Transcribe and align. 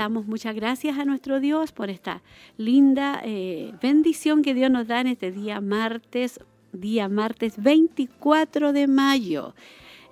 Damos 0.00 0.26
muchas 0.26 0.54
gracias 0.54 0.98
a 0.98 1.04
nuestro 1.04 1.40
Dios 1.40 1.72
por 1.72 1.90
esta 1.90 2.22
linda 2.56 3.20
eh, 3.22 3.74
bendición 3.82 4.40
que 4.40 4.54
Dios 4.54 4.70
nos 4.70 4.86
da 4.86 5.02
en 5.02 5.08
este 5.08 5.30
día 5.30 5.60
martes, 5.60 6.40
día 6.72 7.06
martes 7.10 7.62
24 7.62 8.72
de 8.72 8.86
mayo. 8.86 9.54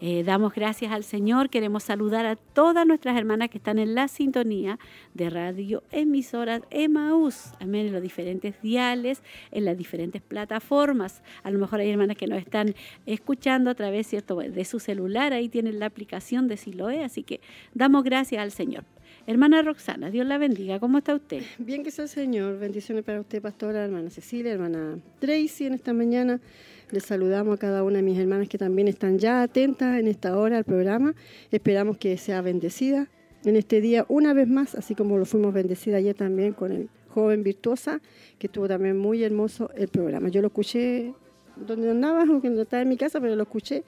Eh, 0.03 0.25
damos 0.25 0.53
gracias 0.53 0.93
al 0.93 1.04
Señor. 1.04 1.48
Queremos 1.48 1.84
saludar 1.84 2.27
a 2.27 2.37
todas 2.37 2.87
nuestras 2.87 3.16
hermanas 3.16 3.48
que 3.48 3.56
están 3.56 3.78
en 3.78 3.94
la 3.94 4.09
sintonía 4.09 4.78
de 5.15 5.31
radio 5.31 5.82
emisoras 5.91 6.60
Emaús. 6.69 7.54
Amén. 7.59 7.87
En 7.87 7.94
los 7.94 8.03
diferentes 8.03 8.60
diales, 8.60 9.22
en 9.53 9.65
las 9.65 9.78
diferentes 9.78 10.21
plataformas. 10.21 11.22
A 11.43 11.50
lo 11.50 11.59
mejor 11.59 11.81
hay 11.81 11.88
hermanas 11.88 12.19
que 12.19 12.27
nos 12.27 12.41
están 12.41 12.75
escuchando 13.06 13.71
a 13.71 13.75
través 13.75 14.06
¿cierto? 14.06 14.37
de 14.37 14.65
su 14.66 14.81
celular. 14.81 15.32
Ahí 15.32 15.48
tienen 15.48 15.78
la 15.78 15.87
aplicación 15.87 16.47
de 16.47 16.59
Siloé. 16.59 17.04
Así 17.04 17.22
que 17.22 17.41
damos 17.72 18.04
gracias 18.04 18.43
al 18.43 18.53
Señor. 18.53 18.84
Hermana 19.28 19.61
Roxana, 19.61 20.11
Dios 20.11 20.27
la 20.27 20.39
bendiga. 20.39 20.81
¿Cómo 20.81 20.97
está 20.97 21.15
usted? 21.15 21.43
Bien 21.59 21.84
que 21.84 21.91
sea 21.91 22.05
el 22.05 22.09
Señor. 22.09 22.59
Bendiciones 22.59 23.05
para 23.05 23.21
usted, 23.21 23.43
pastora, 23.43 23.84
hermana 23.84 24.09
Cecilia, 24.09 24.53
hermana 24.53 24.99
Tracy 25.19 25.66
en 25.66 25.75
esta 25.75 25.93
mañana. 25.93 26.41
Les 26.91 27.05
saludamos 27.05 27.55
a 27.55 27.59
cada 27.59 27.84
una 27.84 27.97
de 27.97 28.05
mis 28.05 28.19
hermanas 28.19 28.49
que 28.49 28.56
también 28.56 28.89
están 28.89 29.19
ya 29.19 29.43
atentas 29.43 29.99
en 29.99 30.09
esta 30.09 30.39
hora 30.39 30.56
al 30.56 30.65
programa. 30.65 31.15
Esperamos 31.53 31.99
que 31.99 32.16
sea 32.16 32.41
bendecida 32.41 33.09
en 33.44 33.56
este 33.56 33.83
día 33.83 34.06
una 34.09 34.33
vez 34.33 34.49
más, 34.49 34.75
así 34.75 34.94
como 34.94 35.19
lo 35.19 35.27
fuimos 35.27 35.53
bendecida 35.53 35.99
ayer 35.99 36.15
también 36.15 36.55
con 36.55 36.72
el 36.72 36.89
joven 37.10 37.43
virtuosa, 37.43 38.00
que 38.39 38.47
estuvo 38.47 38.66
también 38.66 38.97
muy 38.97 39.22
hermoso 39.22 39.71
el 39.77 39.89
programa. 39.89 40.31
Yo 40.31 40.41
lo 40.41 40.47
escuché 40.47 41.12
donde 41.55 41.91
andaba, 41.91 42.22
aunque 42.27 42.49
no 42.49 42.62
estaba 42.62 42.81
en 42.81 42.89
mi 42.89 42.97
casa, 42.97 43.21
pero 43.21 43.37
lo 43.37 43.43
escuché 43.43 43.84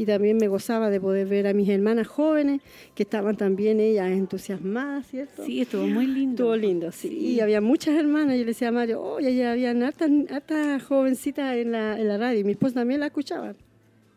y 0.00 0.06
también 0.06 0.38
me 0.38 0.48
gozaba 0.48 0.88
de 0.88 0.98
poder 0.98 1.26
ver 1.26 1.46
a 1.46 1.52
mis 1.52 1.68
hermanas 1.68 2.06
jóvenes 2.06 2.62
que 2.94 3.02
estaban 3.02 3.36
también 3.36 3.80
ellas 3.80 4.10
entusiasmadas, 4.10 5.06
¿cierto? 5.06 5.44
Sí, 5.44 5.60
estuvo 5.60 5.86
muy 5.86 6.06
lindo. 6.06 6.30
Estuvo 6.42 6.56
lindo, 6.56 6.90
sí. 6.90 7.08
Y 7.08 7.40
había 7.40 7.60
muchas 7.60 7.96
hermanas, 7.96 8.36
yo 8.36 8.40
le 8.40 8.46
decía 8.46 8.68
a 8.68 8.72
Mario, 8.72 9.02
oh, 9.02 9.20
ya 9.20 9.52
había 9.52 9.72
hartas, 9.72 10.10
hartas 10.30 10.82
jovencitas 10.84 11.54
en 11.54 11.72
la, 11.72 12.00
en 12.00 12.08
la 12.08 12.16
radio 12.16 12.40
y 12.40 12.44
mi 12.44 12.52
esposa 12.52 12.76
también 12.76 13.00
la 13.00 13.08
escuchaba. 13.08 13.54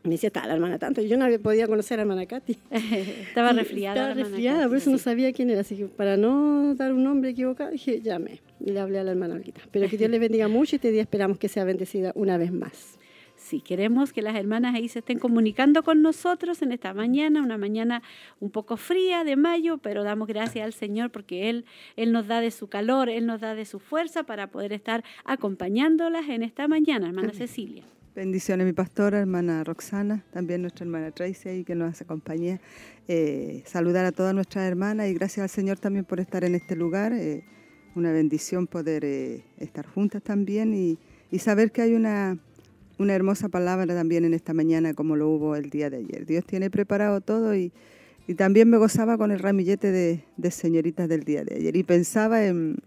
Me 0.03 0.11
decía, 0.11 0.27
está 0.27 0.47
la 0.47 0.53
hermana 0.53 0.79
tanto. 0.79 1.01
Yo 1.01 1.17
no 1.17 1.25
había 1.25 1.39
podido 1.39 1.67
conocer 1.67 1.95
a 1.95 1.97
la 2.05 2.13
hermana 2.13 2.27
Katy. 2.27 2.57
estaba 3.27 3.51
resfriada. 3.51 4.09
Estaba 4.09 4.13
resfriada, 4.13 4.67
por 4.69 4.77
eso 4.77 4.89
no 4.89 4.97
sabía 4.97 5.33
quién 5.33 5.49
era. 5.49 5.61
Así 5.61 5.75
que 5.75 5.87
para 5.87 6.15
no 6.15 6.75
dar 6.75 6.93
un 6.93 7.03
nombre 7.03 7.31
equivocado, 7.31 7.71
dije, 7.71 7.99
llame. 7.99 8.39
Y 8.61 8.71
le 8.71 8.79
hablé 8.79 8.99
a 8.99 9.03
la 9.03 9.11
hermana 9.11 9.33
Olguita. 9.33 9.59
Pero 9.69 9.89
que 9.89 9.97
Dios 9.97 10.09
les 10.09 10.21
bendiga 10.21 10.47
mucho 10.47 10.75
y 10.75 10.77
este 10.77 10.91
día 10.91 11.01
esperamos 11.01 11.37
que 11.37 11.49
sea 11.49 11.65
bendecida 11.65 12.13
una 12.15 12.37
vez 12.37 12.53
más. 12.53 12.97
Sí, 13.53 13.61
queremos 13.61 14.13
que 14.13 14.23
las 14.23 14.35
hermanas 14.35 14.73
ahí 14.73 14.89
se 14.89 14.97
estén 14.97 15.19
comunicando 15.19 15.83
con 15.83 16.01
nosotros 16.01 16.63
en 16.63 16.71
esta 16.71 16.91
mañana, 16.95 17.39
una 17.39 17.59
mañana 17.59 18.01
un 18.39 18.49
poco 18.49 18.77
fría 18.77 19.23
de 19.23 19.35
mayo, 19.35 19.77
pero 19.77 20.03
damos 20.03 20.27
gracias 20.27 20.65
al 20.65 20.73
Señor 20.73 21.11
porque 21.11 21.51
Él, 21.51 21.65
Él 21.95 22.11
nos 22.11 22.25
da 22.25 22.41
de 22.41 22.49
su 22.49 22.65
calor, 22.65 23.09
Él 23.09 23.27
nos 23.27 23.41
da 23.41 23.53
de 23.53 23.65
su 23.65 23.79
fuerza 23.79 24.23
para 24.23 24.47
poder 24.47 24.73
estar 24.73 25.03
acompañándolas 25.23 26.29
en 26.29 26.41
esta 26.41 26.67
mañana, 26.67 27.09
hermana 27.09 27.31
Cecilia. 27.31 27.83
Bendiciones, 28.15 28.65
mi 28.65 28.73
pastora, 28.73 29.19
hermana 29.19 29.63
Roxana, 29.63 30.23
también 30.31 30.63
nuestra 30.63 30.85
hermana 30.85 31.11
Tracy 31.11 31.49
ahí 31.49 31.63
que 31.63 31.75
nos 31.75 32.01
acompaña. 32.01 32.59
Eh, 33.07 33.61
saludar 33.67 34.05
a 34.05 34.11
todas 34.11 34.33
nuestras 34.33 34.65
hermanas 34.65 35.09
y 35.09 35.13
gracias 35.13 35.43
al 35.43 35.49
Señor 35.49 35.77
también 35.77 36.05
por 36.05 36.19
estar 36.19 36.43
en 36.43 36.55
este 36.55 36.75
lugar. 36.75 37.13
Eh, 37.13 37.45
una 37.93 38.11
bendición 38.11 38.65
poder 38.65 39.05
eh, 39.05 39.43
estar 39.59 39.85
juntas 39.85 40.23
también 40.23 40.73
y, 40.73 40.97
y 41.29 41.37
saber 41.37 41.71
que 41.71 41.83
hay 41.83 41.93
una 41.93 42.39
una 42.97 43.13
hermosa 43.13 43.49
palabra 43.49 43.85
también 43.87 44.25
en 44.25 44.33
esta 44.33 44.53
mañana 44.53 44.93
como 44.93 45.15
lo 45.15 45.29
hubo 45.29 45.55
el 45.55 45.69
día 45.69 45.89
de 45.89 45.97
ayer. 45.97 46.25
Dios 46.25 46.45
tiene 46.45 46.69
preparado 46.69 47.21
todo 47.21 47.55
y, 47.55 47.71
también 48.37 48.69
me 48.69 48.77
gozaba 48.77 49.17
con 49.17 49.31
el 49.31 49.39
ramillete 49.39 49.91
de, 49.91 50.51
señoritas 50.51 51.09
del 51.09 51.23
día 51.23 51.43
de 51.43 51.55
ayer 51.55 51.75
y 51.75 51.83
pensaba 51.83 52.45
en, 52.45 52.77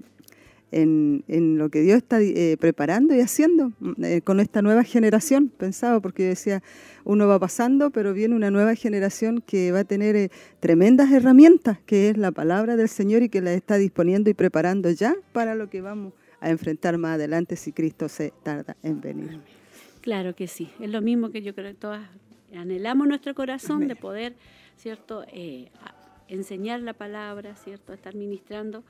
en, 0.72 1.58
lo 1.58 1.68
que 1.68 1.82
Dios 1.82 1.98
está 1.98 2.20
eh, 2.20 2.56
preparando 2.58 3.14
y 3.14 3.20
haciendo 3.20 3.72
eh, 4.02 4.22
con 4.22 4.40
esta 4.40 4.62
nueva 4.62 4.82
generación, 4.82 5.48
pensaba, 5.48 6.00
porque 6.00 6.24
yo 6.24 6.28
decía, 6.30 6.62
uno 7.04 7.28
va 7.28 7.38
pasando, 7.38 7.90
pero 7.90 8.14
viene 8.14 8.34
una 8.34 8.50
nueva 8.50 8.74
generación 8.74 9.42
que 9.46 9.72
va 9.72 9.80
a 9.80 9.84
tener 9.84 10.16
eh, 10.16 10.30
tremendas 10.60 11.12
herramientas, 11.12 11.78
que 11.86 12.08
es 12.08 12.16
la 12.16 12.32
palabra 12.32 12.76
del 12.76 12.88
Señor 12.88 13.22
y 13.22 13.28
que 13.28 13.40
la 13.40 13.52
está 13.52 13.76
disponiendo 13.76 14.30
y 14.30 14.34
preparando 14.34 14.90
ya 14.90 15.14
para 15.32 15.54
lo 15.54 15.68
que 15.68 15.80
vamos 15.80 16.14
a 16.40 16.50
enfrentar 16.50 16.98
más 16.98 17.14
adelante 17.14 17.56
si 17.56 17.72
Cristo 17.72 18.08
se 18.08 18.32
tarda 18.42 18.76
en 18.82 19.00
venir. 19.00 19.55
Claro 20.06 20.36
que 20.36 20.46
sí, 20.46 20.70
es 20.78 20.88
lo 20.88 21.02
mismo 21.02 21.30
que 21.30 21.42
yo 21.42 21.52
creo 21.52 21.72
que 21.72 21.78
todas 21.78 22.08
anhelamos 22.54 23.08
nuestro 23.08 23.34
corazón 23.34 23.88
de 23.88 23.96
poder, 23.96 24.36
¿cierto?, 24.76 25.24
eh, 25.32 25.72
enseñar 26.28 26.80
la 26.80 26.92
palabra, 26.92 27.56
¿cierto?, 27.56 27.92
estar 27.92 28.14
ministrando 28.14 28.84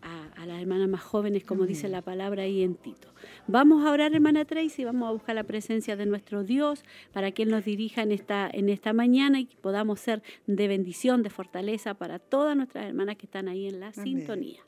a, 0.00 0.46
las 0.46 0.62
hermanas 0.62 0.88
más 0.88 1.02
jóvenes, 1.02 1.44
como 1.44 1.66
dice 1.66 1.90
la 1.90 2.00
palabra 2.00 2.44
ahí 2.44 2.62
en 2.62 2.76
Tito. 2.76 3.08
Vamos 3.48 3.84
a 3.84 3.90
orar, 3.90 4.14
hermana 4.14 4.46
Tracy, 4.46 4.82
vamos 4.84 5.10
a 5.10 5.12
buscar 5.12 5.34
la 5.34 5.44
presencia 5.44 5.94
de 5.94 6.06
nuestro 6.06 6.42
Dios 6.42 6.84
para 7.12 7.32
que 7.32 7.42
Él 7.42 7.50
nos 7.50 7.66
dirija 7.66 8.00
en 8.00 8.10
esta, 8.10 8.48
en 8.50 8.70
esta 8.70 8.94
mañana 8.94 9.40
y 9.40 9.44
que 9.44 9.58
podamos 9.58 10.00
ser 10.00 10.22
de 10.46 10.68
bendición, 10.68 11.22
de 11.22 11.28
fortaleza 11.28 11.92
para 11.92 12.18
todas 12.18 12.56
nuestras 12.56 12.86
hermanas 12.86 13.16
que 13.16 13.26
están 13.26 13.46
ahí 13.46 13.68
en 13.68 13.78
la 13.78 13.92
sintonía. 13.92 14.62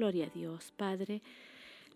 Gloria 0.00 0.24
a 0.24 0.30
Dios, 0.30 0.72
Padre. 0.78 1.20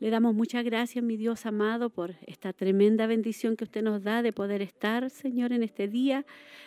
Le 0.05 0.11
damos 0.11 0.35
muchas 0.35 0.63
gracias, 0.67 1.03
mi 1.03 1.17
Dios 1.17 1.47
amado, 1.47 1.89
por 1.89 2.15
esta 2.27 2.53
tremenda 2.53 3.07
bendición 3.07 3.57
que 3.57 3.65
usted 3.65 3.83
nos 3.83 4.03
da 4.03 4.21
de 4.21 4.35
poder 4.35 4.61
estar, 4.61 5.09
Señor, 5.09 5.51
en 5.51 5.63
este 5.63 5.89
día 5.89 6.27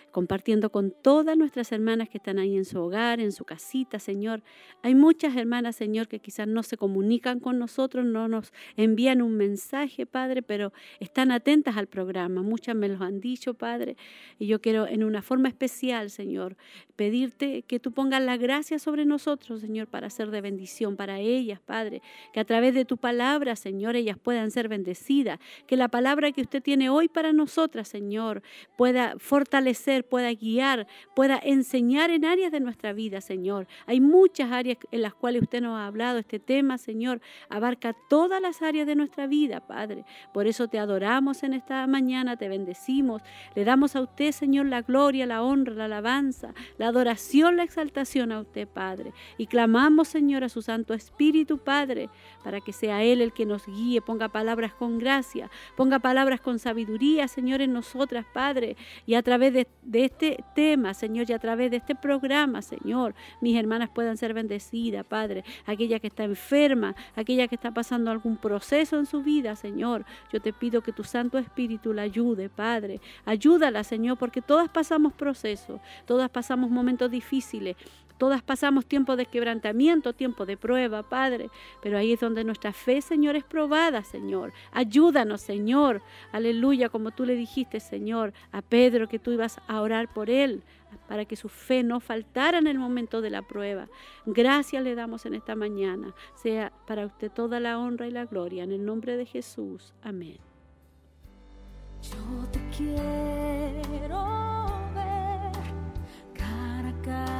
compartiendo 0.10 0.72
con 0.72 0.90
todas 0.90 1.38
nuestras 1.38 1.72
hermanas 1.72 2.10
que 2.10 2.18
están 2.18 2.40
ahí 2.40 2.58
en 2.58 2.66
su 2.66 2.80
hogar, 2.80 3.20
en 3.20 3.32
su 3.32 3.46
casita, 3.46 4.00
Señor. 4.00 4.42
Hay 4.82 4.96
muchas 4.96 5.36
hermanas, 5.36 5.76
Señor, 5.76 6.08
que 6.08 6.18
quizás 6.20 6.48
no 6.48 6.64
se 6.64 6.78
comunican 6.78 7.40
con 7.40 7.60
nosotros, 7.60 8.04
no 8.06 8.28
nos 8.28 8.52
envían 8.78 9.22
un 9.22 9.38
mensaje, 9.38 10.08
Padre, 10.08 10.42
pero 10.42 10.74
están 11.00 11.32
atentas 11.32 11.78
al 11.78 11.86
programa. 11.86 12.42
Muchas 12.42 12.76
me 12.76 12.88
lo 12.88 13.04
han 13.04 13.20
dicho, 13.20 13.54
Padre, 13.54 13.98
y 14.40 14.48
yo 14.48 14.60
quiero 14.60 14.88
en 14.88 15.04
una 15.04 15.22
forma 15.22 15.50
especial, 15.50 16.10
Señor, 16.10 16.58
pedirte 16.96 17.62
que 17.62 17.80
tú 17.80 17.92
pongas 17.92 18.24
la 18.24 18.38
gracia 18.38 18.80
sobre 18.80 19.06
nosotros, 19.06 19.62
Señor, 19.62 19.86
para 19.86 20.10
ser 20.10 20.32
de 20.32 20.42
bendición 20.42 20.96
para 20.96 21.20
ellas, 21.20 21.60
Padre, 21.60 22.02
que 22.34 22.40
a 22.40 22.46
través 22.46 22.74
de 22.74 22.86
tu 22.86 22.98
palabra, 22.98 23.27
Señor, 23.56 23.96
ellas 23.96 24.18
puedan 24.18 24.52
ser 24.52 24.68
bendecidas, 24.70 25.40
que 25.68 25.78
la 25.78 25.88
palabra 25.88 26.32
que 26.32 26.42
usted 26.42 26.62
tiene 26.64 26.90
hoy 26.90 27.08
para 27.08 27.34
nosotras, 27.34 27.88
Señor, 27.88 28.42
pueda 28.78 29.16
fortalecer 29.18 30.04
pueda 30.08 30.34
guiar, 30.34 30.88
pueda 31.16 31.40
enseñar 31.44 32.10
en 32.10 32.26
áreas 32.26 32.52
de 32.52 32.60
nuestra 32.60 32.94
vida, 32.94 33.22
Señor. 33.22 33.68
Hay 33.86 34.00
muchas 34.00 34.52
áreas 34.52 34.78
en 34.92 35.02
las 35.02 35.14
cuales 35.14 35.44
usted 35.44 35.62
nos 35.62 35.78
ha 35.78 35.88
hablado. 35.88 36.20
Este 36.20 36.40
tema, 36.40 36.78
Señor, 36.78 37.22
abarca 37.50 37.96
todas 38.10 38.42
las 38.42 38.62
áreas 38.62 38.88
de 38.88 38.96
nuestra 38.96 39.28
vida, 39.28 39.60
Padre. 39.60 40.06
Por 40.34 40.48
eso 40.48 40.68
te 40.68 40.80
adoramos 40.80 41.44
en 41.44 41.54
esta 41.54 41.86
mañana, 41.88 42.38
te 42.38 42.50
bendecimos. 42.50 43.22
Le 43.56 43.64
damos 43.64 43.96
a 43.96 44.02
usted, 44.02 44.32
Señor, 44.32 44.68
la 44.68 44.82
gloria, 44.82 45.26
la 45.26 45.44
honra, 45.44 45.74
la 45.74 45.86
alabanza, 45.86 46.54
la 46.78 46.88
adoración, 46.88 47.58
la 47.58 47.64
exaltación 47.64 48.32
a 48.32 48.40
usted, 48.40 48.68
Padre. 48.68 49.14
Y 49.38 49.48
clamamos, 49.48 50.08
Señor, 50.08 50.44
a 50.44 50.50
su 50.50 50.62
Santo 50.62 50.94
Espíritu, 50.94 51.58
Padre, 51.58 52.10
para 52.44 52.62
que 52.62 52.74
sea 52.74 53.04
Él 53.12 53.22
el 53.22 53.34
que 53.34 53.46
nos 53.46 53.66
guíe, 53.66 54.02
ponga 54.02 54.30
palabras 54.30 54.74
con 54.74 54.98
gracia, 54.98 55.50
ponga 55.76 56.00
palabras 56.00 56.42
con 56.42 56.60
sabiduría, 56.60 57.28
Señor, 57.28 57.62
en 57.62 57.74
nosotras, 57.74 58.26
Padre, 58.34 58.78
y 59.06 59.16
a 59.16 59.24
través 59.24 59.54
de, 59.54 59.68
de 59.84 60.06
este 60.06 60.44
tema, 60.56 60.94
Señor, 60.94 61.30
y 61.30 61.34
a 61.34 61.40
través 61.40 61.72
de 61.72 61.78
este 61.78 61.96
programa, 61.96 62.62
Señor, 62.62 63.16
mis 63.42 63.58
hermanas 63.58 63.90
puedan 63.90 64.18
ser 64.18 64.34
bendecidas, 64.34 65.06
Padre. 65.06 65.44
Aquella 65.66 66.00
que 66.00 66.08
está 66.08 66.24
enferma, 66.24 66.96
aquella 67.16 67.48
que 67.48 67.56
está 67.56 67.72
pasando 67.72 68.12
algún 68.12 68.38
proceso 68.38 68.98
en 68.98 69.06
su 69.06 69.24
vida, 69.24 69.56
Señor. 69.56 70.06
Yo 70.32 70.42
te 70.42 70.54
pido 70.54 70.82
que 70.82 70.92
tu 70.92 71.04
Santo 71.04 71.38
Espíritu 71.38 71.94
la 71.94 72.04
ayude, 72.04 72.50
Padre. 72.50 73.00
Ayúdala, 73.26 73.84
Señor, 73.84 74.18
porque 74.18 74.42
todas 74.42 74.70
pasamos 74.70 75.14
procesos, 75.14 75.80
todas 76.06 76.30
pasamos 76.30 76.70
momentos 76.70 77.12
difíciles. 77.12 77.76
Todas 78.18 78.42
pasamos 78.42 78.86
tiempo 78.86 79.16
de 79.16 79.26
quebrantamiento, 79.26 80.14
tiempo 80.14 80.46
de 80.46 80.58
prueba, 80.58 81.04
Padre, 81.04 81.50
pero 81.82 81.98
ahí 81.98 82.14
es 82.14 82.20
donde 82.20 82.44
nuestra 82.44 82.74
fe, 82.74 83.02
Señor, 83.02 83.36
es 83.36 83.44
probada, 83.44 84.04
Señor. 84.04 84.54
Ayúdanos, 84.72 85.42
Señor. 85.42 86.02
Aleluya, 86.32 86.90
como 86.90 87.12
tú 87.12 87.26
le 87.26 87.36
dijiste, 87.36 87.80
Señor, 87.80 88.34
a 88.52 88.62
Pedro 88.62 89.08
que 89.08 89.20
tú 89.20 89.32
ibas 89.32 89.60
a 89.68 89.82
orar 89.82 90.12
por 90.14 90.30
él 90.30 90.64
para 91.08 91.26
que 91.26 91.36
su 91.36 91.50
fe 91.50 91.84
no 91.84 92.00
faltara 92.00 92.58
en 92.58 92.68
el 92.68 92.80
momento 92.80 93.22
de 93.22 93.30
la 93.30 93.42
prueba. 93.42 93.88
Gracias 94.26 94.84
le 94.84 94.96
damos 94.96 95.26
en 95.26 95.36
esta 95.36 95.56
mañana. 95.56 96.14
Sea 96.36 96.72
para 96.86 97.06
usted 97.06 97.32
toda 97.32 97.60
la 97.60 97.80
honra 97.80 98.08
y 98.08 98.12
la 98.12 98.26
gloria. 98.26 98.64
En 98.64 98.72
el 98.72 98.86
nombre 98.86 99.18
de 99.18 99.26
Jesús. 99.26 99.94
Amén. 100.02 100.38
Yo 102.02 102.48
te 102.52 102.60
quiero 102.76 104.24
ver 104.94 105.52
cara 106.34 106.90
a 106.90 107.02
cara. 107.02 107.37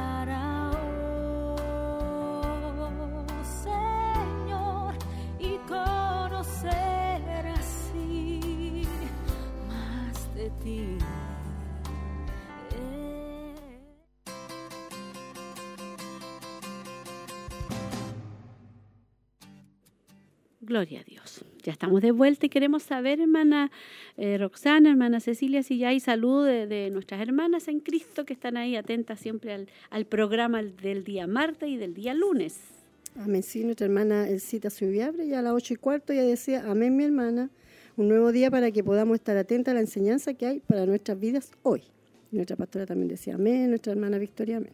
Gloria 20.60 21.00
a 21.00 21.04
Dios. 21.04 21.44
Ya 21.62 21.72
estamos 21.72 22.02
de 22.02 22.10
vuelta 22.10 22.44
y 22.44 22.48
queremos 22.50 22.82
saber, 22.82 23.20
hermana 23.20 23.70
eh, 24.18 24.36
Roxana, 24.36 24.90
hermana 24.90 25.18
Cecilia, 25.18 25.62
si 25.62 25.78
ya 25.78 25.88
hay 25.88 25.98
salud 25.98 26.44
de, 26.44 26.90
nuestras 26.90 27.22
hermanas 27.22 27.68
en 27.68 27.80
Cristo 27.80 28.26
que 28.26 28.34
están 28.34 28.58
ahí 28.58 28.76
atentas 28.76 29.18
siempre 29.18 29.54
al, 29.54 29.68
al 29.88 30.04
programa 30.04 30.62
del 30.62 31.04
día 31.04 31.26
martes 31.26 31.70
y 31.70 31.78
del 31.78 31.94
día 31.94 32.12
lunes. 32.12 32.60
Amén. 33.16 33.42
Sí, 33.42 33.64
nuestra 33.64 33.86
hermana 33.86 34.28
Elcita 34.28 34.68
Subiabre 34.68 35.26
ya 35.26 35.38
a 35.38 35.42
las 35.42 35.54
ocho 35.54 35.72
y 35.72 35.76
cuarto 35.76 36.12
ya 36.12 36.22
decía, 36.22 36.70
amén 36.70 36.96
mi 36.96 37.04
hermana, 37.04 37.48
un 37.98 38.08
nuevo 38.08 38.30
día 38.30 38.48
para 38.50 38.70
que 38.70 38.84
podamos 38.84 39.16
estar 39.16 39.36
atentas 39.36 39.72
a 39.72 39.74
la 39.74 39.80
enseñanza 39.80 40.32
que 40.34 40.46
hay 40.46 40.60
para 40.60 40.86
nuestras 40.86 41.18
vidas 41.18 41.50
hoy. 41.62 41.82
nuestra 42.30 42.56
pastora 42.56 42.86
también 42.86 43.08
decía 43.08 43.34
amén, 43.34 43.70
nuestra 43.70 43.92
hermana 43.92 44.18
Victoria 44.18 44.58
amén. 44.58 44.72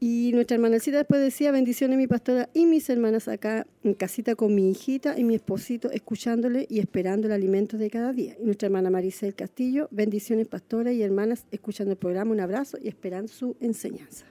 Y 0.00 0.30
nuestra 0.32 0.54
hermanacita 0.54 0.98
después 0.98 1.20
decía, 1.20 1.50
bendiciones 1.50 1.98
mi 1.98 2.06
pastora 2.06 2.48
y 2.54 2.66
mis 2.66 2.88
hermanas 2.88 3.26
acá 3.26 3.66
en 3.82 3.94
casita 3.94 4.36
con 4.36 4.54
mi 4.54 4.70
hijita 4.70 5.18
y 5.18 5.24
mi 5.24 5.34
esposito, 5.34 5.90
escuchándole 5.90 6.68
y 6.70 6.78
esperando 6.78 7.26
el 7.26 7.32
alimento 7.32 7.76
de 7.76 7.90
cada 7.90 8.12
día. 8.12 8.36
Y 8.40 8.44
nuestra 8.44 8.66
hermana 8.66 8.90
Maricel 8.90 9.34
Castillo, 9.34 9.88
bendiciones 9.90 10.46
pastora 10.46 10.92
y 10.92 11.02
hermanas, 11.02 11.46
escuchando 11.50 11.90
el 11.90 11.98
programa, 11.98 12.30
un 12.30 12.38
abrazo 12.38 12.78
y 12.80 12.86
esperando 12.86 13.32
su 13.32 13.56
enseñanza. 13.58 14.24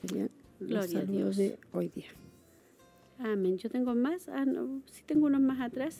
Serían 0.00 0.30
Gloria 0.60 1.00
a 1.00 1.04
Dios. 1.04 1.36
de 1.36 1.58
hoy 1.72 1.90
día. 1.92 2.06
Amén. 3.24 3.56
Yo 3.56 3.70
tengo 3.70 3.94
más, 3.94 4.28
ah, 4.28 4.44
no, 4.44 4.82
sí 4.90 5.02
tengo 5.06 5.26
unos 5.26 5.40
más 5.40 5.58
atrás. 5.60 5.98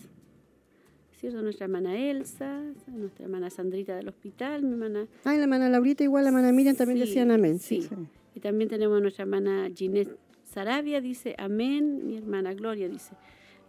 ¿Cierto? 1.18 1.40
Nuestra 1.40 1.64
hermana 1.64 1.96
Elsa, 1.96 2.62
nuestra 2.86 3.24
hermana 3.24 3.48
Sandrita 3.48 3.96
del 3.96 4.08
hospital, 4.08 4.62
mi 4.62 4.72
hermana... 4.72 5.06
Ah, 5.24 5.34
la 5.34 5.44
hermana 5.44 5.70
Laurita, 5.70 6.04
igual 6.04 6.24
la 6.24 6.28
hermana 6.28 6.52
Miriam 6.52 6.76
también 6.76 7.00
decían 7.00 7.30
amén. 7.30 7.58
sí. 7.58 7.88
Y 8.34 8.40
también 8.40 8.68
tenemos 8.68 8.98
a 8.98 9.00
nuestra 9.00 9.22
hermana 9.22 9.70
Ginette 9.74 10.18
Sarabia, 10.42 11.00
dice, 11.00 11.34
amén. 11.38 12.06
Mi 12.06 12.18
hermana 12.18 12.52
Gloria 12.52 12.88
dice, 12.88 13.14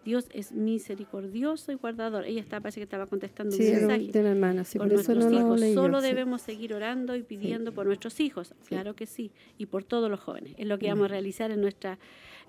Dios 0.03 0.27
es 0.33 0.51
misericordioso 0.51 1.71
y 1.71 1.75
guardador. 1.75 2.25
Ella 2.25 2.41
está, 2.41 2.59
parece 2.59 2.79
que 2.79 2.83
estaba 2.83 3.07
contestando 3.07 3.55
un 3.55 3.61
mensaje. 3.61 4.11
De 4.11 4.23
la 4.23 4.31
hermana, 4.31 4.63
sí, 4.65 4.77
por, 4.77 4.91
nuestros 4.91 5.31
hijos. 5.31 5.61
Solo 5.73 6.01
debemos 6.01 6.41
seguir 6.41 6.73
orando 6.73 7.15
y 7.15 7.23
pidiendo 7.23 7.71
por 7.73 7.85
nuestros 7.85 8.19
hijos. 8.19 8.53
Claro 8.67 8.95
que 8.95 9.05
sí. 9.05 9.31
Y 9.57 9.67
por 9.67 9.83
todos 9.83 10.11
los 10.11 10.19
jóvenes. 10.19 10.55
Es 10.57 10.67
lo 10.67 10.77
que 10.77 10.89
vamos 10.89 11.05
a 11.05 11.07
realizar 11.07 11.51
en 11.51 11.61
nuestra 11.61 11.97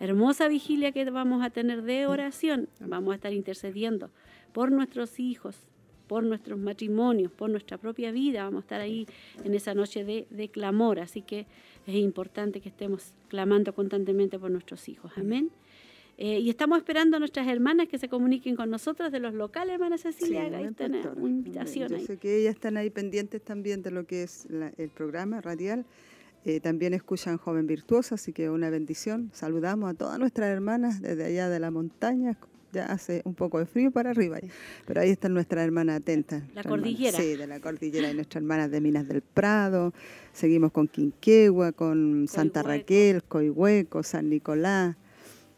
hermosa 0.01 0.49
vigilia 0.49 0.93
que 0.93 1.09
vamos 1.11 1.45
a 1.45 1.51
tener 1.51 1.83
de 1.83 2.07
oración. 2.07 2.69
Vamos 2.81 3.13
a 3.13 3.15
estar 3.17 3.33
intercediendo 3.33 4.11
por 4.53 4.71
nuestros 4.71 5.19
hijos, 5.21 5.57
por 6.07 6.25
nuestros 6.25 6.59
matrimonios, 6.59 7.33
por 7.33 7.51
nuestra 7.51 7.79
propia 7.79 8.13
vida. 8.13 8.45
Vamos 8.45 8.59
a 8.59 8.65
estar 8.65 8.81
ahí 8.81 9.07
en 9.45 9.55
esa 9.55 9.75
noche 9.75 10.05
de, 10.05 10.27
de 10.31 10.49
clamor. 10.49 11.01
Así 11.01 11.23
que 11.23 11.47
es 11.87 11.95
importante 11.95 12.61
que 12.61 12.69
estemos 12.69 13.15
clamando 13.29 13.75
constantemente 13.75 14.39
por 14.39 14.51
nuestros 14.51 14.89
hijos. 14.89 15.13
Amén. 15.17 15.51
Eh, 16.19 16.41
y 16.41 16.49
estamos 16.49 16.79
esperando 16.79 17.19
a 17.19 17.21
nuestras 17.21 17.47
hermanas 17.47 17.89
que 17.89 17.99
se 17.99 18.09
comuniquen 18.09 18.57
con 18.57 18.71
nosotras 18.71 19.13
de 19.13 19.21
los 19.21 19.35
locales, 19.35 19.75
hermana 19.75 19.99
Cecilia. 19.99 20.45
ahí 20.45 20.65
está 20.65 20.87
una 20.87 21.29
invitación. 21.29 21.91
Yo 21.91 21.99
sé 21.99 22.17
que 22.17 22.41
ellas 22.41 22.55
están 22.55 22.79
ahí 22.79 22.89
pendientes 22.89 23.43
también 23.43 23.83
de 23.83 23.91
lo 23.91 24.07
que 24.07 24.23
es 24.23 24.49
el 24.79 24.89
programa 24.89 25.43
radial. 25.43 25.85
Eh, 26.49 26.61
también 26.61 26.95
escuchan 26.95 27.39
Joven 27.39 27.67
Virtuosa, 27.67 28.15
así 28.15 28.33
que 28.33 28.49
una 28.49 28.71
bendición. 28.71 29.31
Saludamos 29.35 29.91
a 29.91 29.95
todas 29.95 30.17
nuestras 30.21 30.49
hermanas 30.49 31.03
desde 31.03 31.25
allá 31.25 31.49
de 31.49 31.59
la 31.59 31.73
montaña, 31.73 32.39
ya 32.73 32.87
hace 32.87 33.21
un 33.25 33.35
poco 33.35 33.59
de 33.59 33.67
frío 33.67 33.91
para 33.91 34.11
arriba, 34.11 34.39
pero 34.87 35.01
ahí 35.01 35.11
están 35.11 35.35
nuestras 35.35 35.65
hermanas 35.65 35.97
atentas. 35.97 36.45
La 36.55 36.63
cordillera. 36.63 37.19
sí, 37.19 37.35
de 37.35 37.49
la 37.49 37.59
cordillera 37.59 38.13
y 38.13 38.15
nuestras 38.15 38.43
hermanas 38.43 38.71
de 38.71 38.81
Minas 38.81 39.09
del 39.09 39.23
Prado. 39.23 39.93
Seguimos 40.33 40.71
con 40.71 40.87
Quinquegua, 40.87 41.73
con 41.73 42.29
Santa 42.29 42.63
Raquel, 42.63 43.25
Coihueco, 43.25 44.05
San 44.05 44.31
Nicolás, 44.31 44.95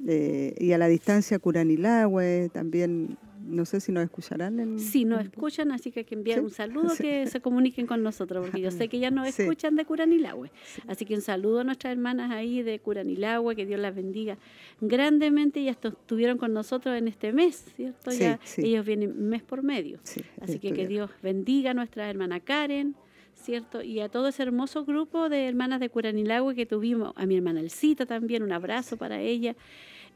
eh, 0.07 0.55
y 0.59 0.73
a 0.73 0.79
la 0.79 0.89
distancia 0.89 1.39
Curanilagüe, 1.39 2.49
también 2.51 3.19
no 3.49 3.65
sé 3.65 3.81
si 3.81 3.91
nos 3.93 4.05
escucharán. 4.05 4.61
En, 4.61 4.79
Sí, 4.79 5.05
nos 5.05 5.23
escuchan, 5.23 5.73
así 5.73 5.91
que 5.91 6.01
hay 6.01 6.05
que 6.05 6.15
enviar 6.15 6.39
Sí, 6.39 6.45
un 6.45 6.51
saludo 6.51 6.91
sí. 6.91 7.03
que 7.03 7.27
se 7.27 7.41
comuniquen 7.41 7.87
con 7.87 8.03
nosotros, 8.03 8.45
porque 8.47 8.61
yo 8.61 8.71
sé 8.87 8.89
que 8.89 8.99
ya 8.99 9.11
nos 9.11 9.29
Sí. 9.35 9.43
escuchan 9.43 9.75
de 9.77 9.85
Curanilagüe. 9.85 10.51
Así 10.87 11.05
que 11.05 11.15
un 11.15 11.23
saludo 11.23 11.61
a 11.61 11.65
nuestras 11.65 11.93
hermanas 11.93 12.31
ahí 12.31 12.63
de 12.63 12.79
Curanilagüe, 12.79 13.57
que 13.57 13.67
Dios 13.67 13.81
las 13.81 13.95
bendiga 13.95 14.39
grandemente. 14.81 15.63
Ya 15.63 15.73
estu- 15.73 15.93
estuvieron 15.93 16.39
con 16.39 16.53
nosotros 16.53 16.97
en 16.97 17.09
este 17.09 17.33
mes, 17.33 17.65
¿cierto? 17.77 18.11
Ya 18.13 18.39
ellos 18.57 18.85
vienen 18.87 19.29
mes 19.29 19.43
por 19.43 19.63
medio. 19.63 19.99
Sí, 20.03 20.23
Así 20.41 20.59
que 20.59 20.73
que. 20.73 20.87
Dios 20.87 21.11
bendiga 21.23 21.73
a 21.73 21.75
nuestra 21.75 22.09
hermana 22.09 22.41
Karen, 22.41 22.95
¿cierto? 23.35 23.83
Y 23.83 24.01
a 24.01 24.09
todo 24.09 24.29
ese 24.29 24.43
hermoso 24.43 24.85
grupo 24.85 25.29
de 25.29 25.47
hermanas 25.47 25.81
de 25.81 25.89
Curanilagüe 25.91 26.55
que 26.55 26.67
tuvimos, 26.67 27.13
a 27.17 27.27
mi 27.27 27.37
hermana 27.37 27.61
Elcita 27.61 28.07
también, 28.07 28.43
un 28.43 28.53
abrazo 28.53 28.97
para 28.97 29.21
ella. 29.21 29.55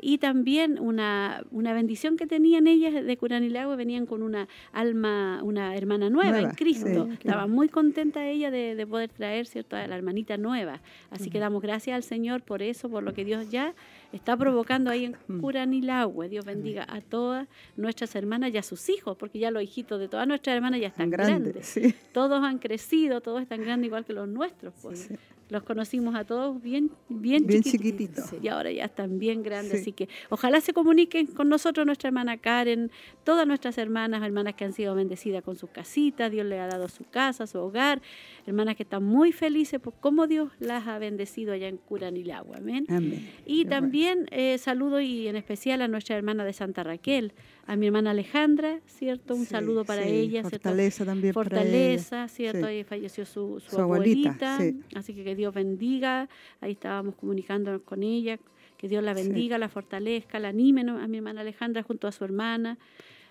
Y 0.05 0.19
también 0.19 0.81
una, 0.81 1.45
una 1.53 1.73
bendición 1.73 2.17
que 2.17 2.27
tenían 2.27 2.67
ellas 2.67 2.93
de 2.93 3.17
Curanilagüe, 3.17 3.77
venían 3.77 4.05
con 4.05 4.23
una 4.23 4.49
alma, 4.73 5.41
una 5.45 5.77
hermana 5.77 6.11
nueva, 6.11 6.33
Nueva, 6.33 6.49
en 6.51 6.55
Cristo. 6.57 7.07
sí, 7.07 7.13
Estaba 7.15 7.47
muy 7.47 7.69
contenta 7.69 8.27
ella 8.29 8.51
de, 8.51 8.75
de 8.75 8.87
poder 8.87 9.11
traer, 9.11 9.47
¿cierto?, 9.47 9.77
a 9.77 9.87
la 9.87 9.95
hermanita 9.97 10.37
nueva. 10.37 10.81
Así 11.11 11.31
que 11.31 11.39
damos 11.39 11.63
gracias 11.63 11.95
al 11.95 12.03
Señor 12.03 12.43
por 12.43 12.63
eso, 12.63 12.91
por 12.91 13.05
lo 13.05 13.15
que 13.15 13.25
Dios 13.25 13.49
ya 13.51 13.75
está 14.13 14.37
provocando 14.37 14.91
ahí 14.91 15.05
en 15.07 15.17
Mm. 15.29 15.41
Curanilagüe. 15.41 16.29
Dios 16.29 16.45
bendiga 16.45 16.85
a 16.89 17.01
todas 17.01 17.47
nuestras 17.77 18.15
hermanas 18.17 18.53
y 18.53 18.59
a 18.59 18.63
sus 18.65 18.89
hijos, 18.89 19.17
porque 19.17 19.39
ya 19.39 19.53
los 19.53 19.63
hijitos 19.63 20.01
de 20.01 20.09
todas 20.09 20.27
nuestras 20.27 20.57
hermanas 20.57 20.81
ya 20.81 20.89
están 20.89 21.11
grande, 21.11 21.33
grandes. 21.53 21.67
sí. 21.67 21.95
Todos 22.13 22.43
han 22.43 22.59
crecido, 22.59 23.21
todos 23.21 23.41
están 23.41 23.61
grandes 23.63 23.87
igual 23.87 24.05
que 24.05 24.13
los 24.15 24.27
nuestros. 24.29 24.75
Pues. 24.83 24.99
Sí. 25.03 25.15
Los 25.53 25.65
conocimos 25.65 26.15
a 26.15 26.25
todos 26.25 26.63
bien, 26.63 26.91
bien, 27.11 27.47
Bien 27.47 27.63
chiquititos. 27.63 28.25
chiquititos. 28.25 28.43
Y 28.43 28.49
ahora 28.49 28.73
ya 28.73 28.87
están 28.87 29.19
bien 29.19 29.43
grandes. 29.43 29.73
Sí. 29.73 29.79
Así 29.83 29.93
que 29.93 30.09
ojalá 30.31 30.63
se 30.63 30.73
comuniquen 30.73 31.27
con 31.27 31.51
nosotros, 31.51 31.85
nuestra 31.85 32.09
hermana 32.09 32.39
Karen, 32.39 32.91
todas 33.23 33.47
nuestras 33.47 33.77
hermanas, 33.77 34.23
hermanas 34.23 34.55
que 34.55 34.65
han 34.65 34.73
sido 34.73 34.95
bendecidas 34.95 35.43
con 35.45 35.57
sus 35.57 35.69
casitas, 35.69 36.31
Dios 36.31 36.47
les 36.47 36.59
ha 36.59 36.69
dado 36.69 36.89
su 36.89 37.05
casa, 37.05 37.47
su 37.47 37.59
hogar, 37.59 38.01
hermanas 38.47 38.77
que 38.77 38.85
están 38.85 39.05
muy 39.05 39.31
felices 39.33 39.79
por 39.79 39.93
cómo 40.01 40.27
Dios 40.27 40.51
las 40.59 40.87
ha 40.87 40.99
bendecido 40.99 41.53
allá 41.53 41.69
en 41.69 41.77
Curanilagua. 41.77 42.57
Amén. 42.57 42.87
Amén. 42.89 43.31
Y 43.45 43.65
Qué 43.65 43.69
también 43.69 44.29
eh, 44.31 44.57
saludo 44.57 45.03
y 45.03 45.29
en 45.29 45.37
especial 45.37 45.83
a 45.83 45.89
nuestra 45.89 46.17
hermana 46.17 46.47
de 46.47 46.55
Santa 46.55 46.83
Raquel, 46.83 47.35
a 47.67 47.77
mi 47.77 47.87
hermana 47.87 48.11
Alejandra, 48.11 48.81
¿cierto? 48.87 49.35
Un 49.35 49.41
Sí, 49.45 49.51
saludo 49.51 49.85
para 49.85 50.03
sí, 50.03 50.09
ella, 50.11 50.41
¿cierto? 50.43 50.51
Fortaleza 50.51 51.05
también 51.05 51.33
para 51.35 51.49
ella. 51.49 51.61
Fortaleza, 51.71 52.29
¿cierto? 52.29 52.59
Sí. 52.61 52.65
Ahí 52.67 52.85
falleció 52.85 53.25
su, 53.25 53.61
su 53.61 53.77
Su 53.77 53.81
abuelita, 53.81 54.55
abuelita, 54.57 54.83
sí. 54.91 54.97
así 54.97 55.15
que 55.15 55.23
que 55.25 55.37
Dios 55.37 55.55
bendiga, 55.55 56.29
ahí 56.61 56.73
estábamos 56.73 57.15
comunicándonos 57.15 57.83
con 57.83 58.03
ella, 58.03 58.39
que 58.77 58.89
Dios 58.89 59.03
la 59.05 59.15
bendiga, 59.15 59.59
la 59.59 59.69
fortalezca, 59.69 60.41
la 60.41 60.49
anime 60.49 60.83
¿no? 60.83 60.99
a 60.99 61.07
mi 61.07 61.19
hermana 61.19 61.43
Alejandra 61.43 61.83
junto 61.85 62.09
a 62.09 62.13
su 62.13 62.25
hermana, 62.25 62.79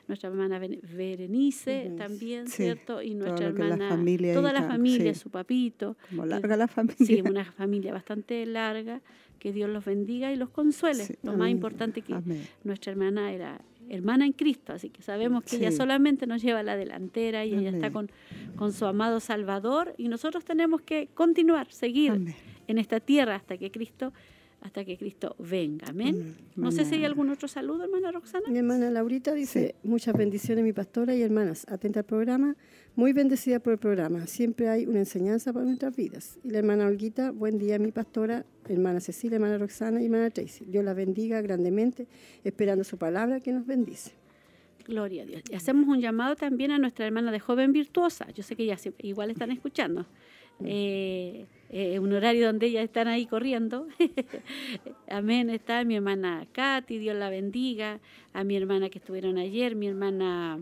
nuestra 0.08 0.30
hermana 0.30 0.60
Berenice 0.60 1.92
también, 1.98 2.48
Sí, 2.48 2.64
¿cierto? 2.64 3.02
Y 3.02 3.14
nuestra 3.16 3.50
es 3.50 3.54
la 3.56 3.66
hermana, 3.66 3.90
familia 3.90 4.34
toda 4.34 4.54
la 4.54 4.64
familia, 4.64 5.14
sí. 5.14 5.20
su 5.20 5.30
papito, 5.30 5.98
Como 6.10 6.26
larga 6.26 6.56
la 6.56 6.68
familia. 6.68 6.96
Sí, 7.06 7.22
una 7.22 7.46
familia 7.46 7.92
bastante 7.94 8.46
larga. 8.46 9.02
Que 9.40 9.52
Dios 9.52 9.72
los 9.72 9.84
bendiga 9.84 10.32
y 10.32 10.36
los 10.36 10.50
consuele. 10.52 11.04
Sí. 11.04 11.16
Lo 11.24 11.36
más 11.36 11.50
importante 11.50 12.04
que 12.04 12.14
Amén. 12.14 12.46
nuestra 12.64 12.92
hermana 12.92 13.34
era 13.34 13.60
hermana 13.92 14.26
en 14.26 14.32
Cristo, 14.32 14.74
así 14.74 14.90
que 14.90 15.02
sabemos 15.02 15.44
que 15.44 15.58
ella 15.58 15.72
solamente 15.72 16.26
nos 16.26 16.42
lleva 16.42 16.60
a 16.60 16.64
la 16.64 16.78
delantera 16.78 17.46
y 17.46 17.54
ella 17.54 17.70
está 17.70 17.92
con, 17.92 18.10
con 18.56 18.72
su 18.72 18.86
amado 18.86 19.20
Salvador 19.20 19.94
y 19.98 20.08
nosotros 20.08 20.46
tenemos 20.46 20.82
que 20.82 21.10
continuar, 21.14 21.72
seguir 21.72 22.12
Amén. 22.12 22.36
en 22.68 22.78
esta 22.78 23.00
tierra 23.00 23.36
hasta 23.36 23.58
que 23.58 23.70
Cristo 23.70 24.14
hasta 24.62 24.86
que 24.86 24.98
Cristo 24.98 25.36
venga. 25.40 25.88
Amén. 25.90 26.36
No 26.56 26.72
sé 26.72 26.86
si 26.86 26.96
hay 26.96 27.06
algún 27.06 27.30
otro 27.30 27.48
saludo, 27.48 27.84
hermana 27.84 28.12
Roxana. 28.12 28.48
Mi 28.48 28.60
hermana 28.60 28.92
Laurita 28.92 29.34
dice, 29.34 29.76
muchas 29.84 30.16
bendiciones 30.16 30.64
mi 30.64 30.72
pastora 30.72 31.16
y 31.16 31.24
hermanas, 31.24 31.66
atenta 31.68 32.02
al 32.02 32.06
programa, 32.06 32.56
muy 32.96 33.12
bendecida 33.12 33.60
por 33.60 33.74
el 33.74 33.80
programa, 33.80 34.28
siempre 34.28 34.70
hay 34.70 34.86
una 34.86 35.00
enseñanza 35.00 35.52
para 35.52 35.66
nuestras 35.66 35.96
vidas. 35.96 36.38
Y 36.44 36.52
la 36.52 36.60
hermana 36.60 36.86
Olguita, 36.86 37.32
buen 37.32 37.58
día 37.58 37.80
mi 37.80 37.92
pastora, 37.92 38.46
hermana 38.68 39.00
Cecilia, 39.00 39.36
hermana 39.36 39.58
Roxana 39.58 40.02
y 40.02 40.06
hermana 40.06 40.30
Tracy. 40.30 40.66
Dios 40.66 40.86
la 40.86 40.94
bendiga 40.94 41.42
grandemente, 41.42 42.08
esperando 42.44 42.84
su 42.84 42.98
palabra 42.98 43.40
que 43.40 43.52
nos 43.52 43.66
bendice. 43.66 44.12
Gloria 44.86 45.24
a 45.24 45.26
Dios. 45.26 45.44
Y 45.50 45.56
hacemos 45.56 45.88
un 45.88 46.02
llamado 46.02 46.36
también 46.36 46.72
a 46.72 46.78
nuestra 46.78 47.06
hermana 47.06 47.32
de 47.32 47.40
joven 47.40 47.72
virtuosa. 47.72 48.30
Yo 48.32 48.44
sé 48.44 48.56
que 48.56 48.66
ya 48.66 48.78
igual 49.00 49.32
están 49.32 49.52
escuchando. 49.52 50.06
Eh, 50.66 51.46
eh, 51.70 52.00
un 52.00 52.12
horario 52.14 52.48
donde 52.48 52.68
ellas 52.68 52.84
están 52.84 53.08
ahí 53.08 53.26
corriendo. 53.26 53.88
Amén. 55.10 55.50
Está 55.50 55.84
mi 55.84 55.96
hermana 55.96 56.46
Katy, 56.52 56.98
Dios 56.98 57.16
la 57.16 57.30
bendiga. 57.30 58.00
A 58.34 58.44
mi 58.44 58.56
hermana 58.56 58.90
que 58.90 59.00
estuvieron 59.00 59.38
ayer, 59.38 59.76
mi 59.76 59.88
hermana 59.88 60.60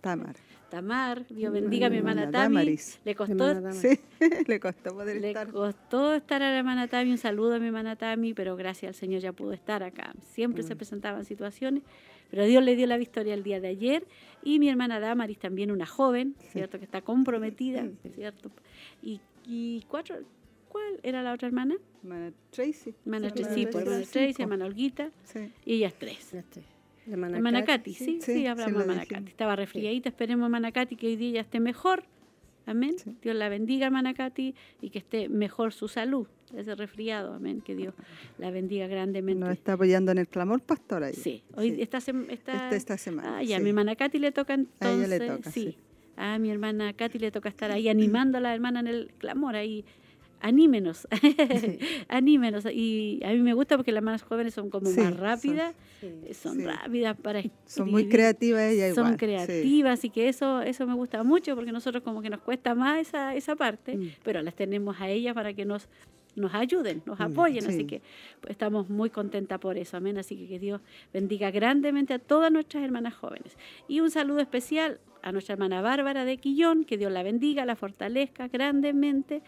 Tamar. 0.00 0.36
Tamar, 0.72 1.26
Dios 1.28 1.52
bendiga 1.52 1.88
a 1.88 1.90
mi 1.90 1.98
hermana 1.98 2.22
hermana 2.22 2.44
Tami. 2.44 2.54
Damaris. 2.56 2.98
Le 3.04 3.14
costó 3.14 3.32
Hermana 3.50 3.60
Dama. 3.60 3.72
Sí, 3.74 4.00
le 4.46 4.58
costó 4.58 4.94
poder 4.94 5.20
le 5.20 5.28
estar. 5.28 5.50
costó 5.52 6.14
estar 6.14 6.42
a 6.42 6.50
la 6.50 6.58
hermana 6.58 6.88
Tami, 6.88 7.10
un 7.10 7.18
saludo 7.18 7.56
a 7.56 7.58
mi 7.58 7.66
hermana 7.66 7.94
Tami, 7.96 8.32
pero 8.32 8.56
gracias 8.56 8.88
al 8.88 8.94
Señor 8.94 9.20
ya 9.20 9.32
pudo 9.32 9.52
estar 9.52 9.82
acá. 9.82 10.14
Siempre 10.22 10.62
Mm. 10.62 10.66
se 10.66 10.76
presentaban 10.76 11.24
situaciones, 11.26 11.82
pero 12.30 12.46
Dios 12.46 12.64
le 12.64 12.74
dio 12.74 12.86
la 12.86 12.96
victoria 12.96 13.34
el 13.34 13.42
día 13.42 13.60
de 13.60 13.68
ayer. 13.68 14.06
Y 14.42 14.58
mi 14.60 14.70
hermana 14.70 14.98
Damaris, 14.98 15.38
también 15.38 15.70
una 15.70 15.84
joven, 15.84 16.34
¿cierto? 16.52 16.78
Que 16.78 16.84
está 16.86 17.02
comprometida, 17.02 17.86
¿cierto? 18.14 18.50
Y, 19.02 19.20
y 19.46 19.84
cuatro, 19.88 20.16
¿cuál 20.68 21.00
era 21.02 21.22
la 21.22 21.34
otra 21.34 21.48
hermana? 21.48 21.74
Hermana 22.02 22.32
Tracy. 22.50 22.94
Hermana 23.04 23.30
Tracy, 23.30 23.62
hermana 23.64 23.84
pues, 23.84 24.10
Tracy, 24.10 24.42
hermana 24.42 24.64
Olguita, 24.64 25.10
Sí. 25.24 25.52
y 25.66 25.74
ellas 25.74 25.92
tres. 25.98 26.32
Las 26.32 26.46
tres. 26.46 26.64
La 27.06 27.12
hermana, 27.14 27.36
Hermana 27.36 27.64
Katy, 27.64 27.92
Katy, 27.92 27.94
sí, 27.94 28.18
sí, 28.20 28.32
sí, 28.32 28.46
hablamos 28.46 28.72
sí, 28.72 28.76
de 28.76 28.82
hermana 28.82 29.00
dijimos. 29.02 29.28
Estaba 29.28 29.56
resfriadita, 29.56 30.08
esperemos 30.08 30.44
hermana 30.46 30.72
Katy 30.72 30.96
que 30.96 31.06
hoy 31.08 31.16
día 31.16 31.30
ya 31.32 31.40
esté 31.40 31.58
mejor. 31.60 32.04
Amén. 32.64 32.94
Sí. 32.96 33.16
Dios 33.20 33.34
la 33.34 33.48
bendiga, 33.48 33.86
hermana 33.86 34.14
Katy, 34.14 34.54
y 34.80 34.90
que 34.90 34.98
esté 34.98 35.28
mejor 35.28 35.72
su 35.72 35.88
salud, 35.88 36.28
ese 36.56 36.76
resfriado. 36.76 37.34
Amén. 37.34 37.60
Que 37.60 37.74
Dios 37.74 37.92
la 38.38 38.52
bendiga 38.52 38.86
grandemente. 38.86 39.40
Nos 39.40 39.50
está 39.52 39.72
apoyando 39.72 40.12
en 40.12 40.18
el 40.18 40.28
clamor 40.28 40.60
pastor 40.62 41.02
ahí. 41.02 41.12
Sí, 41.14 41.42
hoy 41.56 41.72
Sí. 41.74 41.82
esta, 41.82 41.98
esta, 41.98 42.12
Esta, 42.30 42.76
esta 42.76 42.98
semana. 42.98 43.38
Ah, 43.38 43.42
ya, 43.42 43.56
sí. 43.56 43.62
mi 43.64 43.70
hermana 43.70 43.96
Katy 43.96 44.18
le 44.20 44.30
toca 44.30 44.54
entonces. 44.54 44.86
A 44.86 44.92
ella 44.94 45.08
le 45.08 45.26
toca, 45.26 45.50
sí. 45.50 45.76
A 46.16 46.38
mi 46.38 46.50
hermana 46.50 46.92
Katy 46.92 47.18
le 47.18 47.32
toca 47.32 47.48
estar 47.48 47.72
ahí 47.72 47.88
animando 47.88 48.38
a 48.38 48.40
la 48.40 48.54
hermana 48.54 48.78
en 48.78 48.86
el 48.86 49.10
clamor, 49.18 49.56
ahí. 49.56 49.84
Anímenos, 50.44 51.06
anímenos. 52.08 52.64
Y 52.66 53.20
a 53.24 53.30
mí 53.30 53.38
me 53.38 53.54
gusta 53.54 53.76
porque 53.76 53.92
las 53.92 53.98
hermanas 54.00 54.22
jóvenes 54.22 54.54
son 54.54 54.70
como 54.70 54.88
Sí, 54.88 54.96
más 55.00 55.10
son- 55.10 55.18
rápidas, 55.18 55.74
Sí. 56.00 56.34
son 56.34 56.56
sí. 56.56 56.64
rápidas 56.64 57.16
para 57.16 57.42
Son 57.64 57.90
muy 57.90 58.08
creativas 58.08 58.62
ellas 58.72 58.90
igual. 58.90 59.06
Son 59.10 59.16
creativas 59.16 60.04
y 60.04 60.10
que 60.10 60.28
eso 60.28 60.60
eso 60.62 60.86
me 60.86 60.94
gusta 60.94 61.22
mucho 61.22 61.54
porque 61.54 61.70
nosotros 61.72 62.02
como 62.02 62.22
que 62.22 62.30
nos 62.30 62.40
cuesta 62.40 62.74
más 62.74 62.98
esa, 62.98 63.34
esa 63.36 63.54
parte, 63.56 63.96
Mm. 63.96 64.10
pero 64.24 64.42
las 64.42 64.54
tenemos 64.54 65.00
a 65.00 65.08
ellas 65.08 65.34
para 65.34 65.52
que 65.54 65.64
nos 65.64 65.88
nos 66.34 66.54
ayuden, 66.54 67.02
nos 67.04 67.18
Mm, 67.18 67.22
apoyen, 67.24 67.66
así 67.66 67.80
sí. 67.80 67.84
que 67.86 68.00
pues, 68.40 68.52
estamos 68.52 68.88
muy 68.88 69.10
contentas 69.10 69.58
por 69.58 69.76
eso, 69.76 69.98
amén, 69.98 70.16
así 70.16 70.34
que 70.34 70.48
que 70.48 70.58
Dios 70.58 70.80
bendiga 71.12 71.50
grandemente 71.50 72.14
a 72.14 72.18
todas 72.18 72.50
nuestras 72.50 72.82
hermanas 72.82 73.12
jóvenes. 73.12 73.58
Y 73.86 74.00
un 74.00 74.10
saludo 74.10 74.40
especial 74.40 74.98
a 75.20 75.30
nuestra 75.30 75.52
hermana 75.52 75.82
Bárbara 75.82 76.24
de 76.24 76.38
Quillón, 76.38 76.84
que 76.84 76.96
Dios 76.96 77.12
la 77.12 77.22
bendiga, 77.22 77.66
la 77.66 77.76
fortalezca 77.76 78.48
grandemente 78.48 79.42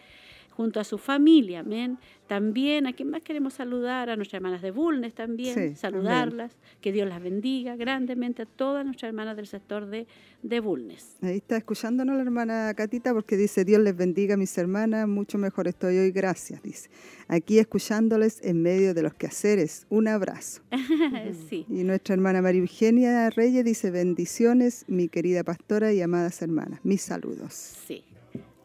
junto 0.56 0.80
a 0.80 0.84
su 0.84 0.98
familia, 0.98 1.60
amén. 1.60 1.98
También, 2.26 2.86
¿a 2.86 2.92
quién 2.94 3.10
más 3.10 3.22
queremos 3.22 3.54
saludar? 3.54 4.08
A 4.08 4.16
nuestras 4.16 4.38
hermanas 4.38 4.62
de 4.62 4.70
Bulnes 4.70 5.14
también, 5.14 5.54
Sí, 5.54 5.76
saludarlas, 5.76 6.56
que 6.80 6.90
Dios 6.90 7.06
las 7.08 7.22
bendiga 7.22 7.76
grandemente 7.76 8.42
a 8.42 8.46
todas 8.46 8.84
nuestras 8.84 9.08
hermanas 9.10 9.36
del 9.36 9.46
sector 9.46 9.86
de, 9.86 10.06
de 10.42 10.60
Bulnes. 10.60 11.16
Ahí 11.22 11.36
está 11.36 11.56
escuchándonos 11.56 12.16
la 12.16 12.22
hermana 12.22 12.72
Catita 12.74 13.12
porque 13.12 13.36
dice, 13.36 13.64
Dios 13.64 13.82
les 13.82 13.96
bendiga 13.96 14.36
mis 14.36 14.56
hermanas, 14.56 15.06
mucho 15.06 15.36
mejor 15.36 15.68
estoy 15.68 15.98
hoy, 15.98 16.12
gracias, 16.12 16.62
dice. 16.62 16.88
Aquí 17.28 17.58
escuchándoles 17.58 18.40
en 18.42 18.62
medio 18.62 18.94
de 18.94 19.02
los 19.02 19.12
quehaceres, 19.14 19.86
un 19.90 20.08
abrazo. 20.08 20.62
sí, 21.50 21.66
Y 21.68 21.84
nuestra 21.84 22.14
hermana 22.14 22.40
María 22.40 22.60
Eugenia 22.62 23.28
Reyes 23.30 23.64
dice, 23.64 23.90
bendiciones, 23.90 24.84
mi 24.88 25.08
querida 25.08 25.44
pastora 25.44 25.92
y 25.92 26.00
amadas 26.00 26.40
hermanas, 26.40 26.80
mis 26.84 27.02
saludos. 27.02 27.52
sí. 27.86 28.04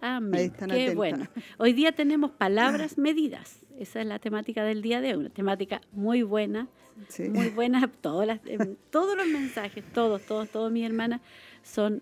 Amén. 0.02 0.52
Qué 0.58 0.64
atentas. 0.66 0.96
bueno. 0.96 1.28
Hoy 1.58 1.74
día 1.74 1.92
tenemos 1.92 2.32
palabras 2.32 2.98
medidas. 2.98 3.62
Esa 3.78 4.02
es 4.02 4.08
la 4.08 4.20
temática 4.20 4.64
del 4.64 4.82
día 4.82 5.02
de 5.02 5.14
hoy. 5.16 5.20
Una 5.22 5.30
temática 5.30 5.82
muy 5.92 6.22
buena, 6.24 6.68
Sí. 7.08 7.30
muy 7.30 7.50
buena. 7.56 7.88
Todas 8.02 8.28
las, 8.28 8.40
em, 8.46 8.76
todos 8.90 9.16
los 9.16 9.28
mensajes, 9.28 9.84
todos, 9.94 10.22
todos, 10.24 10.50
todos 10.50 10.72
mis 10.72 10.86
hermanas 10.86 11.22
son 11.64 12.02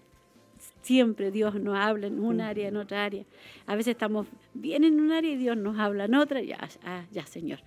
siempre 0.81 1.31
Dios 1.31 1.55
nos 1.55 1.77
habla 1.77 2.07
en 2.07 2.19
un 2.19 2.41
área, 2.41 2.67
en 2.67 2.77
otra 2.77 3.03
área. 3.05 3.25
A 3.65 3.75
veces 3.75 3.91
estamos 3.91 4.27
bien 4.53 4.83
en 4.83 4.99
un 4.99 5.11
área 5.11 5.31
y 5.31 5.35
Dios 5.37 5.57
nos 5.57 5.77
habla 5.77 6.05
en 6.05 6.15
otra. 6.15 6.41
Ya, 6.41 6.57
ah, 6.83 7.05
ya, 7.11 7.25
Señor. 7.25 7.59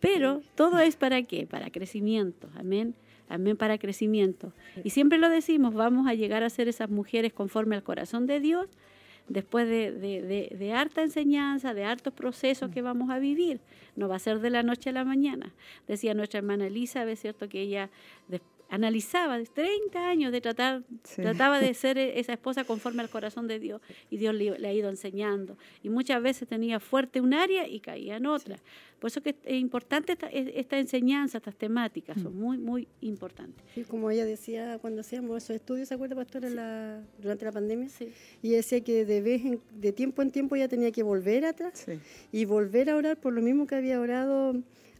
Pero 0.00 0.42
todo 0.54 0.78
es 0.80 0.96
para 0.96 1.22
qué? 1.22 1.46
Para 1.46 1.70
crecimiento. 1.70 2.48
Amén. 2.56 2.94
Amén 3.28 3.56
para 3.56 3.78
crecimiento. 3.78 4.52
Y 4.84 4.90
siempre 4.90 5.16
lo 5.18 5.30
decimos, 5.30 5.72
vamos 5.74 6.06
a 6.06 6.12
llegar 6.14 6.42
a 6.42 6.50
ser 6.50 6.68
esas 6.68 6.90
mujeres 6.90 7.32
conforme 7.32 7.74
al 7.74 7.82
corazón 7.82 8.26
de 8.26 8.38
Dios 8.38 8.68
después 9.28 9.66
de, 9.68 9.92
de- 9.92 10.22
de- 10.22 10.56
de 10.56 10.72
harta 10.72 11.02
enseñanza, 11.02 11.74
de 11.74 11.84
hartos 11.84 12.12
procesos 12.12 12.70
que 12.70 12.82
vamos 12.82 13.10
a 13.10 13.18
vivir. 13.18 13.60
No 13.96 14.08
va 14.08 14.16
a 14.16 14.18
ser 14.18 14.40
de 14.40 14.50
la 14.50 14.62
noche 14.62 14.90
a 14.90 14.92
la 14.92 15.04
mañana. 15.04 15.52
Decía 15.88 16.14
nuestra 16.14 16.38
hermana 16.38 16.66
Elizabeth, 16.66 17.18
¿cierto? 17.18 17.48
Que 17.48 17.62
ella, 17.62 17.90
analizaba, 18.68 19.38
de 19.38 19.46
30 19.46 20.08
años 20.08 20.32
de 20.32 20.40
tratar, 20.40 20.82
Sí. 21.04 21.22
trataba 21.22 21.60
de 21.60 21.72
ser 21.74 21.98
e- 21.98 22.18
esa 22.18 22.32
esposa 22.32 22.64
conforme 22.64 23.02
al 23.02 23.08
corazón 23.10 23.46
de 23.46 23.58
Dios 23.58 23.80
y 24.10 24.16
Dios 24.16 24.34
le, 24.34 24.58
le 24.58 24.68
ha 24.68 24.72
ido 24.72 24.88
enseñando. 24.88 25.56
Y 25.82 25.88
muchas 25.90 26.22
veces 26.22 26.48
tenía 26.48 26.80
fuerte 26.80 27.20
un 27.20 27.34
área 27.34 27.68
y 27.68 27.80
caía 27.80 28.16
en 28.16 28.26
otra. 28.26 28.56
Por 28.98 29.08
eso 29.08 29.20
que 29.20 29.34
es 29.44 29.60
importante 29.60 30.12
esta, 30.12 30.28
es- 30.28 30.50
esta 30.54 30.78
enseñanza, 30.78 31.38
estas 31.38 31.56
temáticas, 31.56 32.20
son 32.20 32.36
muy, 32.36 32.56
muy 32.58 32.88
importantes. 33.02 33.64
Sí, 33.74 33.84
como 33.84 34.10
ella 34.10 34.24
decía 34.24 34.78
cuando 34.80 35.02
hacíamos 35.02 35.42
esos 35.42 35.56
estudios, 35.56 35.88
¿se 35.88 35.94
acuerda, 35.94 36.16
pastora, 36.16 36.48
la- 36.50 37.02
durante 37.20 37.44
la 37.44 37.52
pandemia? 37.52 37.88
Sí. 37.88 38.08
Y 38.42 38.48
ella 38.48 38.56
decía 38.58 38.80
que 38.82 39.04
de 39.04 39.20
vez 39.20 39.44
en- 39.44 39.60
de 39.78 39.92
tiempo 39.92 40.22
en 40.22 40.30
tiempo 40.30 40.56
ella 40.56 40.68
tenía 40.68 40.90
que 40.90 41.02
volver 41.02 41.44
atrás 41.44 41.84
Sí. 41.86 41.98
y 42.32 42.44
volver 42.44 42.90
a 42.90 42.96
orar 42.96 43.16
por 43.18 43.32
lo 43.34 43.42
mismo 43.42 43.66
que 43.66 43.74
había 43.74 44.00
orado 44.00 44.54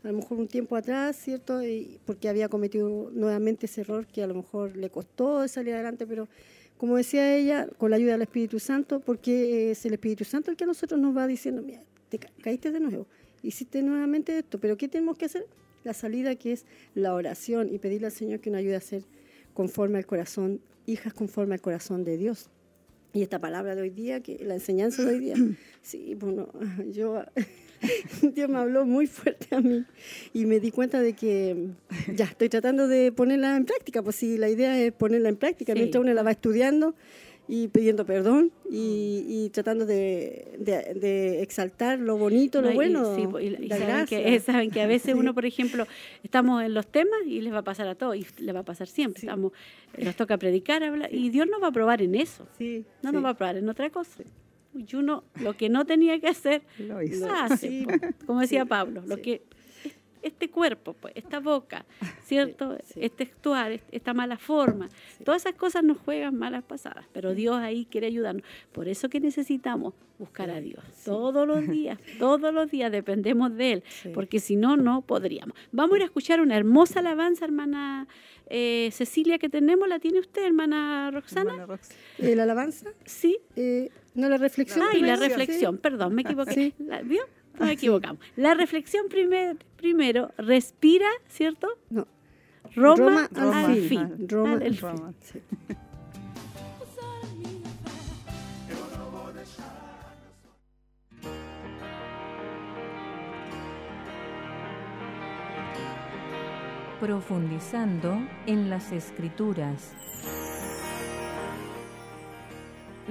a 0.04 0.08
lo 0.08 0.18
mejor 0.18 0.38
un 0.38 0.46
tiempo 0.48 0.76
atrás, 0.76 1.16
¿cierto? 1.16 1.62
Y 1.64 1.98
porque 2.04 2.28
había 2.28 2.48
cometido 2.48 3.10
nuevamente 3.12 3.66
ese 3.66 3.80
error 3.80 4.06
que 4.06 4.22
a 4.22 4.26
lo 4.26 4.34
mejor 4.34 4.76
le 4.76 4.90
costó 4.90 5.48
salir 5.48 5.74
adelante, 5.74 6.06
pero 6.06 6.28
como 6.76 6.96
decía 6.96 7.34
ella, 7.36 7.66
con 7.78 7.90
la 7.90 7.96
ayuda 7.96 8.12
del 8.12 8.22
Espíritu 8.22 8.58
Santo, 8.58 9.00
porque 9.00 9.70
es 9.70 9.84
el 9.86 9.94
Espíritu 9.94 10.24
Santo 10.24 10.50
el 10.50 10.56
que 10.56 10.64
a 10.64 10.66
nosotros 10.66 11.00
nos 11.00 11.16
va 11.16 11.26
diciendo, 11.26 11.62
mira, 11.62 11.82
te 12.10 12.18
ca- 12.18 12.30
caíste 12.42 12.70
de 12.70 12.80
nuevo, 12.80 13.06
hiciste 13.42 13.82
nuevamente 13.82 14.36
esto, 14.38 14.58
pero 14.60 14.76
¿qué 14.76 14.88
tenemos 14.88 15.16
que 15.16 15.24
hacer? 15.24 15.46
La 15.84 15.94
salida 15.94 16.34
que 16.34 16.52
es 16.52 16.66
la 16.94 17.14
oración 17.14 17.72
y 17.72 17.78
pedirle 17.78 18.06
al 18.06 18.12
Señor 18.12 18.40
que 18.40 18.50
nos 18.50 18.58
ayude 18.58 18.76
a 18.76 18.80
ser 18.80 19.04
conforme 19.54 19.98
al 19.98 20.06
corazón, 20.06 20.60
hijas 20.86 21.14
conforme 21.14 21.54
al 21.54 21.60
corazón 21.60 22.04
de 22.04 22.16
Dios. 22.18 22.50
Y 23.12 23.22
esta 23.22 23.38
palabra 23.38 23.74
de 23.76 23.82
hoy 23.82 23.90
día, 23.90 24.20
que 24.20 24.44
la 24.44 24.54
enseñanza 24.54 25.04
de 25.04 25.14
hoy 25.14 25.18
día, 25.20 25.34
sí, 25.82 26.14
bueno, 26.16 26.48
yo, 26.92 27.22
Dios 28.34 28.48
me 28.48 28.58
habló 28.58 28.84
muy 28.86 29.06
fuerte 29.06 29.54
a 29.54 29.60
mí 29.60 29.84
y 30.32 30.46
me 30.46 30.60
di 30.60 30.70
cuenta 30.70 31.00
de 31.00 31.12
que 31.14 31.68
ya 32.14 32.24
estoy 32.24 32.48
tratando 32.48 32.88
de 32.88 33.12
ponerla 33.12 33.56
en 33.56 33.64
práctica, 33.64 34.02
pues 34.02 34.16
sí, 34.16 34.36
la 34.38 34.48
idea 34.48 34.80
es 34.80 34.92
ponerla 34.92 35.28
en 35.28 35.36
práctica, 35.36 35.72
Sí. 35.72 35.78
mientras 35.78 36.02
uno 36.02 36.12
la 36.14 36.22
va 36.22 36.30
estudiando 36.30 36.94
y 37.46 37.68
pidiendo 37.68 38.06
perdón 38.06 38.52
y, 38.70 39.22
y 39.28 39.50
tratando 39.50 39.84
de, 39.84 40.56
de- 40.58 40.94
de 40.94 41.42
exaltar 41.42 41.98
lo 41.98 42.16
bonito, 42.16 42.62
lo 42.62 42.68
No, 42.68 42.72
y- 42.72 42.74
bueno, 42.74 43.14
sí, 43.16 43.26
po, 43.26 43.38
y, 43.38 43.50
la 43.68 43.76
saben, 43.76 44.06
que, 44.06 44.40
saben 44.40 44.70
que 44.70 44.80
a 44.80 44.86
veces 44.86 45.14
uno, 45.18 45.34
por 45.34 45.44
ejemplo, 45.44 45.86
estamos 46.22 46.62
en 46.62 46.72
los 46.72 46.86
temas 46.86 47.18
y 47.26 47.42
les 47.42 47.52
va 47.52 47.58
a 47.58 47.62
pasar 47.64 47.86
a 47.88 47.94
todos, 47.96 48.16
y 48.16 48.26
les 48.38 48.54
va 48.54 48.60
a 48.60 48.64
pasar 48.64 48.86
siempre. 48.88 49.20
Sí. 49.20 49.26
Estamos, 49.26 49.52
nos 49.98 50.16
toca 50.16 50.38
predicar, 50.38 50.82
hablar, 50.82 51.12
y 51.14 51.28
Dios 51.28 51.46
nos 51.46 51.62
va 51.62 51.66
a 51.66 51.72
probar 51.72 52.00
en 52.00 52.14
eso, 52.14 52.46
Sí, 52.56 52.86
no 53.02 53.12
nos 53.12 53.22
va 53.22 53.28
a 53.30 53.34
probar 53.34 53.58
en 53.58 53.68
otra 53.68 53.90
cosa. 53.90 54.22
Y 54.74 54.96
uno, 54.96 55.24
lo 55.40 55.56
que 55.56 55.68
no 55.68 55.84
tenía 55.84 56.18
que 56.20 56.28
hacer, 56.28 56.62
Lo 56.78 57.00
hizo. 57.02 57.28
hace, 57.30 57.68
Sí. 57.68 57.86
como 58.26 58.40
decía 58.40 58.62
Sí, 58.62 58.68
Pablo, 58.68 59.02
lo 59.06 59.16
que 59.18 59.42
este 60.24 60.50
cuerpo, 60.50 60.94
pues, 60.94 61.14
esta 61.16 61.40
boca, 61.40 61.84
¿cierto? 62.24 62.76
sí. 62.84 63.00
Este 63.02 63.24
actuar, 63.24 63.72
est- 63.72 63.84
esta 63.92 64.14
mala 64.14 64.36
forma, 64.38 64.88
todas 65.24 65.42
esas 65.42 65.54
cosas 65.54 65.84
nos 65.84 65.98
juegan 65.98 66.36
malas 66.36 66.64
pasadas, 66.64 67.06
pero 67.12 67.34
Dios 67.34 67.56
ahí 67.56 67.86
quiere 67.90 68.06
ayudarnos. 68.08 68.42
Por 68.72 68.88
eso 68.88 69.08
que 69.08 69.20
necesitamos 69.20 69.94
buscar 70.18 70.48
a 70.50 70.60
Dios 70.60 70.82
todos 71.04 71.46
los 71.46 71.66
días, 71.68 71.98
todos 72.18 72.52
los 72.54 72.70
días 72.70 72.90
dependemos 72.92 73.54
de 73.56 73.72
Él, 73.72 73.82
Sí. 74.02 74.10
porque 74.14 74.38
si 74.40 74.56
no, 74.56 74.76
no 74.76 75.02
podríamos. 75.02 75.56
Vamos 75.72 75.94
a 75.94 75.96
ir 75.98 76.02
a 76.02 76.06
escuchar 76.06 76.40
una 76.40 76.56
hermosa 76.56 77.00
alabanza, 77.00 77.44
hermana 77.44 78.06
eh, 78.48 78.90
Cecilia, 78.92 79.38
que 79.38 79.48
tenemos, 79.48 79.88
¿la 79.88 79.98
tiene 79.98 80.20
usted, 80.20 80.44
hermana 80.44 81.10
Roxana? 81.10 81.50
Hermana 81.52 81.66
Rox. 81.66 81.88
Eh, 82.18 82.36
la 82.36 82.42
alabanza, 82.44 82.90
Sí. 83.04 83.38
eh, 83.56 83.88
no 84.14 84.28
la 84.28 84.36
reflexión. 84.36 84.82
Ay, 84.86 85.00
la 85.00 85.14
primero, 85.16 85.20
reflexión, 85.36 85.78
perdón, 85.78 86.14
me 86.14 86.22
equivoqué. 86.22 86.52
Sí. 86.52 86.74
La- 86.78 87.02
¿Vio? 87.02 87.22
Nos 87.58 87.70
equivocamos. 87.70 88.20
La 88.36 88.54
reflexión 88.54 89.08
primer- 89.08 89.58
primero, 89.76 90.32
respira, 90.38 91.06
¿cierto? 91.28 91.68
No. 91.90 92.06
Roma, 92.74 93.28
Roma 93.32 93.66
al 93.66 93.74
fin. 93.76 93.88
fin. 94.16 94.28
Roma 94.28 94.52
Al- 94.54 94.74
fin. 94.74 94.80
Roma. 94.80 95.14
Sí. 95.20 95.40
Profundizando 107.00 108.16
en 108.46 108.70
las 108.70 108.92
escrituras. 108.92 109.92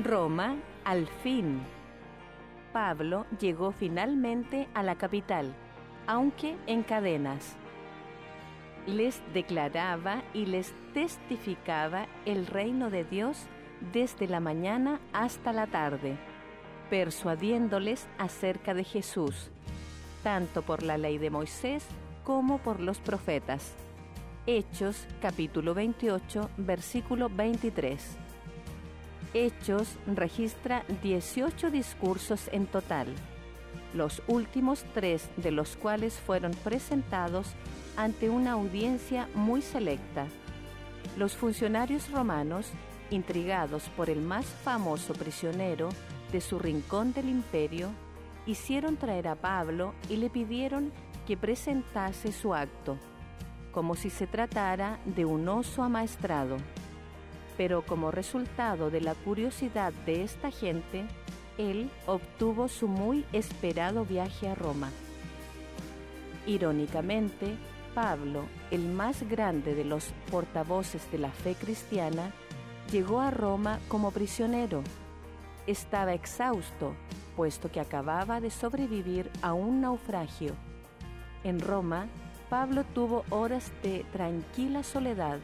Roma, 0.04 0.56
al 0.86 1.08
fin. 1.22 1.62
Pablo 2.74 3.26
llegó 3.40 3.72
finalmente 3.72 4.68
a 4.74 4.84
la 4.84 4.96
capital, 4.96 5.54
aunque 6.08 6.58
en 6.68 6.84
cadenas. 6.84 7.56
Les 8.88 9.22
declaraba 9.34 10.24
y 10.34 10.48
les 10.48 10.74
testificaba 10.94 12.08
el 12.26 12.48
reino 12.48 12.90
de 12.90 13.06
Dios 13.06 13.46
desde 13.94 14.28
la 14.28 14.40
mañana 14.40 15.00
hasta 15.14 15.54
la 15.54 15.68
tarde, 15.68 16.18
persuadiéndoles 16.90 18.08
acerca 18.18 18.74
de 18.74 18.84
Jesús, 18.84 19.52
tanto 20.24 20.64
por 20.64 20.84
la 20.84 20.98
ley 20.98 21.18
de 21.18 21.30
Moisés 21.30 21.86
como 22.24 22.58
por 22.58 22.82
los 22.82 23.00
profetas. 23.00 23.74
Hechos 24.46 25.08
capítulo 25.22 25.74
28, 25.74 26.50
versículo 26.58 27.30
23. 27.30 28.23
Hechos 29.34 29.98
registra 30.06 30.84
18 31.02 31.72
discursos 31.72 32.50
en 32.52 32.68
total, 32.68 33.08
los 33.96 34.22
últimos 34.28 34.86
tres 34.94 35.28
de 35.38 35.50
los 35.50 35.76
cuales 35.76 36.20
fueron 36.20 36.52
presentados 36.64 37.48
ante 37.98 38.30
una 38.30 38.52
audiencia 38.52 39.28
muy 39.34 39.64
selecta. 39.64 40.28
Los 41.18 41.36
funcionarios 41.36 42.12
romanos, 42.12 42.68
intrigados 43.10 43.90
por 43.98 44.12
el 44.12 44.22
más 44.22 44.46
famoso 44.46 45.14
prisionero 45.14 45.90
de 46.32 46.40
su 46.40 46.60
rincón 46.60 47.14
del 47.14 47.28
imperio, 47.28 47.90
hicieron 48.46 48.98
traer 48.98 49.28
a 49.28 49.36
Pablo 49.36 49.96
y 50.10 50.18
le 50.18 50.30
pidieron 50.30 50.92
que 51.26 51.38
presentase 51.38 52.32
su 52.32 52.54
acto, 52.54 52.98
como 53.72 53.96
si 53.96 54.12
se 54.12 54.28
tratara 54.28 55.00
de 55.06 55.26
un 55.26 55.48
oso 55.50 55.82
amaestrado. 55.82 56.58
Pero 57.58 57.86
como 57.86 58.12
resultado 58.12 58.90
de 58.90 59.02
la 59.02 59.16
curiosidad 59.16 59.94
de 60.06 60.24
esta 60.24 60.52
gente, 60.52 61.06
él 61.58 61.90
obtuvo 62.08 62.68
su 62.68 62.88
muy 62.88 63.26
esperado 63.32 64.06
viaje 64.06 64.48
a 64.48 64.56
Roma. 64.56 64.90
Irónicamente, 66.48 67.56
Pablo, 67.94 68.46
el 68.72 68.88
más 68.88 69.28
grande 69.30 69.76
de 69.76 69.86
los 69.86 70.14
portavoces 70.32 71.10
de 71.12 71.20
la 71.20 71.30
fe 71.30 71.56
cristiana, 71.56 72.32
llegó 72.92 73.22
a 73.22 73.32
Roma 73.32 73.80
como 73.88 74.12
prisionero. 74.12 74.84
Estaba 75.68 76.14
exhausto, 76.14 76.96
puesto 77.36 77.72
que 77.72 77.80
acababa 77.80 78.42
de 78.42 78.50
sobrevivir 78.50 79.30
a 79.42 79.54
un 79.54 79.82
naufragio. 79.82 80.54
En 81.44 81.60
Roma, 81.60 82.08
Pablo 82.50 82.84
tuvo 82.94 83.24
horas 83.30 83.72
de 83.84 84.06
tranquila 84.12 84.84
soledad 84.84 85.40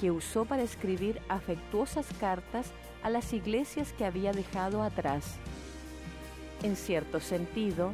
que 0.00 0.10
usó 0.10 0.44
para 0.44 0.62
escribir 0.62 1.20
afectuosas 1.28 2.06
cartas 2.20 2.72
a 3.02 3.10
las 3.10 3.32
iglesias 3.32 3.92
que 3.92 4.04
había 4.04 4.32
dejado 4.32 4.82
atrás. 4.82 5.36
En 6.62 6.76
cierto 6.76 7.20
sentido, 7.20 7.92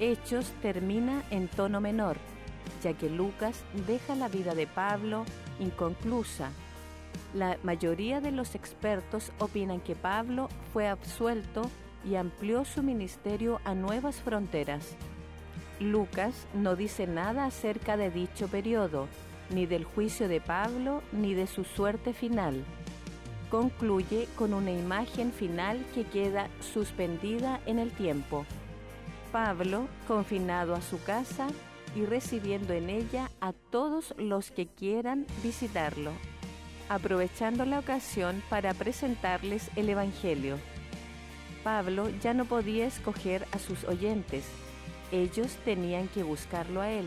Hechos 0.00 0.52
termina 0.60 1.22
en 1.30 1.48
tono 1.48 1.80
menor, 1.80 2.16
ya 2.82 2.92
que 2.94 3.08
Lucas 3.08 3.62
deja 3.86 4.14
la 4.14 4.28
vida 4.28 4.54
de 4.54 4.66
Pablo 4.66 5.24
inconclusa. 5.60 6.50
La 7.32 7.58
mayoría 7.62 8.20
de 8.20 8.32
los 8.32 8.54
expertos 8.54 9.32
opinan 9.38 9.80
que 9.80 9.94
Pablo 9.94 10.48
fue 10.72 10.88
absuelto 10.88 11.70
y 12.04 12.16
amplió 12.16 12.64
su 12.64 12.82
ministerio 12.82 13.60
a 13.64 13.74
nuevas 13.74 14.16
fronteras. 14.16 14.96
Lucas 15.80 16.46
no 16.54 16.76
dice 16.76 17.06
nada 17.06 17.46
acerca 17.46 17.96
de 17.96 18.10
dicho 18.10 18.48
periodo, 18.48 19.08
ni 19.50 19.66
del 19.66 19.84
juicio 19.84 20.28
de 20.28 20.40
Pablo, 20.40 21.02
ni 21.12 21.34
de 21.34 21.46
su 21.46 21.64
suerte 21.64 22.12
final. 22.12 22.64
Concluye 23.50 24.28
con 24.36 24.54
una 24.54 24.72
imagen 24.72 25.32
final 25.32 25.84
que 25.94 26.04
queda 26.04 26.48
suspendida 26.60 27.60
en 27.66 27.78
el 27.78 27.90
tiempo. 27.92 28.46
Pablo, 29.32 29.88
confinado 30.08 30.74
a 30.74 30.80
su 30.80 31.02
casa 31.02 31.48
y 31.94 32.04
recibiendo 32.04 32.72
en 32.72 32.90
ella 32.90 33.30
a 33.40 33.52
todos 33.52 34.14
los 34.18 34.50
que 34.50 34.66
quieran 34.66 35.26
visitarlo, 35.42 36.12
aprovechando 36.88 37.64
la 37.64 37.78
ocasión 37.78 38.42
para 38.48 38.74
presentarles 38.74 39.70
el 39.76 39.88
Evangelio. 39.88 40.58
Pablo 41.62 42.08
ya 42.20 42.34
no 42.34 42.44
podía 42.44 42.86
escoger 42.86 43.46
a 43.52 43.58
sus 43.58 43.84
oyentes, 43.84 44.44
ellos 45.12 45.56
tenían 45.64 46.08
que 46.08 46.22
buscarlo 46.22 46.80
a 46.80 46.90
él, 46.90 47.06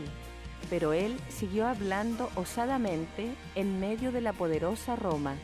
pero 0.70 0.92
él 0.92 1.16
siguió 1.28 1.66
hablando 1.66 2.30
osadamente 2.34 3.34
en 3.54 3.80
medio 3.80 4.12
de 4.12 4.20
la 4.20 4.32
poderosa 4.32 4.96
Roma, 4.96 5.36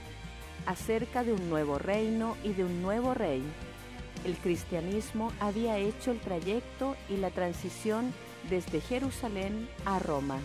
acerca 0.66 1.24
de 1.24 1.32
un 1.32 1.50
nuevo 1.50 1.78
reino 1.78 2.36
y 2.42 2.52
de 2.52 2.64
un 2.64 2.82
nuevo 2.82 3.14
rey. 3.14 3.42
El 4.24 4.36
cristianismo 4.36 5.32
había 5.40 5.78
hecho 5.78 6.10
el 6.10 6.20
trayecto 6.20 6.96
y 7.08 7.16
la 7.16 7.30
transición 7.30 8.12
desde 8.48 8.80
Jerusalén 8.80 9.68
a 9.84 9.98
Roma. 9.98 10.38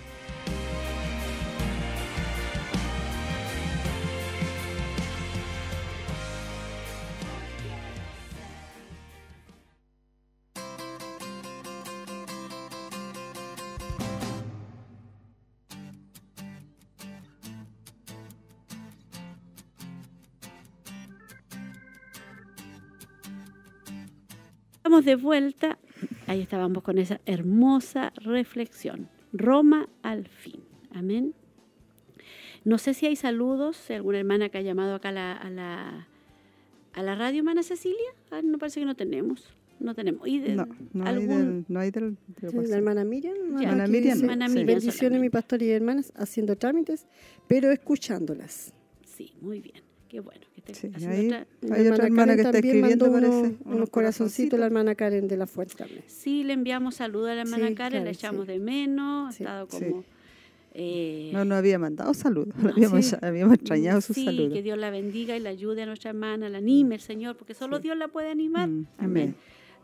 Estamos 24.90 25.06
de 25.06 25.18
vuelta. 25.18 25.78
Ahí 26.26 26.42
estábamos 26.42 26.82
con 26.82 26.98
esa 26.98 27.22
hermosa 27.28 28.12
reflexión. 28.16 29.08
Roma 29.32 29.88
al 30.02 30.26
fin. 30.28 30.62
Amén. 30.96 31.36
No 32.66 32.80
sé 32.80 32.96
si 32.96 33.06
hay 33.06 33.16
saludos, 33.16 33.78
si 33.78 33.94
alguna 33.94 34.18
hermana 34.18 34.50
que 34.50 34.58
ha 34.58 34.62
llamado 34.62 34.96
acá 34.96 35.10
a 35.10 35.12
la, 35.12 35.34
a 35.34 35.50
la, 35.52 36.08
a 36.94 37.04
la 37.04 37.14
radio, 37.14 37.38
hermana 37.38 37.62
Cecilia. 37.62 38.10
Ah, 38.32 38.42
no 38.44 38.58
parece 38.58 38.80
que 38.80 38.88
no 38.88 38.96
tenemos. 38.96 39.54
No 39.80 39.94
tenemos. 39.94 40.28
¿Y 40.28 40.40
de- 40.40 40.56
No, 40.56 40.68
no 40.94 41.06
hay 41.06 41.28
del, 41.28 41.66
no 41.68 41.80
hay 41.82 41.92
del, 41.92 42.18
Sí, 42.50 42.58
la 42.68 42.78
hermana 42.78 43.04
Miriam, 43.04 43.36
Hermana 43.62 43.86
Miriam, 43.86 44.16
dice, 44.16 44.26
Hermana 44.26 44.48
sí. 44.48 44.54
Miriam 44.54 44.68
bendiciones 44.68 44.96
solamente. 44.98 45.22
mi 45.22 45.30
pastor 45.30 45.62
y 45.62 45.70
hermanas 45.70 46.12
haciendo 46.16 46.56
trámites, 46.56 47.06
pero 47.48 47.70
escuchándolas. 47.72 48.74
Sí, 49.06 49.34
muy 49.40 49.62
bien. 49.62 49.84
Qué 50.10 50.20
bueno. 50.20 50.42
Que 50.54 50.60
esté 50.72 50.74
Sí, 50.74 50.88
otra- 51.28 51.46
Hay 51.76 51.88
otra 51.88 52.06
hermana 52.08 52.36
Karen 52.36 52.36
que 52.36 52.42
está 52.42 52.58
escribiendo, 52.58 53.12
parece, 53.12 53.30
unos, 53.30 53.54
unos 53.66 53.90
corazoncitos, 53.92 54.60
la 54.60 54.66
hermana 54.66 54.96
Karen 54.96 55.28
de 55.28 55.38
la 55.38 55.46
Fuente 55.48 55.76
también. 55.76 56.04
Sí, 56.08 56.44
le 56.44 56.54
enviamos 56.54 56.96
saludos 56.96 57.30
a 57.30 57.36
la 57.36 57.42
hermana 57.42 57.68
Sí, 57.68 57.76
Karen, 57.76 58.04
la 58.06 58.10
echamos 58.12 58.46
sí. 58.48 58.54
de 58.54 58.60
menos, 58.60 59.28
ha 59.28 59.38
estado 59.38 59.68
como... 59.68 60.04
eh, 60.74 61.30
No, 61.34 61.46
no 61.46 61.56
había 61.56 61.78
mandado 61.80 62.14
saludos. 62.14 62.56
No, 62.58 62.70
habíamos, 62.76 63.14
habíamos 63.22 63.54
extrañado 63.56 64.02
sus 64.02 64.16
sí, 64.16 64.26
saludos. 64.26 64.54
que 64.54 64.64
Dios 64.64 64.78
la 64.78 64.90
bendiga 64.90 65.38
y 65.38 65.40
la 65.40 65.50
ayude 65.50 65.84
a 65.84 65.86
nuestra 65.86 66.10
hermana, 66.10 66.50
la 66.50 66.58
anime 66.58 66.96
el 66.96 67.02
Señor, 67.02 67.36
porque 67.38 67.54
solo. 67.54 67.80
Dios 67.80 67.96
la 67.98 68.08
puede 68.08 68.30
animar. 68.32 68.68
Mm, 68.68 68.88
amén. 68.98 69.36
amén. 69.36 69.36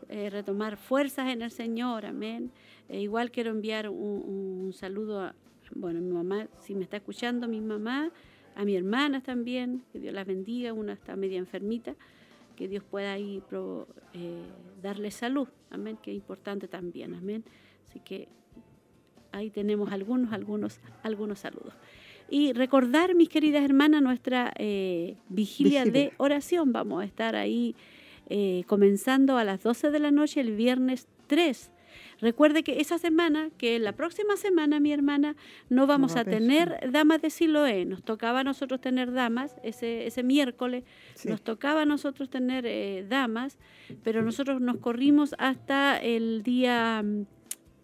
Eh, 0.08 0.30
retomar 0.30 0.76
fuerzas 0.76 1.28
en 1.32 1.42
el 1.42 1.50
Señor, 1.50 2.04
amén. 2.06 2.50
Eh, 2.88 3.00
igual 3.00 3.30
quiero 3.30 3.50
enviar 3.50 3.88
un, 3.88 3.96
un 4.66 4.72
saludo 4.72 5.20
a, 5.20 5.34
bueno, 5.74 5.98
a 5.98 6.02
mi 6.02 6.10
mamá, 6.12 6.48
si 6.64 6.74
me 6.74 6.82
está 6.84 6.96
escuchando, 6.98 7.48
mi 7.48 7.60
mamá, 7.60 8.10
a 8.56 8.64
mi 8.64 8.74
hermanas 8.74 9.22
también, 9.22 9.82
que 9.92 10.00
Dios 10.00 10.12
las 10.14 10.26
bendiga, 10.26 10.72
una 10.72 10.94
está 10.94 11.14
media 11.14 11.38
enfermita, 11.38 11.94
que 12.56 12.66
Dios 12.68 12.82
pueda 12.82 13.12
ahí 13.12 13.42
pro- 13.48 13.86
eh, 14.14 14.42
darle 14.82 15.10
salud, 15.10 15.46
amén, 15.70 15.98
que 16.02 16.10
es 16.10 16.16
importante 16.16 16.66
también, 16.66 17.14
amén. 17.14 17.44
Así 17.88 18.00
que 18.00 18.28
ahí 19.32 19.50
tenemos 19.50 19.92
algunos, 19.92 20.32
algunos, 20.32 20.80
algunos 21.02 21.38
saludos. 21.38 21.74
Y 22.30 22.52
recordar, 22.54 23.14
mis 23.14 23.28
queridas 23.28 23.62
hermanas, 23.62 24.02
nuestra 24.02 24.52
eh, 24.58 25.16
vigilia, 25.28 25.84
de 25.84 26.12
oración. 26.16 26.72
Vamos 26.72 27.02
a 27.02 27.04
estar 27.04 27.36
ahí 27.36 27.76
eh, 28.28 28.64
comenzando 28.66 29.36
a 29.36 29.44
las 29.44 29.62
12 29.62 29.90
de 29.92 30.00
la 30.00 30.10
noche 30.10 30.40
el 30.40 30.56
viernes 30.56 31.06
3. 31.28 31.70
Recuerde 32.20 32.62
que 32.62 32.80
esa 32.80 32.98
semana, 32.98 33.50
que 33.58 33.78
la 33.78 33.92
próxima 33.92 34.36
semana, 34.36 34.80
mi 34.80 34.92
hermana, 34.92 35.36
no 35.68 35.86
vamos 35.86 36.16
va 36.16 36.20
a 36.20 36.24
tener 36.24 36.90
damas 36.90 37.22
de 37.22 37.30
Siloé. 37.30 37.84
Nos 37.84 38.02
tocaba 38.02 38.40
a 38.40 38.44
nosotros 38.44 38.80
tener 38.80 39.12
damas 39.12 39.56
ese, 39.62 40.06
ese 40.06 40.22
miércoles. 40.22 40.84
Sí. 41.14 41.28
Nos 41.28 41.42
tocaba 41.42 41.82
a 41.82 41.86
nosotros 41.86 42.30
tener 42.30 42.64
eh, 42.66 43.04
damas, 43.08 43.58
pero 44.02 44.22
nosotros 44.22 44.60
nos 44.60 44.78
corrimos 44.78 45.34
hasta 45.38 45.96
el 45.98 46.42
día 46.42 47.04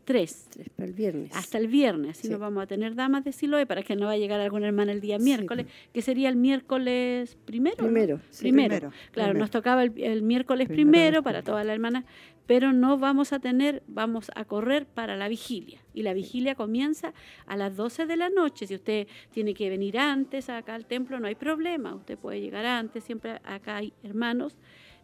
3 0.05 0.49
Tres 0.51 0.69
para 0.71 0.89
el 0.89 0.95
viernes. 0.95 1.31
hasta 1.33 1.59
el 1.59 1.69
viernes, 1.69 2.11
así 2.19 2.27
Sí. 2.27 2.33
no 2.33 2.41
vamos 2.41 2.65
a 2.65 2.67
tener 2.67 2.97
damas 2.97 3.23
de 3.25 3.31
Siloé 3.31 3.67
para 3.67 3.85
que 3.85 3.95
no 3.95 4.07
va 4.07 4.13
a 4.13 4.17
llegar 4.17 4.41
alguna 4.41 4.67
hermana 4.67 4.91
el 4.91 5.01
día 5.01 5.17
Sí. 5.19 5.25
miércoles, 5.25 5.67
que 5.95 6.03
sería 6.03 6.29
el 6.29 6.35
miércoles 6.35 7.39
primero. 7.45 7.77
¿no? 7.79 7.85
Primero, 7.85 8.21
sí. 8.31 8.43
primero. 8.43 8.69
Primero, 8.75 8.91
Claro, 9.13 9.29
primero. 9.29 9.39
nos 9.39 9.51
tocaba 9.53 9.85
el, 9.85 9.93
el 10.03 10.23
miércoles 10.23 10.67
Primero 10.67 10.91
primero, 10.91 11.23
para 11.23 11.43
todas 11.43 11.65
las 11.65 11.75
hermanas, 11.75 12.05
pero 12.47 12.73
no 12.73 12.99
vamos 12.99 13.33
a 13.33 13.39
tener, 13.39 13.83
vamos 13.87 14.31
a 14.35 14.45
correr 14.45 14.87
para 14.87 15.17
la 15.17 15.29
vigilia. 15.29 15.81
Y 15.95 16.03
la 16.03 16.13
vigilia 16.13 16.55
comienza 16.55 17.13
a 17.47 17.57
las 17.57 17.77
12 17.77 18.07
de 18.07 18.17
la 18.17 18.29
noche. 18.31 18.67
Si 18.67 18.75
usted 18.75 19.07
tiene 19.31 19.55
que 19.55 19.71
venir 19.71 19.99
antes 19.99 20.49
acá 20.49 20.75
al 20.75 20.87
templo, 20.87 21.21
no 21.21 21.29
hay 21.29 21.35
problema. 21.37 21.95
Usted 21.95 22.19
puede 22.19 22.41
llegar 22.41 22.67
antes, 22.67 23.05
siempre 23.05 23.41
acá 23.45 23.77
hay 23.77 23.93
hermanos 24.03 24.57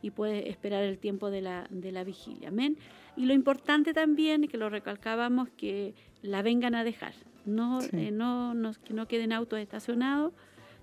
y 0.02 0.10
puede 0.10 0.48
esperar 0.48 0.82
el 0.84 0.98
tiempo 0.98 1.30
de 1.30 1.40
la, 1.42 1.66
de 1.70 1.92
la 1.92 2.04
vigilia. 2.04 2.48
Amén. 2.48 2.76
Y 3.16 3.26
lo 3.26 3.34
importante 3.34 3.92
también, 3.94 4.46
que 4.48 4.56
lo 4.58 4.68
recalcábamos, 4.70 5.48
que 5.56 5.94
la 6.22 6.42
vengan 6.42 6.74
a 6.74 6.84
dejar. 6.84 7.14
No, 7.46 7.80
Sí. 7.80 7.90
eh, 7.94 8.10
no, 8.10 8.52
nos- 8.54 8.78
que 8.78 8.94
no 8.94 9.08
queden 9.08 9.32
autos 9.32 9.58
estacionados, 9.58 10.32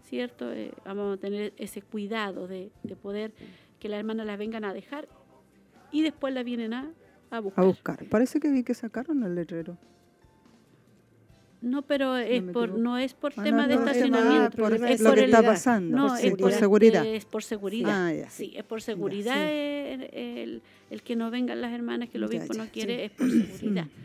¿cierto? 0.03 0.51
Eh, 0.51 0.71
vamos 0.85 1.17
a 1.17 1.19
tener 1.21 1.53
ese 1.57 1.81
cuidado 1.81 2.47
de, 2.47 2.71
de 2.83 2.95
poder 2.95 3.33
que 3.79 3.87
las 3.89 3.99
hermanas 3.99 4.25
las 4.25 4.37
vengan 4.37 4.65
a 4.65 4.73
dejar 4.73 5.07
y 5.99 6.01
después 6.01 6.33
la 6.33 6.43
vienen 6.43 6.73
a, 6.73 6.91
a 7.31 7.37
A 7.37 7.39
buscar. 7.39 7.65
buscar. 7.65 8.05
Parece 8.09 8.39
que 8.39 8.49
vi 8.51 8.63
que 8.63 8.73
sacaron 8.73 9.23
el 9.23 9.35
letrero. 9.35 9.77
No, 11.61 11.81
pero 11.81 12.15
es 12.17 12.43
me 12.43 12.53
por, 12.53 12.77
no 12.77 12.97
es 12.97 13.13
por 13.15 13.33
Ah, 13.37 13.43
tema 13.43 13.63
no, 13.63 13.67
de 13.69 13.75
no, 13.75 13.81
es 13.81 13.87
estacionamiento. 13.97 14.57
por 14.57 14.73
es 14.73 14.81
de 14.99 15.03
lo 15.03 15.09
por 15.09 15.17
que 15.17 15.25
está 15.25 15.41
pasando. 15.41 15.97
No, 15.97 16.07
por, 16.09 16.19
es, 16.19 16.29
por, 16.31 16.39
por 16.39 16.51
seguridad. 16.51 17.05
es 17.05 17.25
por 17.25 17.43
seguridad. 17.43 18.05
Ah, 18.07 18.13
ya. 18.13 18.29
Sí, 18.29 18.53
es 18.55 18.63
por 18.63 18.81
seguridad 18.83 19.33
sí. 19.35 19.39
el, 19.49 20.01
el- 20.13 20.61
el 20.91 21.01
que 21.01 21.15
no 21.15 21.31
vengan 21.31 21.61
las 21.61 21.73
hermanas, 21.73 22.09
que 22.09 22.17
el 22.19 22.23
Ya, 22.23 22.27
obispo 22.27 22.53
ya, 22.53 22.63
no 22.63 22.69
quiere, 22.69 22.95
sí. 22.97 23.01
es 23.05 23.11
por 23.11 23.29
seguridad. 23.31 23.87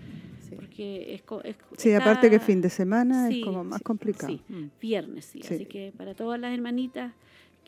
Sí. 0.51 0.57
Porque 0.57 1.15
es, 1.15 1.23
es- 1.45 1.57
Sí, 1.77 1.91
está- 1.91 2.03
aparte 2.11 2.29
que 2.29 2.41
fin 2.41 2.61
de 2.61 2.71
semana 2.71 3.29
es 3.31 3.45
como 3.45 3.63
más 3.63 3.81
complicado. 3.83 4.33
sí. 4.33 4.43
Mm. 4.49 4.65
viernes. 4.81 5.27
Sí. 5.27 5.41
Así 5.45 5.65
que 5.67 5.93
para 5.97 6.15
todas 6.15 6.41
las 6.41 6.53
hermanitas 6.53 7.13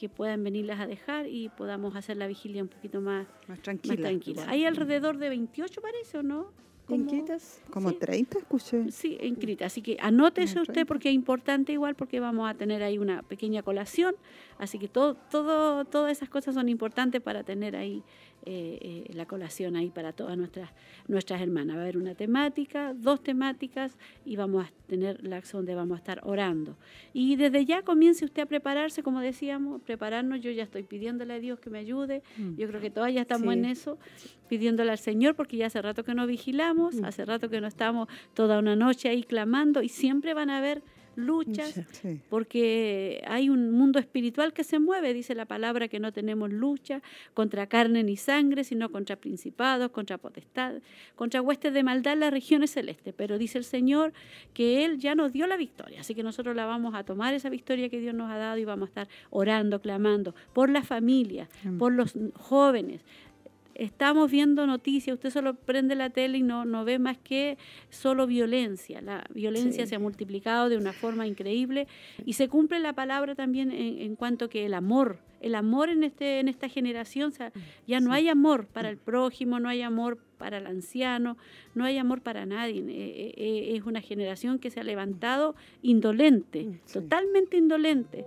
que 0.03 0.09
puedan 0.09 0.43
venirlas 0.43 0.81
a 0.81 0.89
dejar 0.89 1.29
y 1.29 1.49
podamos 1.51 1.95
hacer 1.95 2.17
la 2.17 2.27
vigilia 2.27 2.61
un 2.61 2.69
poquito 2.69 3.01
más, 3.01 3.29
Más 3.47 3.61
más 3.61 3.61
tranquila. 3.61 4.45
Hay 4.49 4.65
alrededor 4.65 5.17
de 5.17 5.29
28, 5.29 5.81
parece, 5.81 6.19
¿o 6.19 6.25
no? 6.25 6.49
¿Inquietas? 6.89 7.63
Como 7.71 7.91
sí. 7.91 7.97
30 8.01 8.39
escuché. 8.39 8.91
Sí, 8.91 9.17
inscrita. 9.23 9.67
Así 9.67 9.81
que 9.81 9.97
anótese 10.01 10.59
usted 10.59 10.75
30. 10.75 10.89
porque 10.89 11.09
es 11.09 11.15
importante 11.15 11.73
igual 11.73 11.95
porque 11.95 12.19
vamos 12.19 12.51
a 12.51 12.55
tener 12.55 12.83
ahí 12.83 12.99
una 12.99 13.23
pequeña 13.23 13.63
colación. 13.63 14.17
Así 14.59 14.81
que 14.81 14.89
todo, 14.89 15.15
todo, 15.15 15.85
todas 15.85 16.11
esas 16.11 16.29
cosas 16.29 16.57
son 16.57 16.69
importantes 16.69 17.21
para 17.21 17.45
tener 17.45 17.77
ahí 17.77 18.03
eh, 18.45 18.79
eh, 19.09 19.13
la 19.15 19.27
colación 19.27 19.77
ahí 19.77 19.91
para 19.91 20.13
todas 20.13 20.37
nuestras, 20.37 20.71
nuestras 21.09 21.41
hermanas. 21.41 21.77
Va 21.77 21.81
a 21.81 21.83
haber 21.85 21.97
una 21.97 22.15
temática, 22.15 22.93
dos 22.95 23.23
temáticas 23.23 23.97
y 24.25 24.37
vamos 24.37 24.67
a 24.67 24.71
tener 24.89 25.23
la 25.23 25.37
acción 25.37 25.61
donde 25.61 25.75
vamos 25.75 25.97
a 25.97 25.99
estar 25.99 26.21
orando. 26.25 26.77
Y 27.13 27.37
desde 27.37 27.65
ya 27.65 27.83
comience 27.83 28.25
usted 28.25 28.43
a 28.43 28.47
prepararse, 28.47 29.03
como 29.03 29.21
decíamos, 29.21 29.81
prepararnos. 29.83 30.41
Yo 30.41 30.51
ya 30.51 30.65
estoy 30.65 30.83
pidiéndole 30.83 31.35
a 31.35 31.39
Dios 31.39 31.61
que 31.61 31.71
me 31.71 31.79
ayude. 31.79 32.23
Mm. 32.37 32.57
Yo 32.57 32.69
creo 32.69 32.81
que 32.81 32.91
todas 32.91 33.13
ya 33.15 33.21
estamos 33.23 33.53
Sí. 33.53 33.59
en 33.59 33.65
eso, 33.67 33.99
pidiéndole 34.49 34.91
al 34.91 34.99
Señor, 34.99 35.35
porque 35.35 35.57
ya 35.57 35.67
hace 35.67 35.81
rato 35.81 36.05
que 36.05 36.15
no 36.15 36.27
vigilamos, 36.27 36.97
Mm. 36.97 37.05
hace 37.05 37.25
rato 37.25 37.49
que 37.49 37.61
no 37.61 37.67
estamos 37.67 38.09
toda 38.35 38.59
una 38.59 38.77
noche 38.77 39.09
ahí 39.09 39.23
clamando 39.23 39.83
y 39.83 39.89
siempre 39.89 40.35
van 40.35 40.51
a 40.51 40.59
haber 40.59 40.83
luchas. 41.17 41.81
Sí. 41.93 42.21
porque 42.29 43.23
hay 43.27 43.49
un 43.49 43.71
mundo 43.71 43.99
espiritual 43.99 44.53
que 44.53 44.65
se 44.65 44.79
mueve, 44.79 45.15
dice 45.15 45.35
la 45.35 45.47
palabra, 45.47 45.89
que 45.89 46.01
no 46.01 46.13
tenemos 46.13 46.51
lucha 46.51 47.03
contra 47.35 47.67
carne 47.67 48.03
ni 48.03 48.17
sangre, 48.17 48.65
sino 48.65 48.91
contra 48.91 49.17
principados, 49.17 49.91
contra 49.91 50.19
potestades, 50.19 50.83
contra 51.15 51.41
huestes 51.41 51.73
de 51.73 51.83
maldad 51.83 52.15
en 52.15 52.21
las 52.21 52.33
regiones 52.33 52.71
celestes. 52.71 53.15
Pero 53.17 53.39
dice 53.39 53.59
el 53.59 53.65
Señor 53.65 54.13
que 54.55 54.85
Él 54.85 54.99
ya 54.99 55.15
nos 55.15 55.33
dio 55.33 55.47
la 55.47 55.57
victoria, 55.57 56.01
así 56.01 56.15
que 56.15 56.23
nosotros 56.23 56.57
la 56.57 56.67
vamos 56.67 56.95
a 56.95 57.05
tomar, 57.05 57.35
esa 57.35 57.49
victoria 57.49 57.89
que 57.89 58.01
Dios 58.01 58.15
nos 58.15 58.31
ha 58.31 58.37
dado, 58.37 58.59
y 58.59 58.65
vamos 58.65 58.87
a 58.87 58.91
estar 58.91 59.09
orando, 59.31 59.81
clamando 59.81 60.35
por 60.53 60.71
la 60.71 60.83
familia, 60.83 61.49
por 61.79 61.93
los 61.93 62.15
jóvenes. 62.35 63.03
Estamos 63.75 64.31
viendo 64.31 64.67
noticias, 64.67 65.15
usted 65.15 65.31
solo 65.31 65.55
prende 65.55 65.95
la 65.95 66.11
tele 66.11 66.39
y 66.39 66.43
no, 66.43 66.65
no 66.65 66.85
ve 66.85 66.99
más 66.99 67.19
que 67.19 67.57
solo 67.91 68.27
violencia. 68.27 69.01
La 69.01 69.25
violencia 69.35 69.85
Sí. 69.85 69.91
se 69.91 69.95
ha 69.97 69.99
multiplicado 69.99 70.69
de 70.69 70.77
una 70.77 70.93
forma 70.93 71.27
increíble 71.27 71.87
y 72.25 72.35
se 72.35 72.49
cumple 72.49 72.79
la 72.81 72.93
palabra 72.93 73.35
también 73.35 73.71
en, 73.73 73.99
en 73.99 74.17
cuanto 74.17 74.49
que 74.49 74.67
el 74.67 74.75
amor, 74.75 75.19
el 75.41 75.55
amor 75.55 75.89
en, 75.89 76.05
este, 76.05 76.39
en 76.41 76.49
esta 76.49 76.69
generación, 76.69 77.31
o 77.31 77.35
sea, 77.35 77.53
ya 77.87 78.01
no 78.01 78.11
Sí. 78.11 78.17
hay 78.19 78.29
amor 78.29 78.67
para 78.67 78.89
el 78.91 78.97
prójimo, 78.99 79.59
no 79.59 79.69
hay 79.69 79.83
amor 79.83 80.19
para 80.39 80.59
el 80.59 80.67
anciano, 80.67 81.37
no 81.75 81.85
hay 81.85 81.99
amor 81.99 82.21
para 82.21 82.47
nadie. 82.47 82.81
Eh, 82.81 82.85
eh, 82.89 83.33
eh, 83.37 83.77
es 83.77 83.85
una 83.85 84.01
generación 84.01 84.59
que 84.59 84.71
se 84.71 84.81
ha 84.81 84.85
levantado 84.85 85.55
indolente, 85.83 86.81
sí. 86.85 86.95
totalmente 86.95 87.57
indolente. 87.57 88.25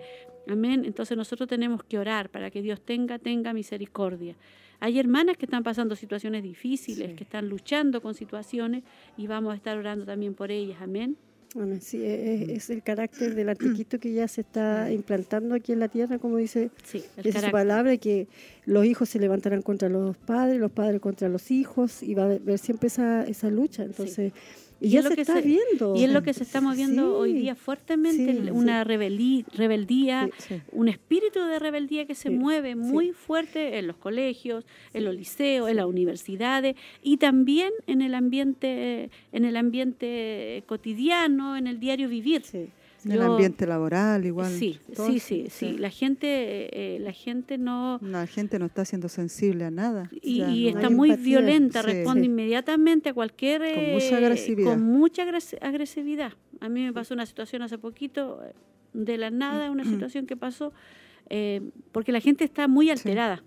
Amén. 0.47 0.83
Entonces 0.85 1.17
nosotros 1.17 1.49
tenemos 1.49 1.83
que 1.83 1.97
orar 1.97 2.29
para 2.29 2.51
que 2.51 2.61
Dios 2.61 2.79
tenga, 2.81 3.17
tenga 3.19 3.51
misericordia. 3.53 4.35
Hay 4.79 4.99
hermanas 4.99 5.37
que 5.37 5.45
están 5.45 5.63
pasando 5.63 5.95
situaciones 5.95 6.43
difíciles, 6.43 7.09
Sí. 7.11 7.15
que 7.15 7.23
están 7.23 7.47
luchando 7.49 8.01
con 8.01 8.13
situaciones 8.13 8.83
y 9.17 9.27
vamos 9.27 9.53
a 9.53 9.55
estar 9.55 9.77
orando 9.77 10.05
también 10.05 10.33
por 10.33 10.51
ellas. 10.51 10.77
Amén. 10.81 11.17
Amén. 11.57 11.79
Sí, 11.81 12.03
es, 12.03 12.49
es 12.49 12.69
el 12.69 12.83
carácter 12.83 13.33
del 13.33 13.47
anticristo 13.47 13.97
que 13.97 14.11
ya 14.11 14.27
se 14.27 14.41
está 14.41 14.91
implantando 14.91 15.55
aquí 15.55 15.71
en 15.71 15.79
la 15.79 15.87
tierra, 15.87 16.19
como 16.19 16.35
dice, 16.35 16.69
Sí, 16.83 17.01
dice 17.23 17.39
su 17.39 17.49
palabra, 17.51 17.95
que 17.95 18.27
los 18.65 18.85
hijos 18.85 19.07
se 19.07 19.19
levantarán 19.19 19.61
contra 19.61 19.87
los 19.87 20.17
padres, 20.17 20.59
los 20.59 20.71
padres 20.71 20.99
contra 20.99 21.29
los 21.29 21.51
hijos, 21.51 22.03
y 22.03 22.13
va 22.13 22.23
a 22.23 22.25
haber 22.25 22.59
siempre 22.59 22.87
esa, 22.87 23.23
esa 23.25 23.49
lucha. 23.49 23.83
Entonces, 23.83 24.33
y, 24.81 24.97
es 24.97 25.03
lo 25.03 25.09
se 25.09 25.15
que 25.15 25.21
está 25.21 25.41
se- 25.41 25.47
viendo. 25.47 25.95
Y 25.95 26.03
es 26.03 26.11
lo 26.11 26.21
que 26.21 26.33
se 26.33 26.43
estamos 26.43 26.75
viendo 26.75 27.17
hoy 27.17 27.33
día 27.33 27.55
fuertemente, 27.55 28.33
Sí, 28.33 28.49
una 28.51 28.83
rebelí- 28.83 29.45
rebeldía, 29.55 30.29
Sí. 30.37 30.55
Sí. 30.55 30.61
un 30.71 30.89
espíritu 30.89 31.39
de 31.39 31.59
rebeldía 31.59 32.05
que 32.05 32.15
se 32.15 32.29
mueve 32.29 32.75
muy 32.75 33.11
fuerte 33.13 33.77
en 33.79 33.87
los 33.87 33.95
colegios, 33.97 34.65
en 34.93 35.05
los 35.05 35.15
liceos, 35.15 35.69
en 35.69 35.77
las 35.77 35.85
universidades 35.85 36.75
y 37.01 37.17
también 37.17 37.71
en 37.87 38.01
el 38.01 38.13
ambiente, 38.15 39.09
en 39.31 39.45
el 39.45 39.55
ambiente 39.57 40.63
cotidiano, 40.67 41.57
en 41.57 41.67
el 41.67 41.79
diario 41.79 42.09
vivir. 42.09 42.43
Sí, 43.05 43.11
El 43.11 43.17
Yo- 43.19 43.31
ambiente 43.33 43.67
laboral 43.67 44.25
igual. 44.25 44.51
Sí, 44.51 44.79
sí, 44.95 45.19
sí, 45.19 45.45
sí. 45.49 45.77
La 45.77 45.91
gente, 45.91 46.95
eh, 46.95 46.99
la 46.99 47.11
gente 47.11 47.57
no... 47.59 47.99
La 48.01 48.25
gente 48.25 48.57
no 48.57 48.65
está 48.65 48.83
siendo 48.83 49.09
sensible 49.09 49.63
a 49.65 49.69
nada. 49.71 50.09
Y, 50.23 50.39
Ya 50.39 50.49
y 50.51 50.63
no- 50.73 50.79
está 50.79 50.89
muy 50.89 51.11
empatía. 51.11 51.39
violenta, 51.39 51.81
Sí. 51.81 51.87
responde 51.87 52.21
Sí. 52.21 52.25
inmediatamente 52.27 53.09
a 53.09 53.13
cualquier... 53.13 53.61
Con 53.75 53.91
mucha 53.93 54.09
eh, 54.09 54.15
agresividad. 54.25 54.71
Con 54.71 54.81
mucha 54.81 55.21
agres- 55.23 55.57
agresividad. 55.61 56.33
A 56.61 56.69
mí 56.69 56.81
me 56.83 56.93
pasó 56.93 57.13
una 57.13 57.25
situación 57.27 57.61
hace 57.61 57.77
poquito, 57.77 58.41
eh, 58.43 58.53
de 58.93 59.17
la 59.19 59.29
nada, 59.29 59.69
una 59.69 59.83
situación 59.85 60.25
que 60.25 60.35
pasó, 60.35 60.73
eh, 61.29 61.61
porque 61.91 62.11
la 62.11 62.21
gente 62.21 62.43
está 62.43 62.67
muy 62.67 62.89
alterada. 62.89 63.43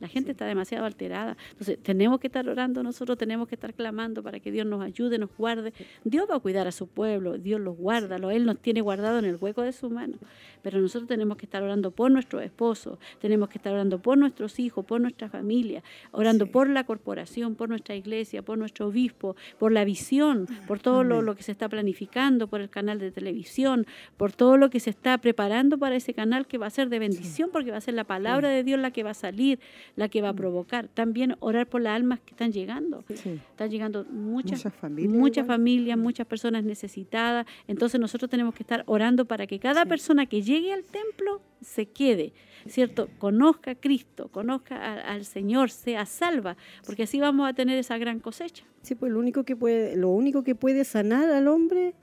La 0.00 0.08
gente 0.08 0.32
está 0.32 0.46
demasiado 0.46 0.86
alterada. 0.86 1.36
Entonces, 1.50 1.78
tenemos 1.82 2.20
que 2.20 2.26
estar 2.26 2.48
orando 2.48 2.82
nosotros, 2.82 3.18
tenemos 3.18 3.48
que 3.48 3.54
estar 3.54 3.74
clamando 3.74 4.22
para 4.22 4.40
que 4.40 4.50
Dios 4.50 4.66
nos 4.66 4.82
ayude, 4.82 5.18
nos 5.18 5.30
guarde. 5.36 5.72
Dios 6.04 6.26
va 6.30 6.36
a 6.36 6.40
cuidar 6.40 6.66
a 6.66 6.72
su 6.72 6.86
pueblo, 6.86 7.38
Dios 7.38 7.60
los 7.60 7.76
guarda, 7.76 8.16
Él 8.16 8.46
nos 8.46 8.58
tiene 8.58 8.80
guardado 8.80 9.18
en 9.18 9.26
el 9.26 9.36
hueco 9.36 9.62
de 9.62 9.72
su 9.72 9.90
mano. 9.90 10.16
Pero 10.62 10.80
nosotros 10.80 11.08
tenemos 11.08 11.36
que 11.36 11.46
estar 11.46 11.62
orando 11.62 11.90
por 11.90 12.10
nuestros 12.10 12.42
esposos, 12.42 12.98
tenemos 13.20 13.48
que 13.48 13.58
estar 13.58 13.72
orando 13.72 13.98
por 13.98 14.18
nuestros 14.18 14.58
hijos, 14.58 14.84
por 14.84 15.00
nuestra 15.00 15.28
familia, 15.28 15.82
orando 16.12 16.46
por 16.46 16.68
la 16.68 16.84
corporación, 16.84 17.54
por 17.54 17.68
nuestra 17.68 17.94
iglesia, 17.94 18.42
por 18.42 18.58
nuestro 18.58 18.88
obispo, 18.88 19.36
por 19.58 19.72
la 19.72 19.84
visión, 19.84 20.46
por 20.66 20.80
todo 20.80 21.04
lo 21.04 21.34
que 21.34 21.42
se 21.42 21.52
está 21.52 21.68
planificando, 21.68 22.48
por 22.48 22.60
el 22.60 22.70
canal 22.70 22.98
de 22.98 23.10
televisión, 23.10 23.86
por 24.16 24.32
todo 24.32 24.56
lo 24.56 24.70
que 24.70 24.80
se 24.80 24.90
está 24.90 25.18
preparando 25.18 25.78
para 25.78 25.96
ese 25.96 26.14
canal 26.14 26.46
que 26.46 26.58
va 26.58 26.66
a 26.66 26.70
ser 26.70 26.88
de 26.88 26.98
bendición, 26.98 27.50
porque 27.52 27.70
va 27.70 27.78
a 27.78 27.80
ser 27.80 27.94
la 27.94 28.04
palabra 28.04 28.48
de 28.48 28.64
Dios 28.64 28.80
la 28.80 28.90
que 28.90 29.02
va 29.02 29.10
a 29.10 29.14
salir, 29.14 29.60
la 29.96 30.08
que 30.08 30.20
va 30.22 30.30
a 30.30 30.34
provocar. 30.34 30.88
También 30.88 31.36
orar 31.40 31.66
por 31.68 31.80
las 31.80 31.94
almas 31.96 32.20
que 32.20 32.30
están 32.30 32.52
llegando. 32.52 33.04
Sí. 33.14 33.40
Están 33.50 33.70
llegando 33.70 34.04
muchas, 34.04 34.52
Muchas 34.64 34.74
familias 34.74 35.14
muchas 35.20 35.46
familias, 35.46 35.98
muchas 35.98 36.26
personas 36.26 36.64
necesitadas. 36.64 37.46
Entonces 37.68 38.00
nosotros 38.00 38.30
tenemos 38.30 38.54
que 38.54 38.62
estar 38.62 38.82
orando 38.86 39.24
para 39.24 39.46
que 39.46 39.58
cada 39.58 39.84
persona 39.86 40.26
que 40.26 40.42
llegue 40.42 40.72
al 40.72 40.84
templo 40.84 41.40
se 41.60 41.86
quede, 41.86 42.32
¿cierto? 42.66 43.08
Conozca 43.18 43.72
a 43.72 43.74
Cristo, 43.74 44.28
conozca 44.28 44.76
a- 44.76 45.12
al 45.12 45.24
Señor, 45.24 45.70
sea 45.70 46.06
salva, 46.06 46.56
porque 46.86 47.02
así 47.02 47.20
vamos 47.20 47.48
a 47.48 47.52
tener 47.52 47.78
esa 47.78 47.98
gran 47.98 48.18
cosecha. 48.20 48.64
Sí, 48.82 48.94
pues 48.94 49.12
lo 49.12 49.18
único 49.18 49.44
que 49.44 49.56
puede, 49.56 49.96
lo 49.96 50.08
único 50.08 50.42
que 50.42 50.54
puede 50.54 50.84
sanar 50.84 51.30
al 51.30 51.48
hombre, 51.48 51.94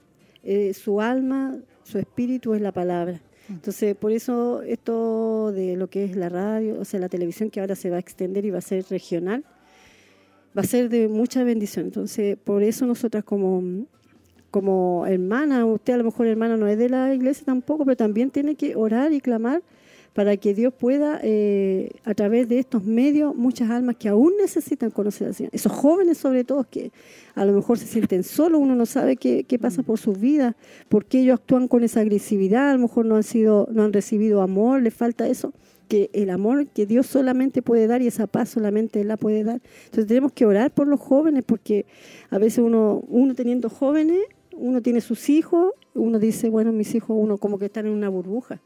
eh, 0.44 0.74
su 0.76 1.02
alma, 1.02 1.56
su 1.84 1.98
espíritu 1.98 2.54
es 2.54 2.62
la 2.62 2.72
palabra. 2.72 3.20
Entonces, 3.50 3.96
por 3.96 4.12
eso 4.12 4.62
esto 4.62 5.52
de 5.52 5.76
lo 5.76 5.90
que 5.90 6.06
es 6.06 6.16
la 6.16 6.30
radio, 6.30 6.80
o 6.80 6.86
sea, 6.86 7.00
la 7.00 7.10
televisión 7.10 7.50
que 7.50 7.62
ahora 7.62 7.76
se 7.76 7.90
va 7.90 7.96
a 7.96 8.00
extender 8.00 8.46
y 8.46 8.52
va 8.52 8.58
a 8.58 8.62
ser 8.62 8.86
regional, 8.90 9.46
va 10.58 10.62
a 10.62 10.66
ser 10.66 10.90
de 10.90 11.08
mucha 11.08 11.44
bendición. 11.44 11.86
Entonces, 11.86 12.38
por 12.44 12.64
eso 12.64 12.86
nosotras 12.86 13.24
como, 13.24 13.86
como 14.52 15.06
hermana, 15.08 15.66
usted 15.66 15.94
a 15.94 15.98
lo 15.98 16.04
mejor 16.04 16.28
hermana 16.28 16.58
no 16.58 16.68
es 16.68 16.78
de 16.78 16.90
la 16.90 17.14
iglesia 17.14 17.46
tampoco, 17.46 17.86
pero 17.86 17.96
también 17.96 18.32
tiene 18.32 18.56
que 18.56 18.76
orar 18.76 19.14
y 19.14 19.22
clamar 19.22 19.62
para 20.18 20.36
que 20.36 20.56
Dios 20.56 20.74
pueda, 20.74 21.20
eh, 21.22 21.92
a 22.04 22.16
través 22.16 22.50
de 22.50 22.58
estos 22.58 22.84
medios, 22.84 23.36
muchas 23.36 23.70
almas 23.70 23.98
que 23.98 24.10
aún 24.10 24.34
necesitan 24.42 24.90
conocer 24.90 25.28
al 25.28 25.36
Señor. 25.36 25.52
Esos 25.54 25.72
jóvenes 25.72 26.18
sobre 26.18 26.44
todo 26.44 26.64
que 26.68 26.92
a 27.36 27.46
lo 27.46 27.54
mejor 27.54 27.78
se 27.78 27.86
sienten 27.86 28.24
solos, 28.24 28.60
uno 28.60 28.74
no 28.74 28.88
sabe 28.88 29.18
qué, 29.18 29.44
qué 29.44 29.60
pasa 29.60 29.84
por 29.84 30.00
sus 30.00 30.20
vidas, 30.20 30.56
por 30.90 31.06
qué 31.06 31.20
ellos 31.20 31.40
actúan 31.40 31.68
con 31.68 31.84
esa 31.84 32.00
agresividad, 32.00 32.72
a 32.72 32.74
lo 32.74 32.80
mejor 32.80 33.06
no 33.06 33.16
han, 33.16 33.22
sido, 33.22 33.70
no 33.72 33.84
han 33.84 33.94
recibido 33.94 34.42
amor, 34.42 34.82
les 34.82 34.96
falta 34.96 35.28
eso, 35.28 35.54
que 35.88 36.10
el 36.14 36.32
amor 36.32 36.66
que 36.66 36.88
Dios 36.88 37.06
solamente 37.06 37.62
puede 37.62 37.86
dar 37.86 38.02
y 38.02 38.08
esa 38.08 38.26
paz 38.26 38.50
solamente 38.50 39.02
Él 39.02 39.10
la 39.10 39.18
puede 39.18 39.44
dar. 39.44 39.62
Entonces 39.86 40.08
tenemos 40.08 40.32
que 40.32 40.48
orar 40.48 40.74
por 40.74 40.88
los 40.88 41.00
jóvenes 41.00 41.44
porque 41.46 41.86
a 42.32 42.40
veces 42.40 42.66
uno, 42.66 43.04
uno 43.08 43.36
teniendo 43.36 43.70
jóvenes, 43.70 44.18
uno 44.56 44.82
tiene 44.82 45.00
sus 45.00 45.30
hijos, 45.30 45.74
uno 45.94 46.18
dice, 46.18 46.50
bueno, 46.50 46.72
mis 46.72 46.96
hijos, 46.96 47.16
uno 47.20 47.38
como 47.38 47.60
que 47.60 47.66
están 47.66 47.86
en 47.86 47.92
una 47.92 48.10
burbuja 48.10 48.60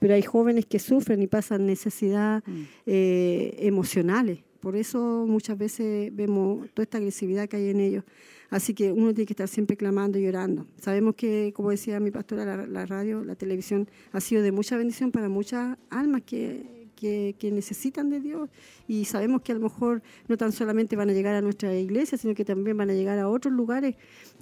pero 0.00 0.14
hay 0.14 0.22
jóvenes 0.22 0.66
que 0.66 0.80
sufren 0.80 1.22
y 1.22 1.28
pasan 1.28 1.66
necesidad 1.66 2.42
eh, 2.86 3.54
emocionales. 3.60 4.40
Por 4.58 4.76
eso 4.76 5.24
muchas 5.28 5.56
veces 5.56 6.14
vemos 6.14 6.68
toda 6.74 6.82
esta 6.82 6.98
agresividad 6.98 7.48
que 7.48 7.56
hay 7.56 7.68
en 7.68 7.80
ellos. 7.80 8.04
Así 8.50 8.74
que 8.74 8.92
uno 8.92 9.14
tiene 9.14 9.26
que 9.26 9.32
estar 9.32 9.48
siempre 9.48 9.76
clamando 9.76 10.18
y 10.18 10.26
orando. 10.26 10.66
Sabemos 10.80 11.14
que, 11.14 11.52
como 11.54 11.70
decía 11.70 12.00
mi 12.00 12.10
pastora, 12.10 12.44
la, 12.44 12.66
la 12.66 12.84
radio, 12.84 13.24
la 13.24 13.36
televisión 13.36 13.88
ha 14.12 14.20
sido 14.20 14.42
de 14.42 14.50
mucha 14.50 14.76
bendición 14.76 15.12
para 15.12 15.28
muchas 15.28 15.78
almas 15.88 16.22
que, 16.22 16.90
que, 17.00 17.34
que 17.38 17.50
necesitan 17.50 18.10
de 18.10 18.20
Dios. 18.20 18.50
Y 18.86 19.06
sabemos 19.06 19.42
que 19.42 19.52
a 19.52 19.54
lo 19.54 19.62
mejor 19.62 20.02
no 20.28 20.36
tan 20.36 20.52
solamente 20.52 20.96
van 20.96 21.08
a 21.10 21.12
llegar 21.12 21.34
a 21.34 21.40
nuestra 21.40 21.74
iglesia, 21.74 22.18
sino 22.18 22.34
que 22.34 22.44
también 22.44 22.76
van 22.76 22.90
a 22.90 22.94
llegar 22.94 23.18
a 23.18 23.28
otros 23.28 23.54
lugares 23.54 23.96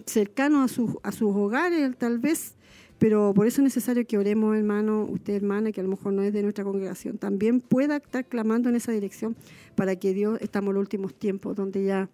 cercanos 0.07 0.71
a 0.71 0.75
sus, 0.75 0.91
a 1.03 1.13
sus 1.13 1.35
hogares, 1.35 1.97
tal 1.97 2.19
vez 2.19 2.57
pero 2.99 3.33
por 3.35 3.47
eso 3.47 3.61
es 3.61 3.65
necesario 3.65 4.07
que 4.07 4.19
oremos, 4.19 4.57
hermano, 4.57 5.05
usted 5.05 5.35
hermana, 5.35 5.73
que 5.73 5.81
a 5.81 5.85
lo 5.85 5.91
mejor 5.91 6.13
no 6.13 6.23
es 6.23 6.33
de 6.33 6.43
nuestra 6.43 6.65
congregación, 6.65 7.19
también 7.19 7.61
pueda 7.61 7.97
estar 7.97 8.25
clamando 8.25 8.69
en 8.69 8.77
esa 8.77 8.93
dirección 8.93 9.37
para 9.75 9.97
que 9.97 10.13
Dios, 10.13 10.39
estamos 10.41 10.71
en 10.71 10.75
los 10.75 10.83
últimos 10.83 11.15
tiempos, 11.15 11.57
donde 11.57 11.85
ya 11.85 12.09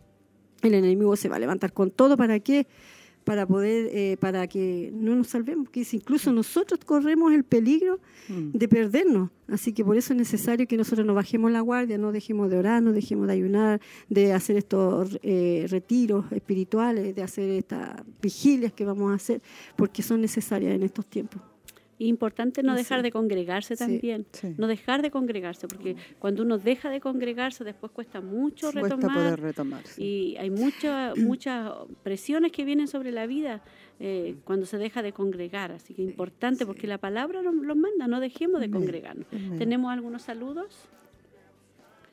el 0.63 0.75
enemigo 0.75 1.17
se 1.17 1.29
va 1.29 1.37
a 1.37 1.39
levantar 1.39 1.73
con 1.73 1.91
todo, 1.91 2.17
¿para 2.17 2.41
qué? 2.41 2.67
Para 3.25 3.47
poder, 3.47 3.89
eh, 3.93 4.17
para 4.21 4.47
que 4.47 4.91
no 4.95 5.17
nos 5.17 5.29
salvemos, 5.29 5.71
que 5.71 5.87
incluso 5.93 6.31
nosotros 6.33 6.81
corremos 6.85 7.33
el 7.33 7.43
peligro 7.45 7.99
Mm. 8.29 8.53
de 8.53 8.69
perdernos. 8.69 9.31
Así 9.49 9.73
que 9.73 9.85
por 9.85 9.97
eso 9.97 10.13
es 10.15 10.19
necesario 10.19 10.67
que 10.67 10.77
nosotros 10.77 11.07
no 11.07 11.15
bajemos 11.15 11.51
la 11.51 11.61
guardia, 11.61 11.99
no 11.99 12.13
dejemos 12.13 12.49
de 12.51 12.57
orar, 12.59 12.83
no 12.83 12.93
dejemos 12.93 13.27
de 13.27 13.33
ayunar, 13.35 13.81
de 14.09 14.33
hacer 14.33 14.57
estos 14.57 15.19
eh, 15.23 15.67
retiros 15.69 16.31
espirituales, 16.33 17.15
de 17.15 17.23
hacer 17.23 17.51
estas 17.51 18.03
vigilias 18.23 18.73
que 18.73 18.85
vamos 18.85 19.13
a 19.13 19.15
hacer, 19.17 19.43
porque 19.77 20.03
son 20.03 20.21
necesarias 20.21 20.75
en 20.75 20.83
estos 20.83 21.07
tiempos. 21.07 21.43
Importante 21.99 22.63
no 22.63 22.73
Sí. 22.73 22.79
dejar 22.79 23.03
de 23.03 23.13
congregarse 23.13 23.77
también, 23.77 24.27
sí. 24.33 24.55
no 24.59 24.67
dejar 24.67 25.01
de 25.03 25.11
congregarse, 25.13 25.69
porque 25.69 25.95
cuando 26.19 26.43
uno 26.43 26.59
deja 26.59 26.91
de 26.91 27.01
congregarse 27.01 27.63
después 27.63 27.93
cuesta 27.93 28.21
mucho 28.21 28.73
Cuesta 28.73 28.97
retomar. 28.97 29.15
poder 29.17 29.41
retomar. 29.41 29.83
Y 29.97 30.37
hay 30.39 30.51
mucha- 30.51 31.15
muchas 31.17 31.73
presiones 32.03 32.51
que 32.53 32.65
vienen 32.65 32.89
sobre 32.89 33.13
la 33.13 33.27
vida 33.27 33.63
eh, 34.01 34.35
cuando 34.45 34.67
se 34.67 34.77
deja 34.77 35.03
de 35.03 35.13
congregar. 35.13 35.71
Así 35.71 35.95
que 35.95 36.03
importante 36.03 36.67
porque 36.67 36.89
la 36.89 36.99
palabra 36.99 37.43
nos 37.43 37.55
los 37.55 37.77
manda, 37.77 38.09
no 38.09 38.19
dejemos 38.19 38.61
de 38.61 38.69
congregarnos. 38.69 39.27
¿Tenemos 39.57 39.93
algunos 39.93 40.23
saludos? 40.23 40.89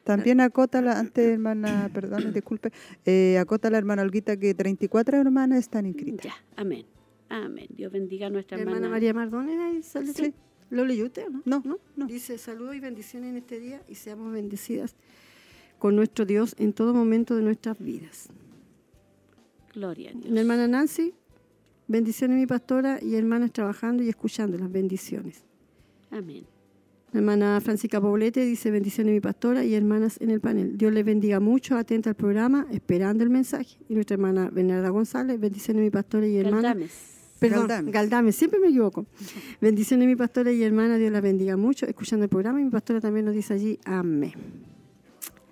También 0.03 0.41
acota 0.41 0.81
la, 0.81 0.99
antes 0.99 1.27
hermana, 1.27 1.89
perdón, 1.93 2.33
disculpe, 2.33 2.71
eh, 3.05 3.37
acota 3.39 3.69
la 3.69 3.77
hermana 3.79 4.01
Olguita 4.03 4.37
que 4.37 4.53
34 4.53 5.17
hermanas 5.21 5.59
están 5.59 5.85
inscritas. 5.87 6.25
Ya, 6.25 6.33
amén. 6.55 6.85
Amén. 7.31 7.67
Dios 7.69 7.91
bendiga 7.91 8.27
a 8.27 8.29
nuestra 8.29 8.57
hermana, 8.57 8.77
hermana. 8.77 8.91
María 8.91 9.13
Mardona, 9.13 9.67
ahí 9.67 9.81
sale 9.81 10.13
Sí. 10.13 10.33
¿Lo 10.69 10.85
leyó 10.85 11.05
usted 11.05 11.27
o 11.27 11.29
no? 11.29 11.41
No, 11.45 11.79
no. 11.95 12.05
Dice, 12.07 12.37
saludos 12.37 12.75
y 12.75 12.79
bendiciones 12.79 13.29
en 13.29 13.37
este 13.37 13.59
día 13.59 13.81
y 13.87 13.95
seamos 13.95 14.33
bendecidas 14.33 14.95
con 15.79 15.95
nuestro 15.95 16.25
Dios 16.25 16.55
en 16.57 16.73
todo 16.73 16.93
momento 16.93 17.35
de 17.35 17.41
nuestras 17.41 17.79
vidas. 17.79 18.29
Gloria 19.73 20.09
a 20.09 20.13
Dios. 20.13 20.29
Mi 20.29 20.39
hermana 20.39 20.67
Nancy, 20.67 21.13
bendiciones 21.87 22.37
mi 22.37 22.45
pastora 22.45 22.99
y 23.01 23.15
hermanas 23.15 23.51
trabajando 23.51 24.03
y 24.03 24.09
escuchando 24.09 24.57
las 24.57 24.71
bendiciones. 24.71 25.43
Amén. 26.09 26.45
Mi 27.13 27.19
hermana 27.19 27.59
Francisca 27.61 27.99
Poblete 27.99 28.45
dice 28.45 28.71
bendiciones 28.71 29.13
mi 29.13 29.21
pastora 29.21 29.63
y 29.65 29.73
hermanas 29.73 30.19
en 30.21 30.31
el 30.31 30.41
panel. 30.41 30.77
Dios 30.77 30.93
les 30.93 31.05
bendiga 31.05 31.39
mucho, 31.39 31.75
atenta 31.77 32.09
al 32.09 32.15
programa, 32.15 32.67
esperando 32.71 33.23
el 33.23 33.29
mensaje. 33.29 33.77
Y 33.89 33.95
nuestra 33.95 34.15
hermana 34.15 34.49
Bernarda 34.49 34.89
González, 34.89 35.39
bendiciones 35.39 35.83
mi 35.83 35.89
pastora 35.89 36.27
y 36.27 36.37
hermana. 36.37 36.69
Galdames. 36.69 37.20
Perdón, 37.41 37.67
Galdames. 37.67 37.93
Galdames. 37.93 38.35
siempre 38.35 38.59
me 38.59 38.67
equivoco. 38.67 39.05
Bendiciones 39.59 40.07
mi 40.07 40.15
pastora 40.15 40.51
y 40.51 40.63
hermana, 40.63 40.97
Dios 40.97 41.11
las 41.11 41.21
bendiga 41.21 41.57
mucho, 41.57 41.85
escuchando 41.87 42.23
el 42.23 42.29
programa 42.29 42.61
y 42.61 42.65
mi 42.65 42.69
pastora 42.69 43.01
también 43.01 43.25
nos 43.25 43.33
dice 43.35 43.53
allí, 43.55 43.79
amén. 43.83 44.33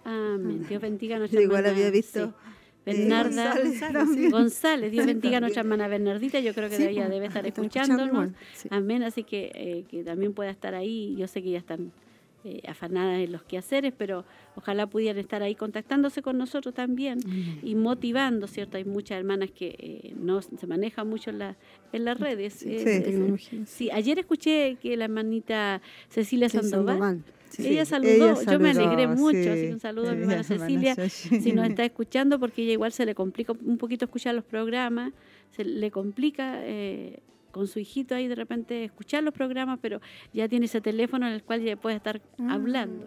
Amén. 0.06 0.66
Dios 0.68 0.82
bendiga 0.82 1.16
a 1.16 1.20
nuestra 1.20 1.40
Yo 1.40 1.44
igual 1.46 1.66
hermana, 1.66 1.78
había 1.78 1.92
visto, 1.92 2.28
sí. 2.28 2.32
eh, 2.86 2.94
Bernarda 2.94 3.44
González 3.56 3.66
González, 3.80 3.94
también. 4.06 4.32
González. 4.32 4.92
Dios 4.92 5.06
bendiga 5.06 5.38
a 5.38 5.42
nuestra 5.42 5.62
hermana 5.62 5.88
Bernardita. 5.88 6.40
Yo 6.40 6.54
creo 6.54 6.70
que 6.70 6.78
Sí, 6.78 6.84
ella 6.84 7.02
pues, 7.04 7.10
debe 7.12 7.26
estar 7.28 7.46
escuchando 7.46 7.96
escuchándonos. 8.04 8.32
sí. 8.54 8.68
Amén. 8.72 9.04
Así 9.04 9.24
que, 9.24 9.52
eh, 9.54 9.86
que 9.90 10.04
también 10.04 10.34
pueda 10.34 10.50
estar 10.52 10.74
ahí. 10.76 11.16
Yo 11.18 11.28
sé 11.28 11.44
que 11.44 11.52
ya 11.52 11.60
están 11.60 11.92
eh, 12.46 12.62
afanadas 12.68 13.20
en 13.20 13.32
los 13.32 13.44
quehaceres, 13.44 13.94
pero 13.98 14.24
ojalá 14.56 14.88
pudieran 14.88 15.18
estar 15.20 15.44
ahí 15.44 15.56
contactándose 15.56 16.22
con 16.22 16.38
nosotros 16.38 16.74
también 16.74 17.20
y 17.64 17.76
motivando, 17.76 18.48
¿cierto? 18.48 18.78
Hay 18.78 18.86
muchas 18.86 19.18
hermanas 19.20 19.52
que 19.52 19.76
eh, 19.78 20.14
no 20.18 20.42
se 20.42 20.66
manejan 20.68 21.08
mucho 21.10 21.32
en, 21.32 21.40
la- 21.40 21.58
en 21.92 22.06
las 22.06 22.20
redes. 22.20 22.54
Sí, 22.54 22.76
Es- 22.76 23.40
sí. 23.50 23.64
sí, 23.66 23.92
ayer 23.92 24.20
escuché 24.20 24.78
que 24.82 24.96
la 24.96 25.06
hermanita 25.06 25.82
Cecilia 26.10 26.48
Sandoval, 26.50 26.98
Sandoval. 27.00 27.24
Sí. 27.50 27.68
ella 27.68 27.84
saludó, 27.84 28.40
ella 28.42 28.52
yo 28.54 28.60
me 28.60 28.70
alegré 28.70 29.08
mucho, 29.08 29.42
sí, 29.42 29.48
así 29.50 29.62
que 29.68 29.74
un 29.74 29.80
saludo 29.80 30.10
a 30.12 30.14
mi 30.14 30.22
hermana 30.22 30.44
Cecilia, 30.44 30.96
Ceci. 30.96 31.42
si 31.42 31.52
nos 31.52 31.68
está 31.68 31.84
escuchando, 31.84 32.40
porque 32.40 32.62
ella 32.64 32.74
igual 32.74 32.92
se 32.92 33.06
le 33.06 33.16
complica 33.16 33.54
un 33.66 33.78
poquito 33.78 34.06
escuchar 34.06 34.36
los 34.36 34.46
programas, 34.46 35.12
se 35.50 35.66
le 35.66 35.90
complica 35.92 36.60
eh, 36.64 37.20
con 37.52 37.68
su 37.68 37.80
hijito 37.80 38.16
ahí 38.16 38.28
de 38.28 38.36
repente 38.36 38.84
escuchar 38.86 39.24
los 39.24 39.34
programas, 39.34 39.80
pero 39.82 40.02
ya 40.34 40.48
tiene 40.48 40.66
ese 40.66 40.82
teléfono 40.82 41.28
en 41.28 41.34
el 41.34 41.44
cual 41.44 41.62
ya 41.62 41.76
puede 41.76 41.96
estar 41.96 42.22
Ah, 42.40 42.54
hablando. 42.54 43.06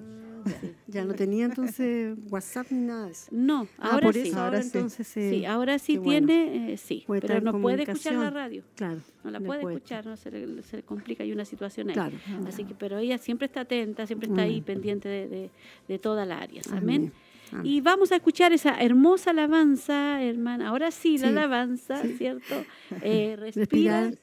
Ya 0.88 1.04
no 1.04 1.14
tenía 1.14 1.44
entonces 1.44 2.16
WhatsApp 2.28 2.66
ni 2.72 2.80
nada 2.80 3.06
de 3.06 3.12
eso. 3.12 3.28
No, 3.30 3.68
Ah, 3.78 3.90
ahora 3.92 4.06
por 4.06 4.14
sí. 4.14 4.20
eso 4.22 4.40
ahora, 4.40 4.60
entonces 4.60 5.06
se- 5.06 5.30
Sí, 5.30 5.44
ahora 5.44 5.78
sí 5.78 5.98
bueno. 5.98 6.26
tiene, 6.26 6.72
eh, 6.72 6.76
sí, 6.78 7.04
pero 7.06 7.40
no 7.40 7.60
puede 7.60 7.84
escuchar 7.84 8.14
la 8.14 8.30
radio. 8.30 8.64
Claro. 8.74 9.00
No 9.22 9.30
la 9.30 9.38
puede 9.38 9.60
puede 9.60 9.74
escuchar, 9.76 10.04
no 10.04 10.16
se 10.16 10.32
le, 10.32 10.62
se 10.62 10.78
le 10.78 10.82
complica, 10.82 11.22
hay 11.22 11.30
una 11.30 11.44
situación 11.44 11.90
ahí. 11.90 11.94
Claro. 11.94 12.16
Así 12.48 12.64
que, 12.64 12.74
pero 12.74 12.98
ella 12.98 13.18
siempre 13.18 13.46
está 13.46 13.60
atenta, 13.60 14.04
siempre 14.06 14.28
está 14.28 14.42
ahí 14.42 14.60
Mm. 14.60 14.64
pendiente 14.64 15.08
de, 15.08 15.28
de, 15.28 15.50
de 15.86 15.98
toda 16.00 16.26
la 16.26 16.38
área. 16.40 16.60
Amén. 16.70 16.78
Amén. 16.82 17.12
Amén. 17.52 17.66
Y 17.66 17.80
vamos 17.80 18.10
a 18.10 18.16
escuchar 18.16 18.52
esa 18.52 18.80
hermosa 18.82 19.30
alabanza, 19.30 20.20
hermana. 20.24 20.70
Ahora 20.70 20.90
sí, 20.90 21.18
la 21.18 21.28
Sí, 21.28 21.32
alabanza, 21.36 22.02
¿cierto? 22.18 22.54
Eh, 23.02 23.36
respira 23.38 24.08
Respirar 24.08 24.14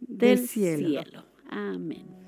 del, 0.00 0.36
del 0.36 0.48
cielo. 0.48 1.02
cielo. 1.02 1.24
Amén. 1.50 2.20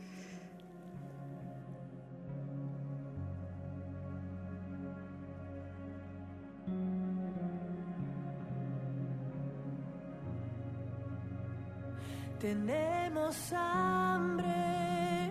Tenemos 12.43 13.53
hambre 13.53 15.31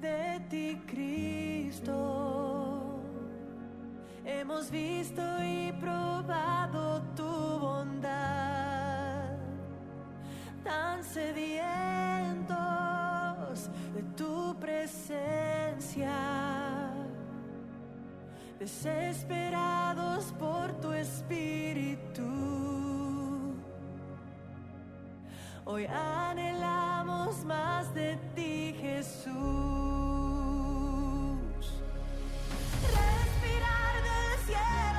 de 0.00 0.40
ti, 0.48 0.80
Cristo. 0.86 1.92
Hemos 4.24 4.70
visto 4.70 5.20
y 5.44 5.70
probado 5.78 7.02
tu 7.14 7.22
bondad. 7.60 8.51
Tan 10.64 11.02
sedientos 11.04 11.68
de 13.94 14.02
tu 14.16 14.56
presencia. 14.60 16.12
Desesperados 18.58 20.32
por 20.38 20.72
tu 20.80 20.92
espíritu. 20.92 22.22
Hoy 25.64 25.86
anhelamos 25.86 27.44
más 27.44 27.94
de 27.94 28.16
ti, 28.34 28.74
Jesús. 28.80 29.32
Respirar 32.82 33.94
del 34.08 34.38
cielo, 34.46 34.91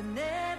Jesús, 0.00 0.49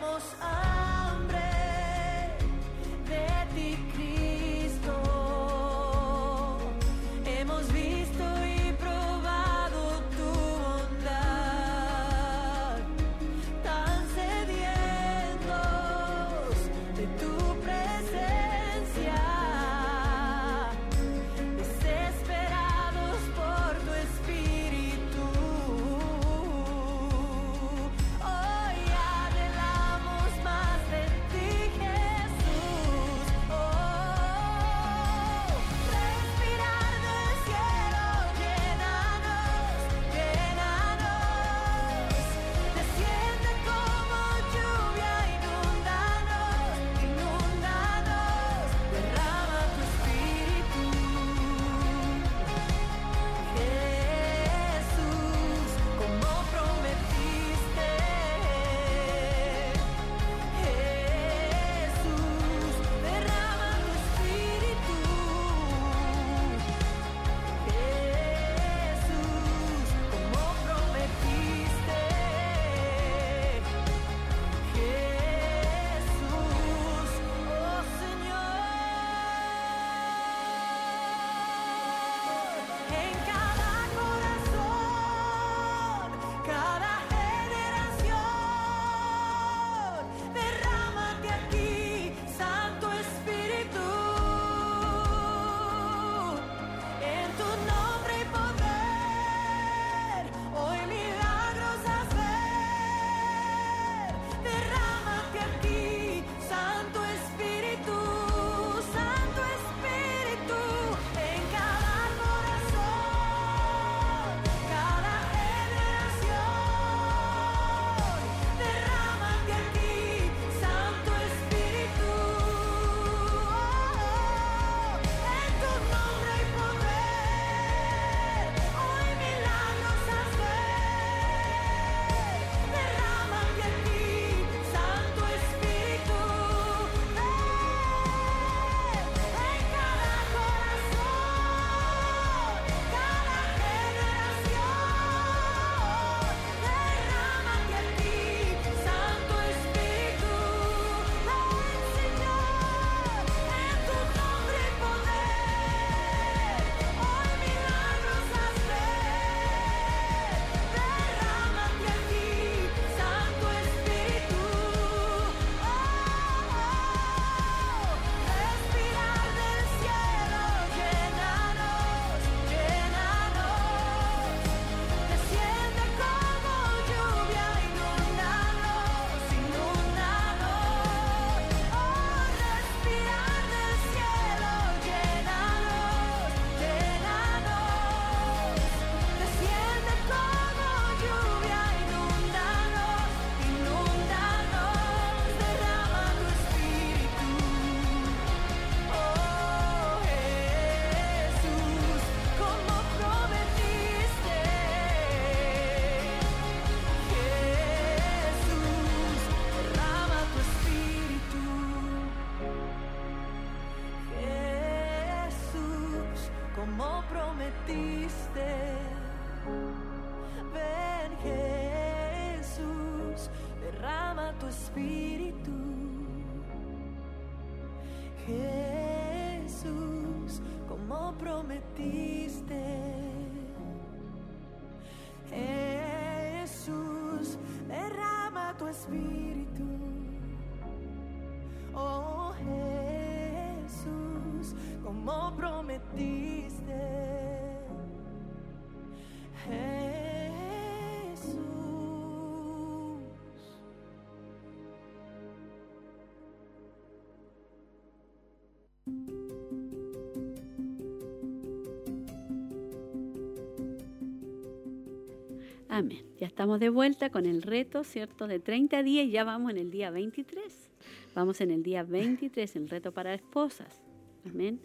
Amén. 265.82 266.06
Ya 266.20 266.28
estamos 266.28 266.60
de 266.60 266.70
vuelta 266.70 267.10
con 267.10 267.26
el 267.26 267.42
reto, 267.42 267.84
¿cierto? 267.84 268.28
De 268.28 268.40
30 268.40 268.84
días 268.84 269.08
y 269.08 269.10
ya 269.10 269.24
vamos 269.24 269.50
en 269.50 269.58
el 269.58 269.72
día 269.72 269.90
23. 269.90 270.70
Vamos 271.16 271.42
en 271.42 271.50
el 271.50 271.64
día 271.64 271.82
23, 271.82 272.56
el 272.56 272.70
reto 272.70 272.92
para 272.92 273.16
esposas. 273.16 273.82
Amén. 274.24 274.60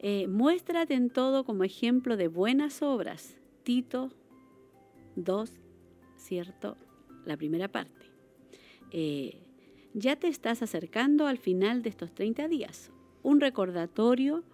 Eh, 0.00 0.26
muéstrate 0.28 0.92
en 0.92 1.08
todo 1.08 1.44
como 1.44 1.64
ejemplo 1.64 2.18
de 2.18 2.28
buenas 2.28 2.82
obras. 2.82 3.38
Tito 3.62 4.10
2, 5.16 5.50
¿cierto? 6.18 6.76
La 7.24 7.38
primera 7.38 7.68
parte. 7.68 8.10
Eh, 8.90 9.38
ya 9.94 10.16
te 10.16 10.28
estás 10.28 10.60
acercando 10.60 11.26
al 11.26 11.38
final 11.38 11.80
de 11.82 11.88
estos 11.88 12.12
30 12.12 12.46
días. 12.48 12.90
Un 13.22 13.40
recordatorio 13.40 14.44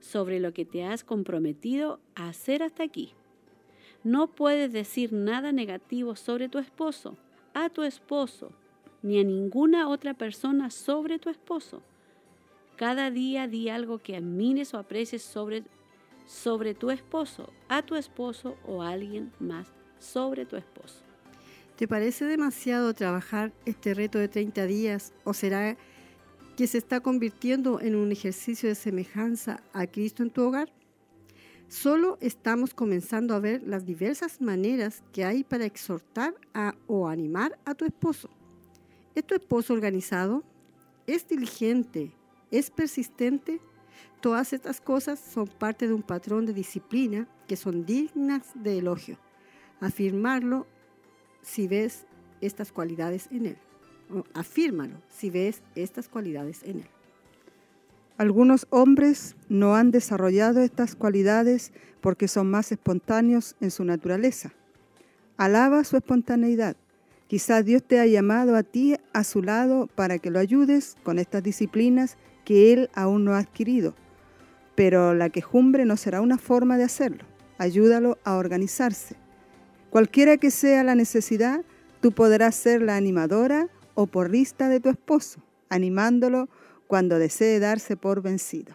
sobre 0.00 0.40
lo 0.40 0.52
que 0.52 0.64
te 0.64 0.82
has 0.82 1.04
comprometido 1.04 2.00
a 2.16 2.28
hacer 2.28 2.64
hasta 2.64 2.82
aquí. 2.82 3.12
No 4.06 4.28
puedes 4.28 4.72
decir 4.72 5.12
nada 5.12 5.50
negativo 5.50 6.14
sobre 6.14 6.48
tu 6.48 6.60
esposo, 6.60 7.16
a 7.54 7.70
tu 7.70 7.82
esposo, 7.82 8.52
ni 9.02 9.18
a 9.18 9.24
ninguna 9.24 9.88
otra 9.88 10.14
persona 10.14 10.70
sobre 10.70 11.18
tu 11.18 11.28
esposo. 11.28 11.82
Cada 12.76 13.10
día 13.10 13.48
di 13.48 13.68
algo 13.68 13.98
que 13.98 14.14
admires 14.14 14.74
o 14.74 14.78
aprecies 14.78 15.22
sobre, 15.22 15.64
sobre 16.24 16.72
tu 16.72 16.92
esposo, 16.92 17.52
a 17.68 17.82
tu 17.82 17.96
esposo 17.96 18.56
o 18.64 18.80
a 18.80 18.90
alguien 18.90 19.32
más 19.40 19.66
sobre 19.98 20.46
tu 20.46 20.54
esposo. 20.54 21.02
¿Te 21.74 21.88
parece 21.88 22.26
demasiado 22.26 22.94
trabajar 22.94 23.52
este 23.64 23.92
reto 23.92 24.20
de 24.20 24.28
30 24.28 24.66
días 24.66 25.14
o 25.24 25.34
será 25.34 25.76
que 26.56 26.68
se 26.68 26.78
está 26.78 27.00
convirtiendo 27.00 27.80
en 27.80 27.96
un 27.96 28.12
ejercicio 28.12 28.68
de 28.68 28.76
semejanza 28.76 29.64
a 29.72 29.88
Cristo 29.88 30.22
en 30.22 30.30
tu 30.30 30.42
hogar? 30.42 30.72
Solo 31.68 32.16
estamos 32.20 32.74
comenzando 32.74 33.34
a 33.34 33.40
ver 33.40 33.62
las 33.66 33.84
diversas 33.84 34.40
maneras 34.40 35.02
que 35.12 35.24
hay 35.24 35.42
para 35.42 35.64
exhortar 35.64 36.34
a, 36.54 36.76
o 36.86 37.08
animar 37.08 37.58
a 37.64 37.74
tu 37.74 37.84
esposo. 37.84 38.30
¿Es 39.16 39.26
tu 39.26 39.34
esposo 39.34 39.74
organizado? 39.74 40.44
¿Es 41.08 41.26
diligente? 41.26 42.12
¿Es 42.52 42.70
persistente? 42.70 43.60
Todas 44.20 44.52
estas 44.52 44.80
cosas 44.80 45.18
son 45.18 45.48
parte 45.48 45.88
de 45.88 45.94
un 45.94 46.02
patrón 46.02 46.46
de 46.46 46.52
disciplina 46.52 47.28
que 47.48 47.56
son 47.56 47.84
dignas 47.84 48.52
de 48.54 48.78
elogio. 48.78 49.18
Afirmarlo 49.80 50.66
si 51.42 51.66
ves 51.66 52.06
estas 52.40 52.70
cualidades 52.70 53.28
en 53.32 53.46
él. 53.46 53.58
Afírmalo 54.34 55.02
si 55.08 55.30
ves 55.30 55.62
estas 55.74 56.08
cualidades 56.08 56.62
en 56.62 56.80
él. 56.80 56.95
Algunos 58.18 58.66
hombres 58.70 59.36
no 59.50 59.76
han 59.76 59.90
desarrollado 59.90 60.60
estas 60.60 60.96
cualidades 60.96 61.72
porque 62.00 62.28
son 62.28 62.50
más 62.50 62.72
espontáneos 62.72 63.56
en 63.60 63.70
su 63.70 63.84
naturaleza. 63.84 64.54
Alaba 65.36 65.84
su 65.84 65.98
espontaneidad. 65.98 66.76
Quizás 67.26 67.64
Dios 67.66 67.82
te 67.82 68.00
ha 68.00 68.06
llamado 68.06 68.56
a 68.56 68.62
ti 68.62 68.96
a 69.12 69.22
su 69.22 69.42
lado 69.42 69.86
para 69.94 70.18
que 70.18 70.30
lo 70.30 70.38
ayudes 70.38 70.96
con 71.02 71.18
estas 71.18 71.42
disciplinas 71.42 72.16
que 72.46 72.72
Él 72.72 72.88
aún 72.94 73.24
no 73.24 73.34
ha 73.34 73.38
adquirido. 73.38 73.94
Pero 74.76 75.12
la 75.12 75.28
quejumbre 75.28 75.84
no 75.84 75.98
será 75.98 76.22
una 76.22 76.38
forma 76.38 76.78
de 76.78 76.84
hacerlo. 76.84 77.24
Ayúdalo 77.58 78.16
a 78.24 78.36
organizarse. 78.36 79.16
Cualquiera 79.90 80.38
que 80.38 80.50
sea 80.50 80.84
la 80.84 80.94
necesidad, 80.94 81.64
tú 82.00 82.12
podrás 82.12 82.54
ser 82.54 82.80
la 82.80 82.96
animadora 82.96 83.68
o 83.94 84.06
porrista 84.06 84.70
de 84.70 84.80
tu 84.80 84.88
esposo, 84.88 85.42
animándolo 85.68 86.48
cuando 86.86 87.18
desee 87.18 87.58
darse 87.58 87.96
por 87.96 88.22
vencido. 88.22 88.74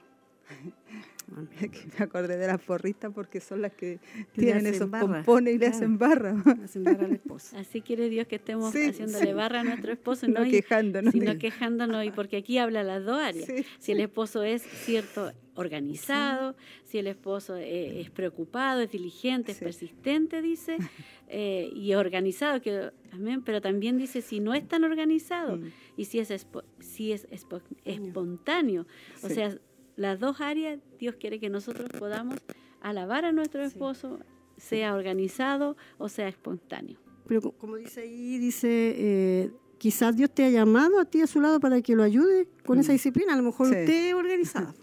Aquí 1.64 1.80
me 1.98 2.06
acordé 2.06 2.38
de 2.38 2.48
las 2.48 2.62
porristas 2.62 3.12
porque 3.14 3.40
son 3.40 3.62
las 3.62 3.72
que 3.74 4.00
tienen 4.34 4.66
esos 4.68 4.90
barra, 4.90 5.08
pompones 5.24 5.56
y 5.56 5.58
le 5.58 5.68
hacen 5.68 5.98
barra. 5.98 6.36
Hacen 6.64 6.84
barra 6.84 7.06
al 7.06 7.14
esposo. 7.14 7.58
Así 7.58 7.82
quiere 7.82 8.10
Dios 8.10 8.28
que 8.28 8.36
estemos 8.36 8.72
Sí, 8.72 8.86
haciéndole 8.90 9.28
sí. 9.28 9.34
barra 9.34 9.62
a 9.62 9.64
nuestro 9.64 9.92
esposo, 9.94 10.28
No 10.28 10.40
no, 10.42 10.46
Y- 10.46 10.52
quejándonos. 10.52 11.12
sino 11.14 11.38
quejándonos, 11.38 12.04
y 12.06 12.12
porque 12.12 12.38
aquí 12.38 12.58
habla 12.58 12.84
las 12.84 13.04
dos 13.06 13.20
áreas. 13.20 13.46
Sí. 13.46 13.66
Si 13.80 13.92
el 13.94 14.00
esposo 14.02 14.44
es 14.44 14.62
cierto 14.64 15.32
organizado, 15.56 16.56
si 16.86 16.98
el 16.98 17.08
esposo 17.08 17.56
eh, 17.58 18.02
es 18.02 18.10
preocupado, 18.10 18.82
es 18.82 18.92
diligente, 18.92 19.52
es 19.52 19.58
Sí. 19.58 19.64
persistente, 19.66 20.42
dice, 20.42 20.78
eh, 21.28 21.70
y 21.76 21.94
organizado, 21.94 22.62
que, 22.62 22.92
amén, 23.12 23.42
pero 23.44 23.62
también 23.62 23.98
dice 23.98 24.22
si 24.22 24.40
no 24.40 24.54
es 24.54 24.68
tan 24.68 24.84
organizado 24.84 25.58
Mm. 25.58 25.72
y 25.98 26.06
si 26.06 26.20
es, 26.20 26.32
espo- 26.32 26.64
si 26.80 27.12
es 27.12 27.28
espo- 27.30 27.62
espontáneo. 27.86 28.86
O 29.24 29.30
sea, 29.30 29.58
las 30.02 30.20
dos 30.20 30.42
áreas, 30.42 30.80
Dios 31.00 31.16
quiere 31.20 31.40
que 31.40 31.50
nosotros 31.50 31.90
podamos 31.98 32.36
alabar 32.82 33.26
a 33.26 33.32
nuestro 33.32 33.64
esposo, 33.64 34.20
sea 34.58 34.94
organizado 34.96 35.78
o 35.98 36.10
sea 36.10 36.28
espontáneo. 36.28 37.00
Pero 37.28 37.42
co- 37.42 37.52
como 37.54 37.76
dice 37.78 38.02
ahí, 38.02 38.38
dice, 38.38 38.68
eh, 38.98 39.52
quizás 39.78 40.16
Dios 40.16 40.30
te 40.32 40.44
ha 40.44 40.50
llamado 40.50 41.00
a 41.00 41.06
ti 41.06 41.22
a 41.22 41.28
su 41.28 41.40
lado 41.40 41.60
para 41.60 41.82
que 41.82 41.96
lo 41.96 42.04
ayude 42.04 42.48
con 42.66 42.80
esa 42.80 42.92
disciplina. 42.92 43.34
A 43.34 43.38
lo 43.38 43.44
mejor 43.44 43.68
Sí. 43.68 43.74
usted 43.74 44.08
es 44.10 44.14
organizado. 44.14 44.74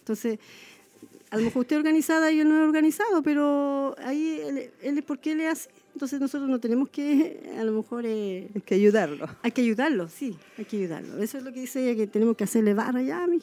Entonces, 0.00 0.38
a 1.30 1.36
lo 1.38 1.42
mejor 1.44 1.62
usted 1.62 1.76
es 1.76 1.80
organizada 1.80 2.30
y 2.30 2.40
él 2.40 2.48
no 2.48 2.56
es 2.60 2.66
organizado, 2.66 3.22
pero 3.22 3.94
ahí 3.98 4.40
él, 4.44 4.70
él 4.82 4.98
es 4.98 5.04
porque 5.04 5.32
él 5.32 5.40
es 5.40 5.52
así. 5.52 5.68
Entonces 5.96 6.20
nosotros 6.20 6.50
no 6.50 6.60
tenemos 6.60 6.90
que, 6.90 7.54
a 7.58 7.64
lo 7.64 7.72
mejor, 7.72 8.04
eh, 8.04 8.50
Hay 8.54 8.60
que 8.60 8.74
ayudarlo. 8.74 9.26
hay 9.42 9.50
que 9.50 9.62
ayudarlo, 9.62 10.10
sí, 10.10 10.36
hay 10.58 10.66
que 10.66 10.76
ayudarlo. 10.76 11.22
Eso 11.22 11.38
es 11.38 11.44
lo 11.44 11.54
que 11.54 11.60
dice 11.60 11.82
ella, 11.82 11.96
que 11.96 12.06
tenemos 12.06 12.36
que 12.36 12.44
hacerle 12.44 12.74
barra 12.74 13.00
ya, 13.00 13.26
mi 13.26 13.40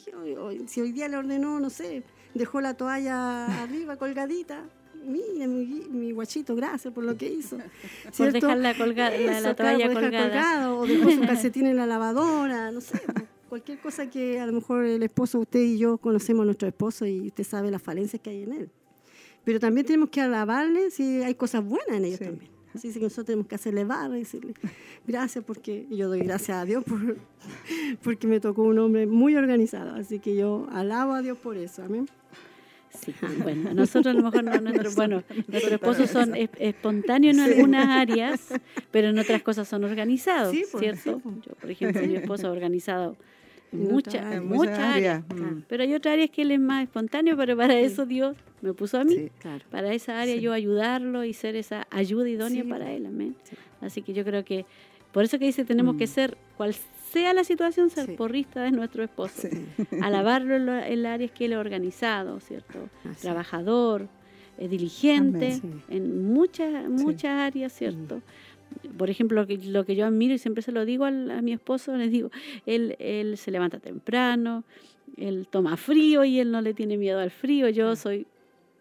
si 0.68 0.80
hoy 0.80 0.92
día 0.92 1.08
le 1.08 1.16
ordenó, 1.16 1.58
no 1.58 1.68
sé, 1.68 2.04
dejó 2.32 2.60
la 2.60 2.74
toalla 2.74 3.46
arriba 3.64 3.96
colgadita. 3.96 4.62
Mire, 5.04 5.48
mi, 5.48 5.66
mi 5.90 6.12
guachito, 6.12 6.54
gracias 6.54 6.94
por 6.94 7.02
lo 7.02 7.16
que 7.16 7.28
hizo. 7.28 7.56
Por 8.04 8.12
¿Cierto? 8.14 8.34
dejarla 8.46 8.74
colgada, 8.76 9.10
la, 9.10 9.40
la 9.40 9.50
Eso, 9.50 9.56
claro, 9.56 9.56
toalla 9.56 9.86
por 9.92 9.94
dejar 9.96 10.02
colgada. 10.30 10.52
colgado, 10.62 10.78
o 10.78 10.86
dejó 10.86 11.10
su 11.10 11.20
calcetín 11.26 11.66
en 11.66 11.76
la 11.76 11.86
lavadora, 11.86 12.70
no 12.70 12.80
sé. 12.80 13.00
pues, 13.04 13.24
Cualquier 13.48 13.80
cosa 13.80 14.08
que 14.08 14.38
a 14.38 14.46
lo 14.46 14.52
mejor 14.52 14.84
el 14.84 15.02
esposo, 15.02 15.40
usted 15.40 15.58
y 15.60 15.76
yo 15.76 15.98
conocemos 15.98 16.42
a 16.42 16.46
nuestro 16.46 16.68
esposo 16.68 17.04
y 17.04 17.26
usted 17.26 17.42
sabe 17.42 17.72
las 17.72 17.82
falencias 17.82 18.22
que 18.22 18.30
hay 18.30 18.44
en 18.44 18.52
él. 18.52 18.70
Pero 19.44 19.60
también 19.60 19.86
tenemos 19.86 20.08
que 20.10 20.20
alabarle 20.20 20.90
si 20.90 21.22
hay 21.22 21.34
cosas 21.34 21.64
buenas 21.64 21.96
en 21.96 22.04
ellos 22.04 22.18
Sí. 22.18 22.24
también. 22.24 22.50
Así 22.74 22.92
que 22.92 23.00
nosotros 23.00 23.26
tenemos 23.26 23.46
que 23.46 23.54
hacerle 23.54 23.84
barra 23.84 24.16
y 24.16 24.20
decirle 24.20 24.54
gracias 25.06 25.44
porque 25.44 25.86
y 25.88 25.96
yo 25.96 26.08
doy 26.08 26.20
gracias 26.22 26.58
a 26.58 26.64
Dios 26.64 26.82
por, 26.82 27.16
porque 28.02 28.26
me 28.26 28.40
tocó 28.40 28.62
un 28.62 28.78
hombre 28.80 29.06
muy 29.06 29.36
organizado. 29.36 29.94
Así 29.94 30.18
que 30.18 30.34
yo 30.34 30.66
alabo 30.72 31.12
a 31.12 31.22
Dios 31.22 31.38
por 31.38 31.56
eso. 31.56 31.82
Amén. 31.84 32.08
Sí, 33.00 33.12
bueno, 33.42 33.74
nosotros 33.74 34.14
a 34.14 34.16
lo 34.16 34.22
mejor 34.24 34.44
no, 34.44 34.60
nuestro, 34.60 34.90
bueno, 34.92 35.22
nuestros 35.48 35.72
esposos 35.72 36.10
son 36.10 36.34
es- 36.36 36.48
espontáneos 36.58 37.36
en 37.36 37.40
algunas 37.42 37.86
áreas, 37.88 38.40
pero 38.92 39.08
en 39.08 39.18
otras 39.18 39.42
cosas 39.42 39.66
son 39.68 39.82
organizados, 39.84 40.52
Sí, 40.52 40.64
pues, 40.70 40.80
¿cierto? 40.82 41.20
sí. 41.22 41.30
Yo, 41.46 41.54
por 41.56 41.70
ejemplo, 41.70 42.02
mi 42.06 42.14
esposo 42.16 42.46
es 42.46 42.52
organizado 42.52 43.16
En 43.74 43.92
muchas 43.92 44.14
áreas. 44.14 44.34
Áreas, 44.40 44.84
áreas, 44.96 45.24
mm. 45.28 45.62
pero 45.68 45.82
hay 45.82 45.94
otras 45.94 46.12
áreas 46.14 46.30
que 46.30 46.42
él 46.42 46.50
es 46.52 46.60
más 46.60 46.82
espontáneo, 46.84 47.36
pero 47.36 47.56
para 47.56 47.78
eso 47.78 48.06
Dios 48.06 48.36
me 48.62 48.72
puso 48.72 48.98
a 48.98 49.04
mí, 49.04 49.14
Sí. 49.14 49.30
Claro. 49.40 49.64
para 49.70 49.92
esa 49.92 50.20
área 50.20 50.34
Sí. 50.36 50.40
yo 50.40 50.52
ayudarlo 50.52 51.24
y 51.24 51.32
ser 51.34 51.56
esa 51.56 51.86
ayuda 51.90 52.28
idónea 52.28 52.64
para 52.64 52.90
él, 52.92 53.06
amén. 53.06 53.36
Sí. 53.44 53.56
Así 53.80 54.02
que 54.02 54.12
yo 54.14 54.24
creo 54.24 54.44
que, 54.44 54.64
por 55.12 55.24
eso 55.24 55.38
que 55.38 55.44
dice, 55.46 55.64
tenemos 55.64 55.96
que 55.96 56.04
Mm. 56.04 56.08
ser, 56.08 56.38
cual 56.56 56.74
sea 57.12 57.32
la 57.34 57.44
situación, 57.44 57.90
ser 57.90 58.16
porrista 58.16 58.62
de 58.62 58.70
nuestro 58.72 59.04
esposo 59.04 59.48
alabarlo 60.02 60.56
en 60.56 60.66
la- 60.66 60.86
en 60.88 60.92
el 60.94 61.06
área 61.06 61.28
que 61.28 61.44
él 61.44 61.52
es 61.52 61.58
organizado, 61.58 62.40
¿cierto? 62.40 62.88
Así. 63.04 63.20
Trabajador, 63.22 64.08
diligente, 64.58 65.60
Amén. 65.62 65.82
En 65.88 66.32
muchas 66.32 66.88
muchas 66.88 67.32
áreas, 67.40 67.72
¿cierto? 67.72 68.22
Por 68.96 69.10
ejemplo, 69.10 69.40
lo 69.40 69.46
que, 69.46 69.56
lo 69.58 69.84
que 69.84 69.96
yo 69.96 70.06
admiro 70.06 70.34
y 70.34 70.38
siempre 70.38 70.62
se 70.62 70.72
lo 70.72 70.84
digo 70.84 71.04
al- 71.04 71.30
a, 71.30 71.42
mi 71.42 71.52
esposo, 71.52 71.96
les 71.96 72.10
digo, 72.10 72.30
él, 72.66 72.96
él 72.98 73.36
se 73.36 73.50
levanta 73.50 73.78
temprano, 73.78 74.64
él 75.16 75.46
toma 75.50 75.76
frío 75.76 76.24
y 76.24 76.38
él 76.40 76.50
no 76.50 76.60
le 76.60 76.74
tiene 76.74 76.96
miedo 76.96 77.18
al 77.20 77.30
frío. 77.30 77.68
Yo 77.68 77.96
soy... 77.96 78.26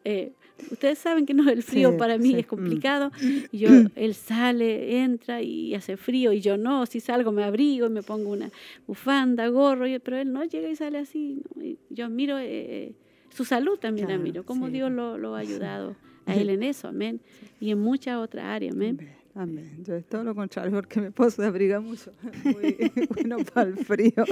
eh, 0.06 0.32
ustedes 0.72 0.98
saben 0.98 1.26
que 1.26 1.34
no, 1.34 1.50
el 1.50 1.62
frío 1.64 1.92
Sí, 1.92 1.98
para 1.98 2.18
mí 2.18 2.30
sí, 2.30 2.36
es 2.40 2.46
mm. 2.46 2.50
complicado. 2.50 3.12
Y 3.52 3.58
yo, 3.60 3.70
él 3.96 4.14
sale, 4.14 5.02
entra 5.04 5.42
y 5.42 5.74
hace 5.76 5.98
frío 5.98 6.32
y 6.34 6.42
yo 6.42 6.58
no, 6.58 6.86
si 6.86 7.00
salgo 7.00 7.32
me 7.32 7.44
abrigo 7.44 7.88
y 7.88 7.90
me 7.90 8.02
pongo 8.04 8.32
una 8.32 8.50
bufanda, 8.88 9.48
gorro, 9.48 9.88
y- 9.88 10.00
pero 10.00 10.18
él 10.18 10.32
no 10.32 10.44
llega 10.44 10.70
y 10.70 10.76
sale 10.76 10.98
así. 11.00 11.42
yo 11.90 12.10
miro 12.10 12.38
eh, 12.40 12.94
su 13.30 13.46
salud 13.46 13.78
también, 13.80 14.08
la 14.08 14.16
Claro, 14.16 14.24
miro, 14.24 14.44
cómo 14.44 14.68
sí. 14.68 14.74
Dios 14.74 14.92
lo, 14.92 15.18
lo 15.18 15.36
ha 15.36 15.40
ayudado 15.40 15.96
a 16.26 16.36
él 16.36 16.50
en 16.50 16.64
eso, 16.64 16.88
amén. 16.88 17.20
Y 17.60 17.72
en 17.72 17.80
muchas 17.80 18.18
otras 18.18 18.46
áreas, 18.46 18.74
amén. 18.74 19.00
Amén. 19.36 19.66
Amén. 19.72 19.84
Yo 19.84 19.96
es 19.96 20.06
todo 20.06 20.24
lo 20.24 20.36
contrario, 20.36 20.72
porque 20.76 21.00
mi 21.02 21.08
esposo 21.08 21.42
se 21.42 21.48
abriga 21.48 21.80
mucho. 21.80 22.12
Muy 22.44 22.92
bueno 23.16 23.38
para 23.54 23.70
el 23.70 23.78
frío. 23.78 24.24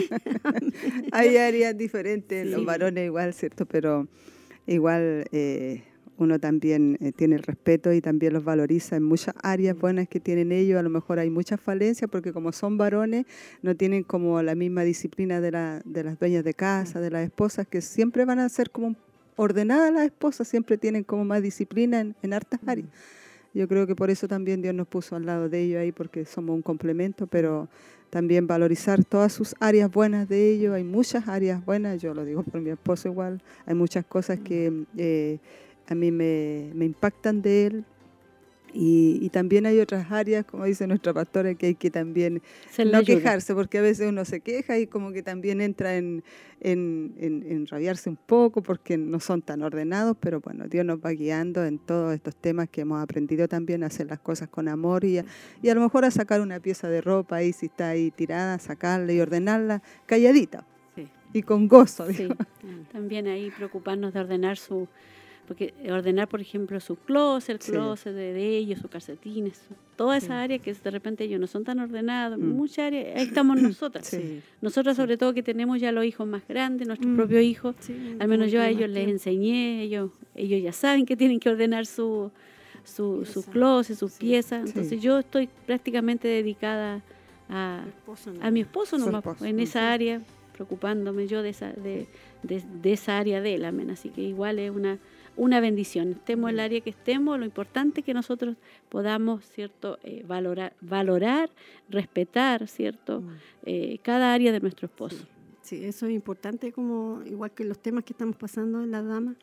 Hay 1.12 1.38
áreas 1.38 1.78
diferentes, 1.78 2.46
los 2.48 2.60
Sí. 2.60 2.66
varones 2.66 3.06
igual, 3.06 3.34
¿cierto? 3.34 3.66
Pero 3.66 4.08
igual 4.68 5.26
eh, 5.32 5.84
uno 6.18 6.40
también 6.40 6.98
eh, 7.02 7.12
tiene 7.14 7.36
el 7.36 7.44
respeto 7.44 7.92
y 7.94 8.00
también 8.02 8.34
los 8.34 8.44
valoriza 8.44 8.96
en 8.96 9.04
muchas 9.04 9.34
áreas 9.42 9.76
buenas 9.78 10.08
que 10.08 10.20
tienen 10.20 10.52
ellos. 10.52 10.80
A 10.80 10.84
lo 10.84 10.90
mejor 10.92 11.18
hay 11.18 11.30
muchas 11.32 11.60
falencias 11.60 12.10
porque 12.12 12.32
como 12.32 12.52
son 12.52 12.78
varones, 12.78 13.26
no 13.64 13.76
tienen 13.76 14.04
como 14.04 14.42
la 14.44 14.54
misma 14.54 14.84
disciplina 14.84 15.42
de, 15.42 15.52
la, 15.52 15.82
de 15.84 16.04
las 16.04 16.20
dueñas 16.20 16.44
de 16.44 16.54
casa, 16.54 17.02
de 17.02 17.10
las 17.10 17.24
esposas, 17.24 17.66
que 17.68 17.82
siempre 17.82 18.24
van 18.26 18.38
a 18.40 18.48
ser 18.50 18.70
como 18.70 18.96
ordenadas 19.36 19.92
las 19.92 20.06
esposas, 20.06 20.48
siempre 20.48 20.78
tienen 20.78 21.04
como 21.04 21.26
más 21.26 21.42
disciplina 21.42 22.02
en, 22.02 22.16
en 22.22 22.34
hartas 22.34 22.60
áreas. 22.68 22.88
Yo 23.54 23.68
creo 23.68 23.86
que 23.86 23.96
por 23.96 24.10
eso 24.10 24.28
también 24.28 24.62
Dios 24.62 24.74
nos 24.74 24.88
puso 24.88 25.16
al 25.16 25.26
lado 25.26 25.50
de 25.50 25.62
ellos 25.62 25.82
ahí, 25.82 25.92
porque 25.92 26.26
somos 26.26 26.56
un 26.56 26.62
complemento, 26.62 27.28
pero 27.28 27.68
también 28.10 28.48
valorizar 28.48 29.04
todas 29.04 29.34
sus 29.34 29.56
áreas 29.60 29.92
buenas 29.92 30.30
de 30.30 30.52
ellos. 30.52 30.74
Hay 30.74 30.84
muchas 30.84 31.28
áreas 31.28 31.64
buenas, 31.66 32.02
yo 32.02 32.14
lo 32.14 32.24
digo 32.24 32.44
por 32.44 32.62
mi 32.62 32.70
esposo 32.70 33.10
igual. 33.10 33.42
Hay 33.66 33.76
muchas 33.76 34.06
cosas 34.06 34.40
que 34.40 34.86
eh, 34.98 35.40
a 35.88 35.96
mí 35.96 36.12
me, 36.12 36.72
me 36.74 36.86
impactan 36.86 37.42
de 37.42 37.66
él. 37.68 37.86
Y, 38.74 39.20
y 39.22 39.30
también 39.30 39.66
hay 39.66 39.80
otras 39.80 40.12
áreas, 40.12 40.46
como 40.46 40.66
dice 40.66 40.88
nuestra 40.88 41.14
pastora, 41.14 41.54
que 41.56 41.66
hay 41.68 41.76
que 41.76 41.92
también 41.92 42.42
Se 42.70 42.86
no 42.86 43.04
quejarse, 43.04 43.54
porque 43.54 43.80
a 43.80 43.82
veces 43.82 44.10
uno 44.10 44.24
se 44.26 44.40
queja 44.40 44.80
y 44.80 44.88
como 44.88 45.12
que 45.12 45.24
también 45.24 45.60
entra 45.62 45.98
en, 45.98 46.24
en, 46.62 47.14
en, 47.18 47.44
en 47.52 47.68
rabiarse 47.68 48.10
un 48.10 48.16
poco 48.16 48.62
porque 48.64 48.98
no 48.98 49.20
son 49.20 49.42
tan 49.42 49.62
ordenados, 49.62 50.16
pero 50.20 50.40
bueno, 50.40 50.68
Dios 50.68 50.86
nos 50.86 51.00
va 51.00 51.12
guiando 51.12 51.66
en 51.66 51.80
todos 51.80 52.14
estos 52.14 52.36
temas 52.36 52.70
que 52.70 52.82
hemos 52.82 53.02
aprendido 53.02 53.48
también 53.48 53.84
a 53.84 53.88
hacer 53.88 54.08
las 54.08 54.20
cosas 54.20 54.48
con 54.48 54.68
amor 54.68 55.04
y 55.04 55.18
a, 55.18 55.26
y 55.62 55.70
a 55.70 55.76
lo 55.76 55.82
mejor 55.82 56.06
a 56.06 56.12
sacar 56.12 56.40
una 56.42 56.60
pieza 56.60 56.88
de 56.90 57.02
ropa 57.02 57.38
ahí, 57.38 57.52
si 57.54 57.66
está 57.66 57.90
ahí 57.90 58.12
tirada, 58.12 58.58
sacarla 58.60 59.12
y 59.12 59.20
ordenarla 59.20 59.82
calladita 60.06 60.66
Sí. 60.96 61.08
y 61.34 61.42
con 61.44 61.68
gozo. 61.68 62.06
Sí, 62.12 62.28
también 62.92 63.28
ahí 63.28 63.50
preocuparnos 63.52 64.14
de 64.14 64.20
ordenar 64.20 64.58
su, 64.58 64.88
porque 65.52 65.74
ordenar, 65.92 66.30
por 66.30 66.40
ejemplo, 66.40 66.80
su 66.80 66.96
closet, 66.96 67.56
el 67.56 67.62
Sí. 67.62 67.72
closet 67.74 68.14
de, 68.16 68.32
de 68.32 68.56
ellos, 68.58 68.80
sus 68.80 68.90
calcetines, 68.90 69.58
su- 69.68 69.76
toda 69.98 70.16
esa 70.16 70.42
área 70.42 70.60
que 70.60 70.74
de 70.74 70.92
repente 70.92 71.26
ellos 71.26 71.42
no 71.42 71.48
son 71.48 71.66
tan 71.66 71.80
ordenados, 71.80 72.40
Mm. 72.40 72.44
muchas 72.52 72.80
áreas, 72.88 73.18
ahí 73.18 73.24
estamos 73.28 73.56
nosotras. 73.62 74.08
Sí. 74.08 74.42
Nosotras 74.62 74.96
sobre 74.96 75.18
todo 75.18 75.34
que 75.34 75.44
tenemos 75.44 75.82
ya 75.82 75.92
los 75.92 76.06
hijos 76.06 76.26
más 76.26 76.42
grandes, 76.48 76.88
nuestros 76.88 77.12
Mm. 77.12 77.16
propios 77.18 77.44
hijos, 77.44 77.76
al 78.20 78.28
menos 78.30 78.50
yo 78.50 78.62
a 78.62 78.70
ellos 78.70 78.88
les 78.90 78.94
tiempo. 79.04 79.12
enseñé, 79.12 79.84
ellos, 79.84 80.12
ellos 80.36 80.62
ya 80.64 80.72
saben 80.72 81.06
que 81.06 81.18
tienen 81.18 81.40
que 81.42 81.50
ordenar 81.50 81.86
su, 81.86 82.32
su, 82.86 83.26
su 83.26 83.44
closet, 83.44 83.98
sus 83.98 84.14
piezas, 84.14 84.68
entonces 84.70 85.02
yo 85.02 85.20
estoy 85.20 85.50
prácticamente 85.68 86.30
dedicada 86.30 87.02
a, 87.50 87.84
Esposo, 87.90 88.32
¿no? 88.32 88.42
a 88.42 88.50
mi 88.52 88.62
esposo 88.62 88.98
nomás, 88.98 89.16
esposo, 89.26 89.44
en 89.46 89.60
esa 89.60 89.92
área, 89.92 90.22
preocupándome 90.54 91.28
yo 91.28 91.44
de 91.44 91.50
esa, 91.50 91.74
de, 91.74 92.08
de- 92.44 92.64
de 92.82 92.94
esa 92.94 93.18
área 93.20 93.42
de 93.42 93.56
él, 93.56 93.66
amén. 93.66 93.90
Así 93.90 94.10
que 94.10 94.22
igual 94.22 94.58
es 94.60 94.72
una, 94.72 94.98
una 95.42 95.60
bendición. 95.60 96.12
Estemos 96.12 96.50
en 96.50 96.56
el 96.56 96.60
área 96.60 96.82
que 96.82 96.92
estemos, 96.92 97.40
lo 97.40 97.46
importante 97.46 98.02
es 98.02 98.06
que 98.06 98.14
nosotros 98.14 98.58
podamos, 98.90 99.44
¿cierto?, 99.46 99.98
Eh, 100.04 100.24
valorar, 100.28 100.74
valorar, 100.82 101.50
respetar, 101.90 102.68
¿cierto?, 102.68 103.22
Mm. 103.22 103.30
Eh, 103.66 104.00
cada 104.04 104.34
área 104.36 104.52
de 104.52 104.60
nuestro 104.60 104.86
esposo. 104.86 105.26
Sí, 105.64 105.84
eso 105.84 106.06
es 106.06 106.12
importante, 106.14 106.72
como 106.72 107.22
igual 107.26 107.52
que 107.52 107.64
los 107.64 107.80
temas 107.82 108.04
que 108.04 108.14
estamos 108.14 108.36
pasando 108.36 108.84
en 108.84 108.92
las 108.92 109.04
damas, 109.04 109.36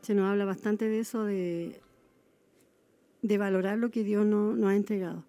se 0.00 0.14
nos 0.14 0.24
habla 0.30 0.44
bastante 0.46 0.88
de 0.88 1.00
eso, 1.00 1.24
de, 1.24 1.80
de 3.22 3.38
valorar 3.38 3.76
lo 3.78 3.90
que 3.90 4.04
Dios 4.04 4.24
no- 4.24 4.54
nos 4.56 4.70
ha 4.70 4.76
entregado. 4.76 5.22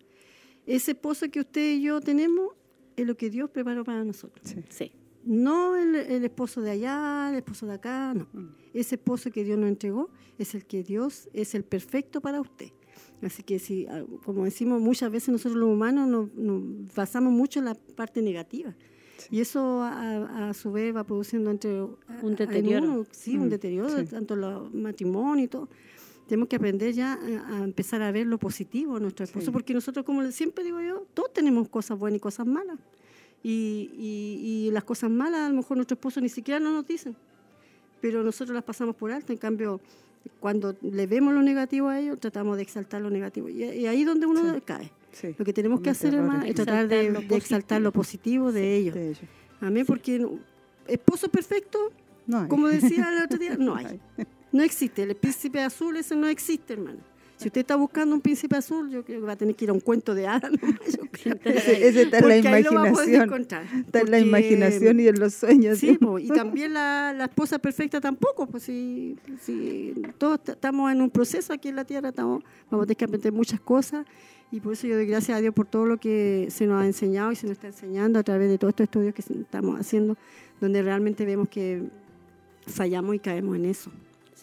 Ese 0.65 0.91
esposo 0.91 1.29
que 1.31 1.39
usted 1.41 1.75
y 1.75 1.81
yo 1.81 1.99
tenemos 1.99 2.51
es 2.95 3.05
lo 3.05 3.15
que 3.15 3.29
Dios 3.29 3.49
preparó 3.49 3.83
para 3.83 4.03
nosotros. 4.05 4.39
Sí. 4.47 4.63
Sí, 4.69 4.91
No 5.25 5.75
el, 5.75 5.95
el 5.95 6.23
esposo 6.23 6.61
de 6.61 6.71
allá, 6.71 7.29
el 7.31 7.35
esposo 7.37 7.65
de 7.67 7.73
acá, 7.73 8.13
no. 8.13 8.27
Mm. 8.31 8.47
Ese 8.79 8.95
esposo 8.95 9.31
que 9.31 9.43
Dios 9.43 9.57
nos 9.57 9.69
entregó 9.69 10.09
es 10.37 10.53
el 10.55 10.65
que 10.65 10.83
Dios 10.83 11.29
es 11.33 11.55
el 11.55 11.63
perfecto 11.63 12.21
para 12.21 12.39
usted. 12.41 12.69
Así 13.21 13.41
que 13.43 13.57
si, 13.59 13.85
ah, 13.87 14.03
como 14.23 14.43
decimos 14.45 14.79
muchas 14.81 15.11
veces 15.11 15.29
nosotros 15.29 15.55
los 15.59 15.69
humanos 15.69 16.07
nos, 16.07 16.33
nos 16.35 16.93
basamos 16.95 17.33
mucho 17.33 17.59
en 17.59 17.65
la 17.65 17.75
parte 17.75 18.21
negativa. 18.21 18.75
Y 19.31 19.41
eso 19.41 19.81
a, 19.81 20.49
a 20.49 20.53
su 20.53 20.71
vez 20.71 20.95
va 20.95 21.03
produciendo 21.03 21.49
entre 21.49 21.81
Un 21.81 22.35
deterioro. 22.37 22.85
uno, 22.85 23.05
sí, 23.11 23.35
un 23.37 23.47
Mm, 23.47 23.49
deterioro, 23.49 23.97
sí. 23.99 24.05
tanto 24.05 24.35
los 24.35 24.71
matrimonios 24.73 25.45
y 25.45 25.49
todo. 25.49 25.69
Tenemos 26.27 26.47
que 26.49 26.57
aprender 26.57 26.93
ya 26.93 27.13
a, 27.13 27.57
a 27.59 27.63
empezar 27.63 28.01
a 28.03 28.11
ver 28.11 28.27
lo 28.27 28.37
positivo 28.37 28.97
en 28.97 29.03
nuestro 29.03 29.23
esposo, 29.23 29.45
Sí. 29.47 29.51
porque 29.51 29.73
nosotros, 29.73 30.05
como 30.05 30.29
siempre 30.31 30.63
digo 30.63 30.79
yo, 30.81 31.05
todos 31.15 31.33
tenemos 31.33 31.67
cosas 31.69 31.97
buenas 31.97 32.17
y 32.17 32.19
cosas 32.19 32.45
malas. 32.45 32.77
Y, 33.43 33.89
y- 33.97 34.67
y 34.67 34.71
las 34.71 34.83
cosas 34.83 35.09
malas 35.09 35.41
a 35.41 35.49
lo 35.49 35.55
mejor 35.55 35.77
nuestro 35.77 35.95
esposo 35.95 36.19
ni 36.21 36.29
siquiera 36.29 36.59
no 36.59 36.71
nos 36.71 36.85
dicen, 36.85 37.15
pero 38.01 38.23
nosotros 38.23 38.53
las 38.55 38.63
pasamos 38.63 38.95
por 38.95 39.11
alto. 39.11 39.31
En 39.33 39.39
cambio, 39.39 39.79
cuando 40.39 40.75
le 40.81 41.07
vemos 41.07 41.33
lo 41.33 41.41
negativo 41.41 41.89
a 41.89 41.99
ellos, 41.99 42.19
tratamos 42.19 42.57
de 42.57 42.63
exaltar 42.63 43.01
lo 43.01 43.09
negativo. 43.09 43.49
Y, 43.49 43.63
y 43.63 43.87
ahí 43.87 44.01
es 44.01 44.07
donde 44.07 44.25
uno 44.25 44.53
Sí. 44.53 44.61
cae. 44.65 44.91
Sí. 45.11 45.35
Lo 45.37 45.45
que 45.45 45.53
tenemos 45.53 45.81
que 45.81 45.89
hacer, 45.89 46.13
hermana, 46.13 46.45
errores. 46.45 46.49
es 46.51 46.55
tratar 46.55 46.87
de, 46.87 46.99
Exaltar 47.01 47.21
lo 47.23 47.27
de 47.29 47.35
exaltar 47.37 47.81
lo 47.81 47.91
positivo 47.91 48.51
de 48.51 48.75
ellos. 48.75 48.95
De 48.95 49.05
ellos. 49.09 49.19
Amén, 49.61 49.85
porque 49.85 50.27
esposo 50.87 51.29
perfecto, 51.29 51.91
No 52.27 52.47
como 52.47 52.67
decía 52.67 53.09
el 53.17 53.23
otro 53.23 53.37
día, 53.39 53.55
no 53.57 53.75
hay. 53.75 53.99
No 54.51 54.63
existe. 54.63 55.03
El 55.03 55.15
príncipe 55.15 55.61
azul 55.61 55.97
ese 55.97 56.15
no 56.15 56.27
existe, 56.27 56.73
hermano. 56.73 56.99
Si 57.37 57.47
usted 57.49 57.61
está 57.61 57.75
buscando 57.75 58.15
un 58.15 58.21
príncipe 58.21 58.55
azul, 58.57 58.89
yo 58.89 59.05
creo 59.05 59.19
que 59.21 59.25
va 59.27 59.33
a 59.33 59.35
tener 59.35 59.53
que 59.55 59.65
ir 59.65 59.69
a 59.69 59.73
un 59.73 59.79
cuento 59.79 60.15
de 60.15 60.25
hadas. 60.25 60.51
creo. 61.11 61.35
Ese, 61.45 61.87
ese 61.87 62.01
está 62.01 62.17
en 62.17 62.27
la 62.27 62.37
imaginación. 62.37 63.31
Está 63.41 63.59
en 63.61 63.83
la 63.93 63.99
Porque- 64.01 64.19
imaginación 64.21 64.99
y 64.99 65.07
en 65.07 65.19
los 65.19 65.33
sueños. 65.35 65.77
Sí, 65.77 65.97
po, 65.99 66.17
y 66.17 66.29
también 66.29 66.73
la, 66.73 67.13
la 67.15 67.25
esposa 67.25 67.59
perfecta 67.59 68.01
tampoco, 68.01 68.47
pues 68.47 68.63
si, 68.63 69.17
si 69.41 69.93
todos 70.17 70.39
estamos 70.47 70.91
en 70.91 71.01
un 71.01 71.11
proceso 71.11 71.53
aquí 71.53 71.67
en 71.67 71.75
la 71.75 71.85
tierra, 71.85 72.09
estamos, 72.09 72.43
vamos 72.71 72.83
a 72.83 72.87
tener 72.87 72.97
que 72.97 73.05
aprender 73.05 73.31
muchas 73.31 73.59
cosas 73.59 74.05
y 74.51 74.59
por 74.59 74.73
eso 74.73 74.87
yo 74.87 74.95
doy 74.95 75.05
gracias 75.05 75.37
a 75.37 75.41
Dios 75.41 75.53
por 75.53 75.67
todo 75.67 75.85
lo 75.85 75.97
que 75.97 76.47
se 76.49 76.65
nos 76.65 76.81
ha 76.81 76.85
enseñado 76.87 77.31
y 77.31 77.35
se 77.35 77.45
nos 77.45 77.53
está 77.53 77.67
enseñando 77.67 78.17
a 78.17 78.23
través 78.23 78.49
de 78.49 78.57
todos 78.57 78.71
estos 78.71 78.85
estudios 78.85 79.13
que 79.13 79.21
estamos 79.21 79.79
haciendo, 79.79 80.17
donde 80.59 80.81
realmente 80.81 81.23
vemos 81.25 81.49
que 81.49 81.83
fallamos 82.65 83.13
y 83.13 83.19
caemos 83.19 83.55
en 83.57 83.65
eso. 83.65 83.91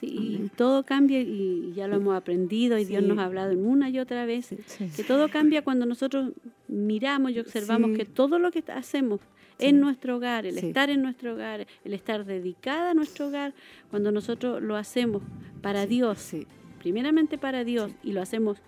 Sí, 0.00 0.06
y 0.44 0.48
todo 0.56 0.82
cambia 0.84 1.20
y 1.20 1.72
ya 1.74 1.86
lo 1.88 1.96
hemos 1.96 2.14
aprendido 2.16 2.78
y 2.78 2.84
Dios 2.84 3.02
nos 3.02 3.18
ha 3.18 3.24
hablado 3.24 3.52
en 3.52 3.64
una 3.66 3.88
y 3.90 3.98
otra 3.98 4.26
vez. 4.26 4.54
Sí. 4.66 4.90
Que 4.96 5.04
todo 5.04 5.28
cambia 5.30 5.62
cuando 5.62 5.86
nosotros 5.86 6.32
miramos 6.68 7.32
y 7.32 7.38
observamos 7.38 7.90
Sí. 7.92 7.96
que 7.98 8.04
todo 8.04 8.38
lo 8.38 8.50
que 8.50 8.62
hacemos 8.72 9.20
en 9.58 9.80
nuestro 9.80 10.16
hogar, 10.16 10.46
el 10.46 10.58
estar 10.58 10.90
en 10.90 11.02
nuestro 11.02 11.34
hogar, 11.34 11.66
el 11.84 11.94
estar 11.94 12.24
dedicada 12.24 12.90
a 12.90 12.94
nuestro 12.94 13.28
hogar, 13.28 13.54
cuando 13.90 14.10
nosotros 14.10 14.60
lo 14.62 14.74
hacemos 14.76 15.22
para 15.62 15.86
Dios, 15.86 16.32
primeramente 16.80 17.38
para 17.38 17.62
Dios, 17.64 17.92
y 18.02 18.12
lo 18.12 18.20
hacemos 18.20 18.58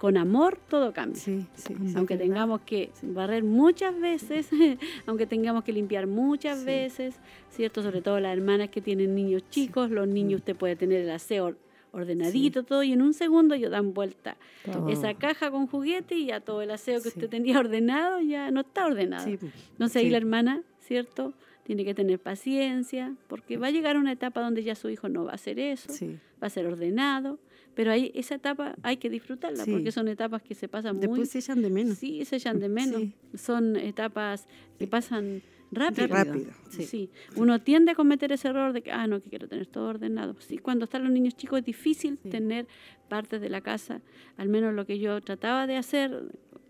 con 0.00 0.16
amor, 0.16 0.58
todo 0.70 0.94
cambia. 0.94 1.20
sí, 1.20 1.44
sí. 1.54 1.74
sí, 1.78 1.92
aunque 1.94 2.16
tengamos 2.16 2.62
que 2.62 2.90
barrer 3.02 3.44
muchas 3.44 4.00
veces, 4.00 4.48
aunque 5.06 5.26
tengamos 5.26 5.62
que 5.62 5.74
limpiar 5.74 6.06
muchas 6.06 6.64
veces, 6.64 7.16
¿cierto? 7.50 7.82
Sobre 7.82 8.00
todo 8.00 8.18
las 8.18 8.32
hermanas 8.32 8.70
que 8.70 8.80
tienen 8.80 9.14
niños 9.14 9.42
chicos, 9.50 9.90
los 9.90 10.08
niños 10.08 10.40
usted 10.40 10.56
puede 10.56 10.74
tener 10.74 11.02
el 11.02 11.10
aseo 11.10 11.54
ordenadito, 11.92 12.62
todo, 12.62 12.82
y 12.82 12.92
en 12.92 13.02
un 13.02 13.12
segundo 13.12 13.54
ellos 13.54 13.70
dan 13.70 13.92
vuelta 13.92 14.38
Todo. 14.64 14.88
esa 14.88 15.12
caja 15.12 15.50
con 15.50 15.66
juguete 15.66 16.14
y 16.14 16.26
ya 16.26 16.40
todo 16.40 16.62
el 16.62 16.70
aseo 16.70 17.02
que 17.02 17.08
usted 17.08 17.28
tenía 17.28 17.58
ordenado 17.58 18.22
ya 18.22 18.50
no 18.50 18.60
está 18.62 18.86
ordenado. 18.86 19.28
Entonces 19.28 19.96
ahí 19.96 20.08
la 20.08 20.16
hermana, 20.16 20.62
¿cierto? 20.78 21.34
Tiene 21.64 21.84
que 21.84 21.92
tener 21.92 22.18
paciencia, 22.18 23.14
porque 23.28 23.58
va 23.58 23.66
a 23.66 23.70
llegar 23.70 23.98
una 23.98 24.12
etapa 24.12 24.40
donde 24.40 24.62
ya 24.62 24.74
su 24.74 24.88
hijo 24.88 25.10
no 25.10 25.26
va 25.26 25.32
a 25.32 25.34
hacer 25.34 25.58
eso, 25.58 25.92
sí. 25.92 26.18
va 26.42 26.46
a 26.46 26.50
ser 26.50 26.66
ordenado, 26.66 27.38
pero 27.80 27.92
ahí 27.92 28.12
esa 28.14 28.34
etapa 28.34 28.74
hay 28.82 28.98
que 28.98 29.08
disfrutarla, 29.08 29.64
Sí. 29.64 29.70
porque 29.72 29.90
son 29.90 30.06
etapas 30.08 30.42
que 30.42 30.54
se 30.54 30.68
pasan 30.68 30.96
muy... 30.96 31.06
Después 31.06 31.30
se 31.30 31.38
echan 31.38 31.62
de 31.62 31.70
menos. 31.70 31.96
Sí, 31.96 32.22
se 32.26 32.36
echan 32.36 32.58
de 32.60 32.68
menos. 32.80 33.00
Sí. 33.00 33.14
Son 33.38 33.74
etapas 33.76 34.46
que 34.78 34.86
pasan 34.86 35.40
rápido. 35.72 36.08
Rápido. 36.08 36.50
Sí. 36.68 36.84
Sí. 36.84 37.10
Uno 37.36 37.58
tiende 37.62 37.92
a 37.92 37.94
cometer 37.94 38.32
ese 38.32 38.48
error 38.48 38.74
de 38.74 38.82
que, 38.82 38.92
ah, 38.92 39.06
no, 39.06 39.18
que 39.18 39.30
quiero 39.30 39.48
tener 39.48 39.66
todo 39.66 39.88
ordenado. 39.88 40.36
Sí, 40.40 40.58
cuando 40.58 40.84
están 40.84 41.04
los 41.04 41.12
niños 41.12 41.34
chicos 41.36 41.60
es 41.60 41.64
difícil 41.64 42.18
Sí. 42.22 42.28
tener 42.28 42.66
partes 43.08 43.40
de 43.40 43.48
la 43.48 43.62
casa, 43.62 44.02
al 44.36 44.50
menos 44.50 44.74
lo 44.74 44.84
que 44.84 44.98
yo 44.98 45.18
trataba 45.22 45.66
de 45.66 45.76
hacer, 45.78 46.22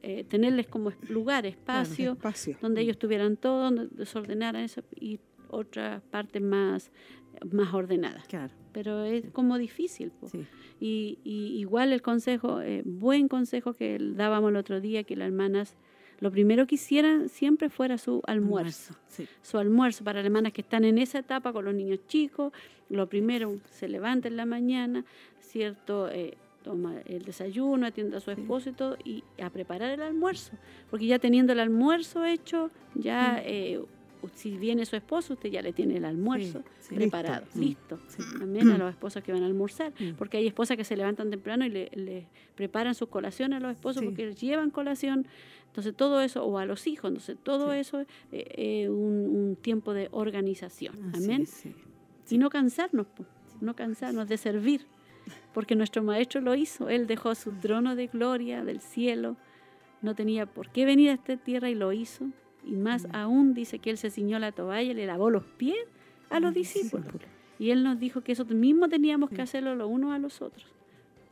eh, 0.04 0.22
tenerles 0.28 0.68
como 0.68 0.92
lugar, 1.08 1.44
espacio, 1.44 2.12
Espacio. 2.12 2.56
donde 2.62 2.82
ellos 2.82 2.98
tuvieran 3.00 3.36
todo, 3.36 3.64
donde 3.64 3.88
desordenaran 3.90 4.62
eso. 4.62 4.82
Y 4.94 5.18
otras 5.52 6.00
partes 6.04 6.40
más, 6.40 6.92
más 7.50 7.72
ordenadas. 7.74 8.26
Claro, 8.26 8.52
Pero 8.72 9.04
es 9.04 9.24
como 9.32 9.58
difícil. 9.58 10.12
sí. 10.30 10.46
Y, 10.82 11.18
y 11.24 11.58
igual 11.58 11.92
el 11.92 12.00
consejo, 12.00 12.62
eh, 12.62 12.82
buen 12.86 13.28
consejo 13.28 13.74
que 13.74 13.98
dábamos 14.00 14.50
el 14.50 14.56
otro 14.56 14.80
día, 14.80 15.04
que 15.04 15.14
las 15.14 15.26
hermanas 15.28 15.76
lo 16.20 16.30
primero 16.30 16.66
que 16.66 16.74
hicieran 16.76 17.28
siempre 17.28 17.68
fuera 17.70 17.96
su 17.98 18.22
almuerzo. 18.26 18.94
Sí. 19.08 19.26
Su 19.42 19.58
almuerzo 19.58 20.04
para 20.04 20.20
las 20.20 20.26
hermanas 20.26 20.52
que 20.52 20.60
están 20.60 20.84
en 20.84 20.98
esa 20.98 21.18
etapa 21.18 21.52
con 21.52 21.64
los 21.64 21.74
niños 21.74 22.00
chicos, 22.06 22.52
lo 22.90 23.08
primero 23.08 23.58
se 23.70 23.88
levanta 23.88 24.28
en 24.28 24.36
la 24.36 24.44
mañana, 24.46 25.04
¿cierto? 25.40 26.10
Eh, 26.10 26.36
toma 26.62 27.00
el 27.06 27.24
desayuno, 27.24 27.86
atiende 27.86 28.18
a 28.18 28.20
su 28.20 28.30
esposo 28.30 28.68
y 28.68 28.72
todo, 28.72 28.96
y 29.02 29.24
a 29.42 29.48
preparar 29.48 29.90
el 29.92 30.02
almuerzo. 30.02 30.52
Porque 30.90 31.06
ya 31.06 31.18
teniendo 31.18 31.52
el 31.54 31.60
almuerzo 31.60 32.24
hecho, 32.26 32.70
ya 32.94 33.40
eh, 33.44 33.80
si 34.34 34.56
viene 34.58 34.84
su 34.86 34.96
esposo, 34.96 35.34
usted 35.34 35.50
ya 35.50 35.62
le 35.62 35.72
tiene 35.72 35.96
el 35.96 36.04
almuerzo 36.04 36.62
Sí, 36.80 36.88
sí. 36.90 36.94
preparado, 36.96 37.46
Listo. 37.54 37.96
listo. 37.96 38.00
Sí. 38.08 38.38
También 38.38 38.70
a 38.70 38.78
los 38.78 38.90
esposos 38.90 39.22
que 39.22 39.32
van 39.32 39.42
a 39.42 39.46
almorzar, 39.46 39.92
Mm. 39.98 40.14
porque 40.16 40.36
hay 40.38 40.46
esposas 40.46 40.76
que 40.76 40.84
se 40.84 40.96
levantan 40.96 41.30
temprano 41.30 41.64
y 41.64 41.70
le, 41.70 41.90
le 41.94 42.26
preparan 42.54 42.94
sus 42.94 43.08
colaciones 43.08 43.56
a 43.58 43.60
los 43.60 43.72
esposos 43.72 44.02
porque 44.04 44.34
llevan 44.34 44.70
colación. 44.70 45.26
Entonces 45.66 45.94
todo 45.94 46.20
eso, 46.20 46.44
o 46.44 46.58
a 46.58 46.64
los 46.66 46.86
hijos, 46.88 47.08
entonces 47.08 47.36
todo 47.42 47.72
eso 47.72 48.00
es 48.00 48.06
eh, 48.32 48.44
eh, 48.84 48.88
un, 48.88 49.28
un 49.28 49.56
tiempo 49.56 49.94
de 49.94 50.08
organización. 50.10 51.12
Amén. 51.14 51.46
Y 52.28 52.38
no 52.38 52.50
cansarnos, 52.50 53.06
no 53.60 53.74
cansarnos 53.76 54.28
de 54.28 54.36
servir, 54.36 54.86
porque 55.54 55.76
nuestro 55.76 56.02
maestro 56.02 56.40
lo 56.40 56.54
hizo. 56.54 56.88
Él 56.88 57.06
dejó 57.06 57.34
su 57.34 57.52
trono 57.52 57.94
de 57.96 58.06
gloria 58.08 58.64
del 58.64 58.80
cielo, 58.80 59.36
no 60.02 60.14
tenía 60.14 60.46
por 60.46 60.70
qué 60.70 60.84
venir 60.84 61.10
a 61.10 61.14
esta 61.14 61.36
tierra 61.36 61.70
y 61.70 61.74
lo 61.74 61.92
hizo. 61.92 62.26
Y 62.64 62.72
más 62.76 63.04
Mm. 63.08 63.14
aún 63.16 63.54
dice 63.54 63.78
que 63.78 63.90
él 63.90 63.96
se 63.98 64.10
ciñó 64.10 64.38
la 64.38 64.52
toalla 64.52 64.90
y 64.90 64.94
le 64.94 65.06
lavó 65.06 65.30
los 65.30 65.44
pies 65.44 65.78
a 66.30 66.40
los 66.40 66.52
discípulos. 66.54 67.06
Y 67.58 67.70
él 67.70 67.82
nos 67.84 67.98
dijo 67.98 68.20
que 68.22 68.32
eso 68.32 68.44
mismo 68.46 68.88
teníamos 68.88 69.30
que 69.30 69.42
hacerlo 69.42 69.74
los 69.74 69.88
unos 69.90 70.12
a 70.12 70.18
los 70.18 70.40
otros. 70.42 70.66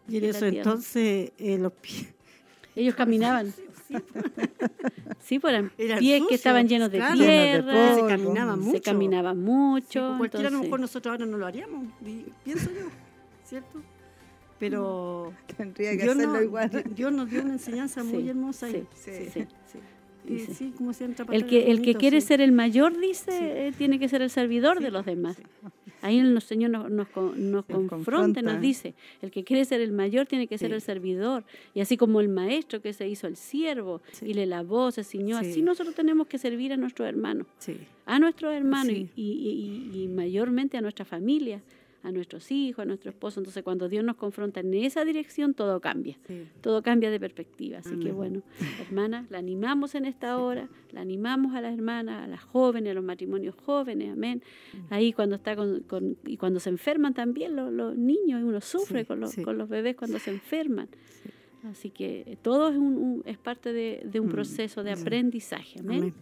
Y 0.09 0.17
en 0.19 0.25
eso 0.25 0.47
entonces 0.47 1.33
eh, 1.39 1.59
los 1.59 1.73
pies. 1.73 2.15
Ellos 2.77 2.95
caminaban. 2.95 3.53
Sí, 5.21 5.39
pues 5.39 5.53
eran 5.53 5.73
Eran 5.77 5.99
pies 5.99 6.15
que 6.15 6.23
sucios, 6.25 6.39
estaban 6.41 6.69
llenos 6.69 6.91
de 6.91 6.99
claro. 6.99 7.17
tierra, 7.19 7.73
de 7.73 7.89
se 7.89 7.95
polvo. 8.01 8.09
caminaba 8.09 8.55
se 8.55 8.61
mucho. 8.61 8.83
caminaba 8.83 9.33
Sí, 9.33 9.39
mucho. 9.39 10.01
pues 10.01 10.19
cualquiera 10.19 10.39
a 10.39 10.43
lo 10.43 10.49
entonces- 10.49 10.63
mejor 10.63 10.81
nosotros 10.81 11.13
ahora 11.13 11.27
no 11.27 11.37
lo 11.37 11.47
haríamos, 11.47 11.87
pienso 12.45 12.71
yo, 12.71 12.87
¿cierto? 13.45 13.83
Pero 14.59 15.33
Tendría 15.57 15.91
que 15.93 16.03
Dios, 16.05 16.15
hacerlo 16.17 16.33
nos- 16.35 16.43
igual. 16.43 16.71
Di- 16.71 16.95
Dios 16.95 17.13
nos 17.13 17.31
dio 17.31 17.43
una 17.43 17.53
enseñanza 17.53 18.03
muy 18.05 18.23
Sí, 18.23 18.29
hermosa 18.29 18.67
ahí. 18.67 18.87
sí, 18.95 19.11
sí, 19.13 19.25
sí. 19.33 19.47
sí. 19.73 19.79
Dice. 20.27 20.53
sí, 20.55 20.73
como 20.77 20.91
El 21.33 21.47
que, 21.47 21.71
el 21.71 21.81
que 21.83 21.95
quiere 21.95 22.21
ser 22.21 22.41
el 22.41 22.53
mayor, 22.53 22.99
dice, 22.99 23.69
eh, 23.69 23.73
tiene 23.77 23.99
que 23.99 24.09
ser 24.09 24.21
el 24.23 24.31
servidor 24.31 24.81
de 24.81 24.91
los 24.91 25.07
demás. 25.07 25.41
Ahí 26.01 26.19
el 26.19 26.41
Señor 26.43 26.71
nos, 26.71 26.89
nos, 26.91 27.09
nos 27.37 27.65
confronta 27.65 28.41
nos 28.41 28.61
dice, 28.61 28.95
el 29.21 29.31
que 29.33 29.43
quiere 29.43 29.65
ser 29.65 29.81
el 29.81 29.91
mayor 29.93 30.27
tiene 30.27 30.47
que 30.47 30.57
ser 30.59 30.73
el 30.73 30.81
servidor. 30.81 31.45
Y 31.75 31.81
así 31.81 31.97
como 31.97 32.21
el 32.21 32.29
maestro 32.29 32.81
que 32.81 32.93
se 32.93 33.09
hizo 33.09 33.27
el 33.27 33.37
siervo 33.37 34.01
y 34.23 34.35
le 34.35 34.47
lavó, 34.47 34.91
se 34.93 35.03
ciñó, 35.03 35.41
Sí. 35.41 35.51
así 35.51 35.63
nosotros 35.63 35.95
tenemos 35.97 36.27
que 36.29 36.39
servir 36.39 36.73
a 36.73 36.77
nuestros 36.77 37.09
hermanos. 37.09 37.47
Sí, 37.59 37.77
a 38.07 38.19
nuestros 38.21 38.53
hermanos 38.55 38.93
Sí. 38.95 39.09
y, 39.17 39.23
y- 39.23 39.99
y- 39.99 40.03
y 40.05 40.09
mayormente 40.09 40.77
a 40.77 40.81
nuestra 40.83 41.05
familia, 41.05 41.61
a 42.03 42.13
nuestros 42.13 42.51
hijos, 42.53 42.83
a 42.83 42.87
nuestro 42.87 43.11
esposo. 43.11 43.41
Entonces, 43.41 43.63
cuando 43.63 43.89
Dios 43.89 44.05
nos 44.05 44.17
confronta 44.17 44.61
en 44.61 44.73
esa 44.75 45.05
dirección, 45.05 45.53
todo 45.55 45.81
cambia. 45.81 46.17
sí. 46.27 46.47
Todo 46.61 46.83
cambia 46.83 47.11
de 47.11 47.19
perspectiva. 47.19 47.79
Así 47.79 47.99
que, 47.99 48.13
bueno, 48.13 48.43
hermanas, 48.81 49.31
la 49.31 49.39
animamos 49.39 49.95
en 49.95 50.05
esta 50.05 50.39
hora, 50.39 50.69
la 50.93 51.01
animamos 51.01 51.55
a 51.55 51.61
las 51.61 51.75
hermanas, 51.75 52.25
a 52.25 52.27
las 52.29 52.41
jóvenes, 52.43 52.93
a 52.93 52.95
los 52.95 53.05
matrimonios 53.05 53.55
jóvenes, 53.57 54.13
amén. 54.13 54.43
Mm. 54.73 54.77
Ahí 54.95 55.13
cuando 55.13 55.37
está 55.37 55.57
con, 55.57 55.81
con- 55.81 56.17
y 56.27 56.37
cuando 56.37 56.61
se 56.61 56.71
enferman 56.71 57.15
también 57.15 57.57
los, 57.57 57.73
los 57.73 57.97
niños, 57.97 58.41
y 58.41 58.45
uno 58.45 58.61
sufre 58.61 59.01
Sí, 59.01 59.07
con, 59.07 59.21
los, 59.21 59.31
sí. 59.33 59.43
con 59.43 59.59
los 59.59 59.69
bebés 59.69 59.97
cuando 59.97 60.19
se 60.19 60.31
enferman. 60.31 60.89
Así 61.65 61.91
que 61.91 62.39
todo 62.43 62.69
es, 62.71 62.77
un, 62.77 62.97
un- 62.97 63.23
es 63.27 63.37
parte 63.39 63.73
de, 63.73 64.03
de 64.05 64.21
un 64.21 64.29
Mm, 64.29 64.31
proceso 64.31 64.85
de 64.85 64.93
aprendizaje. 64.93 65.81
Amén. 65.81 65.99
Amén. 65.99 66.15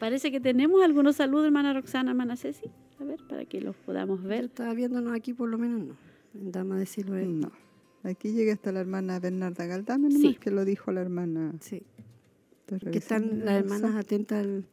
Parece 0.00 0.32
que 0.32 0.40
tenemos 0.40 0.82
algunos 0.82 1.14
saludos, 1.16 1.44
hermana 1.46 1.72
Roxana, 1.74 2.10
hermana 2.10 2.36
Ceci. 2.36 2.64
A 3.00 3.04
ver, 3.04 3.20
para 3.28 3.44
que 3.44 3.60
los 3.60 3.76
podamos 3.76 4.20
Yo 4.22 4.28
ver. 4.28 4.44
estaba 4.46 4.74
viéndonos 4.74 5.12
aquí, 5.14 5.32
por 5.34 5.48
lo 5.48 5.58
menos 5.58 5.80
no. 5.86 5.94
En 6.34 6.50
Dama 6.50 6.78
de 6.78 6.86
Siloé. 6.86 7.26
No. 7.26 7.52
Aquí 8.02 8.32
llega 8.32 8.52
hasta 8.54 8.72
la 8.72 8.80
hermana 8.80 9.20
Bernarda 9.20 9.66
Galdame, 9.66 10.10
Sí. 10.10 10.34
que 10.40 10.50
lo 10.50 10.64
dijo 10.64 10.90
la 10.90 11.02
hermana. 11.02 11.52
Sí. 11.60 11.82
Que 12.90 12.98
están 12.98 13.40
la 13.40 13.44
las 13.46 13.54
hermanas 13.64 13.94
atentas 13.96 14.38
al, 14.44 14.64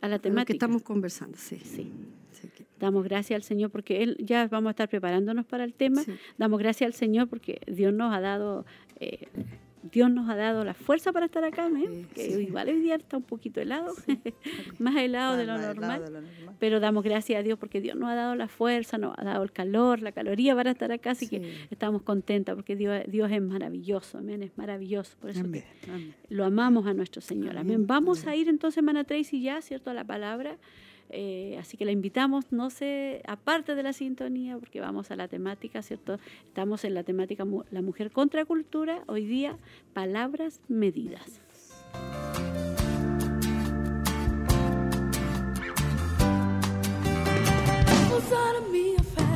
A 0.00 0.08
la 0.08 0.14
a 0.14 0.18
lo 0.18 0.20
temática. 0.22 0.46
que 0.46 0.52
estamos 0.52 0.82
conversando. 0.82 1.36
Sí. 1.38 1.56
Sí. 1.56 1.90
Sí, 2.32 2.48
que- 2.54 2.66
Damos 2.78 3.02
gracias 3.02 3.36
al 3.36 3.42
Señor 3.42 3.70
porque 3.70 4.04
Él 4.04 4.16
ya 4.20 4.46
vamos 4.46 4.68
a 4.68 4.70
estar 4.70 4.88
preparándonos 4.88 5.46
para 5.46 5.64
el 5.64 5.74
tema. 5.74 6.02
sí. 6.04 6.12
Damos 6.36 6.60
gracias 6.60 6.86
al 6.86 6.92
Señor 6.94 7.26
porque 7.28 7.60
Dios 7.66 7.92
nos 7.92 8.14
ha 8.14 8.20
dado 8.20 8.64
eh, 9.00 9.26
Dios 9.82 10.10
nos 10.10 10.28
ha 10.28 10.36
dado 10.36 10.64
la 10.64 10.74
fuerza 10.74 11.12
para 11.12 11.26
estar 11.26 11.44
acá, 11.44 11.68
¿eh? 11.68 11.86
Sí, 11.88 12.06
que 12.14 12.30
sí. 12.32 12.40
igual 12.42 12.68
hoy 12.68 12.80
día 12.80 12.96
está 12.96 13.16
un 13.16 13.22
poquito 13.22 13.60
helado, 13.60 13.94
más 14.78 14.96
helado 14.96 15.36
de 15.36 15.44
lo 15.46 15.52
Más 15.54 15.60
helado 15.62 15.74
normal. 15.74 16.04
de 16.04 16.10
lo 16.10 16.20
normal. 16.20 16.56
Pero 16.58 16.80
damos 16.80 17.04
gracias 17.04 17.38
a 17.38 17.42
Dios 17.42 17.58
porque 17.58 17.80
Dios 17.80 17.96
nos 17.96 18.08
ha 18.10 18.14
dado 18.14 18.34
la 18.34 18.48
fuerza, 18.48 18.98
nos 18.98 19.16
ha 19.18 19.24
dado 19.24 19.42
el 19.44 19.52
calor, 19.52 20.02
la 20.02 20.12
caloría 20.12 20.54
para 20.54 20.70
estar 20.72 20.90
acá, 20.92 21.12
así 21.12 21.28
que 21.28 21.66
estamos 21.70 22.02
contentas 22.02 22.54
porque 22.56 22.76
Dios, 22.76 23.02
Dios 23.06 23.30
es 23.30 23.40
maravilloso, 23.42 24.18
amén, 24.18 24.42
es 24.42 24.56
maravilloso. 24.58 25.16
Por 25.20 25.30
eso 25.30 25.40
Amén. 25.40 25.64
Amén. 25.88 26.14
lo 26.28 26.44
amamos 26.44 26.86
a 26.86 26.94
nuestro 26.94 27.20
Señor. 27.20 27.56
Amén. 27.56 27.74
Amén. 27.76 27.86
Vamos 27.86 28.26
a 28.26 28.34
ir 28.34 28.48
entonces, 28.48 28.78
hermana 28.78 29.04
Tracy, 29.04 29.40
ya, 29.40 29.60
¿cierto? 29.62 29.90
A 29.90 29.94
la 29.94 30.04
palabra. 30.04 30.56
Eh, 31.10 31.56
así 31.58 31.76
que 31.76 31.84
la 31.84 31.92
invitamos, 31.92 32.52
no 32.52 32.70
sé, 32.70 33.22
aparte 33.26 33.74
de 33.74 33.82
la 33.82 33.92
sintonía, 33.92 34.58
porque 34.58 34.80
vamos 34.80 35.10
a 35.10 35.16
la 35.16 35.28
temática, 35.28 35.82
¿cierto? 35.82 36.18
Estamos 36.46 36.84
en 36.84 36.94
la 36.94 37.02
temática 37.02 37.44
mu- 37.44 37.64
La 37.70 37.82
mujer 37.82 38.10
contra 38.10 38.44
cultura, 38.44 39.02
hoy 39.06 39.24
día, 39.24 39.56
palabras 39.94 40.60
medidas. 40.68 41.40
Usar 48.16 48.56
a 48.56 48.60
minha 48.72 49.02
fé. 49.14 49.26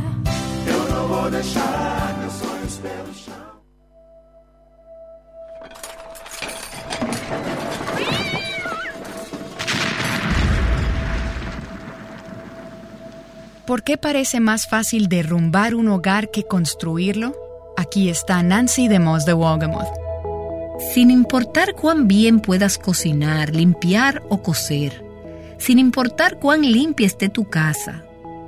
¿Por 13.67 13.85
qué 13.85 13.97
parece 13.97 14.41
más 14.41 14.67
fácil 14.67 15.09
derrumbar 15.09 15.77
un 15.77 15.89
hogar 15.89 16.33
que 16.33 16.43
construirlo? 16.43 17.37
Aquí 17.77 18.09
está 18.09 18.43
Nancy 18.43 18.89
de 18.89 18.99
Moss 18.99 19.25
de 19.25 19.35
Wogamoth. 19.35 19.89
Sin 20.93 21.13
importar 21.13 21.75
cuán 21.75 22.09
bien 22.09 22.41
puedas 22.41 22.77
cocinar, 22.77 23.55
limpiar 23.55 24.21
o 24.29 24.43
coser, 24.43 25.05
sin 25.59 25.79
importar 25.79 26.41
cuán 26.41 26.63
limpia 26.63 27.07
esté 27.07 27.29
tu 27.29 27.49
casa, 27.49 28.03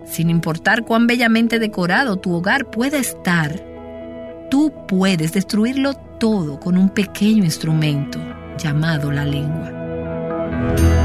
sin 0.04 0.30
importar 0.30 0.84
cuán 0.84 1.06
bellamente 1.06 1.60
decorado 1.60 2.16
tu 2.16 2.34
hogar 2.34 2.66
pueda 2.66 2.98
estar, 2.98 3.64
tú 4.50 4.72
puedes 4.88 5.32
destruirlo 5.32 5.94
todo 5.94 6.58
con 6.58 6.76
un 6.76 6.88
pequeño 6.88 7.44
instrumento 7.44 8.18
llamado 8.58 9.12
la 9.12 9.24
lengua. 9.24 11.03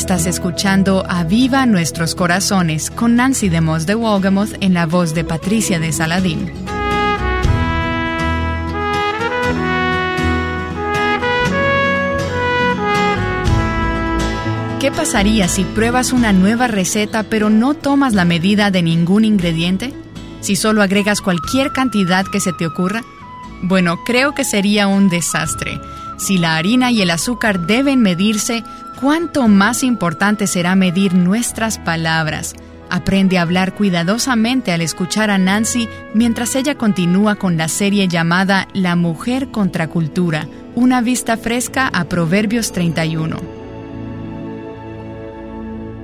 Estás 0.00 0.24
escuchando 0.24 1.04
Aviva 1.06 1.66
Nuestros 1.66 2.14
Corazones 2.14 2.90
con 2.90 3.16
Nancy 3.16 3.50
de 3.50 3.60
Moss 3.60 3.84
de 3.84 3.94
Wogamoth 3.94 4.54
en 4.62 4.72
la 4.72 4.86
voz 4.86 5.12
de 5.12 5.24
Patricia 5.24 5.78
de 5.78 5.92
Saladín. 5.92 6.50
¿Qué 14.80 14.90
pasaría 14.90 15.48
si 15.48 15.64
pruebas 15.64 16.14
una 16.14 16.32
nueva 16.32 16.66
receta 16.66 17.22
pero 17.24 17.50
no 17.50 17.74
tomas 17.74 18.14
la 18.14 18.24
medida 18.24 18.70
de 18.70 18.82
ningún 18.82 19.26
ingrediente? 19.26 19.92
¿Si 20.40 20.56
solo 20.56 20.80
agregas 20.80 21.20
cualquier 21.20 21.72
cantidad 21.72 22.24
que 22.24 22.40
se 22.40 22.54
te 22.54 22.66
ocurra? 22.66 23.02
Bueno, 23.60 23.98
creo 24.06 24.34
que 24.34 24.44
sería 24.44 24.88
un 24.88 25.10
desastre. 25.10 25.78
Si 26.16 26.38
la 26.38 26.56
harina 26.56 26.90
y 26.90 27.02
el 27.02 27.10
azúcar 27.10 27.66
deben 27.66 28.00
medirse, 28.00 28.64
¿cuánto 29.00 29.48
más 29.48 29.82
importante 29.82 30.46
será 30.46 30.74
medir 30.76 31.14
nuestras 31.14 31.78
palabras? 31.78 32.54
Aprende 32.90 33.38
a 33.38 33.42
hablar 33.42 33.74
cuidadosamente 33.74 34.72
al 34.72 34.82
escuchar 34.82 35.30
a 35.30 35.38
Nancy 35.38 35.88
mientras 36.12 36.54
ella 36.54 36.74
continúa 36.76 37.36
con 37.36 37.56
la 37.56 37.68
serie 37.68 38.08
llamada 38.08 38.68
La 38.74 38.96
mujer 38.96 39.50
contra 39.50 39.88
cultura, 39.88 40.48
una 40.74 41.00
vista 41.00 41.36
fresca 41.36 41.88
a 41.88 42.04
Proverbios 42.04 42.72
31. 42.72 43.38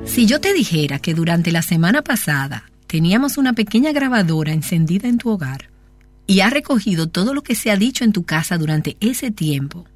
Si 0.05 0.27
yo 0.27 0.41
te 0.41 0.55
dijera 0.55 1.01
que 1.01 1.13
durante 1.13 1.51
la 1.51 1.63
semana 1.63 2.03
pasada 2.03 2.71
teníamos 2.87 3.37
una 3.37 3.53
pequeña 3.53 3.93
grabadora 3.93 4.53
encendida 4.53 5.09
en 5.09 5.19
tu 5.19 5.31
hogar 5.31 5.71
y 6.27 6.41
has 6.41 6.53
recogido 6.53 7.09
todo 7.09 7.35
lo 7.35 7.43
que 7.43 7.57
se 7.57 7.71
ha 7.71 7.77
dicho 7.77 8.05
en 8.05 8.13
tu 8.13 8.23
casa 8.23 8.57
durante 8.57 8.97
ese 9.01 9.33
tiempo, 9.33 9.87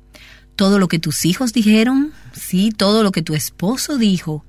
todo 0.61 0.78
lo 0.78 0.88
que 0.88 0.98
tus 0.98 1.24
hijos 1.24 1.54
dijeron, 1.54 2.12
sí, 2.34 2.70
todo 2.70 3.02
lo 3.02 3.12
que 3.12 3.22
tu 3.22 3.34
esposo 3.34 3.96
dijo 3.96 4.44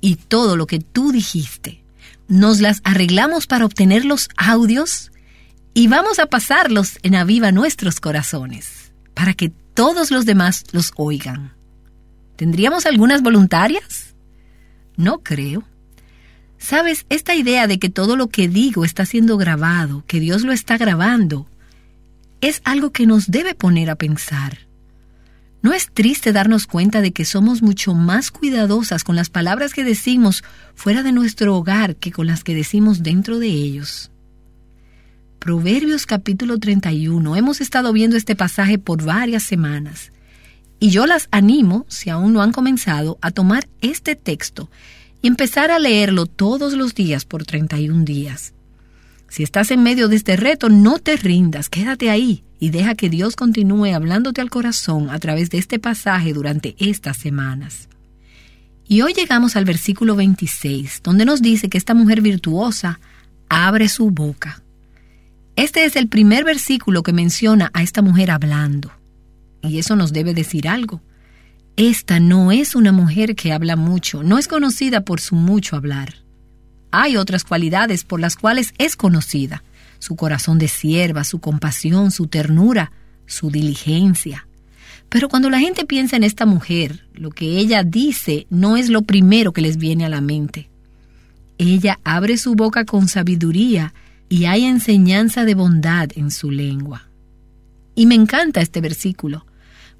y 0.00 0.14
todo 0.14 0.54
lo 0.54 0.68
que 0.68 0.78
tú 0.78 1.10
dijiste. 1.10 1.82
Nos 2.28 2.60
las 2.60 2.80
arreglamos 2.84 3.48
para 3.48 3.64
obtener 3.64 4.04
los 4.04 4.28
audios 4.36 5.10
y 5.74 5.88
vamos 5.88 6.20
a 6.20 6.26
pasarlos 6.26 7.00
en 7.02 7.16
aviva 7.16 7.50
nuestros 7.50 7.98
corazones, 7.98 8.92
para 9.12 9.34
que 9.34 9.48
todos 9.74 10.12
los 10.12 10.24
demás 10.24 10.66
los 10.70 10.92
oigan. 10.94 11.52
¿Tendríamos 12.36 12.86
algunas 12.86 13.20
voluntarias? 13.20 14.14
No 14.96 15.18
creo. 15.18 15.64
Sabes, 16.58 17.06
esta 17.08 17.34
idea 17.34 17.66
de 17.66 17.80
que 17.80 17.90
todo 17.90 18.14
lo 18.14 18.28
que 18.28 18.46
digo 18.46 18.84
está 18.84 19.04
siendo 19.04 19.36
grabado, 19.36 20.04
que 20.06 20.20
Dios 20.20 20.42
lo 20.42 20.52
está 20.52 20.78
grabando, 20.78 21.48
es 22.40 22.62
algo 22.62 22.92
que 22.92 23.04
nos 23.04 23.32
debe 23.32 23.56
poner 23.56 23.90
a 23.90 23.96
pensar. 23.96 24.69
¿No 25.62 25.74
es 25.74 25.90
triste 25.92 26.32
darnos 26.32 26.66
cuenta 26.66 27.02
de 27.02 27.12
que 27.12 27.26
somos 27.26 27.60
mucho 27.60 27.92
más 27.92 28.30
cuidadosas 28.30 29.04
con 29.04 29.14
las 29.14 29.28
palabras 29.28 29.74
que 29.74 29.84
decimos 29.84 30.42
fuera 30.74 31.02
de 31.02 31.12
nuestro 31.12 31.54
hogar 31.54 31.96
que 31.96 32.12
con 32.12 32.26
las 32.26 32.44
que 32.44 32.54
decimos 32.54 33.02
dentro 33.02 33.38
de 33.38 33.48
ellos? 33.48 34.10
Proverbios 35.38 36.06
capítulo 36.06 36.58
31. 36.58 37.36
Hemos 37.36 37.60
estado 37.60 37.92
viendo 37.92 38.16
este 38.16 38.36
pasaje 38.36 38.78
por 38.78 39.04
varias 39.04 39.42
semanas. 39.42 40.12
Y 40.78 40.90
yo 40.90 41.04
las 41.04 41.28
animo, 41.30 41.84
si 41.88 42.08
aún 42.08 42.32
no 42.32 42.40
han 42.40 42.52
comenzado, 42.52 43.18
a 43.20 43.30
tomar 43.30 43.68
este 43.82 44.16
texto 44.16 44.70
y 45.20 45.28
empezar 45.28 45.70
a 45.70 45.78
leerlo 45.78 46.24
todos 46.24 46.72
los 46.72 46.94
días 46.94 47.26
por 47.26 47.44
31 47.44 48.06
días. 48.06 48.54
Si 49.28 49.42
estás 49.42 49.70
en 49.70 49.82
medio 49.82 50.08
de 50.08 50.16
este 50.16 50.36
reto, 50.36 50.70
no 50.70 50.98
te 50.98 51.18
rindas, 51.18 51.68
quédate 51.68 52.08
ahí 52.08 52.44
y 52.60 52.68
deja 52.68 52.94
que 52.94 53.08
Dios 53.08 53.34
continúe 53.34 53.94
hablándote 53.94 54.42
al 54.42 54.50
corazón 54.50 55.08
a 55.10 55.18
través 55.18 55.48
de 55.50 55.58
este 55.58 55.78
pasaje 55.78 56.34
durante 56.34 56.76
estas 56.78 57.16
semanas. 57.16 57.88
Y 58.86 59.00
hoy 59.00 59.14
llegamos 59.14 59.56
al 59.56 59.64
versículo 59.64 60.14
26, 60.14 61.00
donde 61.02 61.24
nos 61.24 61.40
dice 61.40 61.70
que 61.70 61.78
esta 61.78 61.94
mujer 61.94 62.20
virtuosa 62.20 63.00
abre 63.48 63.88
su 63.88 64.10
boca. 64.10 64.62
Este 65.56 65.84
es 65.84 65.96
el 65.96 66.08
primer 66.08 66.44
versículo 66.44 67.02
que 67.02 67.12
menciona 67.12 67.70
a 67.72 67.82
esta 67.82 68.02
mujer 68.02 68.30
hablando. 68.30 68.92
Y 69.62 69.78
eso 69.78 69.96
nos 69.96 70.12
debe 70.12 70.34
decir 70.34 70.68
algo. 70.68 71.00
Esta 71.76 72.20
no 72.20 72.52
es 72.52 72.74
una 72.74 72.92
mujer 72.92 73.36
que 73.36 73.52
habla 73.52 73.76
mucho, 73.76 74.22
no 74.22 74.38
es 74.38 74.48
conocida 74.48 75.02
por 75.02 75.20
su 75.20 75.34
mucho 75.34 75.76
hablar. 75.76 76.14
Hay 76.90 77.16
otras 77.16 77.44
cualidades 77.44 78.04
por 78.04 78.20
las 78.20 78.36
cuales 78.36 78.74
es 78.78 78.96
conocida. 78.96 79.62
Su 80.00 80.16
corazón 80.16 80.58
de 80.58 80.66
sierva, 80.66 81.22
su 81.22 81.38
compasión, 81.38 82.10
su 82.10 82.26
ternura, 82.26 82.90
su 83.26 83.50
diligencia. 83.52 84.48
Pero 85.08 85.28
cuando 85.28 85.48
la 85.48 85.60
gente 85.60 85.84
piensa 85.84 86.16
en 86.16 86.24
esta 86.24 86.46
mujer, 86.46 87.06
lo 87.14 87.30
que 87.30 87.58
ella 87.58 87.84
dice 87.84 88.48
no 88.50 88.76
es 88.76 88.88
lo 88.88 89.02
primero 89.02 89.52
que 89.52 89.60
les 89.60 89.76
viene 89.76 90.04
a 90.04 90.08
la 90.08 90.20
mente. 90.20 90.68
Ella 91.58 92.00
abre 92.02 92.36
su 92.36 92.54
boca 92.54 92.84
con 92.84 93.06
sabiduría 93.06 93.94
y 94.28 94.46
hay 94.46 94.64
enseñanza 94.64 95.44
de 95.44 95.54
bondad 95.54 96.08
en 96.14 96.30
su 96.30 96.50
lengua. 96.50 97.08
Y 97.94 98.06
me 98.06 98.14
encanta 98.14 98.60
este 98.60 98.80
versículo. 98.80 99.44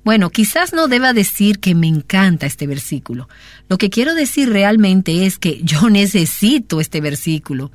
Bueno, 0.02 0.30
quizás 0.30 0.72
no 0.72 0.88
deba 0.88 1.12
decir 1.12 1.58
que 1.58 1.74
me 1.74 1.86
encanta 1.86 2.46
este 2.46 2.66
versículo. 2.66 3.28
Lo 3.68 3.76
que 3.76 3.90
quiero 3.90 4.14
decir 4.14 4.48
realmente 4.48 5.26
es 5.26 5.38
que 5.38 5.60
yo 5.62 5.90
necesito 5.90 6.80
este 6.80 7.00
versículo. 7.00 7.70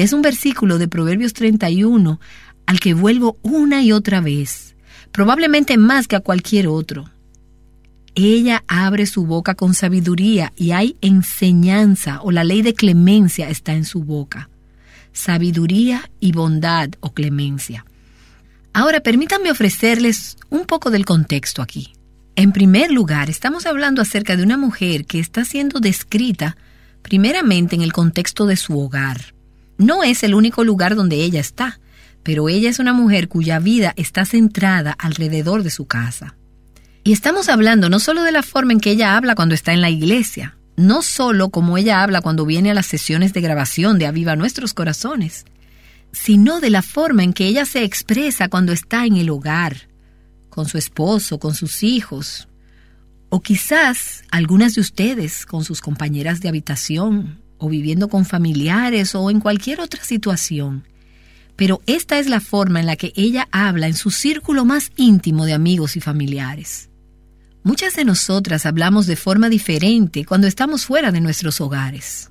Es 0.00 0.12
un 0.12 0.22
versículo 0.22 0.78
de 0.78 0.88
Proverbios 0.88 1.32
31 1.32 2.20
al 2.66 2.80
que 2.80 2.94
vuelvo 2.94 3.38
una 3.42 3.82
y 3.82 3.92
otra 3.92 4.20
vez, 4.20 4.76
probablemente 5.12 5.78
más 5.78 6.06
que 6.06 6.16
a 6.16 6.20
cualquier 6.20 6.68
otro. 6.68 7.10
Ella 8.14 8.64
abre 8.66 9.06
su 9.06 9.26
boca 9.26 9.54
con 9.54 9.74
sabiduría 9.74 10.52
y 10.56 10.72
hay 10.72 10.96
enseñanza 11.00 12.20
o 12.22 12.30
la 12.30 12.44
ley 12.44 12.62
de 12.62 12.74
clemencia 12.74 13.48
está 13.48 13.74
en 13.74 13.84
su 13.84 14.02
boca 14.02 14.48
sabiduría 15.18 16.10
y 16.20 16.32
bondad 16.32 16.90
o 17.00 17.12
clemencia. 17.12 17.84
Ahora 18.72 19.00
permítanme 19.00 19.50
ofrecerles 19.50 20.36
un 20.48 20.64
poco 20.64 20.90
del 20.90 21.04
contexto 21.04 21.60
aquí. 21.60 21.92
En 22.36 22.52
primer 22.52 22.92
lugar, 22.92 23.28
estamos 23.28 23.66
hablando 23.66 24.00
acerca 24.00 24.36
de 24.36 24.44
una 24.44 24.56
mujer 24.56 25.06
que 25.06 25.18
está 25.18 25.44
siendo 25.44 25.80
descrita 25.80 26.56
primeramente 27.02 27.74
en 27.74 27.82
el 27.82 27.92
contexto 27.92 28.46
de 28.46 28.56
su 28.56 28.78
hogar. 28.78 29.34
No 29.78 30.02
es 30.02 30.22
el 30.24 30.34
único 30.34 30.64
lugar 30.64 30.96
donde 30.96 31.16
ella 31.16 31.40
está, 31.40 31.80
pero 32.22 32.48
ella 32.48 32.68
es 32.68 32.78
una 32.78 32.92
mujer 32.92 33.28
cuya 33.28 33.58
vida 33.58 33.94
está 33.96 34.24
centrada 34.24 34.92
alrededor 34.98 35.62
de 35.62 35.70
su 35.70 35.86
casa. 35.86 36.36
Y 37.04 37.12
estamos 37.12 37.48
hablando 37.48 37.88
no 37.88 38.00
solo 38.00 38.22
de 38.22 38.32
la 38.32 38.42
forma 38.42 38.72
en 38.72 38.80
que 38.80 38.90
ella 38.90 39.16
habla 39.16 39.34
cuando 39.34 39.54
está 39.54 39.72
en 39.72 39.80
la 39.80 39.88
iglesia, 39.88 40.58
no 40.76 41.02
solo 41.02 41.48
como 41.48 41.78
ella 41.78 42.02
habla 42.02 42.20
cuando 42.20 42.44
viene 42.44 42.70
a 42.70 42.74
las 42.74 42.86
sesiones 42.86 43.32
de 43.32 43.40
grabación 43.40 43.98
de 43.98 44.06
Aviva 44.06 44.36
Nuestros 44.36 44.74
Corazones, 44.74 45.44
sino 46.12 46.60
de 46.60 46.70
la 46.70 46.82
forma 46.82 47.22
en 47.22 47.32
que 47.32 47.46
ella 47.46 47.64
se 47.64 47.84
expresa 47.84 48.48
cuando 48.48 48.72
está 48.72 49.06
en 49.06 49.16
el 49.16 49.30
hogar, 49.30 49.88
con 50.50 50.66
su 50.66 50.76
esposo, 50.76 51.38
con 51.38 51.54
sus 51.54 51.82
hijos, 51.82 52.48
o 53.28 53.40
quizás 53.40 54.24
algunas 54.30 54.74
de 54.74 54.80
ustedes 54.80 55.46
con 55.46 55.64
sus 55.64 55.80
compañeras 55.80 56.40
de 56.40 56.48
habitación, 56.48 57.40
o 57.58 57.68
viviendo 57.68 58.08
con 58.08 58.24
familiares, 58.24 59.14
o 59.14 59.30
en 59.30 59.40
cualquier 59.40 59.80
otra 59.80 60.02
situación. 60.04 60.84
Pero 61.56 61.82
esta 61.86 62.18
es 62.18 62.28
la 62.28 62.40
forma 62.40 62.80
en 62.80 62.86
la 62.86 62.96
que 62.96 63.12
ella 63.16 63.48
habla 63.50 63.88
en 63.88 63.94
su 63.94 64.10
círculo 64.10 64.64
más 64.64 64.92
íntimo 64.96 65.44
de 65.44 65.54
amigos 65.54 65.96
y 65.96 66.00
familiares. 66.00 66.88
Muchas 67.64 67.96
de 67.96 68.04
nosotras 68.04 68.64
hablamos 68.64 69.06
de 69.06 69.16
forma 69.16 69.48
diferente 69.48 70.24
cuando 70.24 70.46
estamos 70.46 70.86
fuera 70.86 71.10
de 71.10 71.20
nuestros 71.20 71.60
hogares. 71.60 72.30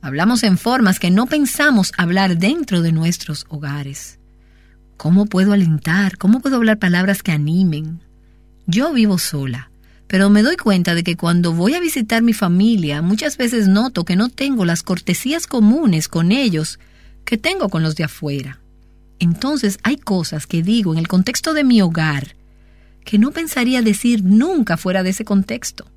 Hablamos 0.00 0.44
en 0.44 0.56
formas 0.56 1.00
que 1.00 1.10
no 1.10 1.26
pensamos 1.26 1.92
hablar 1.98 2.38
dentro 2.38 2.80
de 2.80 2.92
nuestros 2.92 3.44
hogares. 3.48 4.20
¿Cómo 4.96 5.26
puedo 5.26 5.52
alentar? 5.52 6.16
¿Cómo 6.16 6.40
puedo 6.40 6.56
hablar 6.56 6.78
palabras 6.78 7.24
que 7.24 7.32
animen? 7.32 8.04
Yo 8.68 8.92
vivo 8.92 9.18
sola, 9.18 9.71
pero 10.12 10.28
me 10.28 10.42
doy 10.42 10.58
cuenta 10.58 10.94
de 10.94 11.04
que 11.04 11.16
cuando 11.16 11.54
voy 11.54 11.72
a 11.72 11.80
visitar 11.80 12.20
mi 12.20 12.34
familia 12.34 13.00
muchas 13.00 13.38
veces 13.38 13.66
noto 13.66 14.04
que 14.04 14.14
no 14.14 14.28
tengo 14.28 14.66
las 14.66 14.82
cortesías 14.82 15.46
comunes 15.46 16.06
con 16.06 16.32
ellos 16.32 16.78
que 17.24 17.38
tengo 17.38 17.70
con 17.70 17.82
los 17.82 17.96
de 17.96 18.04
afuera. 18.04 18.60
Entonces 19.20 19.78
hay 19.82 19.96
cosas 19.96 20.46
que 20.46 20.62
digo 20.62 20.92
en 20.92 20.98
el 20.98 21.08
contexto 21.08 21.54
de 21.54 21.64
mi 21.64 21.80
hogar 21.80 22.36
que 23.06 23.16
no 23.16 23.30
pensaría 23.30 23.80
decir 23.80 24.22
nunca 24.22 24.76
fuera 24.76 25.02
de 25.02 25.08
ese 25.08 25.24
contexto. 25.24 25.90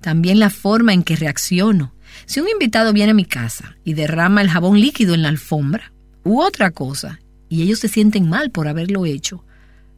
También 0.00 0.40
la 0.40 0.50
forma 0.50 0.92
en 0.92 1.04
que 1.04 1.14
reacciono. 1.14 1.94
Si 2.26 2.40
un 2.40 2.48
invitado 2.48 2.92
viene 2.92 3.12
a 3.12 3.14
mi 3.14 3.24
casa 3.24 3.76
y 3.84 3.94
derrama 3.94 4.42
el 4.42 4.50
jabón 4.50 4.80
líquido 4.80 5.14
en 5.14 5.22
la 5.22 5.28
alfombra, 5.28 5.92
u 6.24 6.40
otra 6.40 6.72
cosa, 6.72 7.20
y 7.48 7.62
ellos 7.62 7.78
se 7.78 7.86
sienten 7.86 8.28
mal 8.28 8.50
por 8.50 8.66
haberlo 8.66 9.06
hecho, 9.06 9.44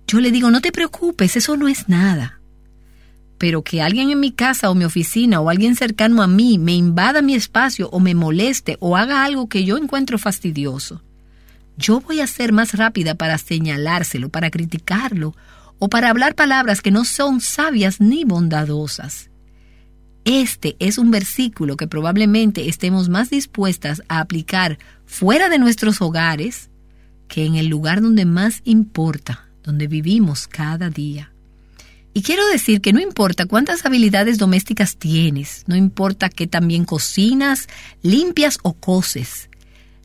yo 0.06 0.20
le 0.20 0.30
digo, 0.30 0.50
no 0.50 0.60
te 0.60 0.72
preocupes, 0.72 1.38
eso 1.38 1.56
no 1.56 1.68
es 1.68 1.88
nada. 1.88 2.39
Pero 3.40 3.62
que 3.62 3.80
alguien 3.80 4.10
en 4.10 4.20
mi 4.20 4.32
casa 4.32 4.68
o 4.68 4.74
mi 4.74 4.84
oficina 4.84 5.40
o 5.40 5.48
alguien 5.48 5.74
cercano 5.74 6.20
a 6.20 6.26
mí 6.26 6.58
me 6.58 6.74
invada 6.74 7.22
mi 7.22 7.34
espacio 7.34 7.88
o 7.88 7.98
me 7.98 8.14
moleste 8.14 8.76
o 8.80 8.98
haga 8.98 9.24
algo 9.24 9.48
que 9.48 9.64
yo 9.64 9.78
encuentro 9.78 10.18
fastidioso, 10.18 11.00
yo 11.78 12.02
voy 12.02 12.20
a 12.20 12.26
ser 12.26 12.52
más 12.52 12.74
rápida 12.74 13.14
para 13.14 13.38
señalárselo, 13.38 14.28
para 14.28 14.50
criticarlo 14.50 15.34
o 15.78 15.88
para 15.88 16.10
hablar 16.10 16.34
palabras 16.34 16.82
que 16.82 16.90
no 16.90 17.06
son 17.06 17.40
sabias 17.40 17.98
ni 17.98 18.24
bondadosas. 18.24 19.30
Este 20.26 20.76
es 20.78 20.98
un 20.98 21.10
versículo 21.10 21.78
que 21.78 21.86
probablemente 21.86 22.68
estemos 22.68 23.08
más 23.08 23.30
dispuestas 23.30 24.02
a 24.08 24.20
aplicar 24.20 24.78
fuera 25.06 25.48
de 25.48 25.58
nuestros 25.58 26.02
hogares 26.02 26.68
que 27.26 27.46
en 27.46 27.54
el 27.54 27.68
lugar 27.68 28.02
donde 28.02 28.26
más 28.26 28.60
importa, 28.64 29.48
donde 29.62 29.86
vivimos 29.86 30.46
cada 30.46 30.90
día. 30.90 31.32
Y 32.12 32.22
quiero 32.22 32.46
decir 32.48 32.80
que 32.80 32.92
no 32.92 33.00
importa 33.00 33.46
cuántas 33.46 33.86
habilidades 33.86 34.38
domésticas 34.38 34.96
tienes, 34.96 35.64
no 35.66 35.76
importa 35.76 36.28
que 36.28 36.46
también 36.46 36.84
cocinas, 36.84 37.68
limpias 38.02 38.58
o 38.62 38.72
coses, 38.72 39.48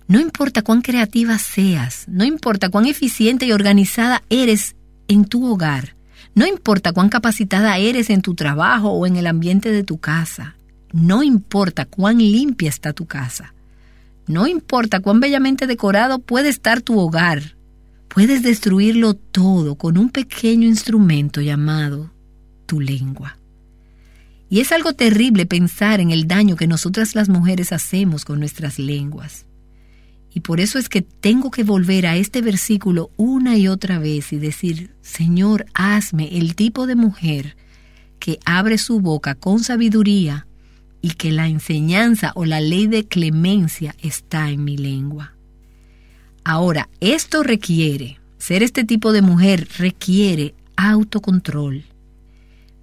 no 0.08 0.20
importa 0.20 0.62
cuán 0.62 0.82
creativa 0.82 1.40
seas, 1.40 2.06
no 2.08 2.24
importa 2.24 2.70
cuán 2.70 2.86
eficiente 2.86 3.48
y 3.48 3.52
organizada 3.52 4.22
eres 4.30 4.76
en 5.08 5.26
tu 5.26 5.48
hogar. 5.52 5.96
No 6.36 6.46
importa 6.46 6.92
cuán 6.92 7.10
capacitada 7.10 7.78
eres 7.78 8.10
en 8.10 8.22
tu 8.22 8.36
trabajo 8.36 8.90
o 8.90 9.08
en 9.08 9.16
el 9.16 9.26
ambiente 9.26 9.72
de 9.72 9.84
tu 9.84 9.98
casa. 9.98 10.56
No 10.92 11.24
importa 11.24 11.86
cuán 11.86 12.20
limpia 12.20 12.70
está 12.70 12.94
tu 12.94 13.06
casa. 13.06 13.54
No 14.28 14.46
importa 14.46 15.00
cuán 15.00 15.20
bellamente 15.20 15.66
decorado 15.66 16.20
puede 16.20 16.50
estar 16.50 16.82
tu 16.82 17.00
hogar. 17.00 17.55
Puedes 18.16 18.44
destruirlo 18.44 19.14
todo 19.14 19.76
con 19.76 19.98
un 19.98 20.10
pequeño 20.10 20.70
instrumento 20.70 21.42
llamado 21.42 22.14
tu 22.66 22.80
lengua. 22.80 23.38
Y 24.50 24.62
es 24.62 24.72
algo 24.72 24.94
terrible 24.94 25.46
pensar 25.46 26.00
en 26.00 26.12
el 26.12 26.26
daño 26.26 26.56
que 26.56 26.66
nosotras 26.66 27.14
las 27.14 27.28
mujeres 27.28 27.74
hacemos 27.74 28.24
con 28.24 28.40
nuestras 28.40 28.80
lenguas. 28.80 29.46
Y 30.34 30.40
por 30.40 30.62
eso 30.62 30.80
es 30.80 30.88
que 30.88 31.02
tengo 31.02 31.52
que 31.52 31.66
volver 31.66 32.08
a 32.08 32.16
este 32.16 32.42
versículo 32.42 33.12
una 33.18 33.58
y 33.58 33.68
otra 33.68 34.00
vez 34.00 34.32
y 34.32 34.38
decir, 34.38 34.92
Señor, 35.02 35.66
hazme 35.74 36.38
el 36.38 36.56
tipo 36.56 36.88
de 36.88 36.96
mujer 36.96 37.58
que 38.20 38.40
abre 38.46 38.78
su 38.78 39.02
boca 39.02 39.36
con 39.36 39.60
sabiduría 39.60 40.48
y 41.02 41.16
que 41.16 41.34
la 41.34 41.50
enseñanza 41.50 42.32
o 42.36 42.46
la 42.46 42.62
ley 42.62 42.88
de 42.88 43.10
clemencia 43.10 43.94
está 44.02 44.52
en 44.52 44.64
mi 44.64 44.78
lengua. 44.78 45.35
Ahora, 46.48 46.90
esto 47.00 47.42
requiere, 47.42 48.20
ser 48.38 48.62
este 48.62 48.84
tipo 48.84 49.12
de 49.12 49.24
mujer 49.24 49.68
requiere 49.80 50.54
autocontrol. 50.76 51.84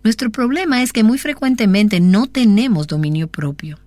Nuestro 0.02 0.30
problema 0.32 0.82
es 0.82 0.92
que 0.92 1.04
muy 1.04 1.16
frecuentemente 1.16 2.00
no 2.00 2.26
tenemos 2.26 2.88
dominio 2.88 3.28
propio. 3.28 3.78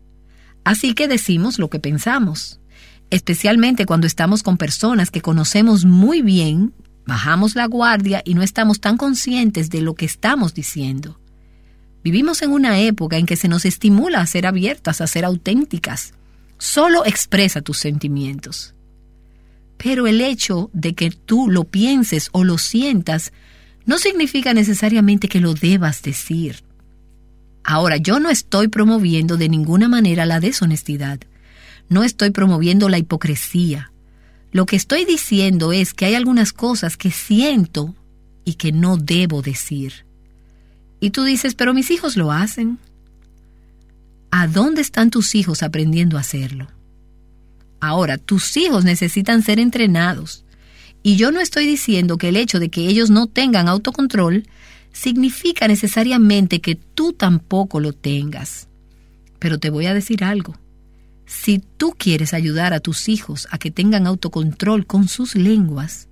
Así 0.63 0.93
que 0.93 1.09
decimos 1.09 1.59
lo 1.59 1.69
que 1.69 1.81
pensamos. 1.81 2.61
Especialmente 3.09 3.85
cuando 3.85 4.07
estamos 4.07 4.43
con 4.43 4.55
personas 4.55 5.11
que 5.11 5.21
conocemos 5.21 5.83
muy 5.83 6.21
bien, 6.21 6.73
bajamos 7.05 7.55
la 7.55 7.65
guardia 7.65 8.21
y 8.23 8.33
no 8.33 8.43
estamos 8.43 8.79
tan 8.79 8.95
conscientes 8.95 9.69
de 9.69 9.81
lo 9.81 9.93
que 9.93 10.05
estamos 10.05 10.53
diciendo. 10.53 11.19
Vivimos 12.01 12.41
en 12.43 12.51
una 12.51 12.79
época 12.79 13.17
en 13.17 13.25
que 13.25 13.35
se 13.35 13.49
nos 13.49 13.65
estimula 13.65 14.21
a 14.21 14.25
ser 14.25 14.47
abiertas, 14.47 15.01
a 15.01 15.07
ser 15.07 15.25
auténticas. 15.25 16.13
Solo 16.59 17.03
expresa 17.03 17.61
tus 17.61 17.77
sentimientos. 17.77 18.74
Pero 19.77 20.07
el 20.07 20.21
hecho 20.21 20.69
de 20.73 20.93
que 20.93 21.11
tú 21.11 21.49
lo 21.49 21.65
pienses 21.65 22.29
o 22.31 22.43
lo 22.43 22.57
sientas 22.57 23.33
no 23.85 23.97
significa 23.97 24.53
necesariamente 24.53 25.27
que 25.27 25.39
lo 25.39 25.53
debas 25.53 26.01
decir. 26.01 26.63
Ahora, 27.63 27.97
yo 27.97 28.19
no 28.19 28.29
estoy 28.29 28.67
promoviendo 28.67 29.37
de 29.37 29.49
ninguna 29.49 29.89
manera 29.89 30.25
la 30.25 30.39
deshonestidad. 30.39 31.19
No 31.89 32.03
estoy 32.03 32.31
promoviendo 32.31 32.89
la 32.89 32.97
hipocresía. 32.97 33.91
Lo 34.51 34.65
que 34.65 34.75
estoy 34.75 35.03
diciendo 35.05 35.73
es 35.73 35.93
que 35.93 36.05
hay 36.05 36.15
algunas 36.15 36.53
cosas 36.53 36.95
que 36.95 37.11
siento 37.11 37.95
y 38.43 38.53
que 38.53 38.71
no 38.71 38.97
debo 38.97 39.41
decir. 39.41 40.05
Y 40.99 41.09
tú 41.09 41.23
dices, 41.23 41.55
pero 41.55 41.73
mis 41.73 41.91
hijos 41.91 42.15
lo 42.15 42.31
hacen. 42.31 42.79
¿A 44.31 44.47
dónde 44.47 44.81
están 44.81 45.09
tus 45.09 45.35
hijos 45.35 45.63
aprendiendo 45.63 46.17
a 46.17 46.21
hacerlo? 46.21 46.67
Ahora, 47.79 48.17
tus 48.17 48.57
hijos 48.57 48.85
necesitan 48.85 49.43
ser 49.43 49.59
entrenados. 49.59 50.45
Y 51.03 51.17
yo 51.17 51.31
no 51.31 51.39
estoy 51.39 51.67
diciendo 51.67 52.17
que 52.17 52.29
el 52.29 52.35
hecho 52.35 52.59
de 52.59 52.69
que 52.69 52.87
ellos 52.87 53.09
no 53.09 53.27
tengan 53.27 53.67
autocontrol 53.67 54.47
significa 54.91 55.67
necesariamente 55.67 56.61
que 56.61 56.75
tú 56.75 57.13
tampoco 57.13 57.79
lo 57.79 57.93
tengas. 57.93 58.67
Pero 59.39 59.59
te 59.59 59.69
voy 59.69 59.85
a 59.85 59.93
decir 59.93 60.23
algo. 60.23 60.57
Si 61.25 61.59
tú 61.59 61.93
quieres 61.97 62.33
ayudar 62.33 62.73
a 62.73 62.79
tus 62.79 63.09
hijos 63.09 63.47
a 63.51 63.57
que 63.57 63.71
tengan 63.71 64.07
autocontrol 64.07 64.85
con 64.85 65.07
sus 65.07 65.35
lenguas, 65.35 66.07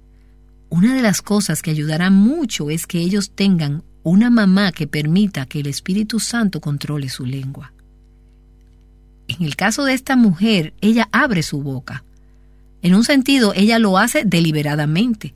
una 0.69 0.95
de 0.95 1.01
las 1.01 1.21
cosas 1.21 1.61
que 1.61 1.71
ayudará 1.71 2.09
mucho 2.09 2.69
es 2.69 2.87
que 2.87 2.99
ellos 2.99 3.31
tengan 3.31 3.83
una 4.01 4.29
mamá 4.29 4.71
que 4.71 4.87
permita 4.87 5.45
que 5.45 5.59
el 5.59 5.67
Espíritu 5.67 6.19
Santo 6.19 6.59
controle 6.59 7.09
su 7.09 7.25
lengua. 7.25 7.73
En 9.39 9.45
el 9.45 9.55
caso 9.55 9.85
de 9.85 9.93
esta 9.93 10.15
mujer, 10.15 10.73
ella 10.81 11.09
abre 11.11 11.43
su 11.43 11.61
boca. 11.61 12.03
En 12.81 12.95
un 12.95 13.03
sentido, 13.03 13.53
ella 13.55 13.79
lo 13.79 13.97
hace 13.97 14.23
deliberadamente. 14.25 15.33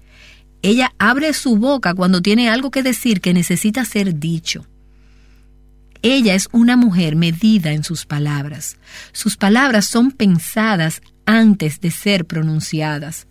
Ella 0.62 0.94
abre 1.00 1.34
su 1.34 1.58
boca 1.58 1.94
cuando 1.94 2.22
tiene 2.22 2.50
algo 2.50 2.72
que 2.72 2.84
decir 2.84 3.22
que 3.22 3.34
necesita 3.34 3.86
ser 3.86 4.20
dicho. 4.20 4.66
Ella 6.02 6.36
es 6.36 6.50
una 6.52 6.78
mujer 6.78 7.16
medida 7.16 7.72
en 7.72 7.84
sus 7.84 8.06
palabras. 8.06 8.78
Sus 9.14 9.38
palabras 9.38 9.86
son 9.86 10.12
pensadas 10.12 11.02
antes 11.26 11.80
de 11.80 11.92
ser 11.92 12.26
pronunciadas. 12.26 13.28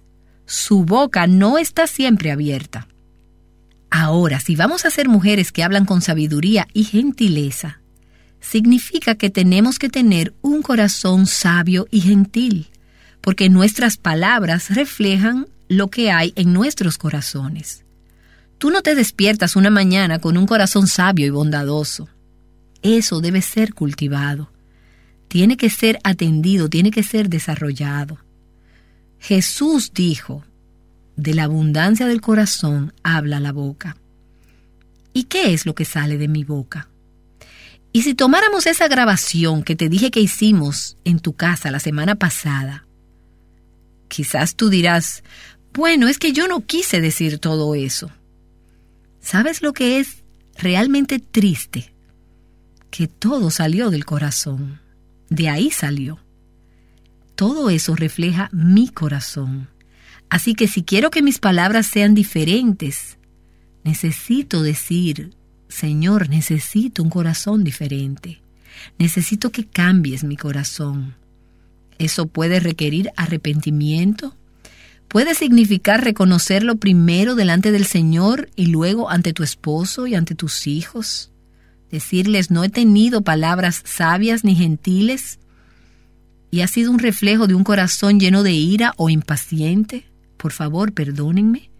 Su 0.46 0.84
boca 0.84 1.26
no 1.26 1.58
está 1.58 1.86
siempre 1.86 2.30
abierta. 2.30 2.88
Ahora, 3.90 4.40
si 4.40 4.56
vamos 4.56 4.84
a 4.84 4.90
ser 4.90 5.08
mujeres 5.08 5.52
que 5.52 5.62
hablan 5.62 5.84
con 5.84 6.02
sabiduría 6.02 6.68
y 6.72 6.84
gentileza, 6.84 7.80
significa 8.48 9.16
que 9.16 9.30
tenemos 9.30 9.78
que 9.78 9.88
tener 9.88 10.32
un 10.40 10.62
corazón 10.62 11.26
sabio 11.26 11.88
y 11.90 12.00
gentil, 12.00 12.68
porque 13.20 13.48
nuestras 13.48 13.96
palabras 13.96 14.74
reflejan 14.74 15.48
lo 15.68 15.88
que 15.88 16.12
hay 16.12 16.32
en 16.36 16.52
nuestros 16.52 16.96
corazones. 16.96 17.84
Tú 18.58 18.70
no 18.70 18.82
te 18.82 18.94
despiertas 18.94 19.56
una 19.56 19.70
mañana 19.70 20.20
con 20.20 20.36
un 20.36 20.46
corazón 20.46 20.86
sabio 20.86 21.26
y 21.26 21.30
bondadoso. 21.30 22.08
Eso 22.82 23.20
debe 23.20 23.42
ser 23.42 23.74
cultivado. 23.74 24.52
Tiene 25.28 25.56
que 25.56 25.68
ser 25.68 25.98
atendido, 26.04 26.70
tiene 26.70 26.92
que 26.92 27.02
ser 27.02 27.28
desarrollado. 27.28 28.18
Jesús 29.18 29.92
dijo, 29.92 30.44
de 31.16 31.34
la 31.34 31.44
abundancia 31.44 32.06
del 32.06 32.20
corazón 32.20 32.92
habla 33.02 33.40
la 33.40 33.50
boca. 33.50 33.96
¿Y 35.12 35.24
qué 35.24 35.52
es 35.52 35.66
lo 35.66 35.74
que 35.74 35.84
sale 35.84 36.16
de 36.16 36.28
mi 36.28 36.44
boca? 36.44 36.88
Y 37.96 38.02
si 38.02 38.14
tomáramos 38.14 38.66
esa 38.66 38.88
grabación 38.88 39.62
que 39.62 39.74
te 39.74 39.88
dije 39.88 40.10
que 40.10 40.20
hicimos 40.20 40.98
en 41.04 41.18
tu 41.18 41.32
casa 41.32 41.70
la 41.70 41.80
semana 41.80 42.14
pasada, 42.14 42.86
quizás 44.08 44.54
tú 44.54 44.68
dirás, 44.68 45.24
bueno, 45.72 46.06
es 46.06 46.18
que 46.18 46.34
yo 46.34 46.46
no 46.46 46.66
quise 46.66 47.00
decir 47.00 47.38
todo 47.38 47.74
eso. 47.74 48.10
¿Sabes 49.22 49.62
lo 49.62 49.72
que 49.72 49.98
es 49.98 50.24
realmente 50.58 51.20
triste? 51.20 51.94
Que 52.90 53.08
todo 53.08 53.48
salió 53.50 53.88
del 53.88 54.04
corazón. 54.04 54.78
De 55.30 55.48
ahí 55.48 55.70
salió. 55.70 56.20
Todo 57.34 57.70
eso 57.70 57.96
refleja 57.96 58.50
mi 58.52 58.90
corazón. 58.90 59.70
Así 60.28 60.54
que 60.54 60.68
si 60.68 60.82
quiero 60.82 61.10
que 61.10 61.22
mis 61.22 61.38
palabras 61.38 61.86
sean 61.86 62.14
diferentes, 62.14 63.16
necesito 63.84 64.60
decir 64.60 65.34
Señor, 65.68 66.28
necesito 66.28 67.02
un 67.02 67.10
corazón 67.10 67.64
diferente. 67.64 68.40
Necesito 68.98 69.50
que 69.50 69.66
cambies 69.66 70.24
mi 70.24 70.36
corazón. 70.36 71.14
Eso 71.98 72.26
puede 72.26 72.60
requerir 72.60 73.10
arrepentimiento. 73.16 74.34
Puede 75.08 75.34
significar 75.34 76.04
reconocerlo 76.04 76.76
primero 76.76 77.34
delante 77.34 77.72
del 77.72 77.86
Señor 77.86 78.50
y 78.56 78.66
luego 78.66 79.10
ante 79.10 79.32
tu 79.32 79.42
esposo 79.42 80.06
y 80.06 80.14
ante 80.14 80.34
tus 80.34 80.66
hijos. 80.66 81.30
Decirles, 81.90 82.50
no 82.50 82.64
he 82.64 82.68
tenido 82.68 83.22
palabras 83.22 83.82
sabias 83.84 84.44
ni 84.44 84.56
gentiles 84.56 85.38
y 86.50 86.60
ha 86.60 86.68
sido 86.68 86.90
un 86.90 86.98
reflejo 86.98 87.46
de 87.46 87.54
un 87.54 87.64
corazón 87.64 88.20
lleno 88.20 88.42
de 88.42 88.52
ira 88.52 88.92
o 88.96 89.08
impaciente. 89.08 90.04
Por 90.36 90.52
favor, 90.52 90.92
perdónenme 90.92 91.70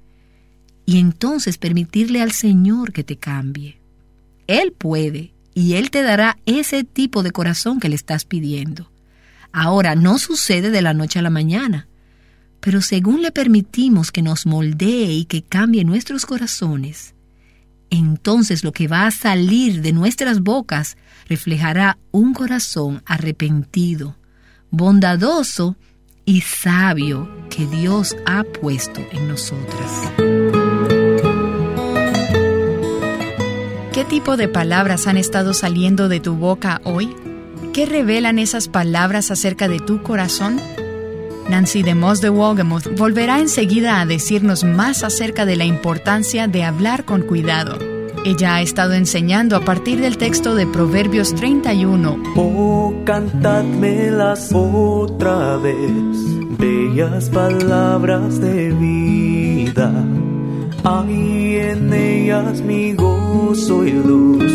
y 0.86 0.98
entonces 0.98 1.58
permitirle 1.58 2.22
al 2.22 2.32
Señor 2.32 2.92
que 2.92 3.04
te 3.04 3.16
cambie. 3.16 3.80
Él 4.46 4.72
puede 4.72 5.34
y 5.52 5.74
Él 5.74 5.90
te 5.90 6.02
dará 6.02 6.38
ese 6.46 6.84
tipo 6.84 7.22
de 7.22 7.32
corazón 7.32 7.80
que 7.80 7.88
le 7.88 7.96
estás 7.96 8.24
pidiendo. 8.24 8.90
Ahora, 9.52 9.96
no 9.96 10.18
sucede 10.18 10.70
de 10.70 10.82
la 10.82 10.94
noche 10.94 11.18
a 11.18 11.22
la 11.22 11.30
mañana, 11.30 11.88
pero 12.60 12.80
según 12.80 13.22
le 13.22 13.32
permitimos 13.32 14.12
que 14.12 14.22
nos 14.22 14.46
moldee 14.46 15.12
y 15.12 15.24
que 15.24 15.42
cambie 15.42 15.84
nuestros 15.84 16.26
corazones, 16.26 17.14
entonces 17.90 18.64
lo 18.64 18.72
que 18.72 18.88
va 18.88 19.06
a 19.06 19.10
salir 19.10 19.82
de 19.82 19.92
nuestras 19.92 20.40
bocas 20.40 20.96
reflejará 21.28 21.98
un 22.10 22.34
corazón 22.34 23.02
arrepentido, 23.06 24.16
bondadoso 24.70 25.76
y 26.24 26.40
sabio 26.40 27.30
que 27.48 27.66
Dios 27.66 28.16
ha 28.26 28.42
puesto 28.42 29.00
en 29.12 29.28
nosotras. 29.28 30.12
Tipo 34.06 34.36
de 34.36 34.48
palabras 34.48 35.06
han 35.06 35.16
estado 35.16 35.52
saliendo 35.52 36.08
de 36.08 36.20
tu 36.20 36.34
boca 36.34 36.80
hoy? 36.84 37.14
¿Qué 37.72 37.86
revelan 37.86 38.38
esas 38.38 38.68
palabras 38.68 39.30
acerca 39.30 39.68
de 39.68 39.80
tu 39.80 40.02
corazón? 40.02 40.60
Nancy 41.48 41.82
de 41.82 41.94
Moss 41.94 42.20
de 42.20 42.28
Wolgemuth 42.28 42.96
volverá 42.96 43.38
enseguida 43.38 44.00
a 44.00 44.06
decirnos 44.06 44.64
más 44.64 45.04
acerca 45.04 45.44
de 45.44 45.56
la 45.56 45.64
importancia 45.64 46.48
de 46.48 46.64
hablar 46.64 47.04
con 47.04 47.22
cuidado. 47.22 47.78
Ella 48.24 48.56
ha 48.56 48.62
estado 48.62 48.94
enseñando 48.94 49.54
a 49.56 49.60
partir 49.60 50.00
del 50.00 50.18
texto 50.18 50.54
de 50.54 50.66
Proverbios 50.66 51.34
31. 51.34 52.22
Oh, 52.34 52.92
cantadmelas 53.04 54.50
otra 54.52 55.56
vez, 55.58 56.58
bellas 56.58 57.30
palabras 57.30 58.40
de 58.40 58.72
vida. 58.72 59.92
Hay 60.88 61.56
en 61.56 61.92
ellas 61.92 62.60
mi 62.60 62.92
gozo 62.92 63.84
y 63.84 63.90
luz, 63.90 64.52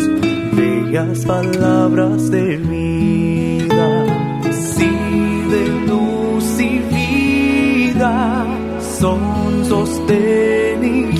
bellas 0.52 1.26
palabras 1.26 2.30
de 2.30 2.56
vida. 2.56 4.06
Sí, 4.50 4.90
de 5.50 5.64
luz 5.86 6.58
y 6.58 6.78
vida 6.94 8.46
son 8.98 9.66
sostén 9.66 10.82
y. 10.82 11.12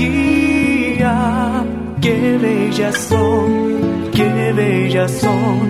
Qué 2.00 2.38
bellas 2.38 2.96
son, 2.96 3.50
qué 4.14 4.52
bellas 4.54 5.10
son, 5.10 5.68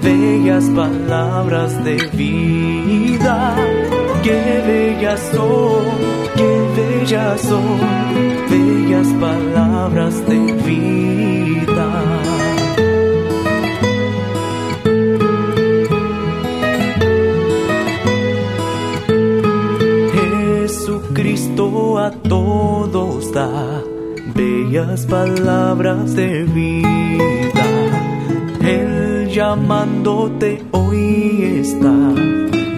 bellas 0.00 0.64
palabras 0.76 1.84
de 1.84 1.96
vida 2.14 3.56
qué 4.26 4.62
bellas 4.66 5.20
son, 5.32 5.84
qué 6.38 6.52
bellas 6.76 7.40
son, 7.42 7.78
bellas 8.50 9.08
palabras 9.20 10.14
de 10.26 10.38
vida. 10.66 11.90
Jesucristo 20.14 21.98
a 21.98 22.10
todos 22.10 23.32
da 23.32 23.82
bellas 24.34 25.06
palabras 25.06 26.16
de 26.16 26.42
vida. 26.44 27.66
Él 28.60 29.28
llamándote 29.30 30.64
hoy 30.72 31.60
está, 31.60 31.94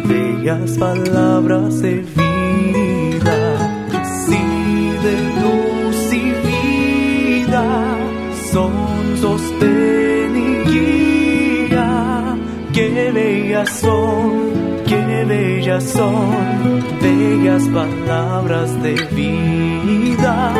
bellas 0.08 0.78
palabras 0.78 1.82
de 1.82 1.94
vida. 2.16 3.40
Sí, 4.26 4.44
de 5.04 5.14
luz 5.42 6.12
y 6.12 6.26
vida 6.48 7.66
son 8.52 8.72
sostén 9.20 10.32
y 10.36 10.70
guía. 10.70 12.36
Qué 12.72 13.10
bellas 13.12 13.70
son, 13.80 14.30
qué 14.86 15.24
bellas 15.24 15.84
son, 15.84 16.82
bellas 17.02 17.64
palabras 17.68 18.82
de 18.82 18.94
vida 19.14 20.54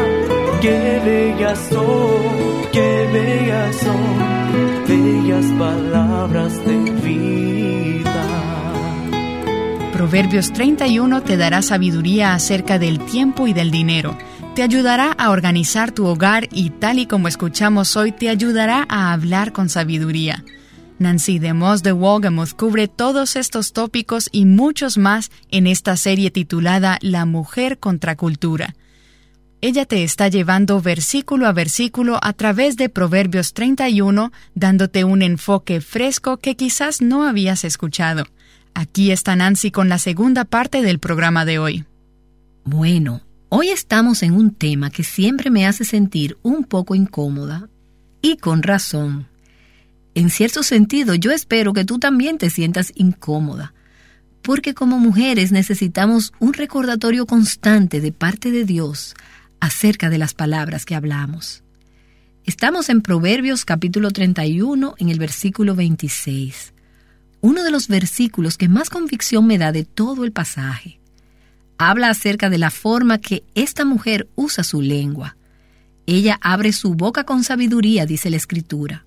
qué 0.61 1.01
bellas 1.05 1.59
son, 1.71 2.71
qué 2.73 3.09
bellas 3.13 3.77
son, 3.77 4.89
bellas 4.89 5.47
palabras 5.59 6.65
de 6.65 6.77
vida. 7.03 7.08
Proverbios 9.99 10.53
31 10.53 11.25
te 11.25 11.37
dará 11.37 11.61
sabiduría 11.61 12.33
acerca 12.33 12.79
del 12.79 13.05
tiempo 13.05 13.49
y 13.49 13.53
del 13.53 13.73
dinero. 13.73 14.17
Te 14.55 14.63
ayudará 14.63 15.11
a 15.11 15.31
organizar 15.31 15.91
tu 15.91 16.07
hogar 16.07 16.49
y 16.53 16.71
tal 16.71 17.01
y 17.01 17.07
como 17.07 17.27
escuchamos 17.27 17.97
hoy, 17.97 18.13
te 18.13 18.29
ayudará 18.29 18.87
a 18.89 19.13
hablar 19.13 19.53
con 19.53 19.69
sabiduría. 19.69 20.45
Nancy 21.01 21.41
DeMoss 21.41 21.83
de 21.83 21.91
Wolgamoth 21.91 22.53
cubre 22.53 22.87
todos 22.87 23.35
estos 23.35 23.73
tópicos 23.73 24.29
y 24.31 24.45
muchos 24.45 24.99
más 24.99 25.33
en 25.51 25.67
esta 25.67 25.97
serie 25.97 26.31
titulada 26.31 26.99
La 27.01 27.27
mujer 27.27 27.81
contra 27.81 28.15
cultura. 28.15 28.77
Ella 29.61 29.85
te 29.85 30.05
está 30.05 30.29
llevando 30.29 30.81
versículo 30.81 31.49
a 31.49 31.53
versículo 31.53 32.21
a 32.23 32.35
través 32.35 32.77
de 32.77 32.89
Proverbios 32.89 33.53
31, 33.53 34.31
dándote 34.55 35.03
un 35.03 35.23
enfoque 35.23 35.81
fresco 35.81 36.37
que 36.37 36.55
quizás 36.55 37.03
no 37.03 37.25
habías 37.25 37.65
escuchado. 37.65 38.27
Aquí 38.75 39.11
está 39.11 39.37
Nancy 39.37 39.71
con 39.71 39.89
la 39.89 39.99
segunda 39.99 40.45
parte 40.45 40.83
del 40.83 40.99
programa 40.99 41.45
de 41.45 41.59
hoy. 41.59 41.85
Bueno, 42.65 43.23
hoy 43.49 43.69
estamos 43.71 44.23
en 44.23 44.35
un 44.35 44.55
tema 44.55 44.91
que 44.91 45.05
siempre 45.05 45.51
me 45.51 45.67
hace 45.67 45.85
sentir 45.85 46.37
un 46.43 46.65
poco 46.65 46.95
incómoda, 46.95 47.69
y 48.23 48.37
con 48.37 48.63
razón. 48.63 49.27
En 50.15 50.31
cierto 50.31 50.63
sentido, 50.63 51.15
yo 51.15 51.31
espero 51.31 51.73
que 51.73 51.85
tú 51.85 51.99
también 51.99 52.39
te 52.39 52.51
sientas 52.51 52.93
incómoda, 52.95 53.73
porque 54.43 54.75
como 54.75 54.99
mujeres 54.99 55.53
necesitamos 55.53 56.33
un 56.41 56.55
recordatorio 56.55 57.27
constante 57.27 58.01
de 58.01 58.13
parte 58.13 58.51
de 58.51 58.65
Dios 58.65 59.15
acerca 59.61 60.11
de 60.11 60.19
las 60.19 60.35
palabras 60.35 60.85
que 60.85 60.95
hablamos. 60.95 61.63
Estamos 62.45 62.89
en 62.89 63.03
Proverbios 63.03 63.65
capítulo 63.65 64.11
31 64.11 64.95
en 64.99 65.09
el 65.11 65.19
versículo 65.19 65.75
26, 65.75 66.73
uno 67.41 67.63
de 67.63 67.71
los 67.71 67.89
versículos 67.89 68.57
que 68.57 68.69
más 68.69 68.91
convicción 68.91 69.47
me 69.47 69.59
da 69.59 69.73
de 69.73 69.85
todo 69.85 70.25
el 70.25 70.33
pasaje. 70.33 71.01
Habla 71.79 72.11
acerca 72.11 72.51
de 72.51 72.59
la 72.59 72.71
forma 72.71 73.19
que 73.19 73.45
esta 73.55 73.85
mujer 73.85 74.29
usa 74.35 74.65
su 74.65 74.83
lengua. 74.83 75.37
Ella 76.07 76.39
abre 76.43 76.73
su 76.73 76.95
boca 76.95 77.25
con 77.25 77.45
sabiduría, 77.45 78.07
dice 78.07 78.31
la 78.31 78.37
escritura. 78.37 79.05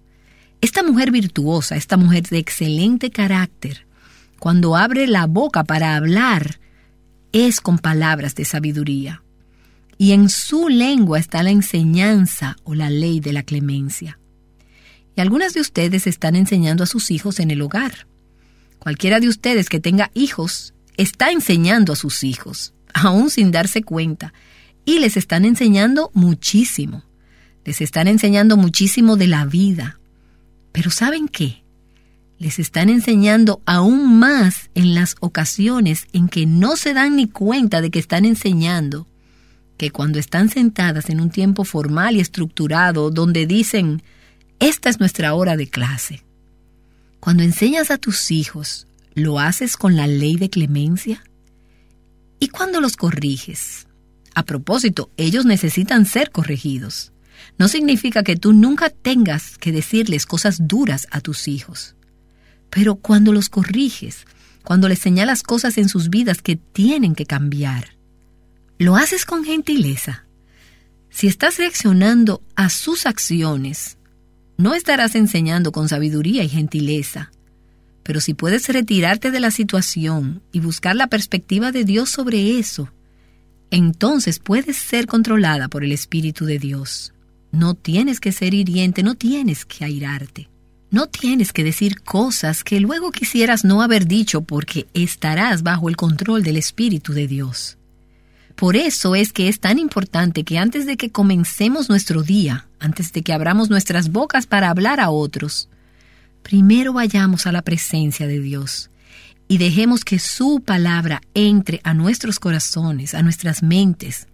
Esta 0.62 0.84
mujer 0.84 1.12
virtuosa, 1.12 1.76
esta 1.76 1.98
mujer 1.98 2.24
de 2.24 2.38
excelente 2.38 3.10
carácter, 3.10 3.86
cuando 4.40 4.76
abre 4.76 5.08
la 5.08 5.26
boca 5.26 5.64
para 5.64 5.96
hablar, 5.96 6.60
es 7.32 7.60
con 7.62 7.80
palabras 7.80 8.36
de 8.36 8.46
sabiduría 8.46 9.24
y 10.02 10.14
en 10.14 10.30
su 10.30 10.68
lengua 10.68 11.20
está 11.20 11.44
la 11.44 11.52
enseñanza 11.52 12.56
o 12.64 12.74
la 12.74 12.90
ley 12.90 13.20
de 13.20 13.34
la 13.34 13.44
clemencia. 13.44 14.18
Y 15.16 15.22
algunas 15.22 15.54
de 15.54 15.62
ustedes 15.62 16.08
están 16.08 16.36
enseñando 16.36 16.84
a 16.84 16.88
sus 16.88 17.12
hijos 17.12 17.40
en 17.40 17.52
el 17.52 17.62
hogar. 17.62 18.08
Cualquiera 18.82 19.20
de 19.20 19.28
ustedes 19.28 19.70
que 19.70 19.80
tenga 19.80 20.10
hijos 20.16 20.74
está 20.98 21.30
enseñando 21.30 21.94
a 21.94 21.96
sus 21.96 22.24
hijos, 22.24 22.74
aún 22.96 23.30
sin 23.30 23.52
darse 23.52 23.84
cuenta, 23.84 24.34
y 24.86 24.98
les 24.98 25.18
están 25.18 25.46
enseñando 25.46 26.10
muchísimo. 26.16 27.04
Les 27.64 27.80
están 27.80 28.08
enseñando 28.08 28.58
muchísimo 28.58 29.18
de 29.18 29.28
la 29.28 29.46
vida. 29.46 30.00
Pero 30.72 30.90
¿saben 30.90 31.28
qué? 31.28 31.64
Les 32.40 32.58
están 32.58 32.90
enseñando 32.90 33.62
aún 33.68 34.18
más 34.18 34.72
en 34.74 34.96
las 34.96 35.16
ocasiones 35.20 36.08
en 36.12 36.28
que 36.28 36.48
no 36.48 36.76
se 36.76 36.96
dan 36.96 37.18
ni 37.18 37.28
cuenta 37.28 37.82
de 37.82 37.92
que 37.92 38.00
están 38.00 38.26
enseñando 38.26 39.08
que 39.78 39.92
cuando 39.92 40.18
están 40.18 40.50
sentadas 40.50 41.12
en 41.12 41.22
un 41.22 41.30
tiempo 41.30 41.66
formal 41.66 42.16
y 42.16 42.20
estructurado 42.20 43.12
donde 43.12 43.46
dicen, 43.46 44.02
esta 44.60 44.90
es 44.90 45.00
nuestra 45.00 45.36
hora 45.36 45.56
de 45.56 45.70
clase. 45.70 46.24
Cuando 47.22 47.44
enseñas 47.44 47.92
a 47.92 48.00
tus 48.00 48.32
hijos, 48.32 48.88
¿lo 49.14 49.40
haces 49.40 49.78
con 49.78 49.96
la 49.96 50.08
ley 50.08 50.38
de 50.38 50.50
clemencia? 50.50 51.24
¿Y 52.40 52.48
cuando 52.48 52.82
los 52.82 52.98
corriges? 52.98 53.86
A 54.34 54.44
propósito, 54.44 55.12
ellos 55.18 55.46
necesitan 55.46 56.08
ser 56.08 56.32
corregidos. 56.32 57.14
No 57.60 57.68
significa 57.68 58.24
que 58.24 58.38
tú 58.38 58.54
nunca 58.54 58.90
tengas 58.90 59.60
que 59.60 59.72
decirles 59.72 60.26
cosas 60.26 60.68
duras 60.68 61.08
a 61.12 61.22
tus 61.22 61.48
hijos. 61.48 61.96
Pero 62.72 62.96
cuando 62.96 63.34
los 63.34 63.50
corriges, 63.50 64.26
cuando 64.64 64.90
les 64.90 64.98
señalas 64.98 65.44
cosas 65.44 65.78
en 65.78 65.90
sus 65.90 66.10
vidas 66.10 66.42
que 66.42 66.56
tienen 66.56 67.14
que 67.14 67.28
cambiar, 67.28 67.98
lo 68.80 68.96
haces 68.96 69.28
con 69.28 69.44
gentileza. 69.44 70.26
Si 71.12 71.28
estás 71.28 71.60
reaccionando 71.60 72.42
a 72.56 72.70
sus 72.70 73.06
acciones, 73.06 74.00
no 74.58 74.74
estarás 74.74 75.16
enseñando 75.16 75.72
con 75.72 75.90
sabiduría 75.90 76.44
y 76.44 76.50
gentileza. 76.50 77.32
Pero 78.04 78.20
si 78.20 78.34
puedes 78.34 78.68
retirarte 78.68 79.32
de 79.32 79.40
la 79.40 79.52
situación 79.52 80.42
y 80.52 80.60
buscar 80.60 80.96
la 80.96 81.08
perspectiva 81.08 81.72
de 81.72 81.84
Dios 81.84 82.10
sobre 82.10 82.60
eso, 82.60 82.90
entonces 83.70 84.40
puedes 84.40 84.78
ser 84.78 85.08
controlada 85.08 85.68
por 85.68 85.84
el 85.84 85.92
Espíritu 85.92 86.46
de 86.46 86.60
Dios. 86.60 87.14
No 87.52 87.74
tienes 87.74 88.20
que 88.20 88.32
ser 88.32 88.54
hiriente, 88.54 89.04
no 89.04 89.16
tienes 89.16 89.66
que 89.66 89.86
airarte. 89.86 90.50
No 90.90 91.08
tienes 91.08 91.54
que 91.54 91.64
decir 91.64 92.02
cosas 92.02 92.66
que 92.66 92.82
luego 92.82 93.12
quisieras 93.12 93.64
no 93.64 93.82
haber 93.82 94.08
dicho 94.08 94.42
porque 94.42 94.88
estarás 94.94 95.64
bajo 95.64 95.88
el 95.88 95.96
control 95.96 96.44
del 96.44 96.58
Espíritu 96.58 97.14
de 97.14 97.28
Dios. 97.28 97.78
Por 98.56 98.76
eso 98.76 99.16
es 99.16 99.34
que 99.34 99.48
es 99.48 99.60
tan 99.60 99.80
importante 99.80 100.44
que 100.44 100.58
antes 100.58 100.86
de 100.86 100.98
que 100.98 101.12
comencemos 101.12 101.90
nuestro 101.90 102.24
día, 102.24 102.68
antes 102.80 103.14
de 103.14 103.22
que 103.22 103.34
abramos 103.34 103.70
nuestras 103.70 104.12
bocas 104.12 104.48
para 104.48 104.70
hablar 104.70 105.00
a 105.00 105.10
otros, 105.10 105.70
primero 106.44 106.94
vayamos 106.94 107.48
a 107.48 107.52
la 107.52 107.62
presencia 107.62 108.28
de 108.28 108.40
Dios 108.40 108.90
y 109.48 109.58
dejemos 109.58 110.06
que 110.06 110.18
su 110.18 110.62
palabra 110.62 111.22
entre 111.34 111.82
a 111.84 111.94
nuestros 111.94 112.40
corazones, 112.40 113.14
a 113.14 113.22
nuestras 113.22 113.64
mentes, 113.64 114.28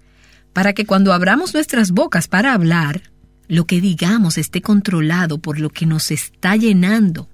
para 0.53 0.73
que 0.73 0.85
cuando 0.85 1.13
abramos 1.13 1.53
nuestras 1.53 1.91
bocas 1.91 2.27
para 2.27 2.53
hablar, 2.53 3.01
lo 3.47 3.65
que 3.65 3.81
digamos 3.81 4.37
esté 4.37 4.61
controlado 4.61 5.39
por 5.39 5.59
lo 5.59 5.69
que 5.69 5.85
nos 5.85 6.11
está 6.11 6.55
llenando, 6.55 7.29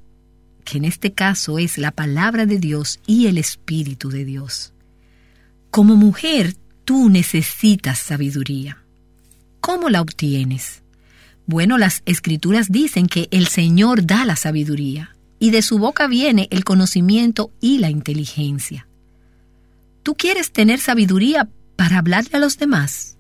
que 0.64 0.78
en 0.78 0.86
este 0.86 1.14
caso 1.14 1.60
es 1.60 1.78
la 1.78 1.92
palabra 1.92 2.46
de 2.46 2.58
Dios 2.58 3.00
y 3.06 3.28
el 3.28 3.38
Espíritu 3.38 4.10
de 4.10 4.26
Dios. 4.26 4.74
Como 5.70 5.96
mujer 5.96 6.56
tú 6.86 7.10
necesitas 7.10 8.00
sabiduría. 8.00 8.84
¿Cómo 9.60 9.90
la 9.90 10.02
obtienes? 10.02 10.84
Bueno, 11.46 11.78
las 11.78 12.02
escrituras 12.06 12.72
dicen 12.72 13.08
que 13.08 13.28
el 13.32 13.48
Señor 13.48 14.06
da 14.06 14.26
la 14.26 14.36
sabiduría 14.36 15.16
y 15.40 15.52
de 15.52 15.62
su 15.62 15.78
boca 15.78 16.08
viene 16.08 16.48
el 16.52 16.64
conocimiento 16.64 17.52
y 17.60 17.80
la 17.80 17.90
inteligencia. 17.90 18.88
¿Tú 20.04 20.16
quieres 20.16 20.52
tener 20.52 20.80
sabiduría 20.80 21.50
para 21.76 21.98
hablarle 21.98 22.38
a 22.38 22.40
los 22.40 22.58
demás? 22.58 23.18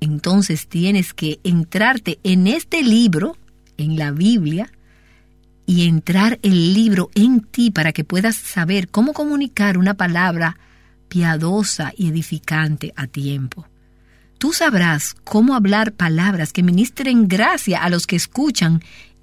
Entonces 0.00 0.68
tienes 0.68 1.14
que 1.14 1.40
entrarte 1.44 2.18
en 2.22 2.46
este 2.46 2.82
libro, 2.82 3.36
en 3.76 3.98
la 3.98 4.10
Biblia, 4.10 4.70
y 5.66 5.86
entrar 5.86 6.38
el 6.42 6.74
libro 6.74 7.10
en 7.14 7.40
ti 7.40 7.70
para 7.70 7.92
que 7.92 8.04
puedas 8.04 8.36
saber 8.36 8.88
cómo 8.88 9.12
comunicar 9.12 9.78
una 9.78 9.94
palabra 9.94 10.58
piadosa 11.08 11.92
y 11.96 12.08
edificante 12.08 12.92
a 12.96 13.06
tiempo. 13.06 13.66
Tú 14.38 14.52
sabrás 14.52 15.14
cómo 15.24 15.54
hablar 15.54 15.92
palabras 15.92 16.52
que 16.52 16.62
ministren 16.62 17.28
gracia 17.28 17.82
a 17.82 17.90
los 17.90 18.06
que 18.06 18.16
escuchan 18.16 18.82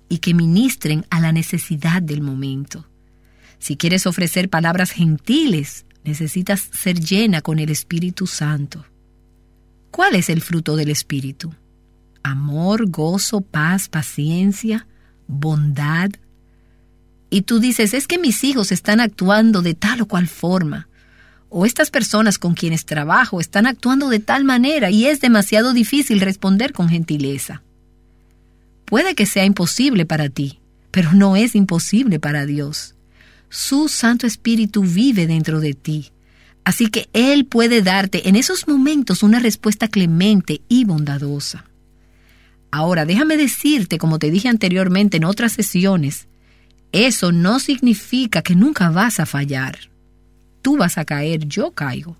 y 0.09 0.19
que 0.19 0.33
ministren 0.33 1.05
a 1.09 1.19
la 1.19 1.31
necesidad 1.31 2.01
del 2.01 2.21
momento. 2.21 2.87
Si 3.59 3.77
quieres 3.77 4.07
ofrecer 4.07 4.49
palabras 4.49 4.91
gentiles, 4.91 5.85
Necesitas 6.03 6.69
ser 6.71 6.99
llena 6.99 7.41
con 7.41 7.59
el 7.59 7.69
Espíritu 7.69 8.27
Santo. 8.27 8.85
¿Cuál 9.89 10.15
es 10.15 10.29
el 10.29 10.41
fruto 10.41 10.75
del 10.75 10.89
Espíritu? 10.89 11.53
Amor, 12.23 12.89
gozo, 12.89 13.41
paz, 13.41 13.87
paciencia, 13.87 14.87
bondad. 15.27 16.09
Y 17.29 17.43
tú 17.43 17.59
dices, 17.59 17.93
es 17.93 18.07
que 18.07 18.17
mis 18.17 18.43
hijos 18.43 18.71
están 18.71 18.99
actuando 18.99 19.61
de 19.61 19.75
tal 19.75 20.01
o 20.01 20.07
cual 20.07 20.27
forma. 20.27 20.89
O 21.55 21.67
estas 21.67 21.91
personas 21.91 22.39
con 22.39 22.55
quienes 22.55 22.83
trabajo 22.83 23.39
están 23.39 23.67
actuando 23.67 24.09
de 24.09 24.19
tal 24.19 24.43
manera 24.43 24.89
y 24.89 25.05
es 25.05 25.21
demasiado 25.21 25.71
difícil 25.71 26.19
responder 26.19 26.73
con 26.73 26.89
gentileza. 26.89 27.61
Puede 28.85 29.13
que 29.13 29.27
sea 29.27 29.45
imposible 29.45 30.07
para 30.07 30.29
ti, 30.29 30.61
pero 30.89 31.13
no 31.13 31.35
es 31.35 31.53
imposible 31.53 32.19
para 32.19 32.47
Dios. 32.47 32.95
Su 33.49 33.87
Santo 33.87 34.25
Espíritu 34.25 34.81
vive 34.81 35.27
dentro 35.27 35.59
de 35.59 35.75
ti. 35.75 36.11
Así 36.63 36.87
que 36.87 37.07
Él 37.13 37.45
puede 37.45 37.83
darte 37.83 38.27
en 38.27 38.35
esos 38.35 38.67
momentos 38.67 39.21
una 39.21 39.37
respuesta 39.37 39.87
clemente 39.87 40.61
y 40.69 40.85
bondadosa. 40.85 41.65
Ahora, 42.71 43.05
déjame 43.05 43.37
decirte, 43.37 43.99
como 43.99 44.17
te 44.17 44.31
dije 44.31 44.49
anteriormente 44.49 45.17
en 45.17 45.25
otras 45.25 45.51
sesiones, 45.51 46.27
eso 46.91 47.31
no 47.31 47.59
significa 47.59 48.41
que 48.41 48.55
nunca 48.55 48.89
vas 48.89 49.19
a 49.19 49.27
fallar. 49.27 49.92
Tú 50.63 50.77
vas 50.77 50.97
a 50.97 51.05
caer, 51.05 51.45
yo 51.45 51.71
caigo. 51.71 52.17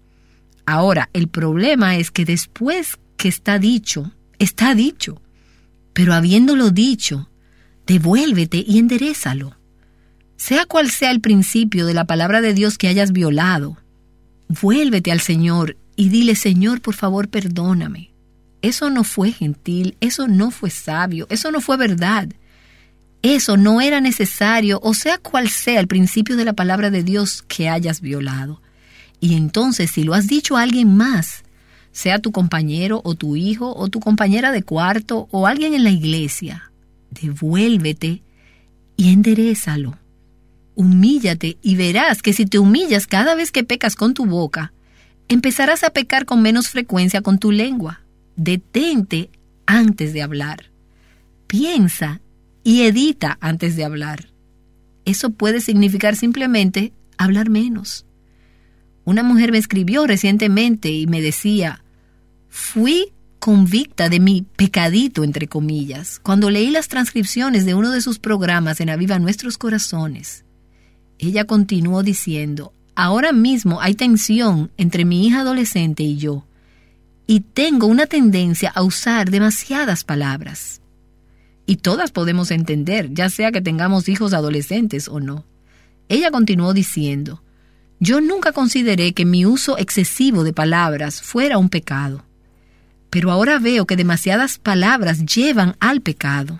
Ahora, 0.68 1.10
el 1.14 1.28
problema 1.30 1.98
es 1.98 2.12
que 2.12 2.26
después 2.26 3.00
que 3.18 3.30
está 3.30 3.58
dicho, 3.58 4.12
está 4.38 4.76
dicho. 4.76 5.22
Pero 5.94 6.14
habiéndolo 6.14 6.70
dicho, 6.70 7.30
devuélvete 7.88 8.64
y 8.68 8.78
enderezalo. 8.78 9.58
Sea 10.36 10.66
cual 10.66 10.92
sea 10.92 11.10
el 11.12 11.22
principio 11.22 11.86
de 11.86 11.94
la 11.94 12.06
palabra 12.06 12.42
de 12.42 12.54
Dios 12.54 12.78
que 12.78 12.90
hayas 12.90 13.14
violado, 13.14 13.78
vuélvete 14.50 15.12
al 15.12 15.22
Señor 15.22 15.78
y 15.96 16.10
dile, 16.10 16.36
Señor, 16.36 16.82
por 16.82 16.96
favor, 16.96 17.30
perdóname. 17.30 18.14
Eso 18.62 18.90
no 18.90 19.06
fue 19.06 19.32
gentil, 19.32 19.96
eso 20.02 20.28
no 20.28 20.52
fue 20.52 20.70
sabio, 20.70 21.28
eso 21.30 21.50
no 21.50 21.62
fue 21.62 21.78
verdad. 21.78 22.30
Eso 23.24 23.56
no 23.56 23.80
era 23.80 24.02
necesario, 24.02 24.82
o 24.84 24.94
sea 24.94 25.18
cual 25.18 25.50
sea 25.50 25.80
el 25.80 25.88
principio 25.88 26.36
de 26.36 26.44
la 26.44 26.52
palabra 26.52 26.92
de 26.92 27.04
Dios 27.04 27.42
que 27.42 27.70
hayas 27.70 28.02
violado. 28.02 28.62
Y 29.22 29.36
entonces, 29.36 29.92
si 29.92 30.04
lo 30.04 30.14
has 30.14 30.28
dicho 30.28 30.58
a 30.58 30.62
alguien 30.62 30.98
más, 30.98 31.44
sea 31.94 32.20
tu 32.20 32.34
compañero 32.34 33.00
o 33.06 33.16
tu 33.16 33.38
hijo 33.38 33.74
o 33.78 33.88
tu 33.88 34.02
compañera 34.02 34.52
de 34.52 34.64
cuarto 34.64 35.30
o 35.32 35.48
alguien 35.48 35.74
en 35.74 35.86
la 35.86 35.90
iglesia, 35.90 36.70
devuélvete 37.12 38.24
y 38.98 39.14
enderezalo. 39.14 39.98
Humíllate 40.76 41.58
y 41.62 41.76
verás 41.76 42.22
que 42.22 42.34
si 42.34 42.46
te 42.46 42.60
humillas 42.60 43.08
cada 43.08 43.36
vez 43.36 43.54
que 43.54 43.64
pecas 43.64 43.96
con 43.96 44.14
tu 44.14 44.26
boca, 44.26 44.74
empezarás 45.30 45.86
a 45.86 45.92
pecar 45.92 46.26
con 46.26 46.42
menos 46.42 46.68
frecuencia 46.68 47.22
con 47.22 47.40
tu 47.40 47.54
lengua. 47.54 48.02
Detente 48.36 49.30
antes 49.66 50.12
de 50.12 50.24
hablar. 50.24 50.72
Piensa 51.48 52.20
y 52.64 52.82
edita 52.84 53.38
antes 53.42 53.76
de 53.76 53.84
hablar. 53.84 54.30
Eso 55.06 55.32
puede 55.32 55.60
significar 55.60 56.16
simplemente 56.16 56.94
hablar 57.18 57.50
menos. 57.50 58.06
Una 59.06 59.24
mujer 59.24 59.52
me 59.52 59.58
escribió 59.58 60.08
recientemente 60.08 60.90
y 60.90 61.08
me 61.08 61.22
decía, 61.22 61.84
fui 62.50 63.12
convicta 63.40 64.08
de 64.08 64.22
mi 64.22 64.44
pecadito, 64.56 65.26
entre 65.26 65.50
comillas, 65.50 66.20
cuando 66.20 66.50
leí 66.50 66.72
las 66.72 66.88
transcripciones 66.88 67.66
de 67.66 67.74
uno 67.74 67.92
de 67.92 68.00
sus 68.00 68.18
programas 68.18 68.80
en 68.80 68.90
Aviva 68.90 69.20
Nuestros 69.20 69.58
Corazones. 69.58 70.46
Ella 71.20 71.44
continuó 71.44 72.04
diciendo, 72.04 72.74
ahora 72.96 73.34
mismo 73.34 73.82
hay 73.82 73.96
tensión 73.96 74.72
entre 74.78 75.04
mi 75.04 75.28
hija 75.28 75.42
adolescente 75.42 76.04
y 76.04 76.16
yo, 76.16 76.46
y 77.28 77.42
tengo 77.42 77.88
una 77.88 78.06
tendencia 78.06 78.70
a 78.70 78.84
usar 78.84 79.30
demasiadas 79.30 80.06
palabras. 80.06 80.83
Y 81.66 81.78
todas 81.78 82.12
podemos 82.12 82.52
entender, 82.52 83.14
ya 83.14 83.30
sea 83.30 83.52
que 83.52 83.62
tengamos 83.62 84.10
hijos 84.10 84.34
adolescentes 84.34 85.08
o 85.08 85.20
no. 85.20 85.46
Ella 86.10 86.32
continuó 86.32 86.74
diciendo, 86.74 87.42
yo 88.00 88.20
nunca 88.20 88.52
consideré 88.52 89.14
que 89.14 89.26
mi 89.26 89.46
uso 89.46 89.78
excesivo 89.78 90.44
de 90.44 90.52
palabras 90.52 91.22
fuera 91.22 91.58
un 91.58 91.70
pecado, 91.70 92.26
pero 93.10 93.32
ahora 93.32 93.60
veo 93.60 93.86
que 93.86 93.96
demasiadas 93.96 94.58
palabras 94.58 95.26
llevan 95.26 95.78
al 95.80 96.02
pecado. 96.02 96.60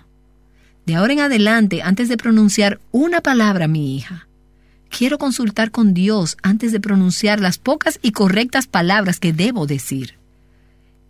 De 0.86 0.94
ahora 0.94 1.12
en 1.12 1.20
adelante, 1.20 1.82
antes 1.82 2.08
de 2.08 2.16
pronunciar 2.16 2.80
una 2.92 3.20
palabra 3.20 3.68
mi 3.68 3.96
hija, 3.96 4.26
quiero 4.88 5.18
consultar 5.18 5.70
con 5.70 5.92
Dios 5.92 6.36
antes 6.42 6.72
de 6.72 6.80
pronunciar 6.80 7.40
las 7.40 7.58
pocas 7.58 7.98
y 8.00 8.12
correctas 8.12 8.66
palabras 8.66 9.20
que 9.20 9.32
debo 9.32 9.66
decir. 9.66 10.14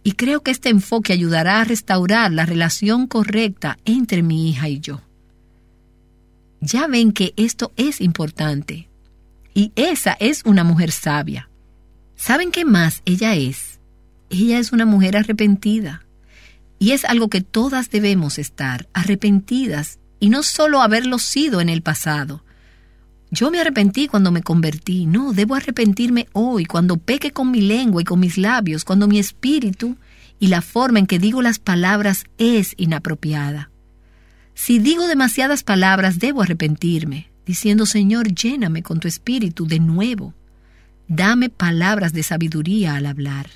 Y 0.05 0.13
creo 0.13 0.43
que 0.43 0.51
este 0.51 0.69
enfoque 0.69 1.15
ayudará 1.15 1.61
a 1.61 1.65
restaurar 1.65 2.31
la 2.31 2.45
relación 2.47 3.07
correcta 3.07 3.79
entre 3.87 4.23
mi 4.23 4.51
hija 4.51 4.69
y 4.69 4.79
yo. 4.79 5.01
Ya 6.61 6.87
ven 6.87 7.13
que 7.13 7.33
esto 7.37 7.73
es 7.77 8.01
importante. 8.01 8.91
Y 9.55 9.73
esa 9.77 10.13
es 10.21 10.43
una 10.45 10.63
mujer 10.63 10.93
sabia. 10.93 11.49
¿Saben 12.17 12.53
qué 12.53 12.65
más 12.65 13.03
ella 13.07 13.35
es? 13.35 13.81
Ella 14.29 14.59
es 14.59 14.73
una 14.73 14.85
mujer 14.85 15.17
arrepentida. 15.17 16.05
Y 16.79 16.93
es 16.93 17.07
algo 17.07 17.31
que 17.31 17.41
todas 17.41 17.89
debemos 17.89 18.39
estar, 18.39 18.89
arrepentidas, 18.93 20.01
y 20.21 20.29
no 20.29 20.43
solo 20.43 20.83
haberlo 20.83 21.19
sido 21.19 21.61
en 21.61 21.71
el 21.71 21.83
pasado, 21.83 22.44
yo 23.35 23.51
me 23.51 23.61
arrepentí 23.61 24.07
cuando 24.07 24.31
me 24.31 24.43
convertí. 24.43 25.07
No, 25.07 25.33
debo 25.33 25.57
arrepentirme 25.57 26.29
hoy, 26.33 26.65
cuando 26.65 26.97
peque 26.97 27.33
con 27.33 27.51
mi 27.51 27.61
lengua 27.61 28.01
y 28.01 28.05
con 28.05 28.21
mis 28.21 28.39
labios, 28.39 28.85
cuando 28.85 29.09
mi 29.09 29.19
espíritu 29.19 29.97
y 30.39 30.47
la 30.47 30.63
forma 30.63 31.01
en 31.01 31.07
que 31.07 31.19
digo 31.19 31.43
las 31.43 31.59
palabras 31.59 32.25
es 32.39 32.75
inapropiada. 32.77 33.71
Si 34.55 34.79
digo 34.79 35.09
demasiadas 35.09 35.65
palabras, 35.65 36.21
debo 36.21 36.43
arrepentirme, 36.43 37.29
diciendo, 37.45 37.87
Señor, 37.87 38.33
lléname 38.33 38.83
con 38.83 39.01
tu 39.01 39.09
espíritu 39.09 39.67
de 39.67 39.81
nuevo. 39.81 40.33
Dame 41.09 41.51
palabras 41.51 42.13
de 42.13 42.23
sabiduría 42.23 42.95
al 42.95 43.07
hablar. 43.07 43.51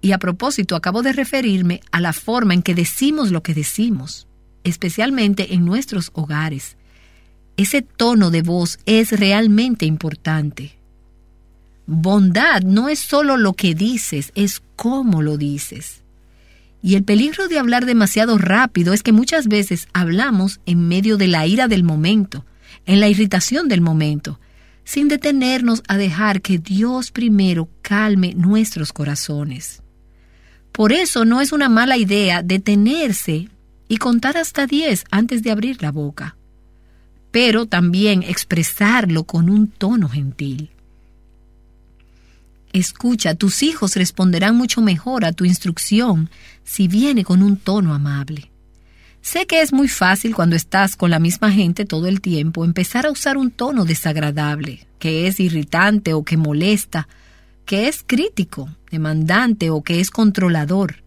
Y 0.00 0.12
a 0.12 0.18
propósito, 0.18 0.76
acabo 0.76 1.02
de 1.02 1.12
referirme 1.12 1.80
a 1.92 2.00
la 2.00 2.14
forma 2.14 2.54
en 2.54 2.62
que 2.62 2.74
decimos 2.74 3.30
lo 3.30 3.42
que 3.42 3.52
decimos, 3.52 4.26
especialmente 4.64 5.52
en 5.52 5.66
nuestros 5.66 6.10
hogares 6.14 6.77
ese 7.58 7.82
tono 7.82 8.30
de 8.30 8.42
voz 8.42 8.78
es 8.86 9.10
realmente 9.10 9.84
importante. 9.84 10.78
Bondad 11.86 12.62
no 12.62 12.88
es 12.88 13.00
solo 13.00 13.36
lo 13.36 13.52
que 13.54 13.74
dices, 13.74 14.30
es 14.36 14.62
cómo 14.76 15.22
lo 15.22 15.36
dices. 15.36 16.02
Y 16.82 16.94
el 16.94 17.02
peligro 17.02 17.48
de 17.48 17.58
hablar 17.58 17.84
demasiado 17.84 18.38
rápido 18.38 18.92
es 18.92 19.02
que 19.02 19.10
muchas 19.10 19.48
veces 19.48 19.88
hablamos 19.92 20.60
en 20.66 20.86
medio 20.86 21.16
de 21.16 21.26
la 21.26 21.48
ira 21.48 21.66
del 21.66 21.82
momento, 21.82 22.44
en 22.86 23.00
la 23.00 23.08
irritación 23.08 23.66
del 23.66 23.80
momento, 23.80 24.38
sin 24.84 25.08
detenernos 25.08 25.82
a 25.88 25.96
dejar 25.96 26.40
que 26.40 26.58
Dios 26.58 27.10
primero 27.10 27.68
calme 27.82 28.34
nuestros 28.34 28.92
corazones. 28.92 29.82
Por 30.70 30.92
eso 30.92 31.24
no 31.24 31.40
es 31.40 31.50
una 31.50 31.68
mala 31.68 31.96
idea 31.96 32.44
detenerse 32.44 33.48
y 33.88 33.96
contar 33.96 34.36
hasta 34.36 34.68
diez 34.68 35.04
antes 35.10 35.42
de 35.42 35.50
abrir 35.50 35.82
la 35.82 35.90
boca 35.90 36.37
pero 37.30 37.66
también 37.66 38.22
expresarlo 38.22 39.24
con 39.24 39.50
un 39.50 39.68
tono 39.68 40.08
gentil. 40.08 40.70
Escucha, 42.72 43.34
tus 43.34 43.62
hijos 43.62 43.96
responderán 43.96 44.56
mucho 44.56 44.80
mejor 44.80 45.24
a 45.24 45.32
tu 45.32 45.44
instrucción 45.44 46.30
si 46.64 46.86
viene 46.86 47.24
con 47.24 47.42
un 47.42 47.56
tono 47.56 47.94
amable. 47.94 48.50
Sé 49.20 49.46
que 49.46 49.60
es 49.60 49.72
muy 49.72 49.88
fácil 49.88 50.34
cuando 50.34 50.56
estás 50.56 50.96
con 50.96 51.10
la 51.10 51.18
misma 51.18 51.50
gente 51.50 51.84
todo 51.84 52.06
el 52.06 52.20
tiempo 52.20 52.64
empezar 52.64 53.06
a 53.06 53.10
usar 53.10 53.36
un 53.36 53.50
tono 53.50 53.84
desagradable, 53.84 54.86
que 54.98 55.26
es 55.26 55.40
irritante 55.40 56.14
o 56.14 56.22
que 56.22 56.36
molesta, 56.36 57.08
que 57.64 57.88
es 57.88 58.04
crítico, 58.06 58.68
demandante 58.90 59.70
o 59.70 59.82
que 59.82 60.00
es 60.00 60.10
controlador. 60.10 61.02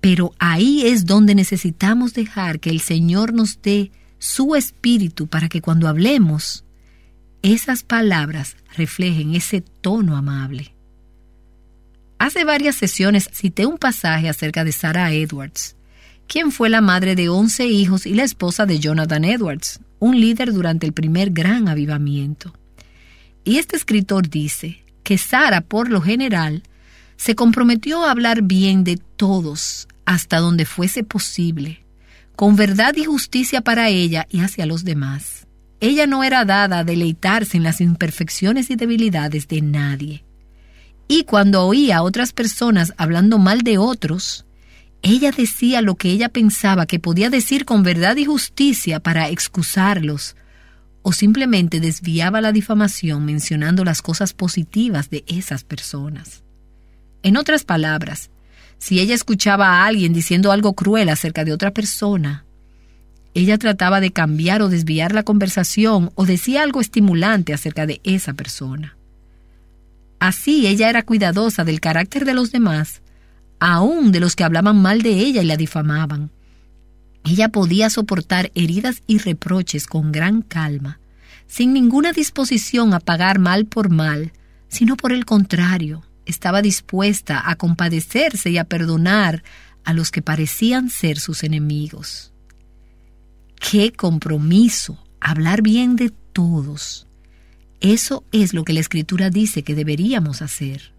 Pero 0.00 0.34
ahí 0.38 0.86
es 0.86 1.06
donde 1.06 1.34
necesitamos 1.34 2.14
dejar 2.14 2.58
que 2.58 2.70
el 2.70 2.80
Señor 2.80 3.32
nos 3.32 3.60
dé 3.62 3.92
su 4.22 4.54
espíritu 4.54 5.26
para 5.26 5.48
que 5.48 5.60
cuando 5.60 5.88
hablemos, 5.88 6.64
esas 7.42 7.82
palabras 7.82 8.56
reflejen 8.76 9.34
ese 9.34 9.62
tono 9.62 10.16
amable. 10.16 10.76
Hace 12.20 12.44
varias 12.44 12.76
sesiones 12.76 13.28
cité 13.32 13.66
un 13.66 13.78
pasaje 13.78 14.28
acerca 14.28 14.62
de 14.62 14.70
Sarah 14.70 15.12
Edwards, 15.12 15.74
quien 16.28 16.52
fue 16.52 16.70
la 16.70 16.80
madre 16.80 17.16
de 17.16 17.28
11 17.30 17.66
hijos 17.66 18.06
y 18.06 18.14
la 18.14 18.22
esposa 18.22 18.64
de 18.64 18.78
Jonathan 18.78 19.24
Edwards, 19.24 19.80
un 19.98 20.20
líder 20.20 20.52
durante 20.52 20.86
el 20.86 20.92
primer 20.92 21.30
gran 21.30 21.66
avivamiento. 21.66 22.54
Y 23.42 23.58
este 23.58 23.74
escritor 23.74 24.28
dice 24.28 24.84
que 25.02 25.18
Sara, 25.18 25.62
por 25.62 25.90
lo 25.90 26.00
general, 26.00 26.62
se 27.16 27.34
comprometió 27.34 28.04
a 28.04 28.12
hablar 28.12 28.42
bien 28.42 28.84
de 28.84 28.98
todos 29.16 29.88
hasta 30.04 30.38
donde 30.38 30.64
fuese 30.64 31.02
posible, 31.02 31.84
con 32.36 32.56
verdad 32.56 32.94
y 32.96 33.04
justicia 33.04 33.60
para 33.60 33.88
ella 33.88 34.26
y 34.30 34.40
hacia 34.40 34.66
los 34.66 34.84
demás. 34.84 35.46
ella 35.80 36.06
no 36.06 36.22
era 36.22 36.44
dada 36.44 36.78
a 36.78 36.84
deleitarse 36.84 37.56
en 37.56 37.64
las 37.64 37.80
imperfecciones 37.80 38.70
y 38.70 38.76
debilidades 38.76 39.48
de 39.48 39.62
nadie. 39.62 40.24
Y 41.08 41.24
cuando 41.24 41.66
oía 41.66 41.98
a 41.98 42.02
otras 42.02 42.32
personas 42.32 42.94
hablando 42.96 43.38
mal 43.38 43.62
de 43.62 43.78
otros, 43.78 44.46
ella 45.02 45.32
decía 45.32 45.82
lo 45.82 45.96
que 45.96 46.10
ella 46.10 46.28
pensaba 46.28 46.86
que 46.86 47.00
podía 47.00 47.30
decir 47.30 47.64
con 47.64 47.82
verdad 47.82 48.16
y 48.16 48.24
justicia 48.24 49.00
para 49.00 49.28
excusarlos, 49.28 50.36
o 51.02 51.12
simplemente 51.12 51.80
desviaba 51.80 52.40
la 52.40 52.52
difamación 52.52 53.24
mencionando 53.24 53.84
las 53.84 54.02
cosas 54.02 54.34
positivas 54.34 55.10
de 55.10 55.24
esas 55.26 55.64
personas. 55.64 56.44
En 57.24 57.36
otras 57.36 57.64
palabras, 57.64 58.30
si 58.82 58.98
ella 58.98 59.14
escuchaba 59.14 59.68
a 59.68 59.86
alguien 59.86 60.12
diciendo 60.12 60.50
algo 60.50 60.72
cruel 60.72 61.08
acerca 61.08 61.44
de 61.44 61.52
otra 61.52 61.70
persona, 61.70 62.44
ella 63.32 63.56
trataba 63.56 64.00
de 64.00 64.10
cambiar 64.10 64.60
o 64.60 64.68
desviar 64.68 65.14
la 65.14 65.22
conversación 65.22 66.10
o 66.16 66.26
decía 66.26 66.64
algo 66.64 66.80
estimulante 66.80 67.54
acerca 67.54 67.86
de 67.86 68.00
esa 68.02 68.34
persona. 68.34 68.96
Así 70.18 70.66
ella 70.66 70.90
era 70.90 71.04
cuidadosa 71.04 71.62
del 71.62 71.78
carácter 71.78 72.24
de 72.24 72.34
los 72.34 72.50
demás 72.50 73.02
aún 73.60 74.10
de 74.10 74.18
los 74.18 74.34
que 74.34 74.42
hablaban 74.42 74.82
mal 74.82 75.02
de 75.02 75.10
ella 75.10 75.42
y 75.42 75.46
la 75.46 75.56
difamaban. 75.56 76.32
Ella 77.22 77.50
podía 77.50 77.88
soportar 77.88 78.50
heridas 78.56 79.04
y 79.06 79.18
reproches 79.18 79.86
con 79.86 80.10
gran 80.10 80.42
calma, 80.42 80.98
sin 81.46 81.72
ninguna 81.72 82.10
disposición 82.10 82.94
a 82.94 82.98
pagar 82.98 83.38
mal 83.38 83.66
por 83.66 83.90
mal, 83.90 84.32
sino 84.66 84.96
por 84.96 85.12
el 85.12 85.24
contrario, 85.24 86.02
estaba 86.32 86.62
dispuesta 86.62 87.48
a 87.48 87.56
compadecerse 87.56 88.50
y 88.50 88.58
a 88.58 88.64
perdonar 88.64 89.44
a 89.84 89.92
los 89.92 90.10
que 90.10 90.22
parecían 90.22 90.88
ser 90.88 91.18
sus 91.18 91.44
enemigos. 91.44 92.32
¡Qué 93.56 93.92
compromiso! 93.92 94.98
Hablar 95.20 95.62
bien 95.62 95.94
de 95.94 96.10
todos. 96.32 97.06
Eso 97.80 98.24
es 98.32 98.54
lo 98.54 98.64
que 98.64 98.72
la 98.72 98.80
Escritura 98.80 99.28
dice 99.28 99.62
que 99.62 99.74
deberíamos 99.74 100.40
hacer. 100.42 100.92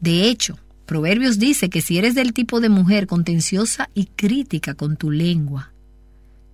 De 0.00 0.28
hecho, 0.28 0.58
Proverbios 0.86 1.38
dice 1.38 1.70
que 1.70 1.80
si 1.80 1.96
eres 1.96 2.14
del 2.14 2.34
tipo 2.34 2.60
de 2.60 2.68
mujer 2.68 3.06
contenciosa 3.06 3.88
y 3.94 4.06
crítica 4.06 4.74
con 4.74 4.96
tu 4.96 5.10
lengua, 5.10 5.72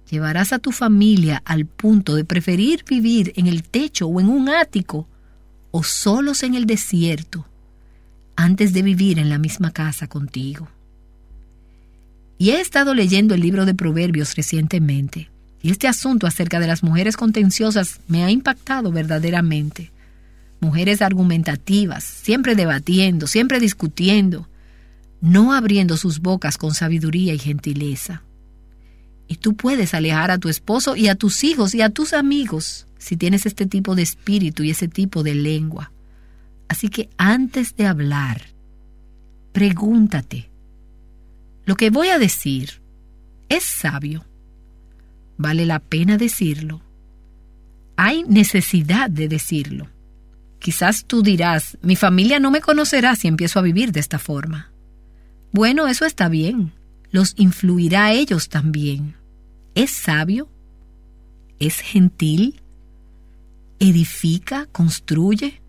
llevarás 0.09 0.53
a 0.53 0.61
tu 0.61 0.71
familia 0.71 1.43
al 1.45 1.67
punto 1.67 2.15
de 2.15 2.25
preferir 2.25 2.85
vivir 2.89 3.33
en 3.35 3.49
el 3.49 3.65
techo 3.65 4.07
o 4.07 4.21
en 4.21 4.29
un 4.29 4.49
ático 4.49 5.09
o 5.73 5.83
solos 5.83 6.45
en 6.45 6.55
el 6.55 6.67
desierto 6.67 7.50
antes 8.41 8.73
de 8.73 8.83
vivir 8.83 9.19
en 9.19 9.29
la 9.29 9.39
misma 9.39 9.71
casa 9.71 10.07
contigo. 10.07 10.69
Y 12.39 12.51
he 12.51 12.61
estado 12.61 12.95
leyendo 12.95 13.35
el 13.35 13.41
libro 13.43 13.67
de 13.67 13.75
Proverbios 13.75 14.35
recientemente, 14.35 15.31
y 15.63 15.71
este 15.71 15.89
asunto 15.89 16.27
acerca 16.27 16.59
de 16.59 16.67
las 16.67 16.83
mujeres 16.83 17.17
contenciosas 17.17 18.01
me 18.09 18.25
ha 18.25 18.31
impactado 18.31 18.93
verdaderamente 18.93 19.93
mujeres 20.61 21.03
argumentativas, 21.03 22.05
siempre 22.05 22.55
debatiendo, 22.55 23.27
siempre 23.27 23.61
discutiendo, 23.61 24.49
no 25.21 25.53
abriendo 25.53 25.97
sus 25.97 26.21
bocas 26.21 26.59
con 26.59 26.75
sabiduría 26.75 27.35
y 27.35 27.39
gentileza. 27.39 28.23
Y 29.27 29.37
tú 29.37 29.55
puedes 29.55 29.95
alejar 29.95 30.31
a 30.31 30.39
tu 30.39 30.49
esposo 30.49 30.97
y 30.97 31.09
a 31.09 31.15
tus 31.15 31.45
hijos 31.45 31.75
y 31.75 31.83
a 31.83 31.91
tus 31.91 32.13
amigos 32.13 32.87
si 32.99 33.17
tienes 33.17 33.47
este 33.47 33.67
tipo 33.67 33.95
de 33.95 34.03
espíritu 34.03 34.63
y 34.63 34.71
ese 34.71 34.89
tipo 34.89 35.23
de 35.23 35.35
lengua. 35.35 35.93
Así 36.71 36.89
que 36.89 37.11
antes 37.19 37.75
de 37.75 37.85
hablar, 37.85 38.43
pregúntate, 39.51 40.53
¿lo 41.65 41.75
que 41.75 41.91
voy 41.91 42.11
a 42.11 42.19
decir 42.21 42.81
es 43.49 43.65
sabio? 43.65 44.25
¿Vale 45.37 45.67
la 45.67 45.81
pena 45.81 46.17
decirlo? 46.17 46.81
¿Hay 47.97 48.23
necesidad 48.23 49.11
de 49.11 49.27
decirlo? 49.27 49.89
Quizás 50.61 51.07
tú 51.07 51.25
dirás, 51.25 51.77
mi 51.83 51.97
familia 51.97 52.39
no 52.39 52.53
me 52.53 52.61
conocerá 52.61 53.17
si 53.17 53.27
empiezo 53.27 53.59
a 53.59 53.63
vivir 53.63 53.91
de 53.91 53.99
esta 53.99 54.21
forma. 54.21 54.71
Bueno, 55.51 55.89
eso 55.89 56.05
está 56.05 56.29
bien. 56.29 56.73
Los 57.11 57.35
influirá 57.37 58.05
a 58.05 58.13
ellos 58.13 58.49
también. 58.49 59.17
¿Es 59.75 59.91
sabio? 59.91 60.49
¿Es 61.59 61.81
gentil? 61.81 62.63
¿Edifica? 63.81 64.67
¿Construye? 64.67 65.61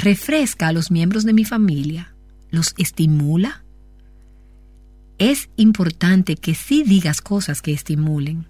¿Refresca 0.00 0.68
a 0.68 0.72
los 0.72 0.90
miembros 0.90 1.24
de 1.24 1.32
mi 1.32 1.44
familia? 1.44 2.14
¿Los 2.50 2.74
estimula? 2.78 3.64
Es 5.18 5.50
importante 5.56 6.36
que 6.36 6.54
sí 6.54 6.84
digas 6.84 7.20
cosas 7.20 7.62
que 7.62 7.72
estimulen. 7.72 8.46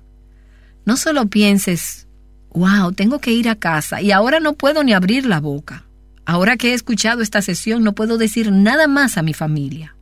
No 0.84 0.98
solo 0.98 1.26
pienses, 1.28 2.06
wow, 2.50 2.92
tengo 2.92 3.18
que 3.20 3.32
ir 3.32 3.48
a 3.48 3.56
casa 3.56 4.02
y 4.02 4.12
ahora 4.12 4.40
no 4.40 4.54
puedo 4.54 4.84
ni 4.84 4.92
abrir 4.92 5.24
la 5.24 5.40
boca. 5.40 5.86
Ahora 6.26 6.58
que 6.58 6.72
he 6.72 6.74
escuchado 6.74 7.22
esta 7.22 7.40
sesión 7.40 7.82
no 7.82 7.94
puedo 7.94 8.18
decir 8.18 8.52
nada 8.52 8.86
más 8.86 9.16
a 9.16 9.22
mi 9.22 9.32
familia. 9.32 9.96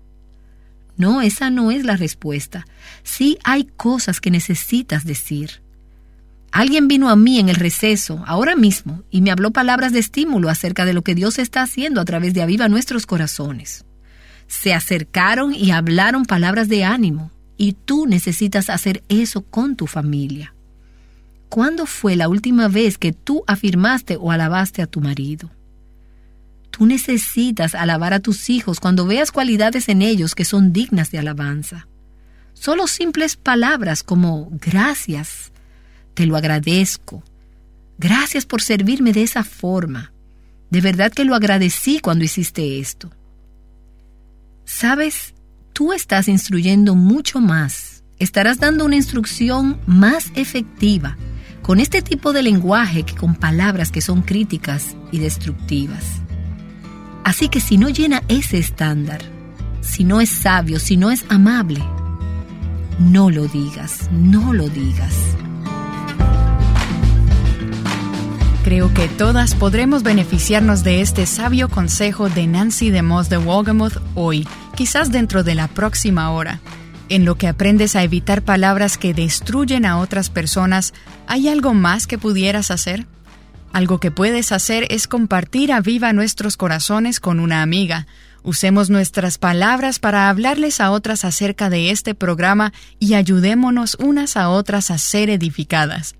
No, 0.96 1.22
esa 1.22 1.50
no 1.50 1.70
es 1.70 1.84
la 1.84 1.96
respuesta. 1.96 2.66
Sí 3.04 3.38
hay 3.44 3.64
cosas 3.64 4.20
que 4.20 4.32
necesitas 4.32 5.04
decir. 5.04 5.62
Alguien 6.56 6.88
vino 6.88 7.10
a 7.10 7.16
mí 7.16 7.38
en 7.38 7.50
el 7.50 7.56
receso, 7.56 8.24
ahora 8.26 8.56
mismo, 8.56 9.02
y 9.10 9.20
me 9.20 9.30
habló 9.30 9.50
palabras 9.50 9.92
de 9.92 9.98
estímulo 9.98 10.48
acerca 10.48 10.86
de 10.86 10.94
lo 10.94 11.02
que 11.02 11.14
Dios 11.14 11.38
está 11.38 11.60
haciendo 11.60 12.00
a 12.00 12.06
través 12.06 12.32
de 12.32 12.40
Aviva 12.40 12.66
Nuestros 12.70 13.04
Corazones. 13.04 13.84
Se 14.46 14.72
acercaron 14.72 15.54
y 15.54 15.72
hablaron 15.72 16.24
palabras 16.24 16.70
de 16.70 16.82
ánimo, 16.82 17.30
y 17.58 17.74
tú 17.74 18.06
necesitas 18.06 18.70
hacer 18.70 19.02
eso 19.10 19.42
con 19.42 19.76
tu 19.76 19.86
familia. 19.86 20.54
¿Cuándo 21.50 21.84
fue 21.84 22.16
la 22.16 22.26
última 22.26 22.68
vez 22.68 22.96
que 22.96 23.12
tú 23.12 23.44
afirmaste 23.46 24.16
o 24.16 24.32
alabaste 24.32 24.80
a 24.80 24.86
tu 24.86 25.02
marido? 25.02 25.50
Tú 26.70 26.86
necesitas 26.86 27.74
alabar 27.74 28.14
a 28.14 28.20
tus 28.20 28.48
hijos 28.48 28.80
cuando 28.80 29.04
veas 29.04 29.30
cualidades 29.30 29.90
en 29.90 30.00
ellos 30.00 30.34
que 30.34 30.46
son 30.46 30.72
dignas 30.72 31.10
de 31.10 31.18
alabanza. 31.18 31.86
Solo 32.54 32.86
simples 32.86 33.36
palabras 33.36 34.02
como 34.02 34.48
gracias, 34.52 35.52
te 36.16 36.24
lo 36.24 36.38
agradezco, 36.38 37.22
gracias 37.98 38.46
por 38.46 38.62
servirme 38.62 39.12
de 39.12 39.22
esa 39.22 39.44
forma, 39.44 40.14
de 40.70 40.80
verdad 40.80 41.12
que 41.12 41.26
lo 41.26 41.34
agradecí 41.34 42.00
cuando 42.00 42.24
hiciste 42.24 42.80
esto. 42.80 43.10
Sabes, 44.64 45.34
tú 45.74 45.92
estás 45.92 46.26
instruyendo 46.28 46.94
mucho 46.94 47.38
más, 47.40 48.02
estarás 48.18 48.58
dando 48.58 48.86
una 48.86 48.96
instrucción 48.96 49.78
más 49.84 50.32
efectiva 50.34 51.18
con 51.60 51.80
este 51.80 52.00
tipo 52.00 52.32
de 52.32 52.42
lenguaje 52.42 53.02
que 53.02 53.14
con 53.14 53.34
palabras 53.34 53.90
que 53.90 54.00
son 54.00 54.22
críticas 54.22 54.96
y 55.12 55.18
destructivas. 55.18 56.22
Así 57.24 57.50
que 57.50 57.60
si 57.60 57.76
no 57.76 57.90
llena 57.90 58.22
ese 58.28 58.56
estándar, 58.56 59.20
si 59.82 60.02
no 60.02 60.22
es 60.22 60.30
sabio, 60.30 60.78
si 60.78 60.96
no 60.96 61.10
es 61.10 61.26
amable, 61.28 61.84
no 62.98 63.28
lo 63.28 63.46
digas, 63.48 64.08
no 64.10 64.54
lo 64.54 64.70
digas. 64.70 65.14
Creo 68.66 68.92
que 68.92 69.06
todas 69.06 69.54
podremos 69.54 70.02
beneficiarnos 70.02 70.82
de 70.82 71.00
este 71.00 71.26
sabio 71.26 71.68
consejo 71.68 72.28
de 72.28 72.48
Nancy 72.48 72.90
DeMoss 72.90 73.28
de 73.28 73.36
Wolgamoth 73.36 73.98
hoy, 74.16 74.44
quizás 74.74 75.12
dentro 75.12 75.44
de 75.44 75.54
la 75.54 75.68
próxima 75.68 76.32
hora. 76.32 76.58
En 77.08 77.24
lo 77.24 77.36
que 77.36 77.46
aprendes 77.46 77.94
a 77.94 78.02
evitar 78.02 78.42
palabras 78.42 78.98
que 78.98 79.14
destruyen 79.14 79.86
a 79.86 79.98
otras 79.98 80.30
personas, 80.30 80.94
¿hay 81.28 81.48
algo 81.48 81.74
más 81.74 82.08
que 82.08 82.18
pudieras 82.18 82.72
hacer? 82.72 83.06
Algo 83.72 84.00
que 84.00 84.10
puedes 84.10 84.50
hacer 84.50 84.88
es 84.90 85.06
compartir 85.06 85.70
a 85.72 85.80
viva 85.80 86.12
nuestros 86.12 86.56
corazones 86.56 87.20
con 87.20 87.38
una 87.38 87.62
amiga. 87.62 88.08
Usemos 88.42 88.90
nuestras 88.90 89.38
palabras 89.38 90.00
para 90.00 90.28
hablarles 90.28 90.80
a 90.80 90.90
otras 90.90 91.24
acerca 91.24 91.70
de 91.70 91.92
este 91.92 92.16
programa 92.16 92.72
y 92.98 93.14
ayudémonos 93.14 93.96
unas 94.00 94.36
a 94.36 94.48
otras 94.48 94.90
a 94.90 94.98
ser 94.98 95.30
edificadas. 95.30 96.16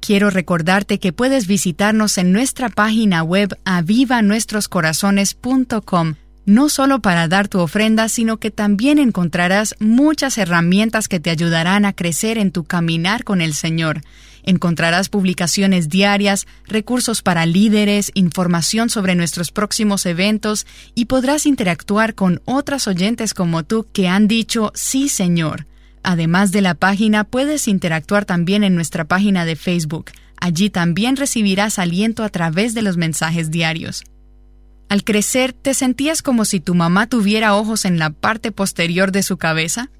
Quiero 0.00 0.30
recordarte 0.30 0.98
que 0.98 1.12
puedes 1.12 1.46
visitarnos 1.46 2.18
en 2.18 2.32
nuestra 2.32 2.68
página 2.68 3.22
web 3.22 3.56
avivanuestroscorazones.com 3.64 6.14
no 6.46 6.68
solo 6.68 7.00
para 7.00 7.28
dar 7.28 7.48
tu 7.48 7.60
ofrenda, 7.60 8.08
sino 8.08 8.38
que 8.38 8.50
también 8.50 8.98
encontrarás 8.98 9.76
muchas 9.78 10.36
herramientas 10.36 11.06
que 11.06 11.20
te 11.20 11.30
ayudarán 11.30 11.84
a 11.84 11.92
crecer 11.92 12.38
en 12.38 12.50
tu 12.50 12.64
caminar 12.64 13.22
con 13.24 13.40
el 13.40 13.54
Señor. 13.54 14.00
Encontrarás 14.42 15.10
publicaciones 15.10 15.88
diarias, 15.88 16.46
recursos 16.66 17.22
para 17.22 17.46
líderes, 17.46 18.10
información 18.14 18.90
sobre 18.90 19.14
nuestros 19.14 19.52
próximos 19.52 20.06
eventos 20.06 20.66
y 20.94 21.04
podrás 21.04 21.46
interactuar 21.46 22.14
con 22.14 22.42
otras 22.46 22.88
oyentes 22.88 23.32
como 23.32 23.62
tú 23.62 23.86
que 23.92 24.08
han 24.08 24.26
dicho 24.26 24.72
sí, 24.74 25.08
Señor. 25.08 25.66
Además 26.02 26.52
de 26.52 26.62
la 26.62 26.74
página, 26.74 27.24
puedes 27.24 27.68
interactuar 27.68 28.24
también 28.24 28.64
en 28.64 28.74
nuestra 28.74 29.04
página 29.04 29.44
de 29.44 29.56
Facebook. 29.56 30.10
Allí 30.36 30.70
también 30.70 31.16
recibirás 31.16 31.78
aliento 31.78 32.24
a 32.24 32.30
través 32.30 32.74
de 32.74 32.82
los 32.82 32.96
mensajes 32.96 33.50
diarios. 33.50 34.04
Al 34.88 35.04
crecer, 35.04 35.52
¿te 35.52 35.74
sentías 35.74 36.22
como 36.22 36.44
si 36.44 36.58
tu 36.58 36.74
mamá 36.74 37.06
tuviera 37.06 37.54
ojos 37.54 37.84
en 37.84 37.98
la 37.98 38.10
parte 38.10 38.50
posterior 38.50 39.12
de 39.12 39.22
su 39.22 39.36
cabeza? 39.36 39.90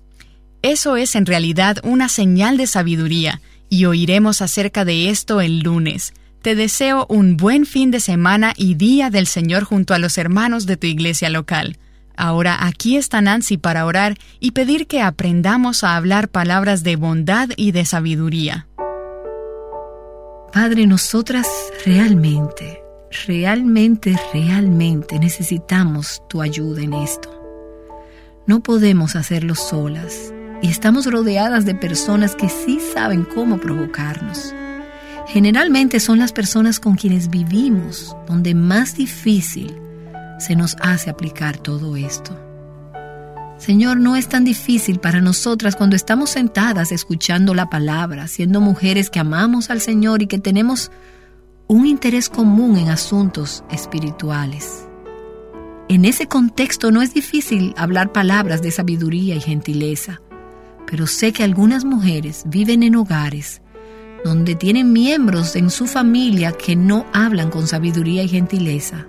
Eso 0.62 0.96
es 0.96 1.14
en 1.14 1.26
realidad 1.26 1.78
una 1.84 2.08
señal 2.08 2.56
de 2.56 2.66
sabiduría, 2.66 3.40
y 3.68 3.84
oiremos 3.84 4.42
acerca 4.42 4.84
de 4.84 5.08
esto 5.10 5.40
el 5.40 5.60
lunes. 5.60 6.12
Te 6.42 6.54
deseo 6.54 7.06
un 7.08 7.36
buen 7.36 7.66
fin 7.66 7.90
de 7.90 8.00
semana 8.00 8.52
y 8.56 8.74
día 8.74 9.10
del 9.10 9.26
Señor 9.26 9.64
junto 9.64 9.94
a 9.94 9.98
los 9.98 10.18
hermanos 10.18 10.66
de 10.66 10.76
tu 10.76 10.86
iglesia 10.86 11.30
local. 11.30 11.78
Ahora 12.20 12.66
aquí 12.66 12.98
está 12.98 13.22
Nancy 13.22 13.56
para 13.56 13.86
orar 13.86 14.18
y 14.40 14.50
pedir 14.50 14.86
que 14.86 15.00
aprendamos 15.00 15.84
a 15.84 15.96
hablar 15.96 16.28
palabras 16.28 16.82
de 16.82 16.96
bondad 16.96 17.48
y 17.56 17.72
de 17.72 17.86
sabiduría. 17.86 18.66
Padre, 20.52 20.86
nosotras 20.86 21.48
realmente, 21.86 22.82
realmente, 23.26 24.20
realmente 24.34 25.18
necesitamos 25.18 26.22
tu 26.28 26.42
ayuda 26.42 26.82
en 26.82 26.92
esto. 26.92 27.30
No 28.46 28.60
podemos 28.60 29.16
hacerlo 29.16 29.54
solas 29.54 30.34
y 30.60 30.68
estamos 30.68 31.10
rodeadas 31.10 31.64
de 31.64 31.74
personas 31.74 32.36
que 32.36 32.50
sí 32.50 32.80
saben 32.92 33.24
cómo 33.24 33.56
provocarnos. 33.56 34.54
Generalmente 35.26 36.00
son 36.00 36.18
las 36.18 36.34
personas 36.34 36.80
con 36.80 36.96
quienes 36.96 37.30
vivimos 37.30 38.14
donde 38.26 38.54
más 38.54 38.94
difícil 38.94 39.74
se 40.40 40.56
nos 40.56 40.76
hace 40.80 41.10
aplicar 41.10 41.58
todo 41.58 41.96
esto. 41.96 42.36
Señor, 43.58 43.98
no 43.98 44.16
es 44.16 44.28
tan 44.28 44.44
difícil 44.44 45.00
para 45.00 45.20
nosotras 45.20 45.76
cuando 45.76 45.94
estamos 45.94 46.30
sentadas 46.30 46.92
escuchando 46.92 47.54
la 47.54 47.68
palabra, 47.68 48.26
siendo 48.26 48.60
mujeres 48.60 49.10
que 49.10 49.20
amamos 49.20 49.68
al 49.68 49.80
Señor 49.80 50.22
y 50.22 50.26
que 50.26 50.38
tenemos 50.38 50.90
un 51.68 51.86
interés 51.86 52.28
común 52.28 52.78
en 52.78 52.88
asuntos 52.88 53.62
espirituales. 53.70 54.88
En 55.88 56.04
ese 56.04 56.26
contexto 56.26 56.90
no 56.90 57.02
es 57.02 57.12
difícil 57.12 57.74
hablar 57.76 58.12
palabras 58.12 58.62
de 58.62 58.70
sabiduría 58.70 59.34
y 59.34 59.40
gentileza, 59.40 60.22
pero 60.86 61.06
sé 61.06 61.32
que 61.32 61.44
algunas 61.44 61.84
mujeres 61.84 62.44
viven 62.46 62.82
en 62.82 62.96
hogares 62.96 63.60
donde 64.24 64.54
tienen 64.54 64.92
miembros 64.92 65.56
en 65.56 65.70
su 65.70 65.86
familia 65.86 66.52
que 66.52 66.76
no 66.76 67.06
hablan 67.12 67.50
con 67.50 67.66
sabiduría 67.66 68.22
y 68.22 68.28
gentileza, 68.28 69.06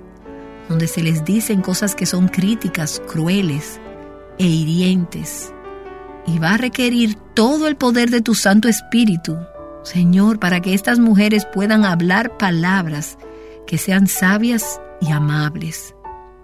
donde 0.72 0.88
se 0.88 1.04
les 1.04 1.24
dicen 1.24 1.62
cosas 1.62 1.94
que 1.94 2.08
son 2.08 2.28
críticas, 2.28 3.02
crueles 3.08 3.80
e 4.40 4.48
hirientes. 4.48 5.54
Y 6.26 6.40
va 6.40 6.56
a 6.56 6.58
requerir 6.58 7.16
todo 7.36 7.68
el 7.68 7.76
poder 7.76 8.10
de 8.10 8.22
tu 8.22 8.34
Santo 8.34 8.68
Espíritu, 8.68 9.38
Señor, 9.84 10.40
para 10.40 10.60
que 10.62 10.74
estas 10.74 10.98
mujeres 10.98 11.46
puedan 11.54 11.86
hablar 11.86 12.38
palabras 12.38 13.18
que 13.68 13.78
sean 13.78 14.08
sabias 14.08 14.82
y 15.00 15.12
amables 15.12 15.96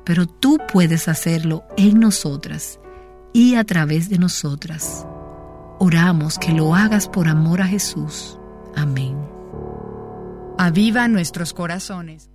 pero 0.08 0.26
tú 0.26 0.58
puedes 0.72 1.10
hacerlo 1.10 1.66
en 1.76 2.00
nosotras 2.00 2.80
y 3.34 3.56
a 3.56 3.66
través 3.66 4.08
de 4.08 4.18
nosotras. 4.18 5.06
Oramos 5.80 6.40
que 6.40 6.54
lo 6.54 6.76
hagas 6.76 7.10
por 7.10 7.28
amor 7.28 7.60
a 7.60 7.68
Jesús. 7.68 8.40
Amén. 8.74 9.18
Aviva 10.58 11.10
nuestros 11.10 11.54
corazones. 11.54 12.30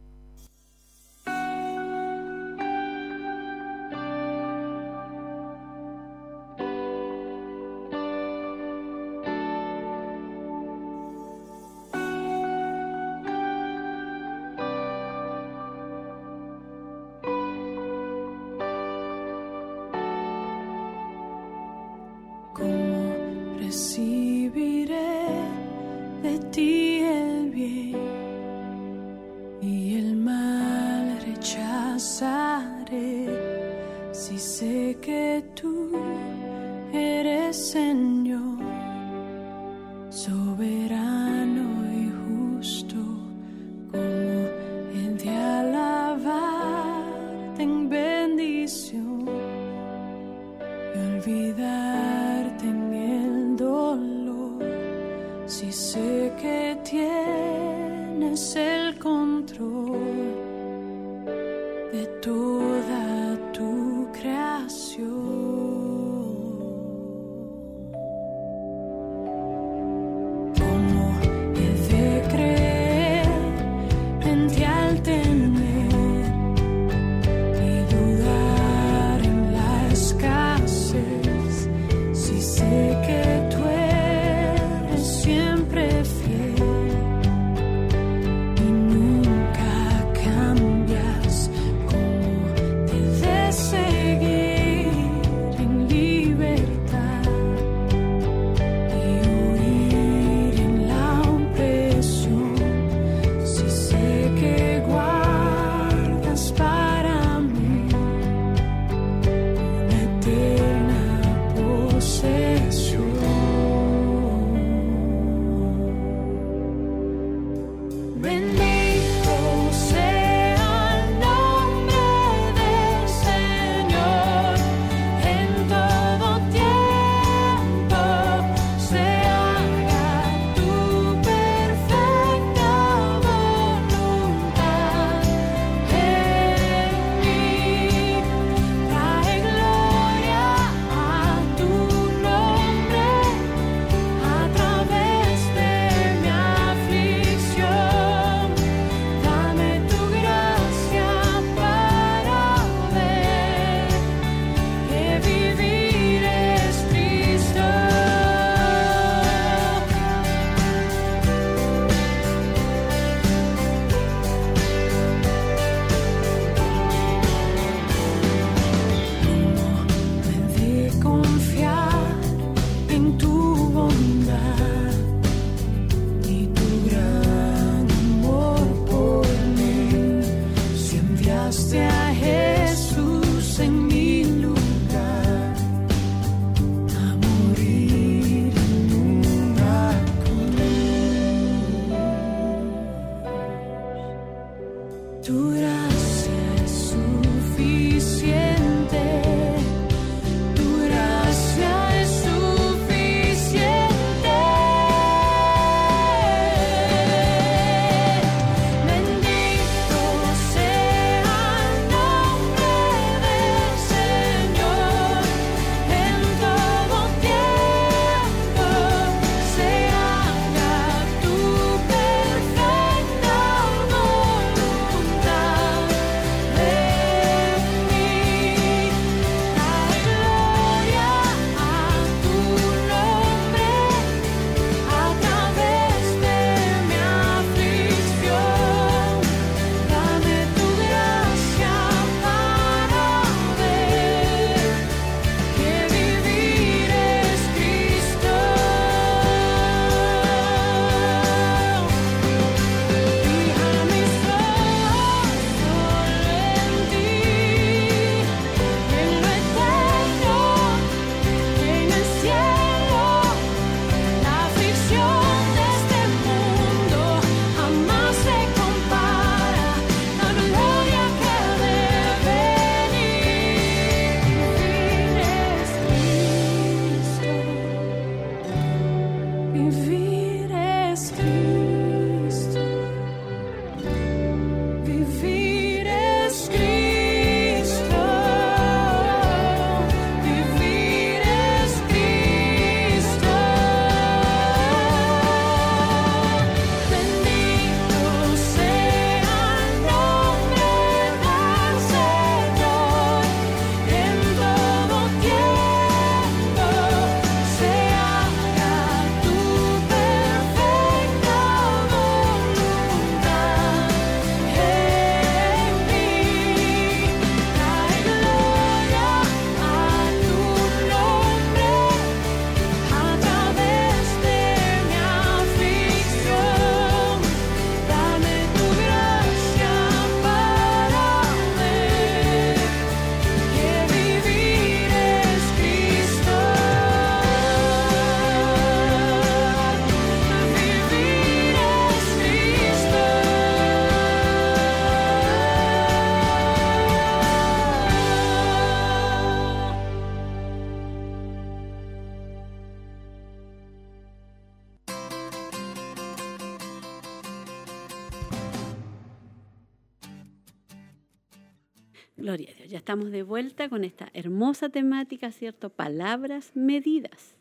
Estamos 362.82 363.12
de 363.12 363.22
vuelta 363.22 363.68
con 363.68 363.84
esta 363.84 364.10
hermosa 364.12 364.68
temática, 364.68 365.30
¿cierto? 365.30 365.70
Palabras 365.70 366.50
medidas. 366.56 367.36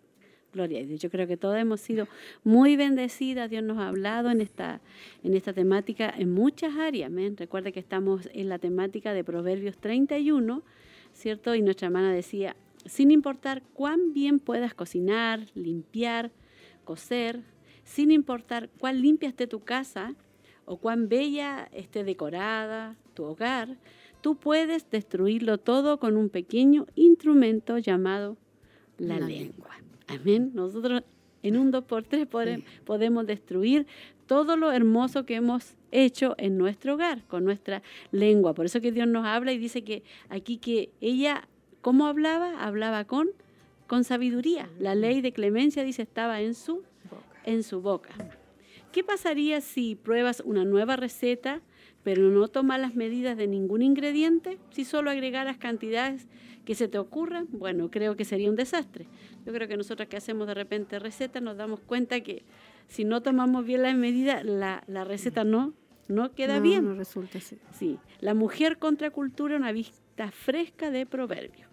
Gloria 0.53 0.81
a 0.81 0.83
Dios. 0.83 1.01
Yo 1.01 1.09
creo 1.09 1.25
que 1.25 1.35
todas 1.35 1.59
hemos 1.59 1.81
sido 1.81 2.07
muy 2.43 2.75
bendecidas. 2.75 3.49
Dios 3.49 3.63
nos 3.63 3.79
ha 3.79 3.87
hablado 3.87 4.29
en 4.29 4.39
esta, 4.39 4.81
en 5.23 5.33
esta 5.33 5.51
temática 5.51 6.13
en 6.15 6.31
muchas 6.31 6.75
áreas. 6.77 7.07
Amén. 7.07 7.35
Recuerda 7.37 7.71
que 7.71 7.79
estamos 7.79 8.29
en 8.33 8.49
la 8.49 8.59
temática 8.59 9.13
de 9.15 9.23
Proverbios 9.23 9.79
31, 9.79 10.61
¿cierto? 11.11 11.55
Y 11.55 11.63
nuestra 11.63 11.87
hermana 11.87 12.13
decía, 12.13 12.55
sin 12.85 13.09
importar 13.09 13.63
cuán 13.73 14.13
bien 14.13 14.37
puedas 14.37 14.75
cocinar, 14.75 15.47
limpiar, 15.55 16.29
coser, 16.83 17.41
sin 17.83 18.11
importar 18.11 18.69
cuán 18.77 19.01
limpia 19.01 19.29
esté 19.29 19.47
tu 19.47 19.61
casa 19.61 20.13
o 20.65 20.77
cuán 20.77 21.09
bella 21.09 21.67
esté 21.71 22.03
decorada 22.03 22.95
tu 23.15 23.23
hogar, 23.23 23.79
tú 24.21 24.35
puedes 24.35 24.89
destruirlo 24.89 25.57
todo 25.57 25.99
con 25.99 26.15
un 26.17 26.29
pequeño 26.29 26.85
instrumento 26.95 27.77
llamado 27.77 28.37
la, 28.97 29.19
La 29.19 29.27
lengua. 29.27 29.69
Amén. 30.07 30.51
Nosotros 30.53 31.03
en 31.43 31.57
un 31.57 31.71
2x3 31.71 32.27
pode- 32.27 32.63
podemos 32.85 33.25
destruir 33.25 33.87
todo 34.27 34.55
lo 34.57 34.71
hermoso 34.71 35.25
que 35.25 35.35
hemos 35.35 35.75
hecho 35.91 36.35
en 36.37 36.57
nuestro 36.57 36.93
hogar 36.93 37.23
con 37.27 37.43
nuestra 37.43 37.81
lengua. 38.11 38.53
Por 38.53 38.65
eso 38.65 38.79
que 38.79 38.91
Dios 38.91 39.07
nos 39.07 39.25
habla 39.25 39.51
y 39.51 39.57
dice 39.57 39.83
que 39.83 40.03
aquí 40.29 40.57
que 40.57 40.89
ella, 41.01 41.47
¿cómo 41.81 42.05
hablaba? 42.07 42.63
Hablaba 42.63 43.05
con, 43.05 43.29
con 43.87 44.03
sabiduría. 44.03 44.69
La 44.79 44.95
ley 44.95 45.21
de 45.21 45.33
clemencia, 45.33 45.83
dice, 45.83 46.03
estaba 46.03 46.41
en 46.41 46.53
su, 46.53 46.83
en 47.45 47.63
su 47.63 47.81
boca. 47.81 48.13
¿Qué 48.91 49.03
pasaría 49.03 49.61
si 49.61 49.95
pruebas 49.95 50.41
una 50.45 50.63
nueva 50.65 50.95
receta, 50.97 51.61
pero 52.03 52.29
no 52.29 52.47
tomas 52.47 52.79
las 52.79 52.95
medidas 52.95 53.37
de 53.37 53.47
ningún 53.47 53.81
ingrediente? 53.81 54.57
Si 54.71 54.85
solo 54.85 55.11
agregaras 55.11 55.57
cantidades 55.57 56.27
que 56.65 56.75
se 56.75 56.87
te 56.87 56.97
ocurran, 56.97 57.47
bueno, 57.51 57.89
creo 57.89 58.15
que 58.15 58.25
sería 58.25 58.49
un 58.49 58.55
desastre. 58.55 59.07
Yo 59.45 59.53
creo 59.53 59.67
que 59.67 59.77
nosotros 59.77 60.07
que 60.09 60.17
hacemos 60.17 60.47
de 60.47 60.53
repente 60.53 60.99
recetas 60.99 61.41
nos 61.41 61.57
damos 61.57 61.79
cuenta 61.79 62.21
que 62.21 62.43
si 62.87 63.03
no 63.03 63.21
tomamos 63.21 63.65
bien 63.65 63.81
las 63.83 63.95
medidas, 63.95 64.43
la, 64.43 64.83
la 64.87 65.03
receta 65.03 65.43
no, 65.43 65.73
no 66.07 66.33
queda 66.33 66.57
No, 66.57 66.61
bien. 66.61 66.85
No 66.85 66.95
resulta 66.95 67.37
así. 67.37 67.57
Sí, 67.71 67.97
la 68.19 68.33
mujer 68.33 68.77
contra 68.77 69.09
cultura, 69.11 69.55
una 69.55 69.71
vista 69.71 70.31
fresca 70.31 70.91
de 70.91 71.05
proverbios. 71.05 71.67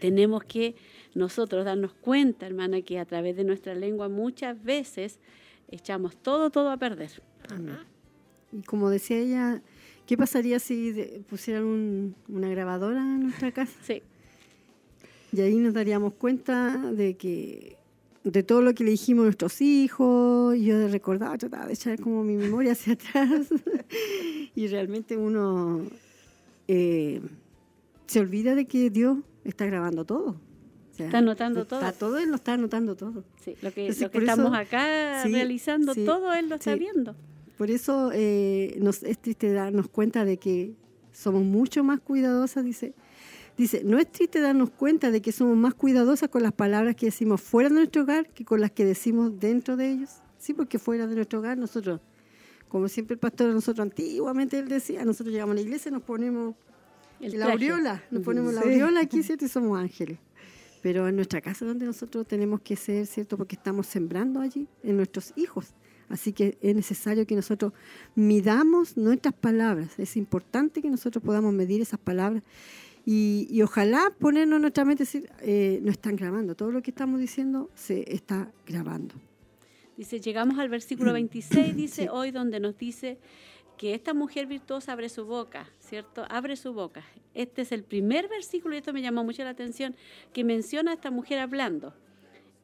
Tenemos 0.00 0.44
que 0.44 0.74
nosotros 1.14 1.64
darnos 1.64 1.94
cuenta, 1.94 2.46
hermana, 2.46 2.82
que 2.82 2.98
a 2.98 3.06
través 3.06 3.36
de 3.36 3.44
nuestra 3.44 3.74
lengua 3.74 4.08
muchas 4.08 4.62
veces 4.62 5.20
echamos 5.70 6.16
todo, 6.16 6.50
todo 6.50 6.70
a 6.70 6.76
perder. 6.76 7.22
Amén. 7.48 7.78
Y 8.52 8.62
como 8.62 8.90
decía 8.90 9.18
ella, 9.18 9.62
¿qué 10.06 10.16
pasaría 10.16 10.58
si 10.58 11.24
pusieran 11.28 11.64
un- 11.64 12.14
una 12.28 12.48
grabadora 12.48 13.00
en 13.00 13.22
nuestra 13.24 13.52
casa? 13.52 13.72
Sí, 13.82 14.02
Y 15.32 15.40
ahí 15.40 15.56
nos 15.56 15.74
daríamos 15.74 16.14
cuenta 16.14 16.76
de 16.92 17.16
que 17.16 17.76
de 18.24 18.42
todo 18.42 18.60
lo 18.62 18.74
que 18.74 18.82
le 18.84 18.90
dijimos 18.90 19.22
a 19.22 19.26
nuestros 19.26 19.60
hijos, 19.60 20.56
y 20.56 20.64
yo 20.64 20.88
recordaba, 20.88 21.36
trataba 21.38 21.66
de 21.66 21.74
echar 21.74 22.00
como 22.00 22.24
mi 22.24 22.34
memoria 22.36 22.72
hacia 22.72 22.94
atrás, 23.14 23.46
y 24.54 24.66
realmente 24.68 25.16
uno 25.16 25.82
eh, 26.68 27.20
se 28.06 28.20
olvida 28.20 28.54
de 28.54 28.66
que 28.66 28.90
Dios 28.90 29.18
está 29.44 29.66
grabando 29.66 30.04
todo. 30.04 30.30
O 30.92 30.96
sea, 30.96 31.06
Está 31.06 31.18
anotando 31.18 31.62
está 31.62 31.92
todo. 31.92 32.10
todo. 32.10 32.18
Él 32.18 32.30
lo 32.30 32.36
está 32.36 32.54
anotando 32.54 32.96
todo. 32.96 33.22
sí, 33.44 33.54
lo 33.62 33.70
que, 33.72 33.82
Entonces, 33.82 34.02
lo 34.02 34.10
que 34.10 34.18
por 34.18 34.22
eso- 34.24 34.32
estamos 34.32 34.58
acá 34.58 35.22
sí, 35.22 35.32
realizando, 35.32 35.94
sí, 35.94 36.04
todo 36.04 36.32
él 36.34 36.48
lo 36.48 36.54
está 36.56 36.74
viendo. 36.74 37.14
Por 37.56 37.70
eso 37.70 38.10
eh, 38.12 38.76
nos, 38.80 39.02
es 39.02 39.18
triste 39.18 39.52
darnos 39.52 39.88
cuenta 39.88 40.24
de 40.24 40.36
que 40.36 40.74
somos 41.12 41.42
mucho 41.42 41.82
más 41.84 42.00
cuidadosas, 42.00 42.64
dice. 42.64 42.94
Dice, 43.56 43.82
no 43.84 43.98
es 43.98 44.12
triste 44.12 44.40
darnos 44.40 44.68
cuenta 44.68 45.10
de 45.10 45.22
que 45.22 45.32
somos 45.32 45.56
más 45.56 45.72
cuidadosas 45.72 46.28
con 46.28 46.42
las 46.42 46.52
palabras 46.52 46.94
que 46.94 47.06
decimos 47.06 47.40
fuera 47.40 47.70
de 47.70 47.76
nuestro 47.76 48.02
hogar 48.02 48.28
que 48.28 48.44
con 48.44 48.60
las 48.60 48.70
que 48.70 48.84
decimos 48.84 49.40
dentro 49.40 49.78
de 49.78 49.92
ellos. 49.92 50.10
Sí, 50.38 50.52
porque 50.52 50.78
fuera 50.78 51.06
de 51.06 51.14
nuestro 51.14 51.38
hogar 51.38 51.56
nosotros, 51.56 52.02
como 52.68 52.88
siempre 52.88 53.14
el 53.14 53.18
pastor, 53.18 53.54
nosotros 53.54 53.82
antiguamente 53.82 54.58
él 54.58 54.68
decía, 54.68 55.06
nosotros 55.06 55.32
llegamos 55.32 55.52
a 55.52 55.54
la 55.54 55.60
iglesia 55.62 55.88
y 55.88 55.92
nos 55.92 56.02
ponemos 56.02 56.54
El 57.18 57.38
la 57.38 57.46
aureola, 57.52 58.04
nos 58.10 58.22
ponemos 58.22 58.52
la 58.52 58.60
aureola 58.60 59.00
aquí, 59.00 59.22
¿cierto? 59.22 59.46
Y 59.46 59.48
somos 59.48 59.78
ángeles. 59.78 60.18
Pero 60.82 61.08
en 61.08 61.16
nuestra 61.16 61.40
casa 61.40 61.64
donde 61.64 61.86
nosotros 61.86 62.26
tenemos 62.28 62.60
que 62.60 62.76
ser, 62.76 63.06
¿cierto? 63.06 63.38
Porque 63.38 63.56
estamos 63.56 63.86
sembrando 63.86 64.40
allí 64.40 64.68
en 64.82 64.98
nuestros 64.98 65.32
hijos. 65.34 65.72
Así 66.08 66.32
que 66.32 66.56
es 66.60 66.74
necesario 66.74 67.26
que 67.26 67.34
nosotros 67.34 67.72
midamos 68.14 68.96
nuestras 68.96 69.34
palabras. 69.34 69.98
Es 69.98 70.16
importante 70.16 70.80
que 70.82 70.90
nosotros 70.90 71.22
podamos 71.24 71.52
medir 71.52 71.80
esas 71.80 71.98
palabras 71.98 72.42
y, 73.04 73.46
y 73.50 73.62
ojalá 73.62 74.12
ponernos 74.18 74.56
en 74.56 74.62
nuestra 74.62 74.84
mente 74.84 75.02
decir, 75.04 75.28
eh, 75.40 75.80
no 75.82 75.90
están 75.90 76.16
grabando. 76.16 76.54
Todo 76.54 76.70
lo 76.72 76.82
que 76.82 76.90
estamos 76.90 77.20
diciendo 77.20 77.70
se 77.74 78.12
está 78.12 78.50
grabando. 78.66 79.14
Dice, 79.96 80.20
llegamos 80.20 80.58
al 80.58 80.68
versículo 80.68 81.12
26, 81.12 81.76
dice 81.76 82.02
Sí. 82.02 82.08
hoy 82.10 82.30
donde 82.30 82.60
nos 82.60 82.76
dice 82.76 83.18
que 83.78 83.94
esta 83.94 84.14
mujer 84.14 84.46
virtuosa 84.46 84.92
abre 84.92 85.08
su 85.08 85.26
boca, 85.26 85.68
¿cierto? 85.80 86.24
Abre 86.30 86.56
su 86.56 86.72
boca. 86.72 87.04
Este 87.34 87.62
es 87.62 87.72
el 87.72 87.82
primer 87.82 88.28
versículo, 88.28 88.74
y 88.74 88.78
esto 88.78 88.92
me 88.94 89.02
llamó 89.02 89.22
mucho 89.22 89.44
la 89.44 89.50
atención, 89.50 89.94
que 90.32 90.44
menciona 90.44 90.92
a 90.92 90.94
esta 90.94 91.10
mujer 91.10 91.38
hablando. 91.38 91.92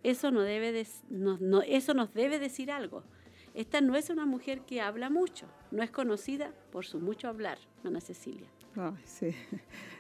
Eso, 0.03 0.31
no 0.31 0.41
debe 0.41 0.73
de- 0.73 0.87
no- 1.11 1.37
no- 1.39 1.61
eso 1.63 1.93
nos 1.95 2.13
debe 2.15 2.39
decir 2.39 2.71
algo. 2.71 3.05
Esta 3.55 3.81
no 3.81 3.97
es 3.97 4.09
una 4.09 4.25
mujer 4.25 4.63
que 4.63 4.81
habla 4.81 5.11
mucho, 5.11 5.47
no 5.71 5.83
es 5.83 5.91
conocida 5.91 6.53
por 6.71 6.87
su 6.87 7.01
mucho 7.01 7.29
hablar, 7.29 7.59
Ana 7.85 8.01
Cecilia. 8.01 8.47
Ay, 8.77 8.95
sí. 9.05 9.35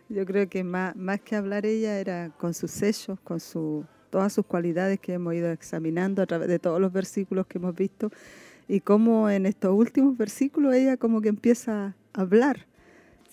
Yo 0.08 0.24
creo 0.24 0.48
que 0.48 0.64
más, 0.64 0.96
más 0.96 1.20
que 1.20 1.36
hablar 1.36 1.66
ella 1.66 1.98
era 1.98 2.30
con 2.38 2.54
sus 2.54 2.70
sellos, 2.70 3.20
con 3.20 3.40
su, 3.40 3.84
todas 4.10 4.32
sus 4.32 4.46
cualidades 4.46 5.00
que 5.00 5.12
hemos 5.12 5.34
ido 5.34 5.50
examinando 5.50 6.22
a 6.22 6.26
través 6.26 6.48
de 6.48 6.58
todos 6.58 6.80
los 6.80 6.92
versículos 6.92 7.46
que 7.46 7.58
hemos 7.58 7.74
visto 7.74 8.10
y 8.68 8.80
cómo 8.80 9.28
en 9.28 9.44
estos 9.44 9.72
últimos 9.72 10.16
versículos 10.16 10.74
ella 10.74 10.96
como 10.96 11.20
que 11.20 11.28
empieza 11.28 11.94
a 12.14 12.20
hablar 12.20 12.66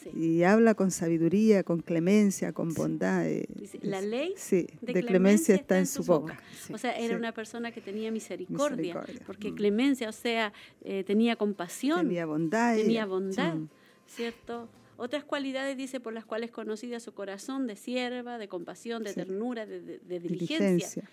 Sí. 0.01 0.09
y 0.15 0.43
habla 0.43 0.75
con 0.75 0.91
sabiduría, 0.91 1.63
con 1.63 1.81
clemencia, 1.81 2.53
con 2.53 2.73
bondad. 2.73 3.27
eh, 3.27 3.45
Dice, 3.55 3.79
la 3.81 3.99
ley 4.01 4.33
sí, 4.37 4.67
de 4.81 4.93
de, 4.93 5.03
clemencia 5.03 5.53
está 5.55 5.77
en 5.77 5.87
su 5.87 6.03
boca. 6.03 6.39
O 6.71 6.77
sea, 6.77 6.95
era 6.97 7.09
Sí. 7.09 7.15
una 7.15 7.33
persona 7.33 7.71
que 7.73 7.81
tenía 7.81 8.09
misericordia, 8.11 8.93
Misericordia, 8.95 9.21
porque 9.25 9.51
mm. 9.51 9.55
clemencia, 9.55 10.07
o 10.09 10.13
sea, 10.13 10.53
eh, 10.85 11.03
tenía 11.03 11.35
compasión, 11.35 12.07
Tenía 12.07 12.25
bondad. 12.25 12.75
tenía 12.77 12.91
ella, 13.01 13.05
bondad, 13.05 13.55
sí. 13.55 13.67
¿cierto? 14.15 14.69
Otras 14.95 15.23
cualidades, 15.23 15.75
dice, 15.77 15.99
por 15.99 16.13
las 16.13 16.25
cuales 16.25 16.51
conocida 16.51 16.99
su 16.99 17.13
corazón 17.13 17.67
de 17.67 17.75
sierva, 17.75 18.37
de 18.37 18.47
compasión, 18.47 19.03
de 19.03 19.09
Sí. 19.09 19.15
ternura, 19.15 19.65
de, 19.65 19.81
de- 19.81 19.99
de 19.99 20.19
diligencia. 20.19 20.67
Diligencia. 20.69 21.03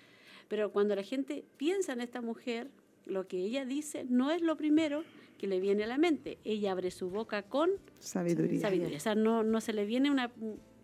Pero 0.48 0.70
cuando 0.70 0.94
la 0.94 1.02
gente 1.02 1.44
piensa 1.56 1.92
en 1.92 2.00
esta 2.00 2.20
mujer, 2.20 2.68
lo 3.04 3.26
que 3.26 3.38
ella 3.38 3.64
dice 3.64 4.04
no 4.08 4.30
es 4.30 4.42
lo 4.42 4.56
primero 4.56 5.02
que 5.38 5.46
le 5.46 5.60
viene 5.60 5.84
a 5.84 5.86
la 5.86 5.98
mente. 5.98 6.38
Ella 6.44 6.72
abre 6.72 6.90
su 6.90 7.10
boca 7.10 7.42
con 7.42 7.70
Sabiduría. 7.98 8.60
sabiduría. 8.60 8.96
O 8.96 9.00
sea, 9.00 9.14
no, 9.14 9.42
no 9.42 9.60
se 9.60 9.72
le 9.72 9.84
viene 9.84 10.10
una 10.10 10.30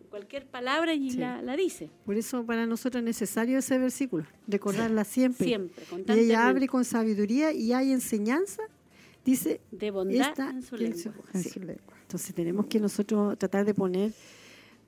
cualquier 0.09 0.45
palabra 0.45 0.93
y 0.93 1.09
Sí. 1.11 1.17
la, 1.17 1.41
la 1.41 1.55
dice. 1.55 1.89
Por 2.05 2.15
eso 2.17 2.45
para 2.45 2.65
nosotros 2.67 2.99
es 3.01 3.05
necesario 3.05 3.57
ese 3.57 3.79
versículo, 3.79 4.25
recordarla 4.47 5.03
siempre. 5.03 5.47
Siempre, 5.47 5.83
Y 6.15 6.19
ella 6.19 6.47
abre 6.47 6.67
con 6.67 6.85
sabiduría 6.85 7.51
y 7.51 7.73
hay 7.73 7.91
enseñanza, 7.91 8.61
dice 9.25 9.59
de 9.71 9.89
bondad 9.89 10.27
esta 10.29 10.49
en 10.51 10.61
su 10.61 10.75
en 10.75 10.83
lengua. 10.83 10.99
su- 11.01 11.37
En 11.37 11.43
sí. 11.43 11.49
su 11.49 11.59
lengua. 11.61 11.93
Entonces 12.03 12.35
tenemos 12.35 12.67
que 12.67 12.79
nosotros 12.79 13.37
tratar 13.39 13.65
de 13.65 13.73
poner 13.73 14.11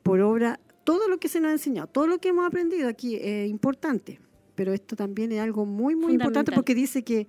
por 0.04 0.20
obra 0.22 0.60
todo 0.84 1.08
lo 1.08 1.18
que 1.18 1.28
se 1.28 1.40
nos 1.40 1.50
ha 1.50 1.54
enseñado, 1.54 1.88
todo 1.88 2.06
lo 2.06 2.20
que 2.20 2.28
hemos 2.30 2.46
aprendido 2.46 2.88
aquí 2.88 3.16
es 3.16 3.50
importante, 3.50 4.20
pero 4.54 4.74
esto 4.74 4.96
también 4.96 5.32
es 5.32 5.40
algo 5.40 5.66
muy, 5.66 5.96
muy 5.96 6.14
importante 6.14 6.52
porque 6.52 6.76
dice 6.76 7.04
que 7.04 7.28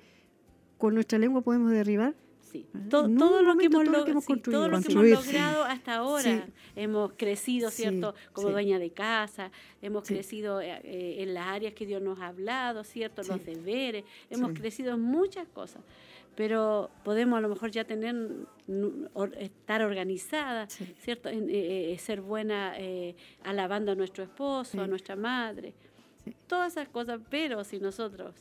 con 0.77 0.93
nuestra 0.93 1.19
lengua 1.19 1.41
podemos 1.41 1.71
derribar. 1.71 2.15
Sí. 2.57 2.67
To- 2.91 3.09
todo, 3.09 3.43
lo 3.43 3.57
que 3.57 3.69
momento, 3.69 3.81
hemos, 3.81 3.85
todo 3.85 3.93
lo 3.93 3.99
log- 3.99 4.05
que 4.05 4.11
hemos 4.13 4.25
sí, 4.25 4.37
todo 4.41 4.69
construido. 4.69 4.69
lo 4.69 4.83
que 4.83 4.93
hemos 4.93 5.27
logrado 5.27 5.65
hasta 5.65 5.95
ahora. 5.97 6.23
Sí. 6.23 6.41
Hemos 6.77 7.13
crecido, 7.17 7.71
Sí, 7.71 7.83
¿cierto? 7.83 8.15
Como 8.33 8.49
sí. 8.49 8.53
dueña 8.53 8.79
de 8.79 8.91
casa, 8.91 9.51
hemos 9.83 10.07
Sí. 10.07 10.15
crecido 10.15 10.61
eh, 10.61 10.81
eh, 10.85 11.17
en 11.23 11.35
las 11.35 11.47
áreas 11.47 11.75
que 11.75 11.87
Dios 11.87 12.03
nos 12.03 12.19
ha 12.21 12.29
hablado, 12.29 12.85
¿cierto? 12.85 13.23
Sí. 13.23 13.31
Los 13.31 13.45
deberes, 13.45 14.05
hemos 14.31 14.51
Sí. 14.53 14.57
crecido 14.61 14.95
en 14.95 15.01
muchas 15.01 15.47
cosas. 15.49 15.83
Pero 16.35 16.91
podemos 17.03 17.39
a 17.39 17.41
lo 17.41 17.49
mejor 17.49 17.71
ya 17.71 17.85
tener, 17.85 18.15
or- 19.15 19.35
estar 19.39 19.81
organizada, 19.83 20.69
Sí. 20.69 20.85
¿cierto? 20.99 21.31
En, 21.31 21.47
eh, 21.49 21.97
ser 21.99 22.21
buena 22.21 22.75
eh, 22.77 23.17
alabando 23.43 23.93
a 23.93 23.95
nuestro 23.95 24.23
esposo, 24.25 24.81
a 24.83 24.87
nuestra 24.87 25.17
madre. 25.17 25.73
Sí. 26.25 26.35
Todas 26.47 26.73
esas 26.73 26.89
cosas, 26.89 27.21
pero 27.31 27.65
si 27.65 27.79
nosotros 27.81 28.35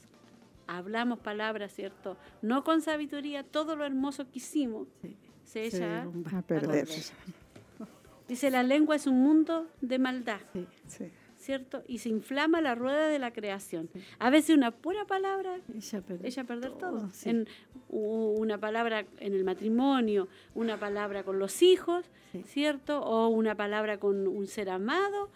hablamos 0.67 1.19
palabras, 1.19 1.73
¿cierto? 1.73 2.17
No 2.41 2.63
con 2.63 2.81
sabiduría, 2.81 3.43
todo 3.43 3.75
lo 3.75 3.85
hermoso 3.85 4.25
que 4.25 4.39
hicimos 4.39 4.87
Sí. 5.01 5.15
se 5.43 5.69
Se 5.69 5.77
echa 5.77 5.85
a- 5.85 5.97
derrumba. 6.05 6.37
A 6.37 6.41
perder. 6.41 6.87
Dice, 8.27 8.49
la 8.49 8.63
lengua 8.63 8.95
es 8.95 9.05
un 9.05 9.21
mundo 9.21 9.67
de 9.81 9.99
maldad. 9.99 10.39
Sí. 10.53 10.65
Sí. 10.87 11.11
¿cierto? 11.37 11.83
Y 11.87 11.99
se 11.99 12.09
inflama 12.09 12.59
la 12.59 12.73
rueda 12.73 13.07
de 13.07 13.19
la 13.19 13.31
creación. 13.31 13.87
A 14.17 14.31
veces 14.31 14.55
una 14.57 14.71
pura 14.71 15.05
palabra 15.05 15.57
Ella 16.23 16.43
perder 16.43 16.71
todo. 16.71 17.07
En, 17.23 17.47
una 17.89 18.57
palabra 18.57 19.05
en 19.19 19.33
el 19.35 19.43
matrimonio, 19.43 20.27
una 20.55 20.79
palabra 20.79 21.23
con 21.23 21.37
los 21.37 21.61
hijos. 21.61 22.05
¿cierto? 22.47 22.99
O 23.01 23.27
una 23.27 23.53
palabra 23.53 23.99
con 23.99 24.27
un 24.27 24.47
ser 24.47 24.69
amado. 24.71 25.29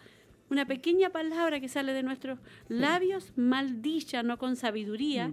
Una 0.50 0.66
pequeña 0.66 1.10
palabra 1.10 1.60
que 1.60 1.68
sale 1.68 1.92
de 1.92 2.02
nuestros 2.02 2.38
labios, 2.68 3.32
maldicha, 3.36 4.22
no 4.22 4.36
con 4.38 4.56
sabiduría, 4.56 5.32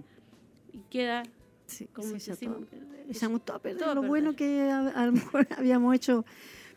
y 0.72 0.78
queda 0.90 1.24
Sí, 1.66 1.86
como 1.92 2.08
sí, 2.18 2.30
decimos, 2.30 2.58
todo- 2.70 2.78
echamos 3.08 3.44
todo 3.44 3.56
a 3.56 3.60
perder. 3.60 3.78
todo 3.82 3.94
lo 3.96 4.00
perder. 4.02 4.08
bueno 4.08 4.36
que 4.36 4.62
a, 4.70 4.88
a 4.88 5.06
lo 5.06 5.12
mejor 5.12 5.46
habíamos 5.58 5.94
hecho 5.94 6.24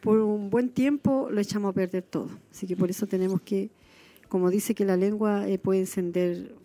por 0.01 0.18
un 0.19 0.49
buen 0.49 0.69
tiempo, 0.69 1.30
lo 1.31 1.39
echamos 1.39 1.69
a 1.69 1.73
perder 1.73 2.03
todo. 2.03 2.30
Así 2.51 2.65
que 2.68 2.76
por 2.76 2.89
eso 2.89 3.05
tenemos 3.07 3.41
que, 3.41 3.69
como 4.27 4.49
dice 4.49 4.73
que 4.76 4.84
la 4.85 4.97
lengua 4.97 5.47
eh, 5.47 5.59
puede 5.59 5.81
encender 5.81 6.55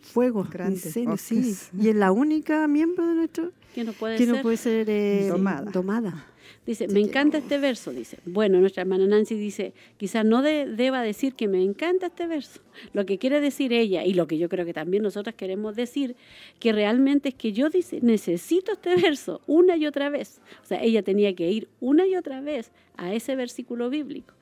fuegos, 0.00 0.48
Grandes 0.50 0.84
incendios, 0.86 1.20
sí. 1.20 1.54
Y 1.78 1.88
es 1.88 1.96
la 1.96 2.12
única 2.12 2.66
miembro 2.68 3.06
de 3.06 3.14
nuestro 3.14 3.52
que 3.74 3.84
no 3.84 3.92
puede 3.92 4.16
que 4.16 4.24
ser. 4.26 4.34
no 4.36 4.42
puede 4.42 4.56
ser 4.56 4.88
eh, 4.88 5.26
Domada. 5.28 5.70
domada. 5.70 6.26
Dice, 6.66 6.88
me 6.88 7.00
encanta 7.00 7.38
este 7.38 7.58
verso, 7.58 7.90
dice. 7.92 8.18
Bueno, 8.24 8.58
nuestra 8.58 8.82
hermana 8.82 9.06
Nancy 9.06 9.34
dice, 9.34 9.74
quizás 9.98 10.24
no 10.24 10.40
de- 10.40 10.64
deba 10.66 11.02
decir 11.02 11.34
que 11.34 11.46
me 11.46 11.62
encanta 11.62 12.06
este 12.06 12.26
verso. 12.26 12.60
Lo 12.94 13.04
que 13.04 13.18
quiere 13.18 13.40
decir 13.42 13.72
ella, 13.74 14.02
y 14.04 14.14
lo 14.14 14.26
que 14.26 14.38
yo 14.38 14.48
creo 14.48 14.64
que 14.64 14.72
también 14.72 15.02
nosotras 15.02 15.34
queremos 15.34 15.76
decir, 15.76 16.16
que 16.60 16.72
realmente 16.72 17.30
es 17.30 17.34
que 17.34 17.52
yo 17.52 17.68
dice, 17.68 17.98
necesito 18.00 18.72
este 18.72 18.96
verso 19.08 19.42
una 19.46 19.76
y 19.76 19.86
otra 19.86 20.08
vez. 20.08 20.40
O 20.62 20.66
sea, 20.66 20.82
ella 20.82 21.02
tenía 21.02 21.34
que 21.34 21.50
ir 21.50 21.68
una 21.80 22.06
y 22.06 22.16
otra 22.16 22.40
vez 22.40 22.70
a 22.96 23.12
ese 23.12 23.36
versículo 23.36 23.90
bíblico. 23.90 24.32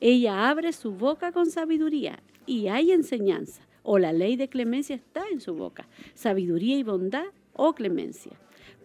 Ella 0.00 0.48
abre 0.50 0.72
su 0.72 0.92
boca 0.92 1.32
con 1.32 1.46
sabiduría 1.50 2.22
y 2.46 2.68
hay 2.68 2.92
enseñanza, 2.92 3.62
o 3.82 3.98
la 3.98 4.12
ley 4.12 4.36
de 4.36 4.48
clemencia 4.48 4.94
está 4.96 5.24
en 5.32 5.40
su 5.40 5.54
boca, 5.54 5.88
sabiduría 6.14 6.76
y 6.76 6.82
bondad 6.84 7.24
o 7.54 7.72
clemencia. 7.74 8.32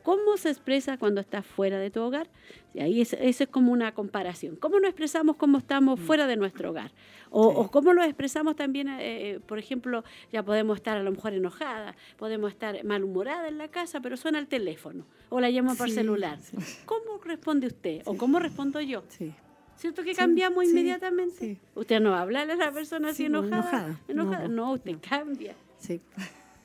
¿Cómo 0.07 0.37
se 0.37 0.47
expresa 0.49 0.97
cuando 0.97 1.19
estás 1.19 1.45
fuera 1.45 1.79
de 1.79 1.89
tu 1.91 1.99
hogar? 2.01 2.29
Y 2.73 2.79
ahí 2.79 3.01
es, 3.01 3.11
eso 3.11 3.43
es 3.43 3.49
como 3.49 3.73
una 3.73 3.93
comparación. 3.93 4.55
¿Cómo 4.55 4.79
nos 4.79 4.87
expresamos 4.91 5.35
cuando 5.35 5.57
estamos 5.57 5.99
fuera 5.99 6.27
de 6.27 6.37
nuestro 6.37 6.69
hogar? 6.69 6.93
O, 7.29 7.45
o 7.47 7.69
cómo 7.69 7.91
lo 7.91 8.01
expresamos 8.03 8.55
también, 8.55 8.87
eh, 8.87 9.41
por 9.45 9.59
ejemplo, 9.59 10.05
ya 10.31 10.43
podemos 10.43 10.77
estar 10.77 10.95
a 10.97 11.03
lo 11.03 11.11
mejor 11.11 11.33
enojada, 11.33 11.93
podemos 12.15 12.53
estar 12.53 12.81
malhumorada 12.85 13.49
en 13.49 13.57
la 13.57 13.67
casa, 13.67 13.99
pero 13.99 14.15
suena 14.15 14.39
el 14.39 14.47
teléfono 14.47 15.05
o 15.27 15.41
la 15.41 15.49
llamo 15.49 15.75
por 15.75 15.89
Sí, 15.89 15.95
celular. 15.95 16.39
sí. 16.39 16.55
¿Cómo 16.85 17.17
responde 17.25 17.67
usted 17.67 18.01
o 18.05 18.15
cómo 18.15 18.39
respondo 18.39 18.79
yo? 18.79 19.03
Sí. 19.09 19.33
¿Cierto 19.75 20.03
que 20.05 20.11
Sí, 20.13 20.19
cambiamos 20.21 20.63
sí, 20.63 20.71
inmediatamente? 20.71 21.35
sí. 21.37 21.57
Usted 21.75 21.99
no 21.99 22.11
va 22.11 22.21
a 22.21 22.25
la 22.45 22.71
persona 22.71 23.09
así 23.09 23.25
Sí, 23.25 23.29
pues, 23.29 23.43
enojada. 23.43 23.59
enojada. 23.59 23.99
enojada. 24.07 24.47
No, 24.47 24.67
No, 24.67 24.71
usted 24.71 24.95
cambia. 25.01 25.53
Sí. 25.79 25.99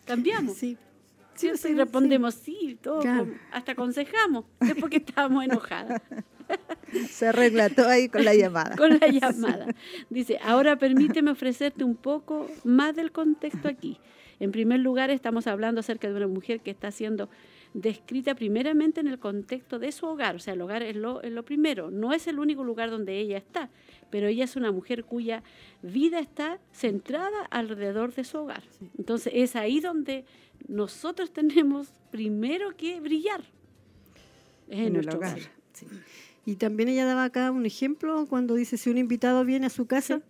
Cambiamos. 0.06 0.56
Sí. 0.56 0.78
¿Cierto? 1.34 1.58
sí, 1.58 1.68
y 1.68 1.72
sí. 1.72 1.74
respondemos 1.78 2.34
sí, 2.34 2.78
todo, 2.82 3.00
Claro. 3.00 3.24
con- 3.26 3.38
hasta 3.52 3.72
aconsejamos, 3.72 4.44
es 4.60 4.74
porque 4.76 4.98
estábamos 4.98 5.44
enojadas 5.44 6.00
Se 7.10 7.28
arregla 7.28 7.70
todo 7.70 7.88
ahí 7.88 8.08
con 8.08 8.24
la 8.24 8.34
llamada. 8.34 8.76
con 8.76 8.98
la 8.98 9.06
llamada. 9.08 9.66
Dice, 10.10 10.38
ahora 10.42 10.76
permíteme 10.76 11.30
ofrecerte 11.30 11.84
un 11.84 11.96
poco 11.96 12.48
más 12.64 12.94
del 12.94 13.10
contexto 13.12 13.68
aquí. 13.68 13.98
En 14.40 14.50
primer 14.52 14.80
lugar, 14.80 15.08
estamos 15.10 15.46
hablando 15.46 15.80
acerca 15.80 16.08
de 16.08 16.14
una 16.16 16.26
mujer 16.26 16.60
que 16.60 16.70
está 16.70 16.90
siendo 16.90 17.30
descrita 17.74 18.34
primeramente 18.34 19.00
en 19.00 19.06
el 19.06 19.18
contexto 19.18 19.78
de 19.78 19.92
su 19.92 20.04
hogar, 20.04 20.36
o 20.36 20.38
sea, 20.38 20.52
el 20.52 20.60
hogar 20.60 20.82
es 20.82 20.94
lo, 20.94 21.22
es 21.22 21.32
lo 21.32 21.42
primero, 21.42 21.90
no 21.90 22.12
es 22.12 22.26
el 22.26 22.38
único 22.38 22.64
lugar 22.64 22.90
donde 22.90 23.18
ella 23.18 23.38
está, 23.38 23.70
pero 24.10 24.26
ella 24.26 24.44
es 24.44 24.56
una 24.56 24.70
mujer 24.72 25.04
cuya 25.04 25.42
vida 25.80 26.18
está 26.18 26.58
centrada 26.72 27.46
alrededor 27.50 28.12
de 28.12 28.24
su 28.24 28.36
hogar. 28.38 28.62
Entonces, 28.98 29.32
es 29.34 29.56
ahí 29.56 29.80
donde 29.80 30.26
nosotros 30.68 31.32
tenemos 31.34 31.88
primero 32.10 32.76
que 32.76 33.00
brillar. 33.00 33.40
Es 34.68 34.78
en, 34.78 34.86
En 34.86 34.92
nuestro 34.94 35.18
hogar. 35.18 35.38
hogar. 35.38 35.50
Sí. 35.72 35.86
Y 36.44 36.56
también 36.56 36.88
ella 36.88 37.04
daba 37.04 37.24
acá 37.24 37.50
un 37.50 37.66
ejemplo 37.66 38.26
cuando 38.28 38.54
dice 38.54 38.76
si 38.76 38.90
un 38.90 38.98
invitado 38.98 39.44
viene 39.44 39.66
a 39.66 39.70
su 39.70 39.86
casa 39.86 40.22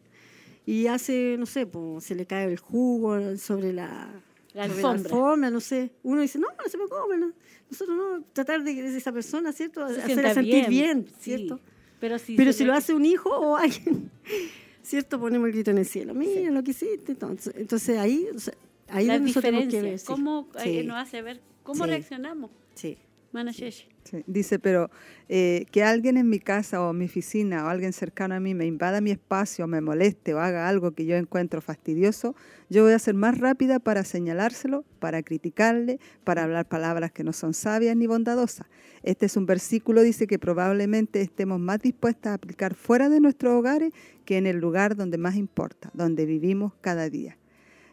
y 0.66 0.86
hace, 0.86 1.36
no 1.38 1.46
sé, 1.46 1.66
pues, 1.66 2.04
se 2.04 2.14
le 2.14 2.26
cae 2.26 2.46
el 2.46 2.58
jugo 2.58 3.36
sobre 3.36 3.72
la, 3.72 4.10
La 4.54 4.68
sobre 4.68 4.76
alfombra. 4.78 5.10
alfombra, 5.10 5.50
no 5.50 5.60
sé. 5.60 5.90
Uno 6.02 6.20
dice, 6.20 6.38
no, 6.38 6.48
no 6.48 6.64
se 6.70 6.76
preocupe. 6.76 7.16
no. 7.16 7.32
Nosotros 7.70 7.96
no, 7.96 8.22
tratar 8.34 8.62
de 8.62 8.74
que 8.74 8.86
esa 8.96 9.10
persona, 9.12 9.52
¿cierto? 9.52 9.88
Se 9.88 10.02
Hacerla 10.02 10.34
sentir 10.34 10.68
bien, 10.68 11.06
sí. 11.18 11.36
¿cierto? 11.36 11.58
Pero 11.98 12.18
si, 12.18 12.36
Pero 12.36 12.52
si 12.52 12.64
lo 12.64 12.74
hace 12.74 12.92
un 12.92 13.06
hijo 13.06 13.30
o 13.30 13.56
alguien, 13.56 14.10
¿cierto? 14.82 15.18
Ponemos 15.18 15.46
el 15.46 15.52
grito 15.54 15.70
en 15.70 15.78
el 15.78 15.86
cielo. 15.86 16.12
Mira 16.14 16.50
lo 16.50 16.62
que 16.62 16.72
hiciste. 16.72 17.12
Entonces, 17.12 17.54
entonces 17.56 17.96
ahí, 17.98 18.26
o 18.34 18.38
sea, 18.38 18.54
ahí 18.92 19.06
las 19.06 19.24
diferencias, 19.24 20.04
cómo 20.04 20.48
eh, 20.56 20.80
Sí. 20.80 20.86
nos 20.86 20.96
hace 20.96 21.22
ver 21.22 21.40
cómo 21.62 21.84
Sí. 21.84 21.90
reaccionamos. 21.90 22.50
Sí. 22.74 22.98
Dice, 24.26 24.58
pero 24.58 24.90
eh, 25.28 25.64
que 25.70 25.82
alguien 25.84 26.16
en 26.18 26.28
mi 26.28 26.38
casa 26.38 26.82
o 26.82 26.90
en 26.90 26.98
mi 26.98 27.04
oficina 27.06 27.64
o 27.64 27.68
alguien 27.68 27.92
cercano 27.94 28.34
a 28.34 28.40
mí 28.40 28.52
me 28.52 28.66
invada 28.66 29.00
mi 29.00 29.10
espacio, 29.10 29.66
me 29.66 29.80
moleste 29.80 30.34
o 30.34 30.40
haga 30.40 30.68
algo 30.68 30.90
que 30.90 31.06
yo 31.06 31.16
encuentro 31.16 31.62
fastidioso, 31.62 32.34
yo 32.68 32.82
voy 32.82 32.92
a 32.92 32.98
ser 32.98 33.14
más 33.14 33.38
rápida 33.38 33.78
para 33.78 34.04
señalárselo, 34.04 34.84
para 34.98 35.22
criticarle, 35.22 35.98
para 36.24 36.42
hablar 36.42 36.66
palabras 36.68 37.12
que 37.12 37.24
no 37.24 37.32
son 37.32 37.54
sabias 37.54 37.96
ni 37.96 38.06
bondadosas. 38.06 38.66
Este 39.02 39.26
es 39.26 39.36
un 39.36 39.46
versículo, 39.46 40.02
dice 40.02 40.26
que 40.26 40.38
probablemente 40.38 41.22
estemos 41.22 41.58
más 41.60 41.80
dispuestas 41.80 42.32
a 42.32 42.34
aplicar 42.34 42.74
fuera 42.74 43.08
de 43.08 43.20
nuestros 43.20 43.54
hogares 43.54 43.92
que 44.26 44.36
en 44.36 44.46
el 44.46 44.58
lugar 44.58 44.94
donde 44.96 45.16
más 45.16 45.36
importa, 45.36 45.90
donde 45.94 46.26
vivimos 46.26 46.72
cada 46.82 47.08
día. 47.08 47.38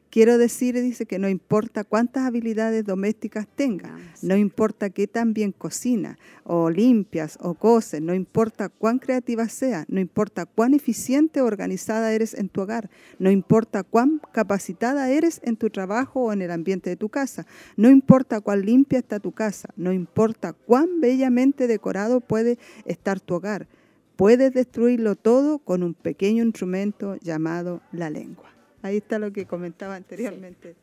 Quiero 0.10 0.40
decir, 0.40 0.74
dice 0.82 1.06
que 1.06 1.20
no 1.20 1.30
importa 1.30 1.84
cuántas 1.84 2.26
habilidades 2.26 2.84
domésticas 2.84 3.48
tengas, 3.48 3.92
no 4.24 4.36
importa 4.36 4.90
qué 4.90 5.06
tan 5.06 5.36
bien 5.36 5.52
cocina, 5.52 6.18
o 6.44 6.72
limpias, 6.72 7.38
o 7.40 7.54
coses, 7.54 8.02
no 8.02 8.16
importa 8.16 8.70
cuán 8.70 8.98
creativa 8.98 9.48
seas, 9.48 9.86
no 9.88 10.00
importa 10.00 10.48
cuán 10.48 10.74
eficiente 10.74 11.42
o 11.42 11.46
organizada 11.46 12.12
eres 12.12 12.34
en 12.34 12.50
tu 12.50 12.62
hogar, 12.62 12.90
no 13.20 13.30
importa 13.30 13.84
cuán 13.84 14.20
capacitada 14.32 15.12
eres 15.12 15.42
en 15.44 15.58
tu 15.58 15.70
trabajo 15.70 16.22
o 16.22 16.34
en 16.34 16.42
el 16.42 16.50
ambiente 16.50 16.90
de 16.90 16.96
tu 16.96 17.10
casa, 17.10 17.46
no 17.78 17.88
importa 17.88 18.42
cuán 18.42 18.62
limpia 18.62 18.98
está 18.98 19.20
tu 19.20 19.32
casa, 19.32 19.70
no 19.76 19.94
importa 19.94 20.54
cuán 20.54 21.02
bellamente 21.02 21.68
decorado 21.68 22.20
puede 22.20 22.58
estar 22.86 23.20
tu 23.20 23.36
hogar, 23.36 23.68
puedes 24.16 24.56
destruirlo 24.56 25.16
todo 25.16 25.60
con 25.60 25.84
un 25.84 25.94
pequeño 25.94 26.44
instrumento 26.44 27.16
llamado 27.18 27.84
la 27.92 28.10
lengua. 28.10 28.59
Ahí 28.82 28.98
está 28.98 29.20
lo 29.20 29.32
que 29.32 29.46
comentaba 29.46 29.96
anteriormente. 29.96 30.76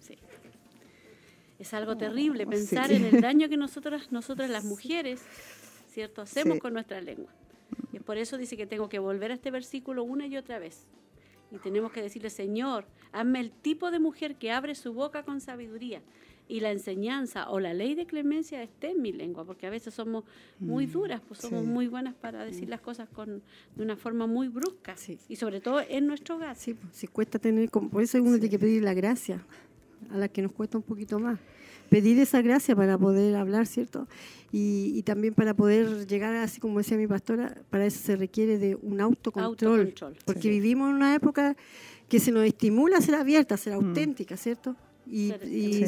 Sí. 0.00 0.18
Es 1.58 1.74
algo 1.74 1.96
terrible 1.96 2.46
pensar 2.46 2.88
sí. 2.88 2.96
en 2.96 3.04
el 3.04 3.20
daño 3.20 3.48
que 3.48 3.56
nosotras, 3.56 4.10
nosotras 4.12 4.50
las 4.50 4.64
mujeres, 4.64 5.22
¿cierto? 5.90 6.22
Hacemos 6.22 6.54
Sí. 6.54 6.60
con 6.60 6.72
nuestra 6.72 7.00
lengua. 7.00 7.32
Y 7.92 7.98
por 8.00 8.18
eso 8.18 8.38
dice 8.38 8.56
que 8.56 8.66
tengo 8.66 8.88
que 8.88 8.98
volver 8.98 9.30
a 9.30 9.34
este 9.34 9.50
versículo 9.50 10.04
una 10.04 10.26
y 10.26 10.36
otra 10.36 10.58
vez. 10.58 10.86
Y 11.50 11.58
tenemos 11.58 11.92
que 11.92 12.02
decirle, 12.02 12.30
Señor, 12.30 12.86
hazme 13.12 13.40
el 13.40 13.50
tipo 13.50 13.90
de 13.90 13.98
mujer 14.00 14.36
que 14.36 14.50
abre 14.50 14.74
su 14.74 14.92
boca 14.92 15.22
con 15.22 15.40
sabiduría. 15.40 16.02
Y 16.46 16.60
la 16.60 16.70
enseñanza 16.72 17.48
o 17.48 17.58
la 17.58 17.72
ley 17.72 17.94
de 17.94 18.04
clemencia 18.04 18.62
esté 18.62 18.90
en 18.90 19.00
mi 19.00 19.12
lengua, 19.12 19.44
porque 19.46 19.66
a 19.66 19.70
veces 19.70 19.94
somos 19.94 20.24
muy 20.60 20.84
duras, 20.84 21.22
pues 21.26 21.40
somos 21.40 21.62
sí. 21.62 21.66
muy 21.66 21.86
buenas 21.88 22.14
para 22.14 22.44
decir 22.44 22.68
las 22.68 22.80
cosas 22.82 23.08
con, 23.08 23.42
de 23.74 23.82
una 23.82 23.96
forma 23.96 24.26
muy 24.26 24.48
brusca. 24.48 24.94
Sí. 24.96 25.18
Y 25.28 25.36
sobre 25.36 25.60
todo 25.62 25.80
en 25.88 26.06
nuestro 26.06 26.36
hogar. 26.36 26.54
Sí, 26.56 26.74
pues, 26.74 26.94
si 26.94 27.06
cuesta 27.06 27.38
tener, 27.38 27.70
por 27.70 28.02
eso 28.02 28.18
uno 28.22 28.32
tiene 28.32 28.50
que 28.50 28.58
pedir 28.58 28.82
la 28.82 28.92
gracia, 28.92 29.42
a 30.10 30.18
la 30.18 30.28
que 30.28 30.42
nos 30.42 30.52
cuesta 30.52 30.76
un 30.76 30.84
poquito 30.84 31.18
más. 31.18 31.38
Pedir 31.88 32.18
esa 32.18 32.42
gracia 32.42 32.76
para 32.76 32.98
poder 32.98 33.36
hablar, 33.36 33.66
¿cierto? 33.66 34.06
Y, 34.52 34.92
y 34.94 35.02
también 35.02 35.32
para 35.34 35.54
poder 35.54 36.06
llegar, 36.06 36.34
así 36.36 36.60
como 36.60 36.78
decía 36.78 36.96
mi 36.98 37.06
pastora, 37.06 37.56
para 37.70 37.86
eso 37.86 38.00
se 38.00 38.16
requiere 38.16 38.58
de 38.58 38.74
un 38.74 39.00
autocontrol. 39.00 39.80
Autocontrol. 39.80 40.16
Porque 40.26 40.48
vivimos 40.50 40.90
en 40.90 40.96
una 40.96 41.14
época 41.14 41.56
que 42.08 42.20
se 42.20 42.32
nos 42.32 42.44
estimula 42.44 42.98
a 42.98 43.00
ser 43.00 43.14
abierta, 43.14 43.54
a 43.54 43.58
ser 43.58 43.72
Mm. 43.74 43.86
auténtica, 43.86 44.36
¿cierto? 44.36 44.76
Y, 45.06 45.32
y 45.50 45.84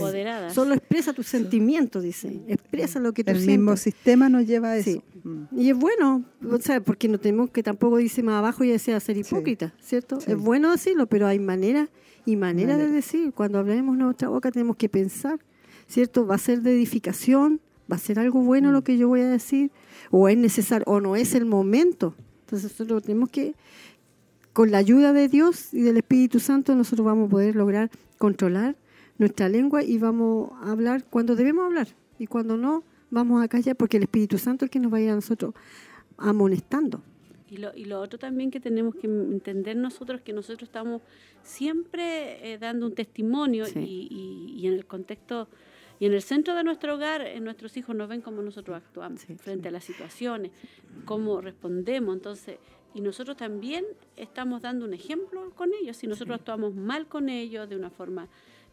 solo 0.52 0.74
expresa 0.74 1.12
tus 1.12 1.26
sentimientos, 1.26 2.02
dice. 2.02 2.40
Expresa 2.48 3.00
lo 3.00 3.12
que 3.12 3.24
tú 3.24 3.30
El 3.30 3.38
sientes. 3.38 3.58
mismo 3.58 3.76
sistema 3.76 4.28
nos 4.28 4.46
lleva 4.46 4.70
a 4.72 4.76
eso. 4.76 4.90
Sí. 4.90 5.02
Mm. 5.24 5.44
Y 5.58 5.70
es 5.70 5.76
bueno, 5.76 6.24
o 6.50 6.58
sea, 6.58 6.80
porque 6.80 7.08
no 7.08 7.18
tenemos 7.18 7.50
que 7.50 7.62
tampoco 7.62 7.96
dice 7.96 8.22
más 8.22 8.34
abajo 8.36 8.62
y 8.64 8.78
sea 8.78 9.00
ser 9.00 9.16
hipócrita, 9.16 9.74
¿cierto? 9.80 10.20
Sí. 10.20 10.32
Es 10.32 10.36
bueno 10.36 10.70
decirlo, 10.70 11.06
pero 11.06 11.26
hay 11.26 11.38
maneras 11.38 11.88
y 12.26 12.36
maneras 12.36 12.76
de 12.76 12.84
Manera. 12.84 12.96
decir. 12.96 13.32
Cuando 13.32 13.58
hablemos 13.58 13.96
nuestra 13.96 14.28
boca 14.28 14.50
tenemos 14.50 14.76
que 14.76 14.88
pensar, 14.88 15.40
¿cierto? 15.88 16.26
Va 16.26 16.34
a 16.34 16.38
ser 16.38 16.60
de 16.62 16.72
edificación, 16.74 17.60
va 17.90 17.96
a 17.96 17.98
ser 18.00 18.18
algo 18.18 18.40
bueno 18.40 18.68
Mm. 18.68 18.72
lo 18.72 18.82
que 18.84 18.98
yo 18.98 19.08
voy 19.08 19.20
a 19.22 19.28
decir, 19.28 19.70
o 20.10 20.28
es 20.28 20.36
necesario, 20.36 20.84
o 20.86 21.00
no 21.00 21.16
es 21.16 21.34
el 21.34 21.46
momento. 21.46 22.14
Entonces 22.40 22.70
nosotros 22.72 23.02
tenemos 23.04 23.30
que, 23.30 23.54
con 24.52 24.70
la 24.70 24.78
ayuda 24.78 25.12
de 25.12 25.28
Dios 25.28 25.72
y 25.74 25.82
del 25.82 25.96
Espíritu 25.96 26.38
Santo, 26.40 26.74
nosotros 26.74 27.04
vamos 27.04 27.26
a 27.28 27.30
poder 27.30 27.56
lograr 27.56 27.90
controlar 28.18 28.76
nuestra 29.18 29.48
lengua 29.48 29.82
y 29.82 29.98
vamos 29.98 30.50
a 30.62 30.72
hablar 30.72 31.04
cuando 31.08 31.36
debemos 31.36 31.64
hablar 31.64 31.88
y 32.18 32.26
cuando 32.26 32.56
no, 32.56 32.84
vamos 33.10 33.42
a 33.42 33.48
callar 33.48 33.76
porque 33.76 33.96
el 33.96 34.04
Espíritu 34.04 34.38
Santo 34.38 34.64
es 34.64 34.68
el 34.68 34.70
que 34.70 34.80
nos 34.80 34.92
va 34.92 34.98
a 34.98 35.00
ir 35.00 35.10
a 35.10 35.14
nosotros 35.14 35.54
amonestando. 36.18 37.02
Y 37.48 37.58
lo, 37.58 37.72
y 37.74 37.84
lo 37.84 38.00
otro 38.00 38.18
también 38.18 38.50
que 38.50 38.58
tenemos 38.58 38.94
que 38.96 39.06
entender 39.06 39.76
nosotros 39.76 40.20
que 40.22 40.32
nosotros 40.32 40.64
estamos 40.68 41.00
siempre 41.42 42.52
eh, 42.52 42.58
dando 42.58 42.86
un 42.86 42.94
testimonio 42.94 43.66
Sí. 43.66 43.78
y, 43.78 44.08
y- 44.10 44.60
y 44.60 44.66
en 44.66 44.74
el 44.74 44.84
contexto 44.86 45.48
y 45.98 46.06
en 46.06 46.12
el 46.12 46.20
centro 46.22 46.54
de 46.54 46.64
nuestro 46.64 46.96
hogar 46.96 47.22
eh, 47.22 47.40
nuestros 47.40 47.76
hijos 47.76 47.94
nos 47.96 48.08
ven 48.08 48.20
cómo 48.20 48.42
nosotros 48.42 48.76
actuamos 48.76 49.20
Sí, 49.20 49.34
frente 49.36 49.62
sí. 49.62 49.68
a 49.68 49.70
las 49.70 49.84
situaciones, 49.84 50.50
cómo 51.04 51.40
respondemos. 51.40 52.14
Entonces, 52.16 52.58
y 52.94 53.00
nosotros 53.00 53.36
también 53.36 53.84
estamos 54.16 54.60
dando 54.62 54.84
un 54.84 54.92
ejemplo 54.94 55.50
con 55.54 55.70
ellos. 55.80 55.96
Si 55.96 56.06
nosotros 56.06 56.38
actuamos 56.38 56.74
mal 56.74 57.06
con 57.06 57.28
ellos 57.28 57.68
de 57.68 57.76
una 57.76 57.90
forma 57.90 58.28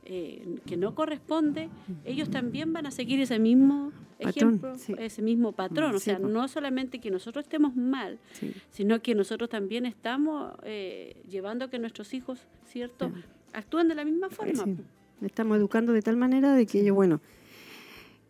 eh, 0.06 0.58
que 0.66 0.78
no 0.78 0.96
corresponde, 0.96 1.70
ellos 2.06 2.30
también 2.30 2.74
van 2.74 2.86
a 2.86 2.92
seguir 2.92 3.20
ese 3.22 3.40
mismo 3.40 3.92
Patrón, 4.22 4.50
ejemplo, 4.50 4.78
sí. 4.78 4.96
ese 5.00 5.22
mismo 5.22 5.52
patrón. 5.52 5.96
O 5.96 6.00
sea, 6.00 6.18
po. 6.20 6.28
no 6.28 6.48
solamente 6.48 7.00
que 7.00 7.12
nosotros 7.12 7.44
estemos 7.44 7.76
mal, 7.76 8.20
Sí. 8.34 8.54
sino 8.70 9.02
que 9.02 9.16
nosotros 9.16 9.50
también 9.50 9.86
estamos 9.86 10.54
eh, 10.64 11.18
llevando 11.30 11.66
a 11.66 11.70
que 11.70 11.80
nuestros 11.80 12.14
hijos, 12.14 12.40
¿cierto?, 12.66 13.12
actúen 13.54 13.88
de 13.88 13.96
la 13.96 14.06
misma 14.06 14.30
forma. 14.30 14.64
Sí. 14.64 14.78
Estamos 15.22 15.58
educando 15.58 15.94
de 15.94 16.02
tal 16.02 16.18
manera 16.18 16.54
de 16.54 16.66
que 16.66 16.82
ellos, 16.82 16.96
bueno, 16.96 17.22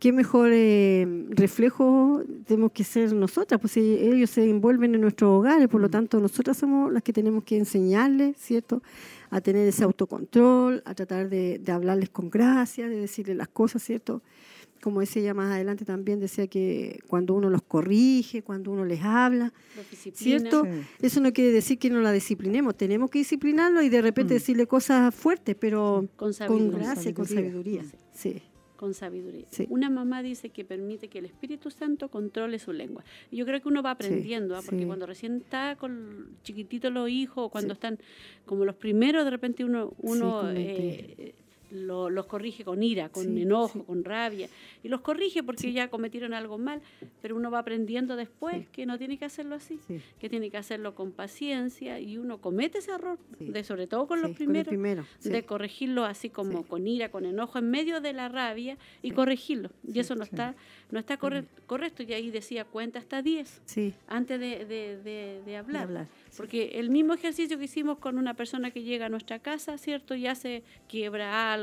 qué 0.04 0.12
mejor 0.12 0.50
eh, 0.52 1.08
reflejo 1.30 2.24
tenemos 2.46 2.74
que 2.74 2.84
ser 2.84 3.14
nosotras, 3.14 3.62
pues 3.62 3.72
si 3.72 3.80
ellos 3.80 4.32
se 4.32 4.44
envuelven 4.50 4.94
en 4.96 5.00
nuestros 5.00 5.30
hogares, 5.30 5.70
por 5.70 5.80
lo 5.80 5.90
tanto 5.90 6.20
nosotras 6.20 6.58
somos 6.58 6.92
las 6.92 7.04
que 7.04 7.14
tenemos 7.14 7.46
que 7.46 7.56
enseñarles, 7.56 8.36
¿cierto? 8.36 8.84
A 9.30 9.40
tener 9.40 9.66
ese 9.66 9.86
autocontrol, 9.86 10.84
a 10.84 10.94
tratar 10.94 11.30
de, 11.30 11.58
de 11.58 11.72
hablarles 11.72 12.10
con 12.10 12.30
gracia, 12.30 12.90
de 12.90 12.98
decirles 12.98 13.38
las 13.38 13.48
cosas, 13.48 13.82
¿cierto? 13.82 14.22
Como 14.82 15.00
decía 15.00 15.22
ella 15.22 15.34
más 15.34 15.54
adelante 15.54 15.86
también, 15.86 16.20
decía 16.20 16.48
que 16.48 17.00
cuando 17.08 17.34
uno 17.34 17.50
los 17.50 17.62
corrige, 17.62 18.42
cuando 18.42 18.72
uno 18.72 18.84
les 18.84 19.02
habla. 19.04 19.54
¿cierto? 20.14 20.66
Sí. 20.66 20.70
Eso 21.02 21.22
no 21.22 21.32
quiere 21.32 21.52
decir 21.54 21.80
que 21.80 21.90
no 21.90 22.02
la 22.02 22.12
disciplinemos, 22.12 22.76
tenemos 22.76 23.10
que 23.10 23.20
disciplinarlo 23.20 23.82
y 23.82 23.88
de 23.88 24.02
repente 24.02 24.34
decirle 24.34 24.68
cosas 24.68 25.16
fuertes, 25.16 25.56
pero 25.58 26.10
Con 26.18 26.34
con 26.34 26.72
gracia 26.72 27.12
y 27.12 27.14
con 27.14 27.26
sabiduría. 27.26 27.84
sabiduría. 27.84 28.00
Sí. 28.14 28.42
Con 28.84 28.94
sabiduría. 28.94 29.46
Sí. 29.50 29.66
Una 29.70 29.90
mamá 29.90 30.22
dice 30.22 30.50
que 30.50 30.66
permite 30.66 31.08
que 31.08 31.20
el 31.20 31.24
Espíritu 31.24 31.72
Santo 31.72 32.10
controle 32.10 32.60
su 32.60 32.74
lengua. 32.74 33.06
Yo 33.32 33.46
creo 33.46 33.62
que 33.62 33.70
uno 33.70 33.82
va 33.82 33.92
aprendiendo, 33.92 34.58
¿ah? 34.58 34.62
porque 34.62 34.82
sí. 34.82 34.86
cuando 34.86 35.06
recién 35.06 35.38
está 35.38 35.78
con 35.78 36.36
chiquititos 36.44 36.92
los 36.92 37.10
hijos, 37.10 37.50
cuando 37.50 37.76
están 37.76 37.98
como 38.46 38.66
los 38.66 38.76
primeros, 38.76 39.24
de 39.24 39.32
repente 39.32 39.64
uno, 39.64 39.94
uno 40.00 40.52
eh, 40.52 41.34
lo- 41.74 42.10
los 42.10 42.26
corrige 42.28 42.64
con 42.64 42.82
ira, 42.84 43.10
con 43.10 43.26
Sí, 43.26 43.42
enojo, 43.42 43.80
sí. 43.80 43.86
con 43.86 44.04
rabia. 44.04 44.48
Y 44.84 44.88
los 44.90 45.02
corrige 45.02 45.44
porque 45.44 45.72
ya 45.74 45.90
cometieron 45.90 46.34
algo 46.34 46.58
mal, 46.58 46.82
pero 47.22 47.36
uno 47.36 47.50
va 47.52 47.60
aprendiendo 47.60 48.16
después 48.16 48.68
que 48.70 48.86
no 48.86 48.98
tiene 48.98 49.18
que 49.18 49.26
hacerlo 49.26 49.56
así, 49.56 49.80
Sí. 49.88 50.00
que 50.20 50.30
tiene 50.30 50.50
que 50.52 50.58
hacerlo 50.58 50.96
con 50.96 51.12
paciencia 51.12 52.00
y 52.00 52.18
uno 52.18 52.40
comete 52.40 52.78
ese 52.78 52.92
error, 52.92 53.18
de 53.40 53.64
sobre 53.64 53.88
todo 53.88 54.08
con 54.08 54.22
los 54.22 54.32
primeros 54.32 54.68
primero, 54.68 55.06
de 55.24 55.44
corregirlo 55.44 56.06
así 56.06 56.30
como 56.30 56.64
con 56.68 56.88
ira, 56.88 57.10
con 57.10 57.26
enojo, 57.26 57.58
en 57.60 57.70
medio 57.70 58.02
de 58.02 58.14
la 58.14 58.30
rabia 58.30 58.78
y 59.02 59.12
corregirlo. 59.12 59.70
Y 59.88 60.00
eso 60.00 60.16
no 60.16 60.24
está 60.24 60.56
no 60.92 61.00
está 61.00 61.18
corre- 61.18 61.46
correcto. 61.66 62.04
Y 62.04 62.14
ahí 62.14 62.30
decía 62.30 62.66
cuenta 62.66 63.00
hasta 63.00 63.24
10 63.24 63.62
Sí, 63.66 63.96
antes 64.08 64.40
de, 64.40 64.64
de- 64.66 64.98
de- 65.02 65.42
de 65.44 65.58
hablar. 65.58 65.84
hablar, 65.84 66.08
Porque 66.38 66.74
el 66.80 66.92
mismo 66.92 67.14
ejercicio 67.16 67.58
que 67.58 67.64
hicimos 67.66 67.98
con 67.98 68.18
una 68.20 68.36
persona 68.36 68.70
que 68.70 68.84
llega 68.84 69.08
a 69.08 69.10
nuestra 69.10 69.40
casa, 69.40 69.78
¿cierto? 69.80 70.14
Y 70.14 70.28
hace, 70.28 70.62
quiebra 70.88 71.52
algo 71.54 71.63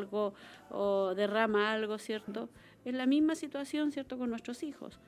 o 0.71 1.15
derrama 1.15 1.73
algo, 1.73 1.99
¿cierto? 1.99 2.49
Es 2.85 2.95
la 2.95 3.07
misma 3.07 3.35
situación, 3.35 3.93
¿cierto? 3.93 4.17
Con 4.17 4.31
nuestros 4.31 4.63
hijos. 4.63 4.99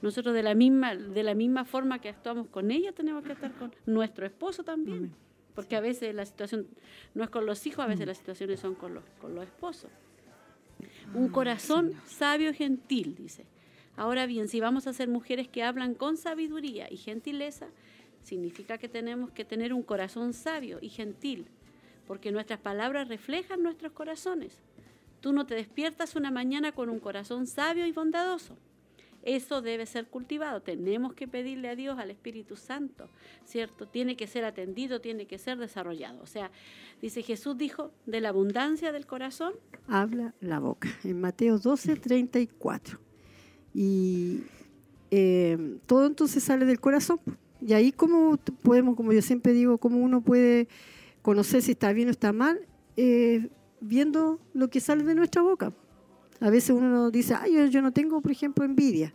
Nosotros 0.00 0.34
de 0.34 0.42
la 0.42 0.54
misma 0.54 0.96
de 0.96 1.22
la 1.22 1.34
misma 1.34 1.64
forma 1.64 2.00
que 2.00 2.08
actuamos 2.08 2.48
con 2.48 2.70
ella, 2.70 2.92
tenemos 2.92 3.24
que 3.24 3.32
estar 3.32 3.52
con 3.52 3.74
nuestro 3.86 4.26
esposo 4.26 4.64
también. 4.64 5.14
Porque 5.54 5.76
a 5.76 5.80
veces 5.80 6.14
la 6.14 6.24
situación 6.24 6.66
no 7.14 7.22
es 7.22 7.30
con 7.30 7.46
los 7.46 7.66
hijos, 7.66 7.84
a 7.84 7.88
veces 7.88 8.06
las 8.06 8.18
situaciones 8.18 8.58
son 8.58 8.74
con 8.74 8.94
los, 8.94 9.04
con 9.20 9.34
los 9.34 9.44
esposos. 9.44 9.90
Un 11.14 11.28
corazón 11.28 11.92
sabio 12.06 12.50
y 12.50 12.54
gentil, 12.54 13.14
dice. 13.14 13.44
Ahora 13.96 14.26
bien, 14.26 14.48
si 14.48 14.60
vamos 14.60 14.86
a 14.86 14.92
ser 14.92 15.08
mujeres 15.08 15.48
que 15.48 15.62
hablan 15.62 15.94
con 15.94 16.16
sabiduría 16.16 16.90
y 16.90 16.96
gentileza, 16.96 17.68
significa 18.22 18.78
que 18.78 18.88
tenemos 18.88 19.30
que 19.30 19.44
tener 19.44 19.72
un 19.72 19.82
corazón 19.82 20.32
sabio 20.32 20.78
y 20.80 20.88
gentil, 20.88 21.46
porque 22.06 22.32
nuestras 22.32 22.60
palabras 22.60 23.08
reflejan 23.08 23.62
nuestros 23.62 23.92
corazones. 23.92 24.58
Tú 25.20 25.32
no 25.32 25.46
te 25.46 25.54
despiertas 25.54 26.16
una 26.16 26.30
mañana 26.30 26.72
con 26.72 26.88
un 26.88 26.98
corazón 26.98 27.46
sabio 27.46 27.86
y 27.86 27.92
bondadoso. 27.92 28.56
Eso 29.22 29.62
debe 29.62 29.86
ser 29.86 30.06
cultivado. 30.06 30.62
Tenemos 30.62 31.14
que 31.14 31.28
pedirle 31.28 31.68
a 31.68 31.76
Dios, 31.76 31.98
al 31.98 32.10
Espíritu 32.10 32.56
Santo, 32.56 33.08
¿cierto? 33.44 33.86
Tiene 33.86 34.16
que 34.16 34.26
ser 34.26 34.44
atendido, 34.44 35.00
tiene 35.00 35.26
que 35.26 35.38
ser 35.38 35.58
desarrollado. 35.58 36.20
O 36.22 36.26
sea, 36.26 36.50
dice 37.00 37.22
Jesús 37.22 37.56
dijo, 37.56 37.92
de 38.06 38.20
la 38.20 38.30
abundancia 38.30 38.90
del 38.90 39.06
corazón, 39.06 39.52
habla 39.86 40.34
la 40.40 40.58
boca. 40.58 40.88
En 41.04 41.20
Mateo 41.20 41.58
12, 41.58 41.96
34. 41.96 42.98
Y 43.74 44.40
eh, 45.12 45.78
todo 45.86 46.06
entonces 46.06 46.42
sale 46.42 46.64
del 46.64 46.80
corazón. 46.80 47.20
Y 47.60 47.74
ahí 47.74 47.92
como 47.92 48.38
podemos, 48.62 48.96
como 48.96 49.12
yo 49.12 49.22
siempre 49.22 49.52
digo, 49.52 49.78
cómo 49.78 49.98
uno 49.98 50.20
puede 50.20 50.66
conocer 51.22 51.62
si 51.62 51.72
está 51.72 51.92
bien 51.92 52.08
o 52.08 52.10
está 52.10 52.32
mal, 52.32 52.60
eh, 52.96 53.48
viendo 53.80 54.40
lo 54.54 54.68
que 54.68 54.80
sale 54.80 55.04
de 55.04 55.14
nuestra 55.14 55.42
boca. 55.42 55.72
A 56.40 56.50
veces 56.50 56.70
uno 56.70 57.10
dice, 57.10 57.34
ay, 57.34 57.54
yo, 57.54 57.66
yo 57.66 57.82
no 57.82 57.92
tengo, 57.92 58.20
por 58.20 58.32
ejemplo, 58.32 58.64
envidia. 58.64 59.14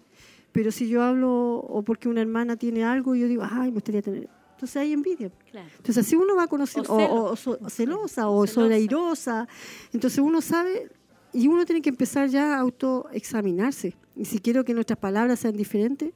Pero 0.53 0.71
si 0.71 0.88
yo 0.88 1.03
hablo, 1.03 1.55
o 1.57 1.84
porque 1.84 2.07
una 2.09 2.21
hermana 2.21 2.55
tiene 2.55 2.84
algo, 2.85 3.15
yo 3.15 3.27
digo, 3.27 3.43
ay, 3.49 3.67
me 3.69 3.75
gustaría 3.75 4.01
tener. 4.01 4.29
Entonces 4.53 4.77
hay 4.77 4.93
envidia. 4.93 5.29
claro. 5.51 5.67
Entonces 5.77 5.97
así 6.05 6.15
uno 6.15 6.35
va 6.35 6.47
conociendo, 6.47 6.91
O 6.91 6.95
o, 6.97 7.05
o- 7.27 7.31
o 7.34 7.35
so- 7.35 7.59
o 7.61 7.69
celosa, 7.69 8.27
o 8.29 8.47
Celosa. 8.47 9.47
Entonces 9.93 10.19
uno 10.19 10.41
sabe, 10.41 10.89
y 11.34 11.47
uno 11.47 11.65
tiene 11.65 11.81
que 11.81 11.89
empezar 11.89 12.27
ya 12.29 12.55
a 12.55 12.59
autoexaminarse. 12.61 13.93
Y 14.15 14.25
si 14.25 14.39
quiero 14.39 14.63
que 14.63 14.73
nuestras 14.73 14.97
palabras 14.97 15.39
sean 15.39 15.55
diferentes, 15.55 16.11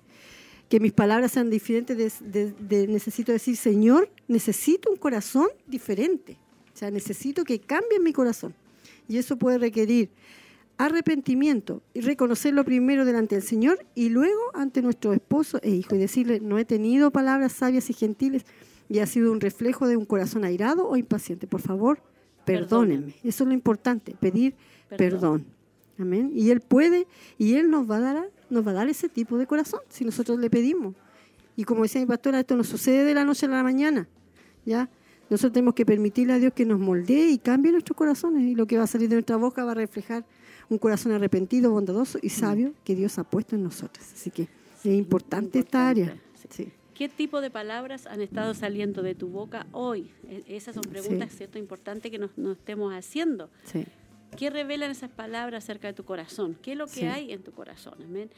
que 0.70 0.80
mis 0.80 0.94
palabras 0.94 1.34
sean 1.34 1.50
diferentes, 1.50 1.98
de, 1.98 2.12
de- 2.32 2.54
de- 2.54 2.88
necesito 2.88 3.32
decir, 3.32 3.56
Señor, 3.58 4.10
necesito 4.32 4.90
un 4.90 4.98
corazón 4.98 5.48
diferente. 5.68 6.38
O 6.74 6.78
sea, 6.78 6.90
necesito 6.90 7.44
que 7.44 7.60
cambie 7.60 8.00
mi 8.00 8.14
corazón. 8.14 8.54
Y 9.08 9.18
eso 9.18 9.38
puede 9.38 9.58
requerir 9.58 10.10
arrepentimiento 10.78 11.84
y 11.94 12.02
reconocerlo 12.02 12.64
primero 12.64 13.06
delante 13.06 13.36
del 13.36 13.44
Señor 13.44 13.86
y 13.94 14.10
luego 14.10 14.40
ante 14.56 14.82
nuestro 14.82 15.14
esposo 15.14 15.60
e 15.62 15.70
hijo 15.70 15.96
y 15.96 16.00
decirle, 16.00 16.40
no 16.40 16.58
he 16.58 16.66
tenido 16.66 17.12
palabras 17.12 17.52
sabias 17.52 17.90
y 17.92 17.94
gentiles 17.94 18.46
y 18.90 19.00
ha 19.00 19.06
sido 19.06 19.32
un 19.32 19.42
reflejo 19.42 19.88
de 19.88 19.96
un 19.96 20.06
corazón 20.06 20.44
airado 20.44 20.88
o 20.88 20.98
impaciente. 20.98 21.46
Por 21.46 21.62
favor, 21.62 22.02
perdónenme. 22.46 23.14
Eso 23.24 23.44
es 23.44 23.48
lo 23.48 23.54
importante, 23.54 24.16
pedir 24.20 24.56
Perdón. 24.90 24.98
perdón. 24.98 25.46
Amén. 26.00 26.32
Y 26.34 26.50
Él 26.50 26.62
puede 26.62 27.06
y 27.38 27.56
Él 27.56 27.70
nos 27.70 27.90
va, 27.90 27.98
a 27.98 28.00
dar, 28.00 28.30
nos 28.50 28.66
va 28.66 28.72
a 28.72 28.76
dar 28.76 28.90
ese 28.90 29.08
tipo 29.08 29.38
de 29.38 29.46
corazón 29.46 29.82
si 29.90 30.04
nosotros 30.04 30.40
le 30.40 30.50
pedimos. 30.50 30.96
Y 31.56 31.64
como 31.64 31.84
decía 31.84 32.02
mi 32.02 32.08
pastora, 32.08 32.40
esto 32.40 32.56
no 32.56 32.64
sucede 32.64 33.04
de 33.04 33.14
la 33.14 33.24
noche 33.24 33.46
a 33.46 33.50
la 33.50 33.62
mañana. 33.62 34.08
¿Ya? 34.66 34.90
Nosotros 35.30 35.54
tenemos 35.54 35.74
que 35.76 35.86
permitirle 35.86 36.34
a 36.34 36.40
Dios 36.40 36.54
que 36.54 36.66
nos 36.66 36.80
moldee 36.80 37.30
y 37.30 37.38
cambie 37.38 37.72
nuestros 37.72 37.96
corazones. 37.96 38.44
Y 38.44 38.56
lo 38.56 38.68
que 38.68 38.78
va 38.78 38.84
a 38.84 38.88
salir 38.88 39.08
de 39.10 39.16
nuestra 39.16 39.38
boca 39.38 39.64
va 39.64 39.72
a 39.72 39.76
reflejar 39.76 40.26
un 40.70 40.78
corazón 40.78 41.12
arrepentido, 41.14 41.72
bondadoso 41.72 42.20
y 42.22 42.30
sabio 42.30 42.74
que 42.84 42.96
Dios 42.96 43.18
ha 43.18 43.24
puesto 43.24 43.56
en 43.56 43.64
nosotros. 43.64 44.06
Así 44.14 44.30
que 44.30 44.44
es 44.44 44.86
importante, 44.86 45.60
esta 45.60 45.88
área. 45.90 46.06
Importante, 46.06 46.48
sí. 46.50 46.64
Sí. 46.66 46.72
¿Qué 46.94 47.08
tipo 47.10 47.42
de 47.42 47.50
palabras 47.50 48.06
han 48.08 48.22
estado 48.22 48.54
saliendo 48.54 49.02
de 49.02 49.16
tu 49.16 49.28
boca 49.30 49.66
hoy? 49.72 50.12
E- 50.30 50.44
Esas 50.48 50.76
son 50.76 50.84
preguntas, 50.84 51.32
Sí. 51.32 51.38
¿cierto? 51.38 51.58
Importantes 51.58 52.12
que 52.12 52.20
nos, 52.20 52.38
nos 52.38 52.58
estemos 52.58 52.94
haciendo. 52.94 53.50
Sí. 53.64 53.86
¿Qué 54.38 54.50
revelan 54.50 54.92
esas 54.92 55.10
palabras 55.10 55.64
acerca 55.64 55.88
de 55.88 55.94
tu 55.94 56.04
corazón? 56.04 56.58
¿Qué 56.62 56.74
es 56.74 56.78
lo 56.78 56.86
que 56.88 56.92
Sí. 57.02 57.06
hay 57.06 57.32
en 57.32 57.42
tu 57.42 57.52
corazón? 57.54 57.96
Amén. 58.04 58.30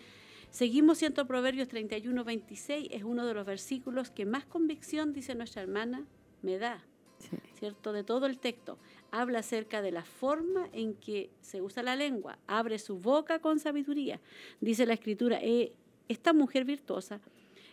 Seguimos 0.53 0.99
siendo 0.99 1.25
Proverbios 1.25 1.67
31, 1.67 2.23
26. 2.23 2.89
Es 2.91 3.03
uno 3.03 3.25
de 3.25 3.33
los 3.33 3.43
versículos 3.43 4.11
que 4.11 4.27
más 4.27 4.45
convicción, 4.45 5.11
dice 5.11 5.33
nuestra 5.33 5.63
hermana, 5.63 6.05
me 6.43 6.59
da. 6.59 6.83
Sí. 7.17 7.37
¿cierto? 7.57 7.91
De 7.91 8.03
todo 8.03 8.27
el 8.27 8.37
texto. 8.37 8.77
Habla 9.09 9.39
acerca 9.39 9.81
de 9.81 9.91
la 9.91 10.03
forma 10.03 10.69
en 10.71 10.93
que 10.93 11.31
se 11.41 11.63
usa 11.63 11.81
la 11.81 11.95
lengua. 11.95 12.37
Abre 12.45 12.77
su 12.77 12.99
boca 12.99 13.39
con 13.39 13.57
sabiduría. 13.59 14.21
Dice 14.61 14.85
la 14.85 14.93
escritura, 14.93 15.39
"Eh, 15.41 15.73
esta 16.07 16.33
mujer 16.33 16.65
virtuosa 16.65 17.19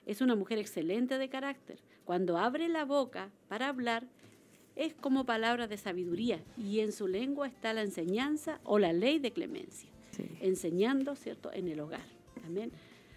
es 0.06 0.22
una 0.22 0.34
mujer 0.34 0.58
excelente 0.58 1.18
de 1.18 1.28
carácter. 1.28 1.80
Cuando 2.06 2.38
abre 2.38 2.68
la 2.70 2.86
boca 2.86 3.30
para 3.48 3.68
hablar, 3.68 4.06
es 4.74 4.94
como 4.94 5.26
palabra 5.26 5.66
de 5.66 5.76
sabiduría 5.76 6.42
y 6.56 6.80
en 6.80 6.92
su 6.92 7.08
lengua 7.08 7.46
está 7.46 7.74
la 7.74 7.82
enseñanza 7.82 8.58
o 8.64 8.78
la 8.78 8.94
ley 8.94 9.18
de 9.18 9.32
clemencia. 9.32 9.90
Sí. 10.12 10.24
Enseñando, 10.40 11.14
¿cierto?, 11.14 11.52
en 11.52 11.68
el 11.68 11.80
hogar. 11.80 12.19
Amén. 12.50 12.72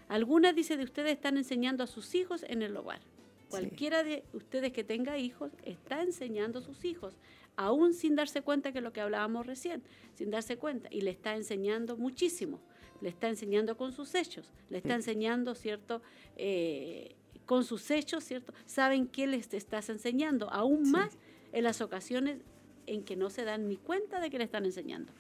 Algunas, 0.09 0.55
dice, 0.55 0.77
de 0.77 0.83
ustedes 0.83 1.13
están 1.13 1.37
enseñando 1.37 1.83
a 1.83 1.87
sus 1.87 2.13
hijos 2.13 2.45
en 2.47 2.61
el 2.61 2.77
hogar. 2.77 3.01
Cualquiera 3.49 4.03
de 4.03 4.23
ustedes 4.33 4.71
que 4.71 4.83
tenga 4.83 5.17
hijos 5.17 5.51
está 5.63 6.03
enseñando 6.03 6.59
a 6.59 6.61
sus 6.61 6.85
hijos, 6.85 7.15
aún 7.55 7.93
sin 7.93 8.15
darse 8.15 8.41
cuenta 8.41 8.71
que 8.71 8.81
lo 8.81 8.93
que 8.93 9.01
hablábamos 9.01 9.47
recién, 9.47 9.81
sin 10.13 10.29
darse 10.29 10.57
cuenta, 10.57 10.87
y 10.91 11.01
le 11.01 11.11
está 11.11 11.35
enseñando 11.35 11.97
muchísimo, 11.97 12.59
le 13.01 13.09
está 13.09 13.27
enseñando 13.27 13.75
con 13.75 13.91
sus 13.91 14.13
hechos, 14.13 14.51
le 14.69 14.77
está 14.77 14.93
enseñando, 14.93 15.55
¿cierto?, 15.55 16.01
eh, 16.35 17.15
con 17.45 17.63
sus 17.63 17.91
hechos, 17.91 18.23
¿cierto? 18.23 18.53
Saben 18.65 19.07
qué 19.07 19.27
les 19.27 19.53
estás 19.53 19.89
enseñando, 19.89 20.49
aún 20.51 20.89
más 20.91 21.17
en 21.51 21.63
las 21.63 21.81
ocasiones 21.81 22.39
en 22.87 23.03
que 23.03 23.15
no 23.15 23.29
se 23.29 23.43
dan 23.43 23.67
ni 23.67 23.77
cuenta 23.77 24.19
de 24.19 24.29
que 24.29 24.37
le 24.37 24.43
están 24.43 24.65
enseñando. 24.65 25.11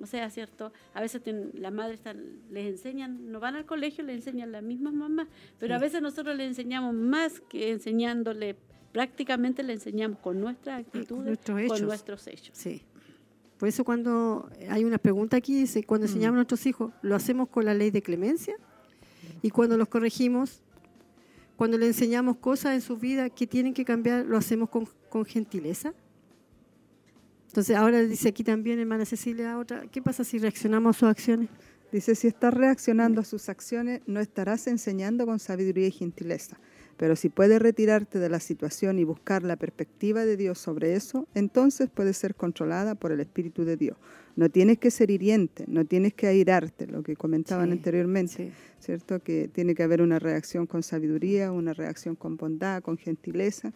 O 0.00 0.06
sea, 0.06 0.30
¿cierto? 0.30 0.72
A 0.94 1.00
veces 1.00 1.22
las 1.54 1.72
madres 1.72 2.00
les 2.50 2.66
enseñan, 2.66 3.30
no 3.30 3.40
van 3.40 3.56
al 3.56 3.66
colegio, 3.66 4.04
les 4.04 4.16
enseñan 4.16 4.52
las 4.52 4.62
mismas 4.62 4.92
mamás, 4.92 5.28
pero 5.58 5.74
a 5.74 5.78
veces 5.78 6.02
nosotros 6.02 6.36
les 6.36 6.48
enseñamos 6.48 6.94
más 6.94 7.40
que 7.40 7.70
enseñándole, 7.70 8.56
prácticamente 8.92 9.62
le 9.62 9.74
enseñamos 9.74 10.18
con 10.18 10.40
nuestras 10.40 10.80
actitudes, 10.80 11.38
con, 11.68 11.82
nuestros 11.86 12.26
hechos. 12.26 12.56
Sí. 12.56 12.82
Por 13.58 13.68
eso 13.68 13.84
cuando 13.84 14.48
hay 14.70 14.84
una 14.84 14.98
pregunta 14.98 15.36
aquí, 15.36 15.54
dice, 15.54 15.84
cuando 15.84 16.06
mm. 16.06 16.10
enseñamos 16.10 16.34
a 16.34 16.36
nuestros 16.36 16.64
hijos, 16.66 16.92
¿lo 17.02 17.14
hacemos 17.14 17.48
con 17.48 17.64
la 17.64 17.74
ley 17.74 17.90
de 17.90 18.02
clemencia? 18.02 18.56
Y 19.42 19.50
cuando 19.50 19.76
los 19.76 19.88
corregimos, 19.88 20.62
cuando 21.56 21.76
le 21.76 21.86
enseñamos 21.86 22.38
cosas 22.38 22.74
en 22.74 22.80
su 22.80 22.96
vida 22.96 23.28
que 23.28 23.46
tienen 23.46 23.74
que 23.74 23.84
cambiar, 23.84 24.24
¿lo 24.24 24.38
hacemos 24.38 24.70
con, 24.70 24.88
con 25.10 25.26
gentileza? 25.26 25.92
Entonces 27.50 27.76
ahora 27.76 28.00
dice 28.04 28.28
aquí 28.28 28.44
también, 28.44 28.78
hermana 28.78 29.04
Cecilia, 29.04 29.58
otra, 29.58 29.82
¿qué 29.90 30.00
pasa 30.00 30.22
si 30.22 30.38
reaccionamos 30.38 30.96
a 30.96 30.98
sus 31.00 31.08
acciones? 31.08 31.48
Dice, 31.90 32.14
si 32.14 32.28
estás 32.28 32.54
reaccionando 32.54 33.20
a 33.20 33.24
sus 33.24 33.48
acciones, 33.48 34.02
no 34.06 34.20
estarás 34.20 34.68
enseñando 34.68 35.26
con 35.26 35.40
sabiduría 35.40 35.88
y 35.88 35.90
gentileza. 35.90 36.60
Pero 36.96 37.16
si 37.16 37.28
puedes 37.28 37.60
retirarte 37.60 38.20
de 38.20 38.28
la 38.28 38.38
situación 38.38 39.00
y 39.00 39.04
buscar 39.04 39.42
la 39.42 39.56
perspectiva 39.56 40.24
de 40.24 40.36
Dios 40.36 40.60
sobre 40.60 40.94
eso, 40.94 41.26
entonces 41.34 41.90
puedes 41.92 42.16
ser 42.16 42.36
controlada 42.36 42.94
por 42.94 43.10
el 43.10 43.18
Espíritu 43.18 43.64
de 43.64 43.76
Dios. 43.76 43.96
No 44.36 44.48
tienes 44.48 44.78
que 44.78 44.92
ser 44.92 45.10
hiriente, 45.10 45.64
no 45.66 45.84
tienes 45.84 46.14
que 46.14 46.28
airarte, 46.28 46.86
lo 46.86 47.02
que 47.02 47.16
comentaban 47.16 47.72
anteriormente, 47.72 48.52
¿cierto? 48.78 49.18
Que 49.20 49.48
tiene 49.48 49.74
que 49.74 49.82
haber 49.82 50.02
una 50.02 50.20
reacción 50.20 50.68
con 50.68 50.84
sabiduría, 50.84 51.50
una 51.50 51.72
reacción 51.72 52.14
con 52.14 52.36
bondad, 52.36 52.80
con 52.80 52.96
gentileza 52.96 53.72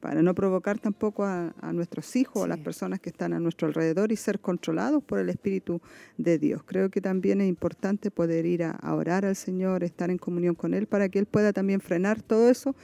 para 0.00 0.22
no 0.22 0.34
provocar 0.34 0.78
tampoco 0.78 1.24
a, 1.24 1.52
nuestros 1.72 2.16
hijos 2.16 2.42
o 2.42 2.46
las 2.46 2.58
personas 2.58 3.00
que 3.00 3.10
están 3.10 3.32
a 3.32 3.38
nuestro 3.38 3.68
alrededor 3.68 4.10
y 4.10 4.16
ser 4.16 4.40
controlados 4.40 5.04
por 5.04 5.20
el 5.20 5.28
Espíritu 5.28 5.80
de 6.18 6.38
Dios. 6.38 6.62
Creo 6.64 6.90
que 6.90 7.00
también 7.00 7.40
es 7.40 7.48
importante 7.48 8.10
poder 8.10 8.44
ir 8.46 8.64
a, 8.64 8.94
orar 8.94 9.24
al 9.24 9.36
Señor, 9.36 9.84
estar 9.84 10.10
en 10.10 10.18
comunión 10.18 10.54
con 10.54 10.74
Él, 10.74 10.86
para 10.86 11.08
que 11.08 11.18
Él 11.18 11.26
pueda 11.26 11.52
también 11.52 11.80
frenar 11.80 12.22
todo 12.22 12.50
eso 12.50 12.74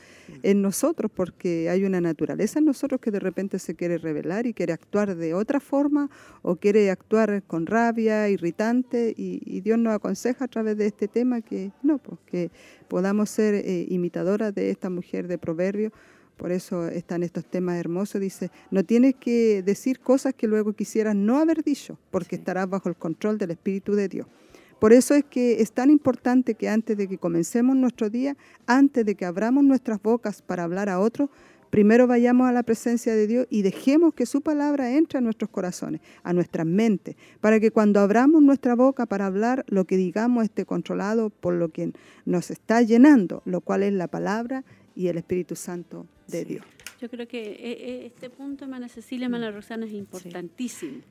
en 0.43 0.63
nosotros, 0.63 1.11
porque 1.13 1.69
hay 1.69 1.85
una 1.85 2.01
naturaleza 2.01 2.59
en 2.59 2.67
nosotros 2.67 3.01
que 3.01 3.11
de 3.11 3.19
repente 3.19 3.59
se 3.59 3.75
quiere 3.75 3.99
revelar 3.99 4.47
y 4.47 4.55
quiere 4.55 4.73
actuar 4.73 5.17
de 5.17 5.35
otra 5.35 5.59
forma 5.59 6.11
o 6.43 6.57
quiere 6.57 6.91
actuar 6.91 7.43
con 7.45 7.67
rabia, 7.67 8.29
irritante, 8.29 9.15
y, 9.17 9.61
Dios 9.67 9.79
nos 9.79 9.95
aconseja 9.95 10.45
a 10.45 10.49
través 10.49 10.77
de 10.77 10.87
este 10.87 11.09
tema 11.09 11.41
que 11.41 11.73
no, 11.83 11.99
pues, 11.99 12.21
que 12.27 12.51
podamos 12.89 13.31
ser 13.31 13.55
eh, 13.55 13.87
imitadoras 13.89 14.55
de 14.55 14.71
esta 14.71 14.91
mujer 14.91 15.27
de 15.27 15.39
proverbio 15.39 15.93
por 16.37 16.53
eso 16.53 16.87
están 16.89 17.23
estos 17.23 17.45
temas 17.45 17.77
hermosos. 17.77 18.21
Dice, 18.21 18.51
no 18.71 18.85
tienes 18.85 19.15
que 19.15 19.63
decir 19.63 20.01
cosas 20.01 20.35
que 20.35 20.47
luego 20.47 20.75
quisieras 20.75 21.17
no 21.17 21.39
haber 21.39 21.63
dicho, 21.63 21.99
porque 22.11 22.37
estarás 22.37 22.69
bajo 22.69 22.89
el 22.89 22.97
control 22.97 23.39
del 23.39 23.53
Espíritu 23.53 23.95
de 23.95 24.09
Dios. 24.09 24.27
Por 24.79 24.93
eso 24.93 25.15
es 25.15 25.25
que 25.25 25.63
es 25.63 25.73
tan 25.73 25.89
importante 25.91 26.55
que 26.55 26.69
antes 26.69 26.97
de 26.99 27.09
que 27.09 27.17
comencemos 27.17 27.75
nuestro 27.77 28.11
día, 28.11 28.37
antes 28.67 29.07
de 29.07 29.15
que 29.15 29.25
abramos 29.25 29.65
nuestras 29.65 30.03
bocas 30.03 30.43
para 30.43 30.65
hablar 30.65 30.91
a 30.91 31.01
otros, 31.01 31.31
primero 31.71 32.07
vayamos 32.07 32.47
a 32.47 32.53
la 32.53 32.63
presencia 32.63 33.15
de 33.15 33.27
Dios 33.27 33.47
y 33.49 33.63
dejemos 33.63 34.13
que 34.13 34.27
su 34.27 34.43
palabra 34.43 34.93
entre 34.93 35.19
a 35.19 35.23
nuestros 35.23 35.51
corazones, 35.51 36.03
a 36.23 36.35
nuestras 36.35 36.67
mentes, 36.67 37.17
para 37.41 37.59
que 37.59 37.71
cuando 37.71 38.01
abramos 38.01 38.43
nuestra 38.43 38.75
boca 38.75 39.07
para 39.07 39.25
hablar, 39.25 39.65
lo 39.69 39.87
que 39.87 39.97
digamos 39.97 40.45
esté 40.45 40.67
controlado 40.67 41.31
por 41.31 41.55
lo 41.55 41.71
que 41.71 41.93
nos 42.27 42.51
está 42.51 42.83
llenando, 42.83 43.41
lo 43.47 43.63
cual 43.63 43.83
es 43.83 43.95
la 43.95 44.09
palabra 44.09 44.63
y 44.97 45.09
el 45.09 45.19
Espíritu 45.19 45.55
Santo 45.55 46.07
de 46.27 46.45
Dios. 46.45 46.65
Yo 47.01 47.11
creo 47.11 47.29
que 47.29 47.43
eh, 47.43 47.59
eh, 47.61 48.07
este 48.07 48.31
punto, 48.31 48.65
hermana 48.65 48.89
Cecilia, 48.89 49.27
hermana 49.27 49.51
Roxana, 49.51 49.87
es 49.87 49.93
importantísimo. 49.93 51.03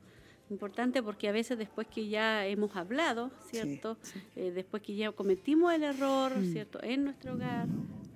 Importante 0.50 1.02
porque 1.02 1.28
a 1.28 1.32
veces 1.32 1.58
después 1.58 1.86
que 1.86 2.08
ya 2.08 2.46
hemos 2.46 2.76
hablado, 2.76 3.30
¿cierto? 3.50 3.96
Eh, 4.34 4.52
después 4.54 4.82
que 4.82 4.94
ya 4.94 5.10
cometimos 5.12 5.72
el 5.72 5.84
error, 5.84 6.36
mm. 6.36 6.52
¿cierto? 6.52 6.82
En 6.82 7.04
nuestro 7.04 7.34
hogar 7.34 7.66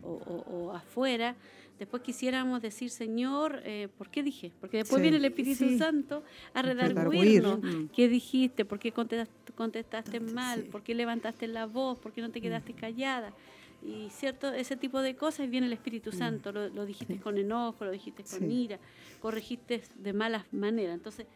o, 0.03 0.73
afuera, 0.75 1.37
después 1.79 2.03
quisiéramos 2.03 2.63
decir, 2.63 2.91
Señor, 2.91 3.63
¿por 3.97 4.11
qué 4.11 4.23
dije? 4.23 4.53
Porque 4.61 4.79
después 4.79 5.01
viene 5.03 5.19
el 5.19 5.25
Espíritu 5.25 5.77
Santo 5.79 6.25
a 6.55 6.63
redarguirnos. 6.63 7.63
Mm. 7.63 7.87
¿Qué 7.95 8.09
dijiste? 8.09 8.65
¿Por 8.65 8.79
qué 8.79 8.93
contestaste, 8.93 9.53
contestaste 9.53 10.21
mal? 10.21 10.65
¿Por 10.65 10.83
qué 10.83 10.95
levantaste 10.95 11.47
la 11.47 11.67
voz? 11.67 11.99
¿Por 11.99 12.13
qué 12.13 12.21
no 12.21 12.31
te 12.31 12.41
quedaste 12.41 12.75
callada? 12.75 13.33
Y 13.83 14.11
cierto 14.11 14.53
ese 14.53 14.77
tipo 14.77 15.01
de 15.01 15.17
cosas 15.17 15.49
viene 15.49 15.67
el 15.67 15.73
Espíritu 15.73 16.11
mm. 16.11 16.19
Santo 16.19 16.53
lo, 16.53 16.85
dijiste 16.85 17.19
con 17.19 17.39
enojo 17.39 17.85
lo 17.85 17.91
dijiste 17.91 18.25
con 18.25 18.51
ira 18.51 18.79
corregiste 19.21 19.83
de 19.97 20.13
malas 20.13 20.45
maneras. 20.53 20.95
Entonces 20.95 21.27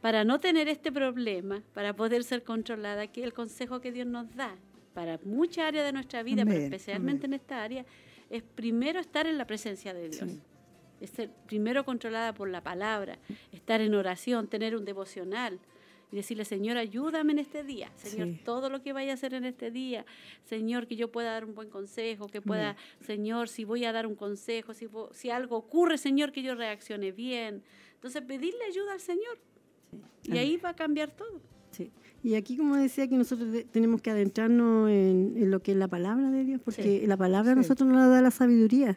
para 0.00 0.24
no 0.24 0.38
tener 0.38 0.68
este 0.68 0.92
problema 0.92 1.62
para 1.74 1.94
poder 1.94 2.24
ser 2.24 2.42
controlada 2.42 3.06
que 3.06 3.24
el 3.24 3.32
consejo 3.32 3.80
que 3.80 3.92
Dios 3.92 4.06
nos 4.06 4.34
da 4.34 4.56
para 4.94 5.18
muchas 5.24 5.66
áreas 5.66 5.84
de 5.84 5.92
nuestra 5.92 6.22
vida 6.22 6.44
pero 6.44 6.58
especialmente 6.58 7.26
en 7.26 7.34
esta 7.34 7.62
área 7.62 7.84
es 8.30 8.42
primero 8.42 9.00
estar 9.00 9.26
en 9.26 9.38
la 9.38 9.46
presencia 9.46 9.94
de 9.94 10.08
Dios. 10.10 10.30
Es 11.00 11.10
ser 11.10 11.30
primero 11.46 11.84
controlada 11.84 12.34
por 12.34 12.48
la 12.48 12.62
palabra 12.62 13.18
estar 13.52 13.80
en 13.80 13.94
oración 13.94 14.48
tener 14.48 14.74
un 14.76 14.84
devocional 14.84 15.60
y 16.10 16.16
decirle, 16.16 16.44
Señor, 16.44 16.76
ayúdame 16.76 17.32
en 17.32 17.38
este 17.38 17.64
día, 17.64 17.90
Señor, 17.96 18.38
todo 18.44 18.70
lo 18.70 18.82
que 18.82 18.92
vaya 18.92 19.12
a 19.12 19.14
hacer 19.14 19.34
en 19.34 19.44
este 19.44 19.70
día, 19.70 20.06
Señor, 20.44 20.86
que 20.86 20.96
yo 20.96 21.10
pueda 21.10 21.32
dar 21.32 21.44
un 21.44 21.54
buen 21.54 21.68
consejo, 21.68 22.28
que 22.28 22.40
pueda, 22.40 22.76
Señor, 23.00 23.48
si 23.48 23.64
voy 23.64 23.84
a 23.84 23.92
dar 23.92 24.06
un 24.06 24.14
consejo, 24.14 24.72
si, 24.72 24.88
si 25.12 25.30
algo 25.30 25.56
ocurre, 25.56 25.98
Señor, 25.98 26.32
que 26.32 26.42
yo 26.42 26.54
reaccione 26.54 27.12
bien. 27.12 27.62
Entonces, 27.94 28.22
pedirle 28.22 28.64
ayuda 28.68 28.92
al 28.92 29.00
Señor. 29.00 29.38
Y 30.24 30.38
ahí 30.38 30.56
va 30.56 30.70
a 30.70 30.76
cambiar 30.76 31.10
todo. 31.10 31.40
Sí. 31.70 31.90
Y 32.22 32.34
aquí, 32.34 32.56
como 32.56 32.76
decía, 32.76 33.06
que 33.06 33.16
nosotros 33.16 33.48
tenemos 33.70 34.02
que 34.02 34.10
adentrarnos 34.10 34.90
en, 34.90 35.50
lo 35.50 35.60
que 35.60 35.72
es 35.72 35.78
la 35.78 35.88
palabra 35.88 36.30
de 36.30 36.44
Dios, 36.44 36.60
porque 36.64 37.04
la 37.06 37.16
palabra 37.16 37.52
a 37.52 37.54
nosotros 37.54 37.88
nos 37.88 38.10
da 38.10 38.20
la 38.20 38.30
sabiduría. 38.30 38.96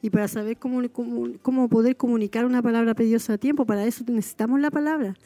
Y 0.00 0.10
para 0.10 0.28
saber 0.28 0.56
cómo, 0.56 0.88
cómo, 0.90 1.32
cómo, 1.42 1.68
poder 1.68 1.96
comunicar 1.96 2.44
una 2.44 2.62
palabra 2.62 2.94
preciosa 2.94 3.34
a 3.34 3.38
tiempo, 3.38 3.66
para 3.66 3.84
eso 3.84 4.04
necesitamos 4.06 4.60
la 4.60 4.70
palabra. 4.70 5.16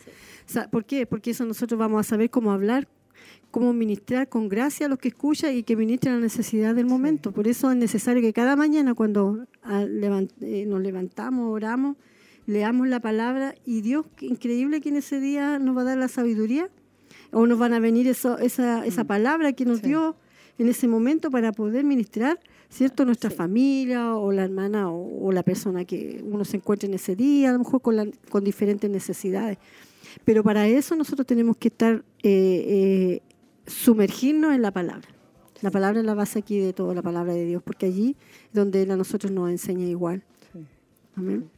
¿Por 0.70 0.84
qué? 0.84 1.06
Porque 1.06 1.30
eso 1.30 1.44
nosotros 1.44 1.78
vamos 1.78 2.00
a 2.00 2.08
saber 2.08 2.30
cómo 2.30 2.52
hablar, 2.52 2.88
cómo 3.50 3.72
ministrar 3.72 4.28
con 4.28 4.48
gracia 4.48 4.86
a 4.86 4.88
los 4.88 4.98
que 4.98 5.08
escuchan 5.08 5.54
y 5.54 5.62
que 5.62 5.76
ministren 5.76 6.14
la 6.14 6.20
necesidad 6.20 6.74
del 6.74 6.86
momento. 6.86 7.32
Por 7.32 7.48
eso 7.48 7.70
es 7.70 7.76
necesario 7.76 8.22
que 8.22 8.32
cada 8.32 8.56
mañana 8.56 8.94
cuando 8.94 9.46
ah, 9.62 9.84
eh, 9.84 10.64
nos 10.66 10.80
levantamos, 10.80 11.52
oramos, 11.52 11.96
leamos 12.46 12.88
la 12.88 13.00
palabra 13.00 13.54
y 13.64 13.80
Dios, 13.80 14.06
increíble 14.20 14.80
que 14.80 14.90
en 14.90 14.96
ese 14.96 15.20
día 15.20 15.58
nos 15.58 15.76
va 15.76 15.82
a 15.82 15.84
dar 15.84 15.98
la 15.98 16.08
sabiduría 16.08 16.70
o 17.32 17.46
nos 17.46 17.58
van 17.58 17.72
a 17.74 17.80
venir 17.80 18.06
eso, 18.06 18.38
esa, 18.38 18.86
esa 18.86 19.04
mm. 19.04 19.06
palabra 19.06 19.52
que 19.52 19.64
nos 19.64 19.82
dio 19.82 20.16
en 20.58 20.68
ese 20.68 20.88
momento 20.88 21.30
para 21.30 21.52
poder 21.52 21.84
ministrar, 21.84 22.38
¿cierto? 22.70 23.04
Nuestra 23.04 23.30
familia 23.30 24.16
o 24.16 24.32
la 24.32 24.44
hermana 24.44 24.90
o, 24.90 25.30
la 25.32 25.42
persona 25.42 25.84
que 25.84 26.22
uno 26.24 26.44
se 26.44 26.56
encuentre 26.56 26.88
en 26.88 26.94
ese 26.94 27.14
día, 27.14 27.50
a 27.50 27.52
lo 27.52 27.58
mejor 27.58 27.82
con, 27.82 28.12
con 28.30 28.44
diferentes 28.44 28.88
necesidades. 28.90 29.58
Pero 30.24 30.42
para 30.42 30.66
eso 30.66 30.96
nosotros 30.96 31.26
tenemos 31.26 31.56
que 31.56 31.68
estar, 31.68 32.04
eh, 32.22 32.22
eh, 32.22 33.22
sumergirnos 33.66 34.54
en 34.54 34.62
la 34.62 34.70
palabra. 34.70 35.08
La 35.62 35.70
palabra 35.70 36.00
es 36.00 36.06
la 36.06 36.14
base 36.14 36.38
aquí 36.40 36.58
de 36.58 36.72
todo, 36.72 36.94
la 36.94 37.02
palabra 37.02 37.32
de 37.32 37.44
Dios, 37.44 37.62
porque 37.62 37.86
allí 37.86 38.16
es 38.48 38.52
donde 38.52 38.82
Él 38.82 38.90
a 38.90 38.96
nosotros 38.96 39.32
nos 39.32 39.50
enseña 39.50 39.86
igual. 39.86 40.22
Amén. 41.16 41.48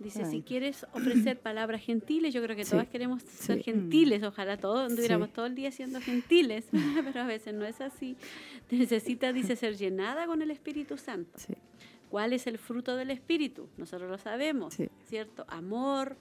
Dice, 0.00 0.24
si 0.24 0.40
quieres 0.40 0.86
ofrecer 0.94 1.38
palabras 1.38 1.82
gentiles, 1.82 2.32
yo 2.32 2.42
creo 2.42 2.56
que 2.56 2.64
todas 2.64 2.88
queremos 2.88 3.22
ser 3.22 3.62
gentiles, 3.62 4.22
ojalá 4.22 4.56
todos 4.56 4.90
estuviéramos 4.90 5.30
todo 5.30 5.44
el 5.44 5.54
día 5.54 5.70
siendo 5.72 6.00
gentiles, 6.00 6.64
pero 7.04 7.20
a 7.20 7.26
veces 7.26 7.52
no 7.52 7.66
es 7.66 7.82
así. 7.82 8.16
Necesita, 8.70 9.30
dice, 9.34 9.56
ser 9.56 9.76
llenada 9.76 10.26
con 10.26 10.40
el 10.40 10.50
Espíritu 10.50 10.96
Santo. 10.96 11.38
¿Cuál 12.08 12.32
es 12.32 12.46
el 12.46 12.56
fruto 12.56 12.96
del 12.96 13.10
Espíritu? 13.10 13.68
Nosotros 13.76 14.10
lo 14.10 14.16
sabemos, 14.16 14.74
¿cierto? 15.06 15.44
Amor, 15.48 16.16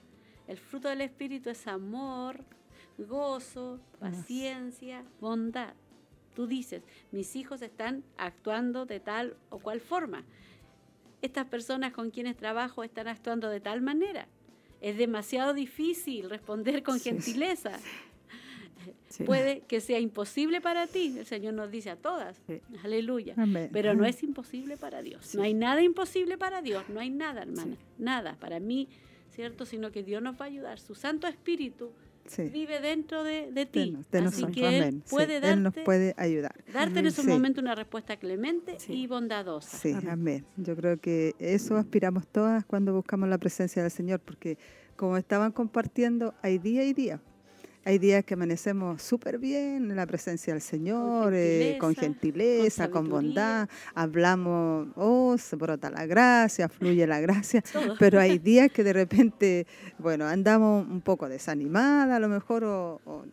el 0.50 0.58
fruto 0.58 0.90
del 0.90 1.02
Espíritu 1.02 1.52
es 1.52 1.68
amor, 1.68 2.44
gozo, 2.98 3.80
paciencia, 4.00 5.06
bondad. 5.22 5.76
Tú 6.34 6.48
dices, 6.48 6.82
mis 7.12 7.36
hijos 7.36 7.62
están 7.62 8.04
actuando 8.18 8.88
de 8.88 9.00
tal 9.00 9.38
o 9.52 9.60
cual 9.60 9.80
forma. 9.80 10.24
Estas 11.22 11.46
personas 11.46 11.94
con 11.94 12.10
quienes 12.10 12.36
trabajo 12.36 12.84
están 12.84 13.08
actuando 13.08 13.48
de 13.50 13.60
tal 13.60 13.82
manera. 13.82 14.28
Es 14.82 14.98
demasiado 14.98 15.54
difícil 15.54 16.32
responder 16.32 16.82
con 16.82 17.00
gentileza. 17.00 17.74
Puede 19.28 19.62
que 19.62 19.82
sea 19.82 20.00
imposible 20.00 20.62
para 20.62 20.88
ti, 20.88 21.16
el 21.20 21.26
Señor 21.26 21.54
nos 21.54 21.70
dice 21.70 21.92
a 21.92 21.96
todas, 21.96 22.42
aleluya, 22.84 23.36
pero 23.72 23.94
no 23.94 24.06
es 24.06 24.24
imposible 24.24 24.78
para 24.78 25.02
Dios. 25.04 25.36
No 25.36 25.44
hay 25.44 25.54
nada 25.54 25.82
imposible 25.82 26.38
para 26.38 26.62
Dios, 26.62 26.88
no 26.90 27.00
hay 27.02 27.10
nada, 27.10 27.42
hermana, 27.42 27.76
nada. 27.98 28.38
Para 28.40 28.60
mí, 28.60 28.88
¿cierto? 29.40 29.66
Sino 29.66 29.90
que 29.94 30.04
Dios 30.04 30.22
nos 30.22 30.36
va 30.36 30.44
a 30.44 30.48
ayudar. 30.50 30.80
Su 30.82 30.96
Santo 30.96 31.26
Espíritu 31.26 31.94
Sí. 32.26 32.44
vive 32.44 32.82
dentro 32.82 33.24
de, 33.24 33.50
de 33.54 33.66
ti. 33.66 33.96
De, 34.12 34.20
de 34.20 34.26
Así 34.28 34.42
nosotros, 34.44 34.52
que 34.58 34.78
Él. 34.80 35.02
Sí, 35.06 35.10
puede 35.10 35.38
Él 35.38 35.64
nos 35.64 35.74
darte, 35.74 35.82
puede 35.86 36.14
ayudar. 36.18 36.54
darte 36.74 37.00
en 37.00 37.08
esos 37.08 37.24
Sí. 37.24 37.32
momentos 37.32 37.62
una 37.64 37.74
respuesta 37.74 38.18
clemente 38.18 38.78
y 38.90 39.08
bondadosa. 39.08 39.78
Sí, 39.78 39.96
amén. 40.10 40.46
Yo 40.58 40.76
creo 40.76 40.98
que 41.00 41.34
eso 41.40 41.78
aspiramos 41.78 42.28
todas 42.28 42.66
cuando 42.66 42.94
buscamos 42.94 43.30
la 43.30 43.38
presencia 43.38 43.82
del 43.82 43.92
Señor, 43.92 44.20
porque 44.20 44.58
como 44.98 45.16
estaban 45.16 45.54
compartiendo, 45.54 46.34
hay 46.42 46.58
día 46.60 46.84
y 46.84 46.94
día. 46.94 47.22
Hay 47.86 47.98
días 47.98 48.26
que 48.26 48.34
amanecemos 48.34 49.02
súper 49.02 49.40
bien 49.40 49.90
en 49.90 49.96
la 49.96 50.06
presencia 50.06 50.54
del 50.54 50.62
Señor, 50.62 51.34
eh, 51.34 51.78
con 51.80 51.96
gentileza, 51.96 52.04
gentileza, 52.04 52.90
con, 52.90 53.04
con 53.04 53.12
bondad. 53.12 53.70
Hablamos, 53.96 54.90
oh, 54.96 55.38
se 55.38 55.56
brota 55.56 55.90
la 55.90 56.06
gracia, 56.06 56.68
fluye 56.68 57.08
la 57.08 57.20
gracia. 57.20 57.62
Todo. 57.74 57.96
Pero 57.98 58.20
hay 58.20 58.38
días 58.38 58.70
que 58.72 58.84
de 58.84 58.94
repente, 58.94 59.66
bueno, 59.98 60.28
andamos 60.28 60.86
un 60.88 61.02
poco 61.02 61.30
desanimadas, 61.30 62.18
a 62.18 62.20
lo 62.20 62.28
mejor, 62.28 62.64
o, 62.66 63.02
o 63.06 63.24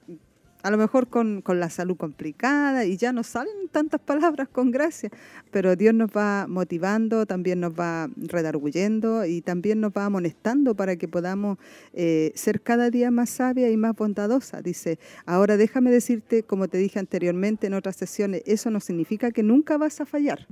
a 0.67 0.71
lo 0.73 0.79
mejor 0.79 1.07
con, 1.07 1.43
con 1.43 1.61
la 1.61 1.71
salud 1.71 1.97
complicada 1.97 2.85
y 2.85 2.97
ya 2.97 3.13
no 3.13 3.23
salen 3.23 3.69
tantas 3.71 4.01
palabras 4.01 4.49
con 4.49 4.73
gracia, 4.73 5.11
pero 5.53 5.77
Dios 5.77 5.95
nos 5.95 6.11
va 6.11 6.49
motivando, 6.49 7.25
también 7.25 7.61
nos 7.61 7.73
va 7.73 8.11
redarguyendo 8.17 9.25
y 9.25 9.43
también 9.43 9.81
nos 9.81 9.93
va 9.93 10.07
amonestando 10.07 10.75
para 10.75 10.97
que 10.97 11.07
podamos 11.07 11.59
eh, 11.93 12.33
ser 12.35 12.63
cada 12.63 12.91
día 12.91 13.13
más 13.13 13.31
sabia 13.31 13.71
y 13.71 13.77
más 13.77 13.95
bondadosa. 13.95 14.61
Dice, 14.61 14.99
ahora 15.25 15.57
déjame 15.57 15.93
decirte, 15.93 16.43
como 16.43 16.67
te 16.67 16.79
dije 16.79 16.99
anteriormente 16.99 17.69
en 17.69 17.75
otras 17.75 17.95
sesiones, 17.95 18.43
eso 18.45 18.69
no 18.73 18.81
significa 18.81 19.31
que 19.31 19.45
nunca 19.45 19.79
vas 19.79 20.01
a 20.01 20.05
fallar, 20.05 20.49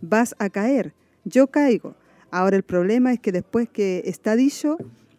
vas 0.00 0.34
a 0.38 0.48
caer, 0.48 0.94
yo 1.24 1.48
caigo. 1.48 1.94
Ahora 2.30 2.56
el 2.56 2.62
problema 2.62 3.12
es 3.12 3.20
que 3.20 3.32
después 3.32 3.68
que 3.68 4.00
está 4.06 4.34
dicho, 4.34 4.78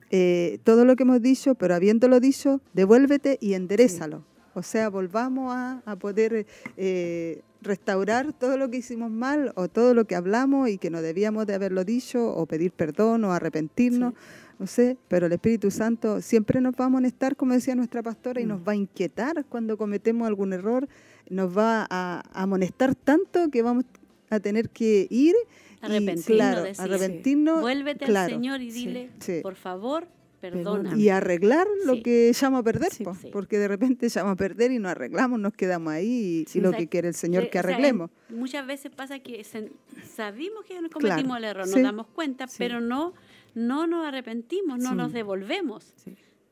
eh, 0.10 0.60
todo 0.64 0.86
lo 0.86 0.96
que 0.96 1.04
hemos 1.04 1.22
dicho, 1.22 1.56
pero 1.56 1.76
habiéndolo 1.76 2.20
dicho, 2.20 2.62
devuélvete 2.74 3.38
y 3.42 3.54
enderezalo. 3.54 4.24
O 4.54 4.64
sea, 4.64 4.90
volvamos 4.90 5.54
a, 5.54 5.84
a 5.86 5.96
poder 5.98 6.48
eh, 6.78 7.42
restaurar 7.62 8.34
todo 8.34 8.58
lo 8.58 8.70
que 8.70 8.78
hicimos 8.78 9.12
mal 9.12 9.52
o 9.56 9.68
todo 9.68 9.94
lo 9.94 10.06
que 10.06 10.16
hablamos 10.16 10.70
y 10.70 10.78
que 10.78 10.90
no 10.90 11.02
debíamos 11.02 11.46
de 11.46 11.54
haberlo 11.54 11.84
dicho 11.84 12.34
o 12.34 12.46
pedir 12.46 12.72
perdón 12.72 13.24
o 13.26 13.34
arrepentirnos. 13.34 14.14
No 14.60 14.66
sé, 14.66 14.98
pero 15.08 15.28
el 15.28 15.34
Espíritu 15.34 15.70
Santo 15.70 16.22
siempre 16.22 16.62
nos 16.62 16.74
va 16.74 16.86
a 16.86 16.88
amonestar, 16.88 17.36
como 17.36 17.54
decía 17.54 17.76
nuestra 17.76 18.02
pastora, 18.02 18.42
y 18.42 18.46
nos 18.46 18.68
va 18.68 18.72
a 18.72 18.76
inquietar 18.76 19.46
cuando 19.46 19.78
cometemos 19.78 20.28
algún 20.28 20.52
error, 20.52 20.88
nos 21.30 21.56
va 21.56 21.86
a, 21.88 22.24
a 22.34 22.42
amonestar 22.42 22.96
tanto 22.96 23.52
que 23.52 23.62
vamos 23.62 23.86
a 24.32 24.40
tener 24.40 24.70
que 24.70 25.06
ir 25.12 25.36
y, 25.90 25.96
Arrepentirnos, 25.96 26.26
claro, 26.26 26.64
decir. 26.64 26.84
arrepentirnos, 26.84 27.62
Vuélvete 27.62 28.06
claro. 28.06 28.26
al 28.26 28.32
Señor 28.32 28.62
y 28.62 28.72
dile, 28.72 29.10
por 29.42 29.56
favor, 29.56 30.08
perdóname. 30.42 30.98
y 31.02 31.10
arreglar 31.10 31.68
lo 31.86 31.96
Sí. 31.96 32.04
que 32.04 32.30
echamos 32.30 32.60
a 32.60 32.64
perder, 32.64 32.92
Sí, 32.92 33.04
sí. 33.22 33.30
porque 33.32 33.58
de 33.58 33.68
repente 33.68 34.06
echamos 34.08 34.34
a 34.34 34.36
perder 34.36 34.72
y 34.72 34.80
no 34.80 34.88
arreglamos, 34.90 35.40
nos 35.40 35.54
quedamos 35.54 35.92
ahí 35.94 36.46
y, 36.54 36.58
y 36.58 36.62
lo 36.62 36.70
O 36.70 36.72
sea, 36.72 36.80
que 36.80 36.88
quiere 36.88 37.08
el 37.08 37.14
Señor 37.16 37.44
que 37.50 37.60
o 37.60 37.62
sea, 37.62 37.72
arreglemos. 37.72 38.12
muchas 38.30 38.66
veces 38.68 38.92
pasa 38.96 39.20
que 39.20 39.44
sabimos 40.16 40.64
que 40.66 40.76
cometimos 40.90 41.00
Claro, 41.00 41.38
el 41.38 41.44
error, 41.44 41.68
nos 41.68 41.82
damos 41.82 42.08
cuenta, 42.08 42.46
pero 42.58 42.82
no, 42.82 43.14
no 43.56 43.88
nos 43.88 44.06
arrepentimos, 44.06 44.80
no 44.80 44.94
nos 44.96 45.14
devolvemos. 45.14 45.94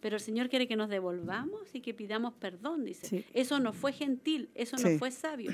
Pero 0.01 0.17
el 0.17 0.21
Señor 0.21 0.49
quiere 0.49 0.67
que 0.67 0.75
nos 0.75 0.89
devolvamos 0.89 1.61
y 1.73 1.81
que 1.81 1.93
pidamos 1.93 2.33
perdón, 2.35 2.85
dice. 2.85 3.25
Eso 3.33 3.59
no 3.59 3.73
fue 3.73 3.91
gentil, 3.91 4.49
eso 4.55 4.77
no 4.77 4.97
fue 4.99 5.09
sabio, 5.11 5.51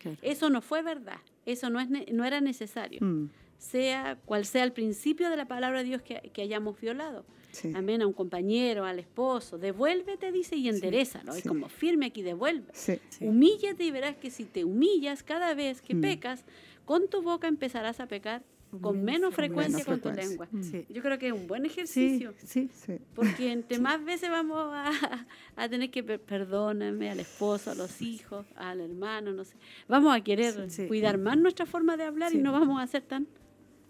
Claro. 0.00 0.18
eso 0.20 0.50
no 0.50 0.60
fue 0.60 0.82
verdad, 0.82 1.16
eso 1.46 1.70
no, 1.70 1.80
es 1.80 1.88
ne- 1.90 2.06
no 2.12 2.24
era 2.24 2.40
necesario. 2.40 3.00
Mm, 3.02 3.28
Sea 3.58 4.18
cual 4.26 4.44
sea 4.44 4.64
el 4.64 4.72
principio 4.72 5.30
de 5.30 5.36
la 5.36 5.46
palabra 5.46 5.78
de 5.78 5.84
Dios 5.84 6.02
que, 6.02 6.30
que 6.32 6.42
hayamos 6.42 6.78
violado. 6.80 7.24
sí. 7.52 7.72
Amén, 7.74 8.02
a 8.02 8.06
un 8.06 8.12
compañero, 8.12 8.84
al 8.84 8.98
esposo. 8.98 9.58
Devuélvete, 9.58 10.32
dice, 10.32 10.56
y 10.56 10.68
enderezalo. 10.68 11.36
Y 11.36 11.40
sí. 11.40 11.48
como 11.48 11.68
firme 11.68 12.06
aquí, 12.06 12.22
devuelve. 12.22 12.66
Sí. 12.74 12.98
Humíllate 13.20 13.84
y 13.84 13.90
verás 13.90 14.16
que 14.16 14.30
si 14.30 14.44
te 14.44 14.64
humillas 14.64 15.22
cada 15.22 15.54
vez 15.54 15.80
que 15.80 15.94
Mm. 15.94 16.00
pecas, 16.00 16.44
con 16.84 17.08
tu 17.08 17.22
boca 17.22 17.46
empezarás 17.48 18.00
a 18.00 18.06
pecar 18.08 18.42
con 18.80 19.02
menos 19.04 19.34
frecuencia 19.34 19.84
con 19.84 20.00
tu 20.00 20.10
lengua. 20.10 20.48
Sí. 20.60 20.84
Yo 20.88 21.02
creo 21.02 21.18
que 21.18 21.28
es 21.28 21.32
un 21.32 21.46
buen 21.46 21.62
Sí, 21.62 21.68
ejercicio. 21.70 22.34
sí. 22.44 22.68
Sí. 22.74 22.94
Porque 23.14 23.52
entre 23.52 23.78
más 23.78 24.04
veces 24.04 24.30
vamos 24.30 24.58
a, 24.72 24.90
a 25.56 25.68
tener 25.68 25.90
que 25.90 26.02
per- 26.02 26.20
perdóname 26.20 27.10
al 27.10 27.20
esposo, 27.20 27.70
a 27.70 27.74
los 27.74 28.00
hijos, 28.02 28.46
al 28.56 28.80
hermano, 28.80 29.32
no 29.32 29.44
sé. 29.44 29.54
Vamos 29.88 30.14
a 30.16 30.20
querer 30.22 30.70
Sí. 30.70 30.86
cuidar 30.86 31.18
más 31.18 31.36
nuestra 31.38 31.66
forma 31.66 31.96
de 31.96 32.04
hablar 32.04 32.32
y 32.32 32.36
Sí. 32.36 32.42
no 32.42 32.52
vamos 32.52 32.82
a 32.82 32.86
ser 32.86 33.02
tan 33.02 33.24
Sí, 33.24 33.28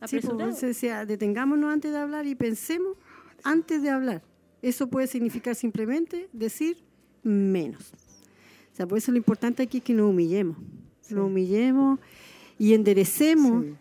pues, 0.00 0.14
apresurados. 0.24 0.58
se 0.58 0.66
decía, 0.66 1.06
detengámonos 1.06 1.72
antes 1.72 1.92
de 1.92 1.98
hablar 1.98 2.26
y 2.26 2.34
pensemos 2.34 2.96
antes 3.42 3.82
de 3.82 3.90
hablar. 3.90 4.22
Eso 4.62 4.86
puede 4.88 5.06
significar 5.06 5.54
simplemente 5.54 6.28
decir 6.32 6.78
menos. 7.22 7.92
O 8.72 8.76
sea, 8.76 8.86
por 8.86 8.98
eso 8.98 9.12
lo 9.12 9.18
importante 9.18 9.62
aquí 9.62 9.78
es 9.78 9.84
que 9.84 9.94
nos 9.94 10.10
humillemos. 10.10 10.56
Nos 11.10 11.26
humillemos 11.26 12.00
y 12.58 12.72
enderecemos 12.74 13.64
Sí. 13.64 13.74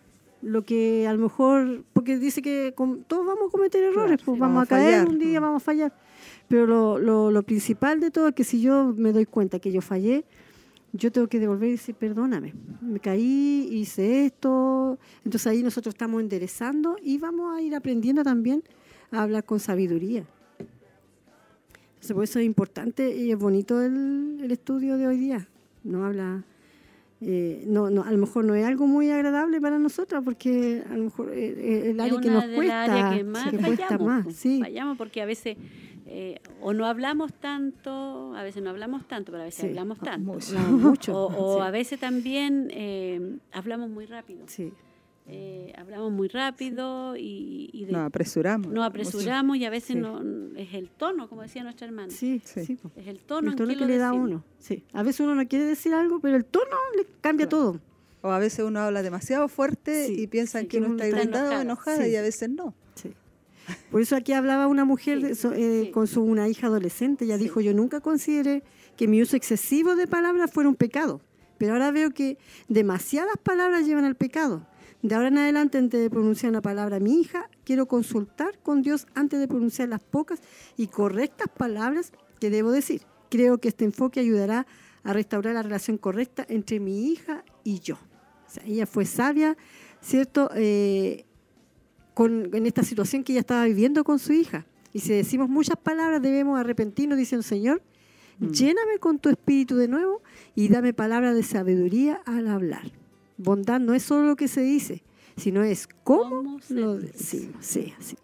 Lo 0.43 0.63
que 0.63 1.07
a 1.07 1.13
lo 1.13 1.19
mejor, 1.19 1.83
porque 1.93 2.17
dice 2.19 2.41
que 2.41 2.73
com- 2.75 3.03
todos 3.07 3.25
vamos 3.25 3.47
a 3.47 3.51
cometer 3.51 3.83
errores, 3.83 4.17
Claro, 4.17 4.23
pues 4.25 4.39
vamos, 4.39 4.55
vamos 4.55 4.63
a 4.63 4.69
caer 4.69 4.93
fallar. 4.95 5.07
un 5.09 5.19
día, 5.19 5.39
Mm. 5.39 5.43
vamos 5.43 5.61
a 5.61 5.65
fallar. 5.65 5.93
Pero 6.47 6.67
lo, 6.67 6.99
lo, 6.99 7.31
lo 7.31 7.43
principal 7.43 7.99
de 7.99 8.11
todo 8.11 8.27
es 8.27 8.35
que 8.35 8.43
si 8.43 8.61
yo 8.61 8.93
me 8.95 9.11
doy 9.13 9.25
cuenta 9.25 9.59
que 9.59 9.71
yo 9.71 9.81
fallé, 9.81 10.25
yo 10.91 11.11
tengo 11.11 11.27
que 11.27 11.39
devolver 11.39 11.69
y 11.69 11.71
decir, 11.71 11.95
perdóname, 11.95 12.53
me 12.81 12.99
caí, 12.99 13.67
hice 13.71 14.25
esto. 14.25 14.99
Entonces 15.25 15.47
ahí 15.47 15.63
nosotros 15.63 15.95
estamos 15.95 16.21
enderezando 16.21 16.97
y 17.01 17.17
vamos 17.17 17.55
a 17.57 17.61
ir 17.61 17.73
aprendiendo 17.73 18.23
también 18.23 18.61
a 19.11 19.23
hablar 19.23 19.43
con 19.45 19.59
sabiduría. 19.59 20.25
Entonces 21.95 22.13
por 22.13 22.23
eso 22.25 22.39
es 22.39 22.45
importante 22.45 23.15
y 23.15 23.31
es 23.31 23.37
bonito 23.39 23.81
el, 23.81 24.39
el 24.43 24.51
estudio 24.51 24.97
de 24.97 25.07
hoy 25.07 25.17
día. 25.17 25.47
No 25.83 26.05
habla, 26.05 26.43
eh, 27.25 27.63
no, 27.67 27.89
no, 27.89 28.03
a 28.03 28.11
lo 28.11 28.17
mejor 28.17 28.45
no 28.45 28.53
es 28.55 28.65
algo 28.65 28.85
muy 28.87 29.09
agradable 29.09 29.59
para 29.61 29.79
nosotras 29.79 30.21
porque 30.23 30.83
a 30.89 30.95
lo 30.97 31.05
mejor 31.05 31.31
eh, 31.33 31.49
eh, 31.57 31.89
el 31.91 31.99
Es 31.99 32.05
área 32.05 32.21
que 32.21 32.29
nos 32.29 32.45
cuesta, 32.45 32.87
las 32.87 32.89
áreas 32.89 33.15
que 33.17 33.23
más 33.23 33.49
que 33.51 33.57
cuesta 33.57 33.87
fallamos, 33.87 34.25
más, 34.25 34.35
sí. 34.35 34.59
fallamos 34.61 34.97
porque 34.97 35.21
a 35.21 35.25
veces 35.25 35.57
eh, 36.05 36.39
o 36.61 36.73
no 36.73 36.85
hablamos 36.85 37.33
tanto, 37.33 38.35
a 38.35 38.43
veces 38.43 38.61
no 38.61 38.69
hablamos 38.69 39.07
tanto, 39.07 39.31
pero 39.31 39.41
a 39.43 39.45
veces 39.45 39.61
Sí, 39.61 39.67
hablamos 39.67 39.99
tanto. 39.99 40.33
mucho. 40.71 41.17
O, 41.17 41.27
o 41.55 41.55
Sí. 41.61 41.67
a 41.67 41.71
veces 41.71 41.99
también 41.99 42.67
eh, 42.71 43.37
hablamos 43.51 43.89
muy 43.89 44.05
rápido. 44.05 44.43
Sí. 44.47 44.73
Eh, 45.25 45.71
hablamos 45.77 46.11
muy 46.11 46.27
rápido 46.27 47.15
y, 47.15 47.69
y 47.71 47.85
de- 47.85 47.93
Nos 47.93 48.01
apresuramos. 48.07 48.71
nos 48.73 48.85
apresuramos 48.85 49.55
y 49.57 49.63
a 49.65 49.69
veces 49.69 49.95
Sí. 49.95 49.95
no, 49.95 50.21
es 50.57 50.73
el 50.73 50.89
tono, 50.89 51.29
como 51.29 51.43
decía 51.43 51.63
nuestra 51.63 51.87
hermana. 51.87 52.09
Sí, 52.11 52.41
Sí. 52.43 52.77
Es 52.97 53.07
el 53.07 53.19
tono, 53.19 53.51
el 53.51 53.55
tono 53.55 53.71
en 53.71 53.77
que 53.79 53.85
que 53.85 53.91
le 53.91 53.97
da 53.97 54.09
a 54.09 54.13
uno. 54.13 54.43
Sí. 54.59 54.83
A 54.91 55.01
veces 55.01 55.21
uno 55.21 55.33
no 55.35 55.47
quiere 55.47 55.63
decir 55.65 55.93
algo, 55.93 56.19
pero 56.19 56.35
el 56.35 56.43
tono 56.43 56.75
le 56.97 57.05
cambia 57.21 57.47
todo. 57.47 57.79
O 58.21 58.31
a 58.31 58.39
veces 58.39 58.65
uno 58.65 58.79
habla 58.81 59.01
demasiado 59.01 59.47
fuerte 59.47 60.07
Sí, 60.07 60.15
y 60.23 60.27
piensan 60.27 60.63
sí, 60.63 60.67
que 60.67 60.77
uno 60.79 60.89
está 60.91 61.07
irritado 61.07 61.45
o 61.45 61.61
enojada. 61.61 61.61
enojada 61.61 62.03
Sí. 62.03 62.09
y 62.11 62.15
a 62.17 62.21
veces 62.21 62.49
no. 62.49 62.73
Sí. 62.95 63.13
Por 63.91 64.01
eso 64.01 64.17
aquí 64.17 64.33
hablaba 64.33 64.67
una 64.67 64.83
mujer 64.83 65.19
Sí, 65.21 65.23
de- 65.27 65.35
so- 65.35 65.53
eh, 65.53 65.83
sí. 65.85 65.91
con 65.91 66.07
su 66.07 66.21
una 66.21 66.49
hija 66.49 66.67
adolescente. 66.67 67.23
Ella 67.23 67.37
dijo, 67.37 67.61
yo 67.61 67.73
nunca 67.73 68.01
consideré 68.01 68.61
que 68.97 69.07
mi 69.07 69.21
uso 69.21 69.37
excesivo 69.37 69.95
de 69.95 70.05
palabras 70.07 70.51
fuera 70.51 70.67
un 70.69 70.75
pecado. 70.75 71.21
Pero 71.57 71.73
ahora 71.73 71.91
veo 71.91 72.11
que 72.11 72.37
demasiadas 72.67 73.37
palabras 73.41 73.85
llevan 73.85 74.03
al 74.05 74.15
pecado. 74.15 74.65
De 75.03 75.15
ahora 75.15 75.27
en 75.27 75.37
adelante, 75.37 75.77
antes 75.77 75.99
de 75.99 76.09
pronunciar 76.09 76.49
una 76.49 76.61
palabra 76.61 76.95
a 76.95 76.99
mi 77.01 77.19
hija, 77.19 77.49
quiero 77.65 77.87
consultar 77.87 78.57
con 78.63 78.81
Dios 78.81 79.05
antes 79.13 79.37
de 79.37 79.49
pronunciar 79.49 79.89
las 79.89 79.99
pocas 79.99 80.39
y 80.77 80.87
correctas 80.87 81.49
palabras 81.49 82.13
que 82.39 82.49
debo 82.49 82.71
decir. 82.71 83.01
Creo 83.29 83.57
que 83.57 83.67
este 83.67 83.83
enfoque 83.83 84.21
ayudará 84.21 84.65
a 85.03 85.11
restaurar 85.11 85.55
la 85.55 85.61
relación 85.61 85.97
correcta 85.97 86.45
entre 86.47 86.79
mi 86.79 87.11
hija 87.11 87.43
y 87.65 87.81
yo. 87.81 87.95
O 87.95 88.49
sea, 88.49 88.63
ella 88.65 88.85
fue 88.85 89.03
sabia, 89.03 89.57
¿cierto? 89.99 90.49
Eh, 90.55 91.25
con, 92.13 92.55
en 92.55 92.65
esta 92.65 92.83
situación 92.83 93.25
que 93.25 93.33
ella 93.33 93.41
estaba 93.41 93.65
viviendo 93.65 94.05
con 94.05 94.19
su 94.19 94.31
hija. 94.31 94.65
Y 94.93 94.99
si 94.99 95.11
decimos 95.11 95.49
muchas 95.49 95.75
palabras, 95.75 96.21
debemos 96.21 96.57
arrepentirnos 96.57 97.17
diciendo, 97.17 97.43
Señor, 97.43 97.81
lléname 98.39 98.99
con 99.01 99.19
tu 99.19 99.27
espíritu 99.27 99.75
de 99.75 99.89
nuevo 99.89 100.21
y 100.55 100.69
dame 100.69 100.93
palabras 100.93 101.35
de 101.35 101.43
sabiduría 101.43 102.21
al 102.25 102.47
hablar. 102.47 103.02
Bondad 103.37 103.79
no 103.79 103.93
es 103.93 104.03
solo 104.03 104.27
lo 104.27 104.35
que 104.35 104.47
se 104.47 104.61
dice, 104.61 105.03
sino 105.37 105.63
es 105.63 105.87
cómo 106.03 106.29
¿Cómo 106.43 106.61
se 106.61 106.73
lo 106.75 106.97
decimos. 106.97 107.65
Sí, 107.65 107.93
sí. 107.99 108.17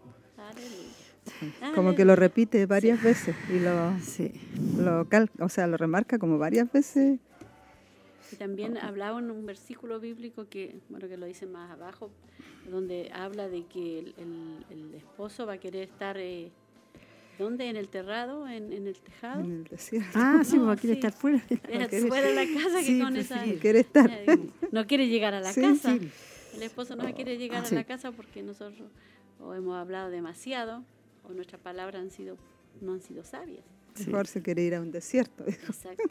Como 1.75 1.95
que 1.95 2.05
lo 2.05 2.15
repite 2.15 2.65
varias 2.65 3.01
veces 3.01 3.35
y 3.49 3.59
lo, 3.59 3.97
sí. 3.99 4.31
lo 4.77 5.07
cal- 5.07 5.29
o 5.39 5.47
sea, 5.49 5.67
lo 5.67 5.77
remarca 5.77 6.17
como 6.17 6.37
varias 6.37 6.71
veces. 6.71 7.19
Y 8.31 8.35
también 8.35 8.77
hablaba 8.77 9.19
en 9.19 9.31
un 9.31 9.45
versículo 9.45 9.99
bíblico 9.99 10.47
que, 10.49 10.79
bueno, 10.89 11.07
que 11.07 11.17
lo 11.17 11.25
dice 11.25 11.45
más 11.45 11.71
abajo, 11.71 12.09
donde 12.69 13.11
habla 13.13 13.47
de 13.47 13.65
que 13.65 13.99
el, 13.99 14.13
el- 14.17 14.65
el 14.71 14.93
esposo 14.95 15.45
va 15.45 15.53
a 15.53 15.57
querer 15.59 15.83
estar, 15.83 16.17
eh, 16.17 16.51
¿dónde? 17.39 17.67
En 17.69 17.75
el 17.77 17.87
terrado, 17.89 18.47
en, 18.47 18.71
en 18.71 18.85
el 18.87 18.95
tejado. 18.99 19.41
en 19.43 19.51
el 19.51 19.63
desierto. 19.63 20.09
Ah, 20.13 20.41
sí, 20.45 20.57
No, 20.57 20.65
porque 20.67 20.81
quiere 20.81 20.93
sí. 20.95 20.99
estar 21.07 21.13
fuera. 21.19 21.43
Era 21.69 21.87
fuera 21.89 22.27
de 22.27 22.35
la 22.35 22.61
casa 22.61 22.83
que 22.85 22.99
con 22.99 23.15
esa... 23.17 23.43
sí. 23.43 23.57
Quiere 23.59 23.79
estar. 23.79 24.11
No 24.71 24.85
quiere 24.85 25.07
llegar 25.07 25.33
a 25.33 25.39
la 25.41 25.51
Sí, 25.51 25.61
casa. 25.61 25.97
sí. 25.97 26.09
El 26.55 26.63
esposo 26.63 26.95
no 26.95 27.11
quiere 27.15 27.37
llegar 27.37 27.65
Sí. 27.65 27.73
a 27.75 27.79
la 27.79 27.83
casa 27.85 28.11
porque 28.11 28.43
nosotros 28.43 28.89
o 29.39 29.53
hemos 29.53 29.75
hablado 29.77 30.09
demasiado 30.09 30.83
o 31.23 31.33
nuestras 31.33 31.61
palabras 31.61 32.01
han 32.01 32.11
sido, 32.11 32.37
no 32.81 32.93
han 32.93 33.01
sido 33.01 33.23
sabias. 33.23 33.63
Mejor 34.05 34.27
se 34.27 34.41
quiere 34.41 34.63
ir 34.63 34.75
a 34.75 34.81
un 34.81 34.91
desierto. 34.91 35.43
dijo. 35.45 35.59
Exacto. 35.67 36.03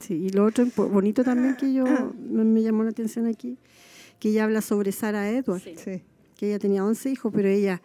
Sí, 0.00 0.14
y 0.26 0.28
lo 0.30 0.44
otro 0.44 0.66
bonito 0.76 1.24
también 1.24 1.56
que 1.56 1.72
yo 1.72 1.84
me, 2.18 2.44
me 2.44 2.60
llamó 2.62 2.82
la 2.84 2.90
atención 2.90 3.26
aquí, 3.26 3.56
que 4.20 4.28
ella 4.30 4.44
habla 4.44 4.60
sobre 4.60 4.92
Sara 4.92 5.30
Edward, 5.30 5.62
Sí. 5.62 5.74
Sí, 5.76 6.02
que 6.36 6.48
ella 6.48 6.58
tenía 6.58 6.84
11 6.84 7.10
hijos, 7.10 7.32
pero 7.34 7.48
ella 7.48 7.80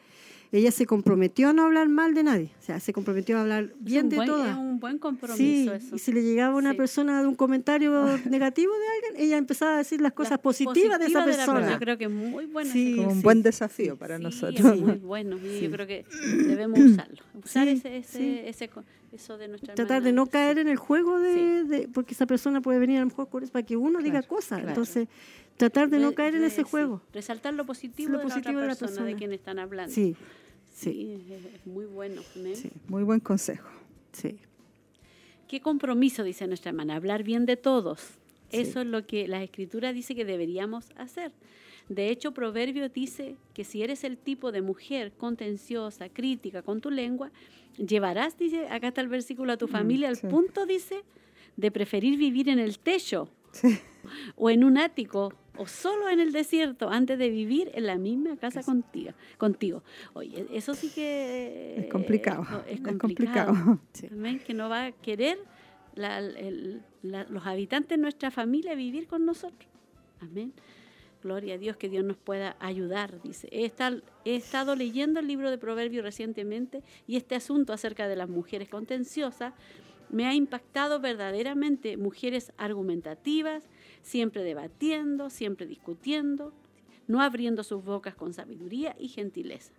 ella 0.51 0.71
se 0.71 0.85
comprometió 0.85 1.49
a 1.49 1.53
no 1.53 1.63
hablar 1.63 1.89
mal 1.89 2.13
de 2.15 2.23
nadie, 2.23 2.51
o 2.59 2.63
sea, 2.63 2.79
se 2.79 2.91
comprometió 2.93 3.37
a 3.37 3.41
hablar 3.41 3.73
bien 3.79 4.05
un 4.05 4.09
de 4.09 4.15
buen, 4.17 4.27
todas. 4.27 4.49
Es 4.51 4.55
un 4.57 4.79
buen 4.79 4.93
Sí, 4.95 4.99
compromiso 4.99 5.73
eso. 5.73 5.95
y 5.95 5.99
si 5.99 6.11
le 6.11 6.23
llegaba 6.23 6.55
una 6.55 6.71
Sí. 6.71 6.77
persona 6.77 7.21
de 7.21 7.27
un 7.27 7.35
comentario 7.35 7.91
negativo 8.29 8.73
de 8.73 9.07
alguien, 9.09 9.25
ella 9.27 9.37
empezaba 9.37 9.75
a 9.75 9.77
decir 9.77 10.01
las 10.01 10.13
cosas 10.13 10.39
positivas 10.39 10.97
de 10.99 11.05
esa 11.05 11.23
persona. 11.25 11.71
Yo 11.71 11.77
creo 11.79 11.97
que 11.97 12.05
es 12.05 12.11
muy 12.11 12.45
bueno. 12.45 12.71
Sí, 12.71 12.95
como 12.95 13.09
un 13.09 13.15
sí. 13.17 13.21
buen 13.21 13.43
desafío 13.43 13.95
para 13.97 14.17
Sí, 14.17 14.23
nosotros. 14.23 14.73
es 14.75 14.81
muy 14.81 14.97
bueno. 14.97 15.37
Y 15.37 15.59
Sí. 15.59 15.61
yo 15.65 15.71
creo 15.71 15.85
que 15.87 16.05
debemos 16.47 16.79
usarlo. 16.79 17.17
Usar 17.43 17.67
Sí, 17.67 17.73
ese, 17.73 17.97
ese, 17.97 18.17
sí. 18.17 18.39
ese 18.45 18.67
co- 18.69 18.83
eso 19.13 19.37
de 19.37 19.47
nuestra 19.47 19.73
Tratar 19.75 20.01
de 20.03 20.09
hermana. 20.09 20.25
no 20.25 20.31
caer 20.31 20.55
Sí. 20.55 20.61
en 20.61 20.67
el 20.67 20.77
juego 20.77 21.19
de, 21.19 21.63
de- 21.63 21.87
porque 21.87 22.13
esa 22.13 22.25
persona 22.25 22.61
puede 22.61 22.79
venir 22.79 22.97
a 22.97 23.01
lo 23.01 23.07
mejor 23.07 23.29
con 23.29 23.43
eso 23.43 23.51
para 23.51 23.65
que 23.65 23.75
uno 23.77 23.99
diga 24.01 24.21
cosas. 24.23 24.59
claro. 24.59 24.69
Entonces, 24.69 25.07
tratar 25.57 25.89
de 25.89 25.99
no 25.99 26.09
Re- 26.09 26.15
caer 26.15 26.35
en 26.35 26.43
ese 26.43 26.57
sí. 26.63 26.69
juego. 26.69 27.01
Resaltar 27.13 27.53
lo 27.53 27.65
positivo, 27.65 28.11
Lo 28.13 28.17
de, 28.19 28.23
positivo 28.25 28.53
la 28.59 28.67
de 28.67 28.71
otra 28.71 28.73
la 28.73 28.79
persona, 28.79 29.05
de 29.05 29.11
persona. 29.11 29.17
quien 29.17 29.33
están 29.33 29.59
hablando. 29.59 29.93
Sí, 29.93 30.15
sí, 30.73 30.91
Sí, 30.91 31.33
es, 31.33 31.65
muy 31.67 31.85
bueno. 31.85 32.21
sí, 32.33 32.71
Muy 32.87 33.03
buen 33.03 33.19
consejo. 33.19 33.67
sí. 34.13 34.37
¿Qué 35.47 35.61
compromiso, 35.61 36.23
dice 36.23 36.45
nuestra 36.47 36.69
hermana? 36.69 36.95
Hablar 36.95 37.23
bien 37.23 37.45
de 37.47 37.57
todos. 37.57 38.11
Eso 38.51 38.81
es 38.81 38.87
lo 38.87 39.05
que 39.07 39.27
la 39.27 39.41
escritura 39.43 39.93
dice 39.93 40.13
que 40.15 40.23
deberíamos 40.25 40.91
hacer. 40.95 41.31
De 41.89 42.09
hecho, 42.09 42.31
Proverbios 42.33 42.93
dice 42.93 43.35
que 43.53 43.63
si 43.63 43.81
eres 43.83 44.03
el 44.03 44.17
tipo 44.17 44.51
de 44.51 44.61
mujer 44.61 45.11
contenciosa, 45.17 46.07
crítica 46.09 46.61
con 46.61 46.81
tu 46.81 46.91
lengua, 46.91 47.31
llevarás, 47.77 48.37
dice, 48.37 48.67
acá 48.69 48.89
está 48.89 49.01
el 49.01 49.07
versículo, 49.09 49.51
a 49.53 49.57
tu 49.57 49.67
familia 49.67 50.07
al 50.09 50.15
sí. 50.17 50.27
punto, 50.27 50.65
dice, 50.67 51.03
de 51.57 51.71
preferir 51.71 52.17
vivir 52.17 52.47
en 52.49 52.59
el 52.59 52.77
techo 52.79 53.29
Sí. 53.51 53.79
o 54.35 54.51
en 54.51 54.63
un 54.63 54.77
ático 54.77 55.33
o 55.57 55.65
solo 55.67 56.07
en 56.07 56.19
el 56.19 56.31
desierto 56.31 56.89
antes 56.89 57.17
de 57.17 57.29
vivir 57.31 57.71
en 57.73 57.87
la 57.87 57.97
misma 57.97 58.37
casa 58.37 58.61
contigo. 58.61 59.11
contigo. 59.39 59.83
Oye, 60.13 60.45
eso 60.53 60.75
sí 60.75 60.89
que 60.93 61.75
Es 61.79 61.87
complicado, 61.91 62.43
Es, 62.67 62.75
es 62.79 62.81
complicado. 62.81 63.53
complicado. 63.55 63.79
Amén, 64.11 64.39
que 64.45 64.53
no 64.53 64.69
va 64.69 64.85
a 64.85 64.91
querer 64.91 65.39
la- 65.95 66.19
el- 66.19 66.83
la- 67.01 67.23
los 67.25 67.45
habitantes 67.47 67.89
de 67.97 68.01
nuestra 68.01 68.29
familia 68.29 68.75
vivir 68.75 69.07
con 69.07 69.25
nosotros. 69.25 69.67
Amén. 70.21 70.53
Gloria 71.21 71.55
a 71.55 71.57
Dios 71.57 71.75
que 71.75 71.89
Dios 71.89 72.05
nos 72.05 72.17
pueda 72.17 72.55
ayudar, 72.59 73.21
dice. 73.21 73.49
He 73.51 73.65
estado, 73.65 74.75
leyendo 74.75 75.19
el 75.19 75.27
libro 75.27 75.51
de 75.51 75.57
Proverbios 75.57 76.03
recientemente 76.03 76.81
y 77.07 77.17
este 77.17 77.35
asunto 77.35 77.73
acerca 77.73 78.07
de 78.07 78.15
las 78.15 78.29
mujeres 78.29 78.69
contenciosas 78.69 79.53
me 80.09 80.25
ha 80.25 80.33
impactado 80.33 81.01
verdaderamente. 81.01 81.97
Mujeres 81.97 82.53
argumentativas, 82.57 83.63
siempre 84.01 84.43
debatiendo, 84.43 85.29
siempre 85.29 85.67
discutiendo, 85.67 86.53
no 87.07 87.21
abriendo 87.21 87.63
sus 87.63 87.83
bocas 87.83 88.15
con 88.15 88.33
sabiduría 88.33 88.95
y 88.97 89.09
gentileza. 89.09 89.73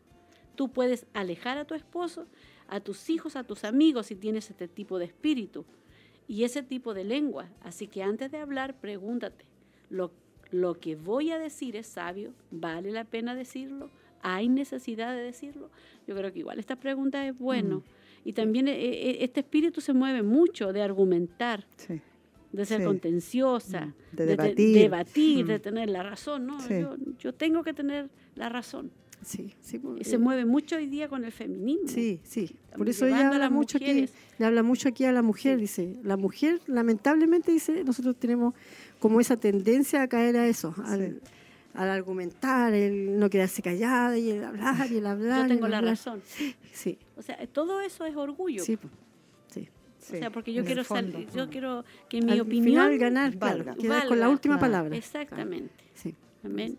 Tú 0.57 0.71
puedes 0.71 1.07
alejar 1.15 1.57
a 1.57 1.65
tu 1.65 1.75
esposo, 1.75 2.27
a 2.69 2.81
tus 2.81 3.09
hijos, 3.09 3.35
a 3.35 3.45
tus 3.45 3.65
amigos 3.65 4.07
si 4.07 4.15
tienes 4.15 4.51
este 4.51 4.69
tipo 4.69 4.99
de 4.99 5.07
espíritu 5.07 5.65
y 6.29 6.45
ese 6.45 6.63
tipo 6.63 6.93
de 6.93 7.05
lengua. 7.05 7.49
Así 7.63 7.87
que 7.87 8.03
antes 8.03 8.31
de 8.31 8.39
hablar, 8.39 8.79
pregúntate, 8.79 9.47
¿lo, 9.89 10.13
lo 10.51 10.75
que 10.75 10.97
voy 10.97 11.31
a 11.31 11.39
decir 11.39 11.77
es 11.77 11.87
sabio? 11.87 12.33
¿Vale 12.51 12.91
la 12.91 13.05
pena 13.05 13.35
decirlo? 13.35 13.91
¿Hay 14.23 14.49
necesidad 14.49 15.15
de 15.15 15.23
decirlo? 15.23 15.71
Yo 16.07 16.15
creo 16.17 16.33
que 16.33 16.41
igual 16.41 16.59
esta 16.59 16.77
pregunta 16.77 17.27
es 17.27 17.37
bueno. 17.39 17.83
Y 18.25 18.33
también 18.35 18.69
eh, 18.69 18.75
eh, 18.79 19.19
este 19.21 19.41
espíritu 19.41 19.81
se 19.81 19.93
mueve 19.95 20.23
mucho 20.23 20.73
de 20.73 20.83
argumentar, 20.83 21.65
Sí. 21.77 22.01
de 22.53 22.65
ser 22.67 22.81
Sí. 22.81 22.87
contenciosa, 22.87 23.87
Mm, 23.87 24.17
de 24.17 24.27
debatir. 24.27 24.77
debatir, 24.77 25.45
Mm. 25.45 25.49
de 25.49 25.59
tener 25.59 25.89
la 25.91 26.03
razón. 26.03 26.47
¿no? 26.47 26.61
Sí. 26.61 26.81
Yo, 26.81 26.97
yo 27.19 27.33
tengo 27.33 27.63
que 27.63 27.73
tener 27.73 28.11
la 28.35 28.49
razón. 28.49 28.91
Sí, 29.23 29.53
sí, 29.61 29.79
Y 29.99 30.05
se 30.05 30.17
mueve 30.17 30.47
mucho 30.47 30.77
hoy 30.77 30.87
día 30.87 31.07
con 31.09 31.25
el 31.27 31.33
feminismo. 31.33 31.89
Sí, 31.89 32.21
sí. 32.23 32.57
Por 32.75 32.89
eso 32.89 33.07
ella 33.07 33.29
habla 33.29 33.51
mucho 33.51 33.77
aquí, 33.77 33.87
mujeres. 33.87 34.15
le 34.39 34.47
habla 34.47 34.63
mucho 34.63 34.89
aquí 34.89 35.05
a 35.05 35.13
la 35.13 35.21
mujer, 35.21 35.59
dice, 35.59 35.99
la 36.03 36.17
mujer 36.17 36.59
lamentablemente 36.67 37.53
dice, 37.53 37.85
nosotros 37.85 38.17
tenemos 38.17 38.55
como 39.01 39.21
esa 39.21 39.37
tendencia 39.37 40.03
a 40.03 40.09
caer 40.09 40.37
a 40.37 40.47
eso, 40.47 40.75
al, 40.85 41.21
al 41.75 41.89
argumentar, 41.91 42.73
el 42.75 43.19
no 43.19 43.29
quedarse 43.29 43.63
callada 43.63 44.17
y 44.17 44.31
el 44.31 44.45
hablar 44.45 44.91
y 44.93 44.99
el 44.99 45.07
hablar. 45.07 45.43
Yo 45.49 45.55
tengo 45.55 45.67
la 45.69 45.79
hablar. 45.79 45.93
razón. 45.95 46.23
Sí, 46.73 46.97
O 47.17 47.23
sea, 47.23 47.37
todo 47.49 47.81
eso 47.81 48.05
es 48.05 48.15
orgullo. 48.15 48.63
sí, 48.63 48.79
sí. 49.49 49.69
o 50.01 50.19
sea, 50.19 50.31
porque 50.31 50.53
yo 50.53 50.61
en 50.61 50.67
quiero 50.67 50.85
fondo. 50.85 51.13
salir, 51.13 51.29
yo 51.35 51.49
quiero 51.51 51.85
que 52.09 52.21
mi 52.23 52.31
Al 52.33 52.41
opinión 52.43 52.65
final 52.65 52.99
ganar, 52.99 53.37
valga. 53.37 53.65
claro, 53.75 53.81
quedar 53.81 54.07
con 54.09 54.21
la 54.21 54.29
última 54.29 54.55
Claro. 54.59 54.73
palabra. 54.73 54.97
Exactamente. 54.97 55.85
Sí. 55.95 56.15
Amén. 56.45 56.79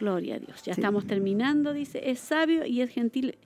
Gloria 0.00 0.36
a 0.36 0.38
Dios. 0.38 0.62
Ya 0.62 0.74
Sí. 0.74 0.80
estamos 0.80 1.06
terminando, 1.06 1.72
dice, 1.72 2.10
es 2.10 2.20
sabio 2.20 2.64
y 2.64 2.80
es 2.82 2.90
gentil. 2.90 3.36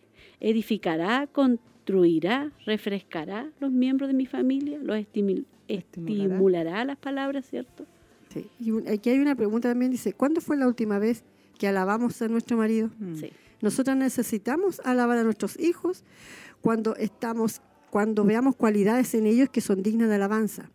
Edificará, 0.41 1.27
construirá, 1.29 2.51
refrescará 2.67 3.49
los 3.61 3.71
miembros 3.71 4.09
de 4.09 4.15
mi 4.15 4.27
familia, 4.27 4.79
los 4.83 4.97
Estimulará. 4.99 5.45
estimulará 5.69 6.85
las 6.85 6.97
palabras, 6.99 7.47
¿cierto? 7.49 7.87
Sí. 8.33 8.49
Y 8.61 8.89
aquí 8.89 9.11
hay 9.11 9.19
una 9.19 9.35
pregunta 9.35 9.69
también, 9.69 9.91
dice, 9.91 10.13
¿cuándo 10.13 10.41
fue 10.41 10.57
la 10.57 10.67
última 10.67 10.99
vez 10.99 11.25
que 11.59 11.69
alabamos 11.69 12.21
a 12.23 12.29
nuestro 12.29 12.57
marido? 12.57 12.91
Mm. 12.99 13.17
Sí. 13.17 13.33
Nosotras 13.61 13.97
necesitamos 13.97 14.81
alabar 14.85 15.19
a 15.19 15.25
nuestros 15.25 15.59
hijos 15.59 16.05
cuando 16.61 16.97
estamos, 16.97 17.61
cuando 17.91 18.25
veamos 18.25 18.57
cualidades 18.57 19.15
en 19.15 19.27
ellos 19.27 19.49
que 19.51 19.61
son 19.61 19.83
dignas 19.83 20.09
de 20.09 20.17
alabanza. 20.17 20.71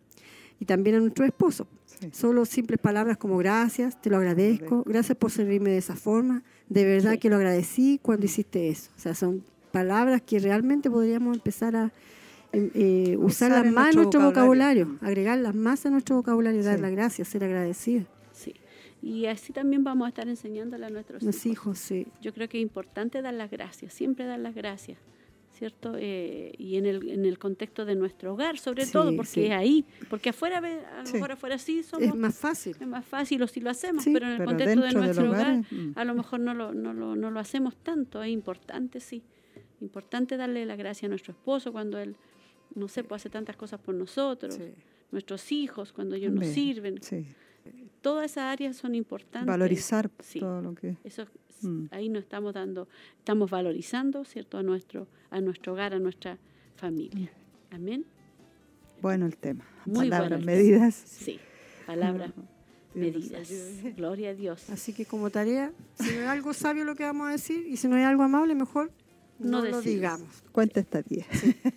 Y 0.60 0.64
también 0.64 0.96
a 0.96 1.00
nuestro 1.00 1.24
esposo. 1.24 1.68
Sí. 2.00 2.10
Solo 2.12 2.44
simples 2.44 2.78
palabras 2.80 3.16
como 3.16 3.36
gracias, 3.38 4.00
te 4.00 4.10
lo 4.10 4.16
agradezco, 4.16 4.84
gracias 4.86 5.18
por 5.18 5.30
servirme 5.30 5.70
de 5.70 5.78
esa 5.78 5.96
forma, 5.96 6.42
de 6.68 6.84
verdad 6.84 7.18
que 7.18 7.28
lo 7.28 7.36
agradecí 7.36 7.98
cuando 8.02 8.26
hiciste 8.26 8.68
eso. 8.68 8.90
O 8.96 9.00
sea, 9.00 9.14
son 9.14 9.44
palabras 9.72 10.22
que 10.22 10.38
realmente 10.38 10.90
podríamos 10.90 11.36
empezar 11.36 11.76
a 11.76 11.92
eh, 12.52 12.70
eh, 12.74 13.16
usarlas 13.18 13.64
en 13.66 13.74
más 13.74 13.94
nuestro 13.94 14.20
vocabulario. 14.20 14.86
vocabulario, 14.86 15.06
agregarlas 15.08 15.54
más 15.54 15.84
a 15.86 15.90
nuestro 15.90 16.16
vocabulario, 16.16 16.62
dar 16.62 16.76
Sí. 16.76 16.82
las 16.82 16.90
gracias, 16.92 17.28
ser 17.28 17.44
agradecida. 17.44 18.04
Sí. 18.32 18.54
Y 19.02 19.26
así 19.26 19.52
también 19.52 19.84
vamos 19.84 20.06
a 20.06 20.08
estar 20.08 20.28
enseñándole 20.28 20.86
a 20.86 20.90
nuestros 20.90 21.22
Los 21.22 21.36
hijos. 21.46 21.46
hijos, 21.46 21.78
sí. 21.78 22.06
Yo 22.20 22.32
creo 22.32 22.48
que 22.48 22.58
es 22.58 22.62
importante 22.62 23.22
dar 23.22 23.34
las 23.34 23.50
gracias, 23.50 23.92
siempre 23.92 24.24
dar 24.24 24.40
las 24.40 24.54
gracias, 24.54 24.98
¿cierto? 25.52 25.92
Eh, 25.98 26.52
y 26.58 26.76
en 26.76 26.86
el, 26.86 27.08
en 27.10 27.24
el 27.24 27.38
contexto 27.38 27.84
de 27.84 27.94
nuestro 27.94 28.32
hogar, 28.32 28.58
sobre 28.58 28.86
Sí, 28.86 28.92
todo, 28.92 29.14
porque 29.14 29.46
es 29.46 29.52
ahí, 29.52 29.84
porque 30.10 30.30
afuera, 30.30 30.58
a 30.58 31.02
lo 31.04 31.12
mejor 31.12 31.32
afuera 31.32 31.58
sí 31.58 31.82
somos, 31.82 32.08
Es 32.08 32.14
más 32.14 32.36
fácil. 32.36 32.76
es 32.80 32.86
más 32.88 33.04
fácil 33.04 33.42
o 33.42 33.46
si 33.46 33.60
lo 33.60 33.70
hacemos, 33.70 34.04
pero 34.04 34.26
en 34.26 34.32
el 34.32 34.38
pero 34.38 34.48
contexto 34.50 34.80
de 34.80 34.92
nuestro 34.94 35.28
hogar, 35.28 35.40
hogar, 35.42 35.56
mm. 35.70 35.92
a 35.94 36.04
lo 36.04 36.14
mejor 36.14 36.40
no 36.40 36.54
lo, 36.54 36.72
no, 36.74 36.92
lo, 36.92 37.14
no 37.14 37.30
lo 37.30 37.38
hacemos 37.40 37.76
tanto, 37.76 38.22
es 38.22 38.30
importante, 38.30 39.00
sí. 39.00 39.22
Importante 39.80 40.36
darle 40.36 40.66
la 40.66 40.74
gracia 40.74 41.06
a 41.06 41.08
nuestro 41.08 41.32
esposo 41.32 41.70
cuando 41.70 41.98
él, 42.00 42.16
no 42.74 42.88
sé, 42.88 43.04
pues 43.04 43.22
hace 43.22 43.30
tantas 43.30 43.56
cosas 43.56 43.80
por 43.80 43.94
nosotros, 43.94 44.54
Sí. 44.54 44.72
nuestros 45.10 45.50
hijos, 45.52 45.92
cuando 45.92 46.14
ellos 46.16 46.32
nos 46.32 46.46
sirven. 46.46 47.00
Sí. 47.02 47.26
Todas 48.00 48.30
esas 48.32 48.44
áreas 48.44 48.76
son 48.76 48.94
importantes. 48.94 49.46
Valorizar 49.46 50.10
Sí. 50.20 50.40
todo 50.40 50.62
lo 50.62 50.74
que... 50.74 50.96
Eso 51.04 51.24
Mm. 51.60 51.86
ahí 51.90 52.08
nos 52.08 52.22
estamos 52.22 52.54
dando, 52.54 52.86
estamos 53.18 53.50
valorizando, 53.50 54.24
¿cierto? 54.24 54.58
A 54.58 54.62
nuestro, 54.62 55.08
a 55.30 55.40
nuestro 55.40 55.72
hogar, 55.72 55.92
a 55.92 55.98
nuestra 55.98 56.38
familia. 56.76 57.32
Amén. 57.72 58.04
Bueno 59.02 59.26
el 59.26 59.36
tema. 59.36 59.64
Muy 59.84 60.08
Palabras, 60.08 60.30
bueno 60.30 60.36
el 60.36 60.42
tema. 60.46 60.52
medidas. 60.56 60.94
Sí. 60.94 61.40
Palabras 61.84 62.30
medidas. 62.94 63.48
Gloria 63.96 64.30
a 64.30 64.34
Dios. 64.34 64.70
Así 64.70 64.92
que 64.92 65.04
como 65.04 65.30
tarea, 65.30 65.72
si 65.94 66.12
no 66.12 66.20
hay 66.20 66.26
algo 66.26 66.52
sabio 66.54 66.84
lo 66.84 66.94
que 66.94 67.02
vamos 67.04 67.26
a 67.28 67.32
decir 67.32 67.66
y 67.66 67.76
si 67.76 67.88
no 67.88 67.96
hay 67.96 68.04
algo 68.04 68.22
amable, 68.22 68.54
mejor 68.54 68.90
No 69.38 69.62
no, 69.62 69.64
lo 69.70 69.80
digamos. 69.80 70.42
Cuenta 70.52 70.80
esta 70.80 71.02
10. 71.02 71.26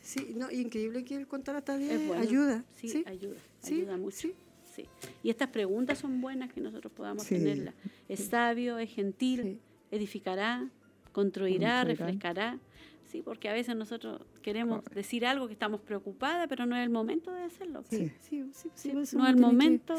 Sí, 0.01 0.33
no, 0.35 0.49
increíble 0.51 1.03
que 1.03 1.15
él 1.15 1.27
contara 1.27 1.59
hasta 1.59 1.77
10 1.77 1.91
Es 1.91 2.07
bueno. 2.07 2.21
ayuda. 2.23 2.63
Sí, 2.75 2.89
Sí, 2.89 3.03
ayuda. 3.05 3.37
Sí, 3.59 3.73
Ayuda 3.81 3.97
mucho. 3.97 4.17
sí. 4.17 4.33
Sí. 4.75 4.85
Y 5.21 5.29
estas 5.29 5.49
preguntas 5.49 5.97
son 5.99 6.21
buenas 6.21 6.51
que 6.53 6.61
nosotros 6.61 6.93
podamos 6.93 7.23
Sí. 7.23 7.35
tenerlas. 7.35 7.73
Es 8.07 8.21
sabio, 8.27 8.77
es 8.79 8.89
gentil, 8.89 9.41
Sí. 9.43 9.59
edificará, 9.91 10.69
construirá, 11.11 11.83
Construirá. 11.83 11.83
refrescará. 11.83 12.59
Sí, 13.07 13.21
porque 13.21 13.49
a 13.49 13.53
veces 13.53 13.75
nosotros 13.75 14.21
queremos 14.41 14.85
decir 14.95 15.25
algo 15.25 15.47
que 15.47 15.53
estamos 15.53 15.81
preocupadas, 15.81 16.47
pero 16.47 16.65
no 16.65 16.77
es 16.77 16.83
el 16.83 16.89
momento 16.89 17.33
de 17.33 17.43
hacerlo. 17.43 17.83
Sí, 17.89 18.09
sí, 18.21 18.45
sí, 18.53 18.53
sí, 18.53 18.69
Sí, 18.73 18.93
no 18.93 19.01
es 19.01 19.11
el 19.13 19.19
tiene 19.19 19.35
que- 19.35 19.41
momento. 19.41 19.95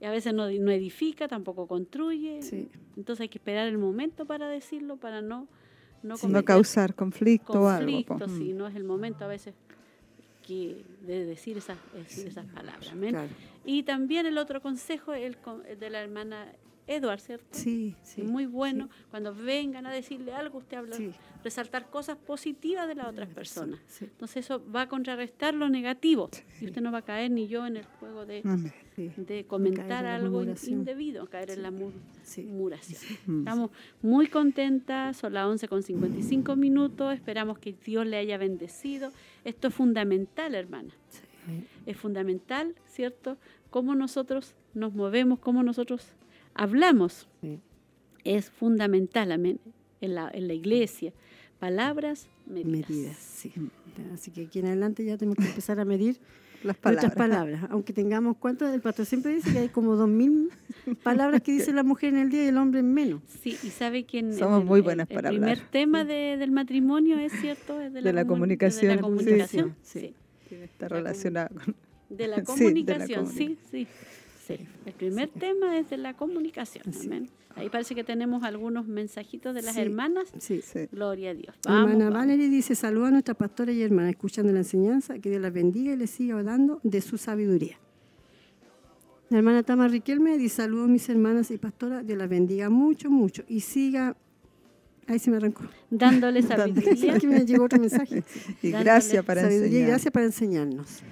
Y 0.00 0.04
a 0.06 0.10
veces 0.10 0.32
no, 0.32 0.50
no 0.50 0.70
edifica, 0.70 1.28
tampoco 1.28 1.66
construye. 1.66 2.40
Sí. 2.42 2.68
Entonces 2.96 3.20
hay 3.22 3.28
que 3.28 3.36
esperar 3.38 3.68
el 3.68 3.76
momento 3.78 4.24
para 4.24 4.48
decirlo, 4.48 4.96
para 4.96 5.20
no, 5.20 5.46
no, 6.02 6.14
No 6.28 6.44
causar 6.44 6.94
conflicto, 6.94 7.62
o 7.62 7.68
algo. 7.68 7.86
conflicto, 8.06 8.18
po. 8.18 8.28
sí, 8.28 8.52
no 8.52 8.66
es 8.66 8.74
el 8.76 8.84
momento 8.84 9.24
a 9.24 9.28
veces 9.28 9.54
que 10.46 10.84
de 11.02 11.24
decir 11.26 11.56
esas, 11.58 11.76
decir 11.94 12.28
esas 12.28 12.46
palabras. 12.46 12.90
Claro. 12.90 13.28
Y 13.64 13.82
también 13.82 14.26
el 14.26 14.38
otro 14.38 14.60
consejo 14.62 15.12
el 15.12 15.36
de 15.80 15.90
la 15.90 16.00
hermana 16.00 16.46
Edward, 16.86 17.18
¿cierto? 17.20 17.46
Sí, 17.50 17.96
sí. 18.04 18.22
Muy 18.22 18.46
bueno. 18.46 18.88
Cuando 19.10 19.34
vengan 19.34 19.86
a 19.86 19.92
decirle 19.92 20.32
algo, 20.32 20.58
usted 20.58 20.76
habla, 20.76 20.94
Sí. 20.96 21.10
resaltar 21.42 21.90
cosas 21.90 22.16
positivas 22.16 22.86
de 22.86 22.94
las 22.94 23.08
otras 23.08 23.28
personas. 23.28 23.80
Sí. 23.88 24.04
Entonces 24.04 24.44
eso 24.44 24.62
va 24.70 24.82
a 24.82 24.88
contrarrestar 24.88 25.52
lo 25.54 25.68
negativo. 25.68 26.30
Y 26.60 26.66
usted 26.66 26.80
no 26.80 26.92
va 26.92 26.98
a 26.98 27.02
caer 27.02 27.32
ni 27.32 27.48
yo 27.48 27.66
en 27.66 27.78
el 27.78 27.84
juego 27.98 28.24
de, 28.24 28.42
Amén. 28.44 28.72
Sí. 28.96 29.10
de 29.16 29.40
en 29.40 29.44
comentar 29.44 30.06
algo 30.06 30.42
indebido, 30.66 31.26
caer 31.26 31.50
en 31.50 31.62
la 31.62 31.70
mur- 31.70 31.92
Sí. 32.22 32.42
murmuración. 32.44 33.00
Mm. 33.26 33.38
Estamos 33.40 33.70
muy 34.02 34.26
contentas, 34.28 35.18
son 35.18 35.34
las 35.34 35.46
11 35.46 35.68
con 35.68 35.82
55 35.82 36.56
minutos, 36.56 37.14
esperamos 37.14 37.58
que 37.58 37.74
Dios 37.84 38.06
le 38.06 38.16
haya 38.16 38.38
bendecido. 38.38 39.12
Esto 39.44 39.68
es 39.68 39.74
fundamental, 39.74 40.54
hermana. 40.54 40.94
Es 41.84 41.96
fundamental, 41.96 42.74
¿cierto? 42.86 43.36
Cómo 43.70 43.94
nosotros 43.94 44.54
nos 44.74 44.94
movemos, 44.94 45.38
cómo 45.38 45.62
nosotros 45.62 46.08
hablamos. 46.54 47.28
Sí. 47.42 47.60
Es 48.24 48.50
fundamental, 48.50 49.30
amén, 49.30 49.60
en 50.00 50.14
la, 50.16 50.28
en 50.32 50.48
la 50.48 50.54
iglesia. 50.54 51.12
Palabras 51.60 52.28
medidas. 52.46 52.88
medidas, 52.90 53.16
sí. 53.18 53.52
Así 54.12 54.30
que 54.30 54.42
aquí 54.46 54.58
en 54.58 54.66
adelante 54.66 55.04
ya 55.04 55.16
tenemos 55.16 55.36
que 55.36 55.44
empezar 55.48 55.78
a 55.80 55.84
medir 55.84 56.18
Las 56.62 56.76
palabras. 56.76 57.04
nuestras 57.04 57.14
palabras. 57.14 57.60
Aunque 57.70 57.92
tengamos, 57.92 58.36
¿cuántas? 58.38 58.74
El 58.74 58.80
pastor 58.80 59.06
siempre 59.06 59.34
dice 59.34 59.52
que 59.52 59.58
hay 59.58 59.68
como 59.68 59.96
dos 59.96 60.08
mil 60.08 60.50
palabras 61.02 61.42
que 61.42 61.52
dice 61.52 61.72
la 61.72 61.82
mujer 61.82 62.14
en 62.14 62.18
el 62.20 62.30
día 62.30 62.44
y 62.44 62.48
el 62.48 62.56
hombre 62.58 62.80
en 62.80 62.92
menos. 62.92 63.22
Sí, 63.42 63.56
y 63.62 63.68
sabe 63.70 64.04
que 64.04 64.18
en- 64.20 64.32
Somos 64.34 64.62
en 64.62 64.66
muy 64.66 64.78
el- 64.78 64.84
buenas 64.84 65.08
el, 65.10 65.14
para 65.14 65.28
primer 65.30 65.50
hablar. 65.50 65.68
tema 65.70 66.04
de- 66.04 66.36
del 66.36 66.50
matrimonio 66.50 67.18
es 67.18 67.32
cierto, 67.40 67.80
es 67.80 67.92
de 67.92 68.00
la, 68.00 68.06
De 68.08 68.12
la 68.12 68.24
comu- 68.24 68.28
comunicación, 68.28 68.82
De 68.82 68.88
la 68.88 68.94
sí, 68.96 69.02
comunicación, 69.02 69.76
sí. 69.82 70.14
sí. 70.48 70.54
Está 70.56 70.88
La 70.88 70.96
relacionada 70.96 71.48
con... 71.48 71.74
De 72.08 72.26
la 72.28 72.36
Sí, 72.36 72.40
de 72.40 72.42
la 72.42 72.44
comunicación, 72.44 73.26
sí, 73.26 73.56
comunicación. 73.72 73.88
Sí. 74.46 74.56
El 74.84 74.92
primer 74.92 75.28
tema 75.28 75.78
es 75.78 75.90
de 75.90 75.96
la 75.96 76.14
comunicación, 76.14 76.84
amén. 77.04 77.28
Ahí 77.54 77.70
parece 77.70 77.94
que 77.94 78.04
tenemos 78.04 78.42
algunos 78.42 78.86
mensajitos 78.86 79.54
de 79.54 79.62
las 79.62 79.74
Sí. 79.74 79.80
hermanas. 79.80 80.28
Sí. 80.38 80.60
Sí. 80.62 80.88
Gloria 80.92 81.30
a 81.30 81.34
Dios. 81.34 81.56
Vamos, 81.64 81.90
hermana 81.92 82.04
vamos. 82.10 82.18
Valerie 82.26 82.48
dice, 82.50 82.74
saluda 82.74 83.08
a 83.08 83.10
nuestra 83.12 83.32
pastora 83.34 83.72
y 83.72 83.80
hermana, 83.82 84.10
escuchando 84.10 84.52
la 84.52 84.58
enseñanza, 84.58 85.18
que 85.18 85.30
Dios 85.30 85.40
las 85.40 85.52
bendiga 85.54 85.92
y 85.94 85.96
les 85.96 86.10
siga 86.10 86.42
dando 86.42 86.80
de 86.82 87.00
su 87.00 87.16
sabiduría. 87.16 87.78
La 89.30 89.38
hermana 89.38 89.62
Tama 89.62 89.88
Riquelme 89.88 90.36
dice, 90.38 90.56
saludos 90.56 90.84
a 90.88 90.92
mis 90.92 91.08
hermanas 91.08 91.50
y 91.50 91.58
pastoras, 91.58 92.06
Dios 92.06 92.18
las 92.18 92.28
bendiga 92.28 92.68
mucho, 92.70 93.10
mucho 93.10 93.42
y 93.48 93.60
siga... 93.60 94.16
Ahí 95.08 95.18
se 95.20 95.30
me 95.30 95.36
arrancó. 95.36 95.62
Dándole 95.88 96.42
sabiduría. 96.42 97.16
Me 97.24 97.46
llegó 97.46 97.64
otro 97.64 97.78
mensaje. 97.78 98.22
Y 98.60 98.70
Dándole 98.70 98.84
gracias 98.84 99.24
para 99.24 99.40
Sabiduría 99.42 99.66
y 99.66 99.70
enseñar. 99.70 99.88
gracias 99.88 100.12
para 100.12 100.26
enseñarnos. 100.26 101.02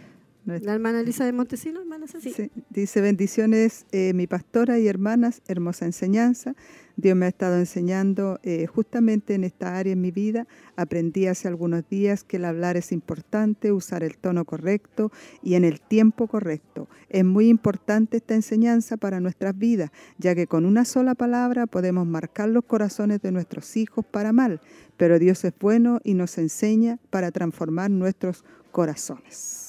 Nuestra- 0.44 0.72
La 0.72 0.74
hermana 0.74 1.00
Elisa 1.00 1.24
de 1.24 1.32
Montesino, 1.32 1.80
hermana 1.80 2.06
Ceci. 2.06 2.30
Sí, 2.32 2.50
Dice, 2.68 3.00
bendiciones, 3.00 3.86
eh, 3.92 4.12
mi 4.14 4.26
pastora 4.26 4.78
y 4.78 4.86
hermanas, 4.88 5.40
hermosa 5.48 5.86
enseñanza. 5.86 6.54
Dios 6.96 7.16
me 7.16 7.24
ha 7.26 7.28
estado 7.28 7.56
enseñando 7.58 8.38
eh, 8.42 8.66
justamente 8.66 9.34
en 9.34 9.42
esta 9.42 9.76
área 9.76 9.92
en 9.94 10.00
mi 10.00 10.10
vida. 10.10 10.46
Aprendí 10.76 11.26
hace 11.26 11.48
algunos 11.48 11.88
días 11.88 12.24
que 12.24 12.36
el 12.36 12.44
hablar 12.44 12.76
es 12.76 12.92
importante, 12.92 13.72
usar 13.72 14.04
el 14.04 14.16
tono 14.18 14.44
correcto 14.44 15.10
y 15.42 15.54
en 15.54 15.64
el 15.64 15.80
tiempo 15.80 16.28
correcto. 16.28 16.88
Es 17.08 17.24
muy 17.24 17.48
importante 17.48 18.18
esta 18.18 18.34
enseñanza 18.34 18.96
para 18.96 19.20
nuestras 19.20 19.56
vidas, 19.58 19.90
ya 20.18 20.34
que 20.34 20.46
con 20.46 20.66
una 20.66 20.84
sola 20.84 21.14
palabra 21.14 21.66
podemos 21.66 22.06
marcar 22.06 22.50
los 22.50 22.64
corazones 22.64 23.22
de 23.22 23.32
nuestros 23.32 23.76
hijos 23.76 24.04
para 24.04 24.32
mal, 24.32 24.60
pero 24.96 25.18
Dios 25.18 25.42
es 25.44 25.54
bueno 25.58 26.00
y 26.04 26.14
nos 26.14 26.36
enseña 26.38 26.98
para 27.10 27.30
transformar 27.32 27.90
nuestros 27.90 28.44
corazones. 28.72 29.63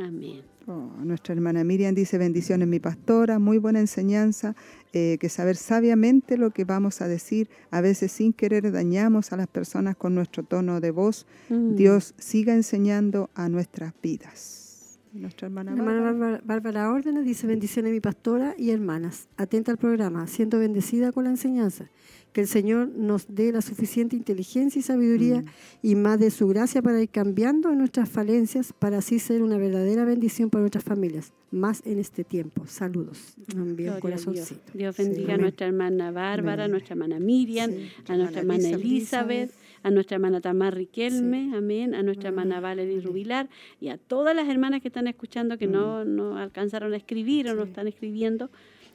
Amén. 0.00 0.42
Oh, 0.66 0.92
nuestra 1.02 1.34
hermana 1.34 1.62
Miriam 1.62 1.94
dice 1.94 2.16
bendiciones 2.16 2.68
mi 2.68 2.80
pastora, 2.80 3.38
muy 3.38 3.58
buena 3.58 3.80
enseñanza, 3.80 4.54
eh, 4.92 5.18
que 5.20 5.28
saber 5.28 5.56
sabiamente 5.56 6.38
lo 6.38 6.50
que 6.50 6.64
vamos 6.64 7.00
a 7.02 7.08
decir, 7.08 7.50
a 7.70 7.80
veces 7.80 8.12
sin 8.12 8.32
querer 8.32 8.70
dañamos 8.72 9.32
a 9.32 9.36
las 9.36 9.46
personas 9.46 9.96
con 9.96 10.14
nuestro 10.14 10.42
tono 10.42 10.80
de 10.80 10.90
voz. 10.90 11.26
Mm. 11.48 11.74
Dios 11.74 12.14
siga 12.18 12.54
enseñando 12.54 13.30
a 13.34 13.48
nuestras 13.48 13.92
vidas. 14.02 15.00
Nuestra 15.12 15.48
hermana 15.48 15.72
hermana 15.72 16.40
Bárbara 16.44 16.92
Órdenes 16.92 17.24
dice 17.24 17.46
bendiciones 17.48 17.92
mi 17.92 18.00
pastora 18.00 18.54
y 18.56 18.70
hermanas. 18.70 19.28
Atenta 19.36 19.72
al 19.72 19.78
programa, 19.78 20.28
siendo 20.28 20.60
bendecida 20.60 21.10
con 21.10 21.24
la 21.24 21.30
enseñanza. 21.30 21.90
Que 22.32 22.42
el 22.42 22.46
Señor 22.46 22.88
nos 22.96 23.26
dé 23.34 23.50
la 23.50 23.60
suficiente 23.60 24.14
inteligencia 24.16 24.78
y 24.78 24.82
sabiduría 24.82 25.40
Mm. 25.42 25.46
y 25.82 25.94
más 25.96 26.20
de 26.20 26.30
su 26.30 26.46
gracia 26.48 26.80
para 26.80 27.02
ir 27.02 27.08
cambiando 27.08 27.74
nuestras 27.74 28.08
falencias 28.08 28.72
para 28.72 28.98
así 28.98 29.18
ser 29.18 29.42
una 29.42 29.58
verdadera 29.58 30.04
bendición 30.04 30.48
para 30.50 30.60
nuestras 30.62 30.84
familias. 30.84 31.32
Más 31.50 31.82
en 31.84 31.98
este 31.98 32.22
tiempo. 32.22 32.64
Saludos. 32.66 33.34
Envía 33.52 33.64
un 33.66 33.76
Dios. 33.76 33.98
corazoncito. 33.98 34.60
Dios 34.74 34.94
Sí. 34.94 35.02
bendiga 35.02 35.34
a 35.34 35.38
nuestra 35.38 35.66
hermana 35.66 36.12
Bárbara, 36.12 36.64
a 36.64 36.68
nuestra 36.68 36.94
hermana 36.94 37.18
Miriam, 37.18 37.70
Sí, 37.72 37.88
a 38.06 38.16
nuestra 38.16 38.40
hermana 38.42 38.68
Elizabeth, 38.68 39.50
a 39.82 39.90
nuestra 39.90 40.14
hermana 40.16 40.40
Tamar 40.40 40.74
Riquelme, 40.76 41.56
amén, 41.56 41.94
a 41.94 42.02
nuestra 42.04 42.28
hermana 42.28 42.60
Valerie 42.60 43.00
Rubilar 43.00 43.48
y 43.80 43.88
a 43.88 43.98
todas 43.98 44.36
las 44.36 44.48
hermanas 44.48 44.82
que 44.82 44.88
están 44.88 45.08
escuchando 45.08 45.58
que 45.58 45.66
no, 45.66 46.04
no 46.04 46.36
alcanzaron 46.36 46.92
a 46.92 46.96
escribir 46.96 47.48
o 47.48 47.54
no 47.54 47.64
están 47.64 47.88
escribiendo, 47.88 48.50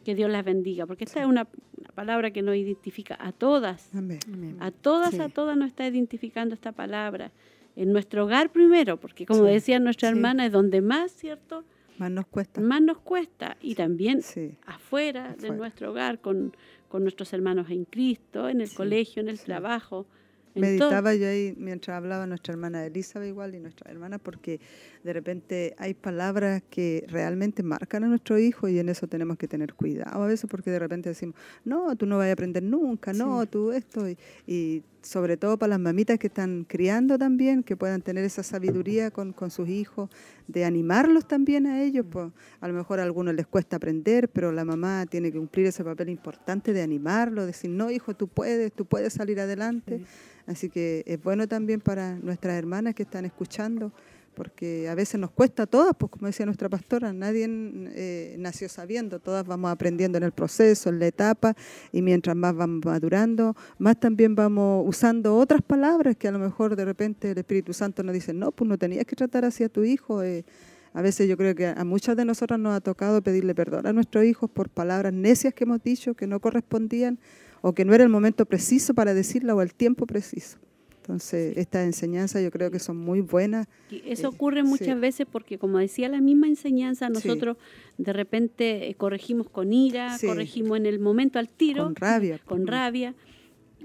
que 0.05 0.15
Dios 0.15 0.29
las 0.31 0.45
bendiga, 0.45 0.85
porque 0.85 1.03
esta 1.03 1.19
es 1.19 1.25
una, 1.25 1.47
una 1.77 1.89
palabra 1.89 2.31
que 2.31 2.41
nos 2.41 2.55
identifica 2.55 3.17
a 3.19 3.33
todas, 3.33 3.89
Amén. 3.93 4.19
Amén. 4.31 4.55
a 4.61 4.71
todas, 4.71 5.15
Sí. 5.15 5.19
a 5.21 5.27
todas 5.27 5.57
nos 5.57 5.67
está 5.67 5.85
identificando 5.87 6.53
esta 6.55 6.71
palabra. 6.71 7.31
En 7.75 7.91
nuestro 7.91 8.23
hogar 8.23 8.51
primero, 8.53 8.97
porque 8.97 9.25
como 9.25 9.45
Sí. 9.47 9.51
decía 9.51 9.79
nuestra 9.79 10.07
Sí. 10.09 10.15
hermana, 10.15 10.45
es 10.45 10.53
donde 10.53 10.79
más, 10.79 11.11
¿cierto? 11.11 11.65
Más 11.97 12.09
nos 12.11 12.25
cuesta. 12.27 12.61
Más 12.61 12.81
nos 12.81 12.99
cuesta. 12.99 13.57
Y 13.61 13.75
también 13.75 14.21
Sí. 14.21 14.57
afuera, 14.65 15.35
de 15.37 15.49
nuestro 15.49 15.91
hogar, 15.91 16.19
con, 16.21 16.55
con 16.87 17.03
nuestros 17.03 17.33
hermanos 17.33 17.69
en 17.69 17.83
Cristo, 17.85 18.47
en 18.47 18.61
el 18.61 18.67
Sí, 18.69 18.75
colegio, 18.77 19.21
en 19.21 19.27
el 19.29 19.37
sí. 19.37 19.45
trabajo. 19.45 20.05
Meditaba 20.53 21.13
yo 21.15 21.27
ahí 21.27 21.53
mientras 21.57 21.97
hablaba 21.97 22.25
nuestra 22.27 22.53
hermana 22.53 22.85
Elizabeth 22.85 23.27
igual 23.27 23.55
y 23.55 23.59
nuestra 23.59 23.91
hermana 23.91 24.19
porque 24.19 24.61
de 25.05 25.13
repente 25.13 25.75
hay 25.77 25.93
palabras 25.93 26.63
que 26.67 27.05
realmente 27.07 27.61
marcan 27.61 28.03
a 28.03 28.07
nuestro 28.07 28.39
hijo 28.39 28.67
y 28.67 28.79
en 28.79 28.89
eso 28.89 29.05
tenemos 29.05 29.37
que 29.37 29.47
tener 29.47 29.75
cuidado 29.75 30.23
a 30.23 30.27
veces 30.27 30.49
porque 30.49 30.71
de 30.71 30.79
repente 30.79 31.09
decimos, 31.09 31.35
no, 31.63 31.95
tú 31.95 32.07
no 32.07 32.17
vas 32.17 32.27
a 32.27 32.31
aprender 32.31 32.63
nunca, 32.63 33.13
no, 33.13 33.45
tú 33.45 33.71
esto 33.71 34.09
y, 34.09 34.17
y 34.47 34.81
sobre 35.03 35.37
todo 35.37 35.57
para 35.57 35.69
las 35.69 35.79
mamitas 35.79 36.17
que 36.17 36.25
están 36.25 36.65
criando 36.67 37.19
también, 37.19 37.61
que 37.61 37.77
puedan 37.77 38.01
tener 38.01 38.23
esa 38.23 38.41
sabiduría 38.41 39.11
con, 39.11 39.31
con 39.31 39.51
sus 39.51 39.69
hijos, 39.69 40.09
de 40.47 40.65
animarlos 40.65 41.27
también 41.27 41.67
a 41.67 41.83
ellos, 41.83 42.05
pues 42.09 42.31
a 42.59 42.67
lo 42.67 42.73
mejor 42.73 42.99
a 42.99 43.03
algunos 43.03 43.35
les 43.35 43.45
cuesta 43.45 43.75
aprender, 43.75 44.27
pero 44.29 44.51
la 44.51 44.65
mamá 44.65 45.05
tiene 45.05 45.31
que 45.31 45.37
cumplir 45.37 45.67
ese 45.67 45.83
papel 45.83 46.09
importante 46.09 46.73
de 46.73 46.81
animarlo, 46.81 47.45
decir, 47.45 47.69
no, 47.69 47.91
hijo, 47.91 48.15
tú 48.15 48.27
puedes, 48.27 48.73
tú 48.73 48.85
puedes 48.85 49.13
salir 49.13 49.39
adelante. 49.39 50.01
Así 50.47 50.69
que 50.69 51.03
es 51.07 51.21
bueno 51.21 51.47
también 51.47 51.81
para 51.81 52.15
nuestras 52.17 52.55
hermanas 52.55 52.93
que 52.95 53.03
están 53.03 53.25
escuchando, 53.25 53.91
porque 54.35 54.87
a 54.89 54.95
veces 54.95 55.19
nos 55.19 55.31
cuesta 55.31 55.63
a 55.63 55.65
todas, 55.65 55.93
pues 55.97 56.11
como 56.11 56.27
decía 56.27 56.45
nuestra 56.45 56.69
pastora, 56.69 57.13
nadie 57.13 57.47
eh, 57.49 58.35
nació 58.37 58.69
sabiendo, 58.69 59.19
todas 59.19 59.45
vamos 59.45 59.71
aprendiendo 59.71 60.17
en 60.17 60.23
el 60.23 60.31
proceso, 60.31 60.89
en 60.89 60.99
la 60.99 61.07
etapa, 61.07 61.55
y 61.91 62.01
mientras 62.01 62.35
más 62.35 62.55
vamos 62.55 62.85
madurando, 62.85 63.55
más 63.79 63.99
también 63.99 64.35
vamos 64.35 64.83
usando 64.87 65.35
otras 65.37 65.61
palabras 65.61 66.15
que 66.17 66.27
a 66.27 66.31
lo 66.31 66.39
mejor 66.39 66.75
de 66.75 66.85
repente 66.85 67.31
el 67.31 67.37
Espíritu 67.37 67.73
Santo 67.73 68.03
nos 68.03 68.13
dice, 68.13 68.33
no, 68.33 68.51
pues 68.51 68.67
no 68.67 68.77
tenías 68.77 69.05
que 69.05 69.15
tratar 69.15 69.45
así 69.45 69.63
a 69.63 69.69
tu 69.69 69.83
hijo. 69.83 70.21
eh". 70.21 70.45
A 70.93 71.01
veces 71.01 71.27
yo 71.27 71.35
creo 71.35 71.53
que 71.55 71.67
a 71.67 71.83
muchas 71.83 72.15
de 72.15 72.23
nosotras 72.23 72.57
nos 72.57 72.73
ha 72.73 72.79
tocado 72.79 73.21
pedirle 73.21 73.53
perdón 73.53 73.85
a 73.85 73.91
nuestros 73.91 74.23
hijos 74.23 74.49
por 74.49 74.69
palabras 74.69 75.11
necias 75.11 75.53
que 75.53 75.65
hemos 75.65 75.83
dicho 75.83 76.13
que 76.13 76.25
no 76.25 76.39
correspondían 76.39 77.19
o 77.61 77.73
que 77.73 77.83
no 77.83 77.93
era 77.93 78.03
el 78.03 78.09
momento 78.09 78.45
preciso 78.45 78.93
para 78.93 79.13
decirla 79.13 79.55
o 79.55 79.61
el 79.61 79.73
tiempo 79.73 80.05
preciso. 80.05 80.57
Entonces, 81.05 81.55
estas 81.55 81.85
enseñanzas 81.85 82.41
yo 82.41 82.49
creo 82.49 82.71
que 82.71 82.79
son 82.79 82.97
muy 82.97 83.21
buenas. 83.21 83.67
Eso 84.07 84.23
Eh, 84.27 84.31
ocurre 84.33 84.61
sí. 84.63 84.67
muchas 84.67 84.99
veces 84.99 85.27
porque, 85.31 85.59
como 85.59 85.77
decía 85.77 86.09
la 86.09 86.19
misma 86.19 86.47
enseñanza, 86.47 87.07
Sí. 87.07 87.13
nosotros 87.13 87.57
de 87.99 88.11
repente 88.11 88.89
eh, 88.89 88.95
corregimos 88.95 89.47
con 89.47 89.71
ira, 89.71 90.17
Sí. 90.17 90.25
corregimos 90.25 90.77
en 90.79 90.87
el 90.87 90.97
momento 90.99 91.37
al 91.37 91.47
tiro, 91.47 91.83
Con 91.83 91.95
rabia. 91.95 92.39
con 92.43 92.65
rabia. 92.65 93.13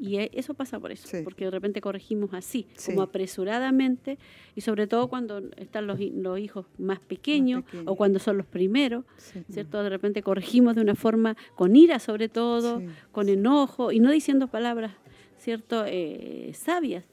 Y 0.03 0.17
eh, 0.17 0.31
eso 0.33 0.55
pasa 0.55 0.81
por 0.81 0.93
eso, 0.93 1.07
porque 1.25 1.45
de 1.45 1.51
repente 1.51 1.83
corregimos 1.83 2.33
así, 2.33 2.67
Sí. 2.75 2.93
como 2.93 3.03
apresuradamente, 3.03 4.17
y 4.57 4.63
sobre 4.63 4.87
todo 4.87 5.09
cuando 5.09 5.43
están 5.59 5.87
los, 5.87 6.01
los 6.01 6.39
hijos 6.39 6.65
más 6.79 7.01
pequeños, 7.01 7.65
pequeños. 7.65 7.85
o 7.87 7.97
cuando 7.97 8.19
son 8.19 8.39
los 8.39 8.47
primeros. 8.47 9.05
¿cierto? 9.51 9.83
De 9.83 9.91
repente 9.91 10.23
corregimos 10.23 10.75
de 10.75 10.81
una 10.81 10.95
forma 10.95 11.37
con 11.55 11.77
ira 11.77 11.99
sobre 11.99 12.31
todo, 12.31 12.81
con 13.13 13.29
enojo, 13.29 13.93
y 13.93 14.01
no 14.01 14.11
diciendo 14.11 14.49
palabras, 14.49 14.93
¿cierto?, 15.41 15.85
eh, 15.87 16.51
sabias. 16.55 17.05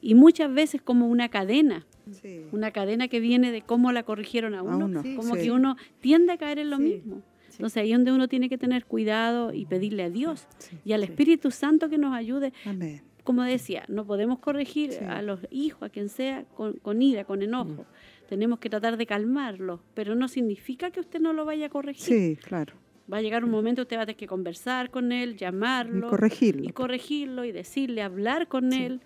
Y 0.00 0.14
muchas 0.14 0.52
veces 0.52 0.80
como 0.82 1.08
una 1.08 1.28
cadena, 1.28 1.86
Sí. 2.10 2.42
una 2.52 2.70
cadena 2.70 3.08
que 3.08 3.20
viene 3.20 3.50
de 3.50 3.62
cómo 3.62 3.90
la 3.92 4.02
corrigieron 4.02 4.54
a 4.54 4.62
uno, 4.62 4.84
uno, 4.84 5.02
como 5.16 5.34
sí. 5.36 5.42
que 5.42 5.50
uno 5.50 5.76
tiende 6.00 6.32
a 6.32 6.36
caer 6.36 6.58
en 6.58 6.70
lo 6.70 6.78
mismo. 6.78 7.22
Entonces 7.52 7.76
ahí 7.78 7.92
es 7.92 7.96
donde 7.98 8.12
uno 8.12 8.28
tiene 8.28 8.48
que 8.48 8.58
tener 8.58 8.84
cuidado 8.84 9.52
y 9.54 9.64
pedirle 9.64 10.02
a 10.02 10.10
Dios 10.10 10.46
y 10.84 10.92
al. 10.92 11.02
Espíritu 11.04 11.50
Santo 11.50 11.88
que 11.88 11.98
nos 11.98 12.14
ayude. 12.14 12.52
Amén. 12.66 13.02
Como 13.22 13.42
decía, 13.42 13.84
no 13.88 14.04
podemos 14.04 14.38
corregir 14.40 14.92
a 15.08 15.22
los 15.22 15.40
hijos, 15.50 15.84
a 15.84 15.88
quien 15.88 16.10
sea, 16.10 16.44
con, 16.56 16.74
con 16.74 17.00
ira, 17.00 17.24
con 17.24 17.42
enojo. 17.42 17.82
Mm. 17.84 18.26
Tenemos 18.28 18.58
que 18.58 18.68
tratar 18.68 18.96
de 18.98 19.06
calmarlos, 19.06 19.80
pero 19.94 20.14
no 20.14 20.28
significa 20.28 20.90
que 20.90 21.00
usted 21.00 21.20
no 21.20 21.32
lo 21.32 21.44
vaya 21.46 21.66
a 21.66 21.68
corregir. 21.70 22.04
Sí, 22.04 22.36
claro. 22.42 22.74
Va 23.12 23.18
a 23.18 23.22
llegar 23.22 23.44
un 23.44 23.50
momento 23.50 23.82
usted 23.82 23.96
va 23.98 24.02
a 24.02 24.06
tener 24.06 24.16
que 24.16 24.26
conversar 24.26 24.90
con 24.90 25.12
él, 25.12 25.36
llamarlo. 25.36 26.06
Y 26.06 26.10
corregirlo. 26.10 26.64
Y 26.68 26.72
corregirlo 26.72 27.44
y 27.44 27.52
decirle, 27.52 28.00
hablar 28.02 28.48
con 28.48 28.72
él, 28.72 29.00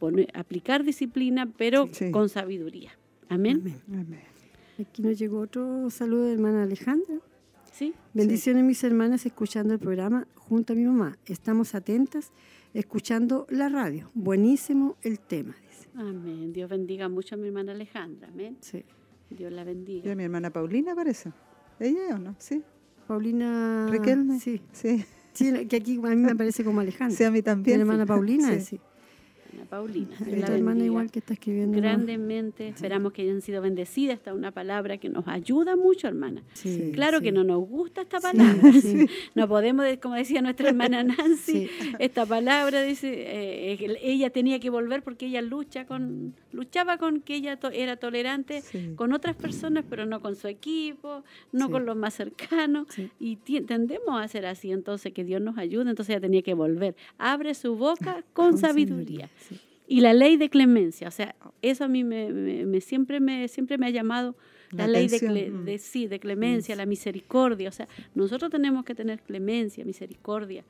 poner- 0.00 0.28
aplicar 0.34 0.82
disciplina, 0.84 1.46
pero 1.56 1.88
Sí. 1.92 2.10
con 2.10 2.28
sabiduría. 2.28 2.90
Amén. 3.28 3.80
Amén. 3.88 4.20
Aquí 4.80 5.02
nos 5.02 5.18
llegó 5.18 5.40
otro 5.40 5.88
saludo 5.90 6.24
de 6.24 6.32
hermana 6.34 6.64
Alejandra. 6.64 7.16
¿Sí? 7.72 7.94
Bendiciones 8.14 8.64
mis 8.64 8.82
hermanas 8.84 9.24
escuchando 9.26 9.72
el 9.74 9.78
programa 9.78 10.26
junto 10.34 10.72
a 10.72 10.76
mi 10.76 10.84
mamá. 10.84 11.18
Estamos 11.26 11.74
atentas 11.74 12.32
escuchando 12.74 13.46
la 13.50 13.68
radio. 13.68 14.10
Buenísimo 14.14 14.96
el 15.02 15.20
tema, 15.20 15.54
dice. 15.68 15.88
Amén. 15.94 16.52
Dios 16.52 16.68
bendiga 16.70 17.08
mucho 17.08 17.34
a 17.34 17.38
mi 17.38 17.46
hermana 17.48 17.72
Alejandra. 17.72 18.28
Amén. 18.28 18.56
Sí. 18.60 18.82
Dios 19.30 19.52
la 19.52 19.62
¿Y 19.62 19.64
bendiga. 19.66 20.12
a 20.12 20.14
mi 20.14 20.24
hermana 20.24 20.50
Paulina 20.50 20.94
parece? 20.94 21.32
¿Ella 21.80 22.14
o 22.14 22.18
no? 22.18 22.34
Sí. 22.38 22.62
Paulina. 23.06 23.88
Sí. 24.40 24.60
Sí. 24.72 25.04
Sí, 25.32 25.66
que 25.66 25.76
aquí 25.76 25.98
a 26.02 26.08
mí 26.10 26.16
me 26.16 26.34
parece 26.34 26.64
como 26.64 26.80
Alejandra. 26.80 27.16
Sí, 27.16 27.24
a 27.24 27.30
mí 27.30 27.42
también. 27.42 27.76
Mi 27.76 27.80
hermana 27.82 28.04
sí. 28.04 28.08
Paulina, 28.08 28.60
Sí. 28.60 28.80
Paulina. 29.66 30.16
Hermana 30.26 30.84
igual 30.84 31.10
que 31.10 31.18
está 31.18 31.34
escribiendo. 31.34 31.76
Grandemente. 31.78 32.68
Esperamos 32.68 33.12
que 33.12 33.22
hayan 33.22 33.40
sido 33.42 33.60
bendecidas. 33.62 34.14
Esta 34.16 34.30
es 34.30 34.36
una 34.36 34.52
palabra 34.52 34.98
que 34.98 35.08
nos 35.08 35.26
ayuda 35.28 35.76
mucho, 35.76 36.08
hermana. 36.08 36.42
Sí, 36.54 36.90
Claro 36.94 37.18
sí. 37.18 37.24
que 37.24 37.32
no 37.32 37.44
nos 37.44 37.66
gusta 37.68 38.02
esta 38.02 38.20
palabra. 38.20 38.60
sí. 38.82 39.06
No 39.34 39.48
podemos, 39.48 39.84
de- 39.84 39.98
como 39.98 40.14
decía 40.14 40.40
nuestra 40.42 40.68
hermana 40.68 41.02
Nancy, 41.04 41.36
Sí. 41.68 41.70
esta 41.98 42.26
palabra 42.26 42.82
dice, 42.82 43.72
eh, 43.72 43.76
que 43.76 43.98
ella 44.02 44.30
tenía 44.30 44.58
que 44.60 44.70
volver 44.70 45.02
porque 45.02 45.26
ella 45.26 45.42
lucha 45.42 45.86
con, 45.86 46.34
luchaba 46.52 46.98
con 46.98 47.20
que 47.20 47.34
ella 47.36 47.56
to- 47.58 47.70
era 47.70 47.96
tolerante 47.96 48.62
Sí. 48.62 48.92
con 48.96 49.12
otras 49.12 49.36
personas, 49.36 49.84
pero 49.88 50.06
no 50.06 50.20
con 50.20 50.36
su 50.36 50.48
equipo, 50.48 51.22
no 51.52 51.66
Sí. 51.66 51.72
con 51.72 51.86
los 51.86 51.96
más 51.96 52.14
cercanos. 52.14 52.86
Sí. 52.90 53.10
Y 53.18 53.36
tendemos 53.62 54.20
a 54.20 54.26
ser 54.28 54.46
así, 54.46 54.70
entonces 54.72 55.12
que 55.12 55.24
Dios 55.24 55.40
nos 55.40 55.58
ayude. 55.58 55.90
Entonces 55.90 56.10
ella 56.14 56.20
tenía 56.20 56.42
que 56.42 56.54
volver. 56.54 56.94
Abre 57.18 57.54
su 57.54 57.76
boca 57.76 58.24
con, 58.32 58.56
sabiduría. 58.58 59.28
sí. 59.38 59.55
Y 59.88 60.00
la 60.00 60.12
ley 60.14 60.36
de 60.36 60.48
clemencia, 60.50 61.08
o 61.08 61.10
sea, 61.12 61.34
eso 61.62 61.84
a 61.84 61.88
mí 61.88 62.02
me, 62.04 62.32
me- 62.32 62.66
me- 62.66 62.80
siempre, 62.80 63.20
me, 63.20 63.46
siempre 63.48 63.78
me 63.78 63.86
ha 63.86 63.90
llamado 63.90 64.34
la, 64.72 64.86
La 64.86 64.88
ley 64.88 65.08
de, 65.08 65.18
cle- 65.20 65.64
de- 65.64 65.78
sí, 65.78 66.06
de 66.08 66.18
clemencia, 66.18 66.74
la 66.74 66.86
misericordia. 66.86 67.68
O 67.68 67.72
sea, 67.72 67.86
nosotros 68.14 68.50
tenemos 68.50 68.84
que 68.84 68.94
tener 68.96 69.20
clemencia, 69.22 69.84
misericordia, 69.84 70.64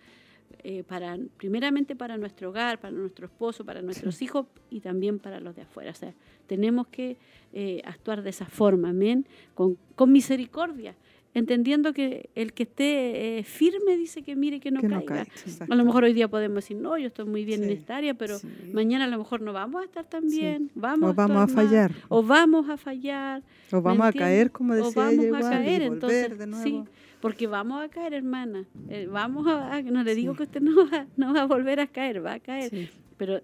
eh, 0.63 0.83
para, 0.85 1.17
primeramente 1.39 1.97
para 1.97 2.17
nuestro 2.19 2.51
hogar, 2.51 2.79
para 2.79 2.93
nuestro 2.95 3.27
esposo, 3.27 3.65
para 3.65 3.81
nuestros 3.83 4.21
hijos 4.21 4.47
y 4.71 4.81
también 4.81 5.19
para 5.19 5.41
los 5.41 5.55
de 5.57 5.63
afuera. 5.63 5.91
O 5.93 5.95
sea, 5.95 6.13
tenemos 6.47 6.87
que 6.89 7.17
eh, 7.55 7.81
actuar 7.85 8.23
de 8.23 8.31
esa 8.31 8.47
forma, 8.47 8.91
amén, 8.91 9.27
con, 9.55 9.79
con 9.95 10.13
misericordia, 10.13 10.95
entendiendo 11.39 11.93
que 11.93 12.31
el 12.35 12.53
que 12.55 12.63
esté 12.63 13.39
eh, 13.39 13.45
firme 13.45 13.97
dice 13.97 14.23
que 14.23 14.35
mire 14.35 14.59
que 14.59 14.71
no 14.71 14.81
Que 14.81 14.89
no 14.89 14.97
caiga. 15.05 15.25
caiga, 15.25 15.33
exacto. 15.47 15.73
a 15.73 15.77
lo 15.77 15.85
mejor 15.85 16.05
hoy 16.05 16.15
día 16.15 16.29
podemos 16.29 16.57
decir, 16.57 16.77
no, 16.79 16.97
yo 16.97 17.09
estoy 17.09 17.27
muy 17.27 17.45
bien 17.45 17.63
en 17.63 17.69
Sí. 17.71 17.75
esta 17.77 17.97
área, 17.97 18.15
pero 18.15 18.39
Sí. 18.39 18.49
mañana 18.73 19.05
a 19.05 19.09
lo 19.09 19.19
mejor 19.19 19.43
no 19.43 19.53
vamos 19.53 19.83
a 19.83 19.85
estar 19.85 20.05
tan 20.07 20.27
bien, 20.29 20.71
vamos, 20.75 21.11
O 21.11 21.15
vamos 21.15 21.37
a 21.37 21.47
mal, 21.47 21.49
fallar. 21.69 21.93
o 22.09 22.23
vamos 22.23 22.69
a 22.71 22.77
fallar, 22.79 23.43
O 23.71 23.77
¿me 23.77 23.83
vamos 23.83 24.07
a 24.07 24.13
caer, 24.13 24.51
como 24.51 24.73
o 24.73 24.77
decía 24.77 25.03
vamos 25.03 25.13
ella 25.13 25.23
a 25.23 25.27
igual, 25.27 25.43
caer, 25.53 25.83
entonces, 25.83 26.39
de 26.39 26.47
nuevo. 26.47 26.65
sí, 26.65 26.85
porque 27.21 27.47
vamos 27.47 27.83
a 27.85 27.89
caer, 27.89 28.15
hermana, 28.15 28.65
eh, 28.89 29.07
vamos 29.11 29.47
a, 29.47 29.75
a- 29.75 29.83
no 29.83 30.03
le 30.05 30.15
digo 30.15 30.35
que 30.35 30.45
usted 30.45 30.61
no 30.63 30.89
va, 30.91 31.07
no 31.17 31.35
va 31.35 31.43
a 31.43 31.47
volver 31.47 31.81
a 31.81 31.87
caer, 31.87 32.25
va 32.25 32.35
a 32.35 32.41
caer, 32.41 32.71
Sí. 32.71 32.89
pero 33.19 33.41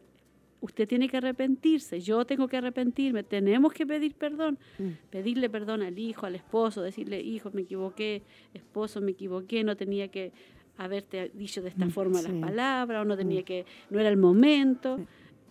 usted 0.63 0.89
tiene 0.89 1.09
que 1.09 1.19
arrepentirse, 1.19 2.01
yo 2.01 2.25
tengo 2.25 2.49
que 2.49 2.57
arrepentirme, 2.57 3.23
tenemos 3.25 3.73
que 3.75 3.85
pedir 3.87 4.15
perdón, 4.15 4.59
Mm. 4.79 4.89
pedirle 5.11 5.51
perdón 5.51 5.83
al 5.83 5.99
hijo, 5.99 6.25
al 6.25 6.35
esposo, 6.37 6.81
decirle, 6.83 7.21
hijo, 7.21 7.51
me 7.53 7.63
equivoqué, 7.63 8.23
esposo, 8.55 9.01
me 9.03 9.11
equivoqué, 9.11 9.63
no 9.65 9.77
tenía 9.77 10.09
que 10.09 10.33
haberte 10.79 11.31
dicho 11.35 11.61
de 11.63 11.69
esta 11.69 11.89
forma 11.91 12.21
sí. 12.21 12.29
las 12.29 12.41
palabras, 12.41 13.03
o 13.03 13.05
no 13.05 13.17
tenía 13.17 13.43
que, 13.43 13.67
no 13.91 13.99
era 14.01 14.09
el 14.09 14.17
momento, 14.17 14.99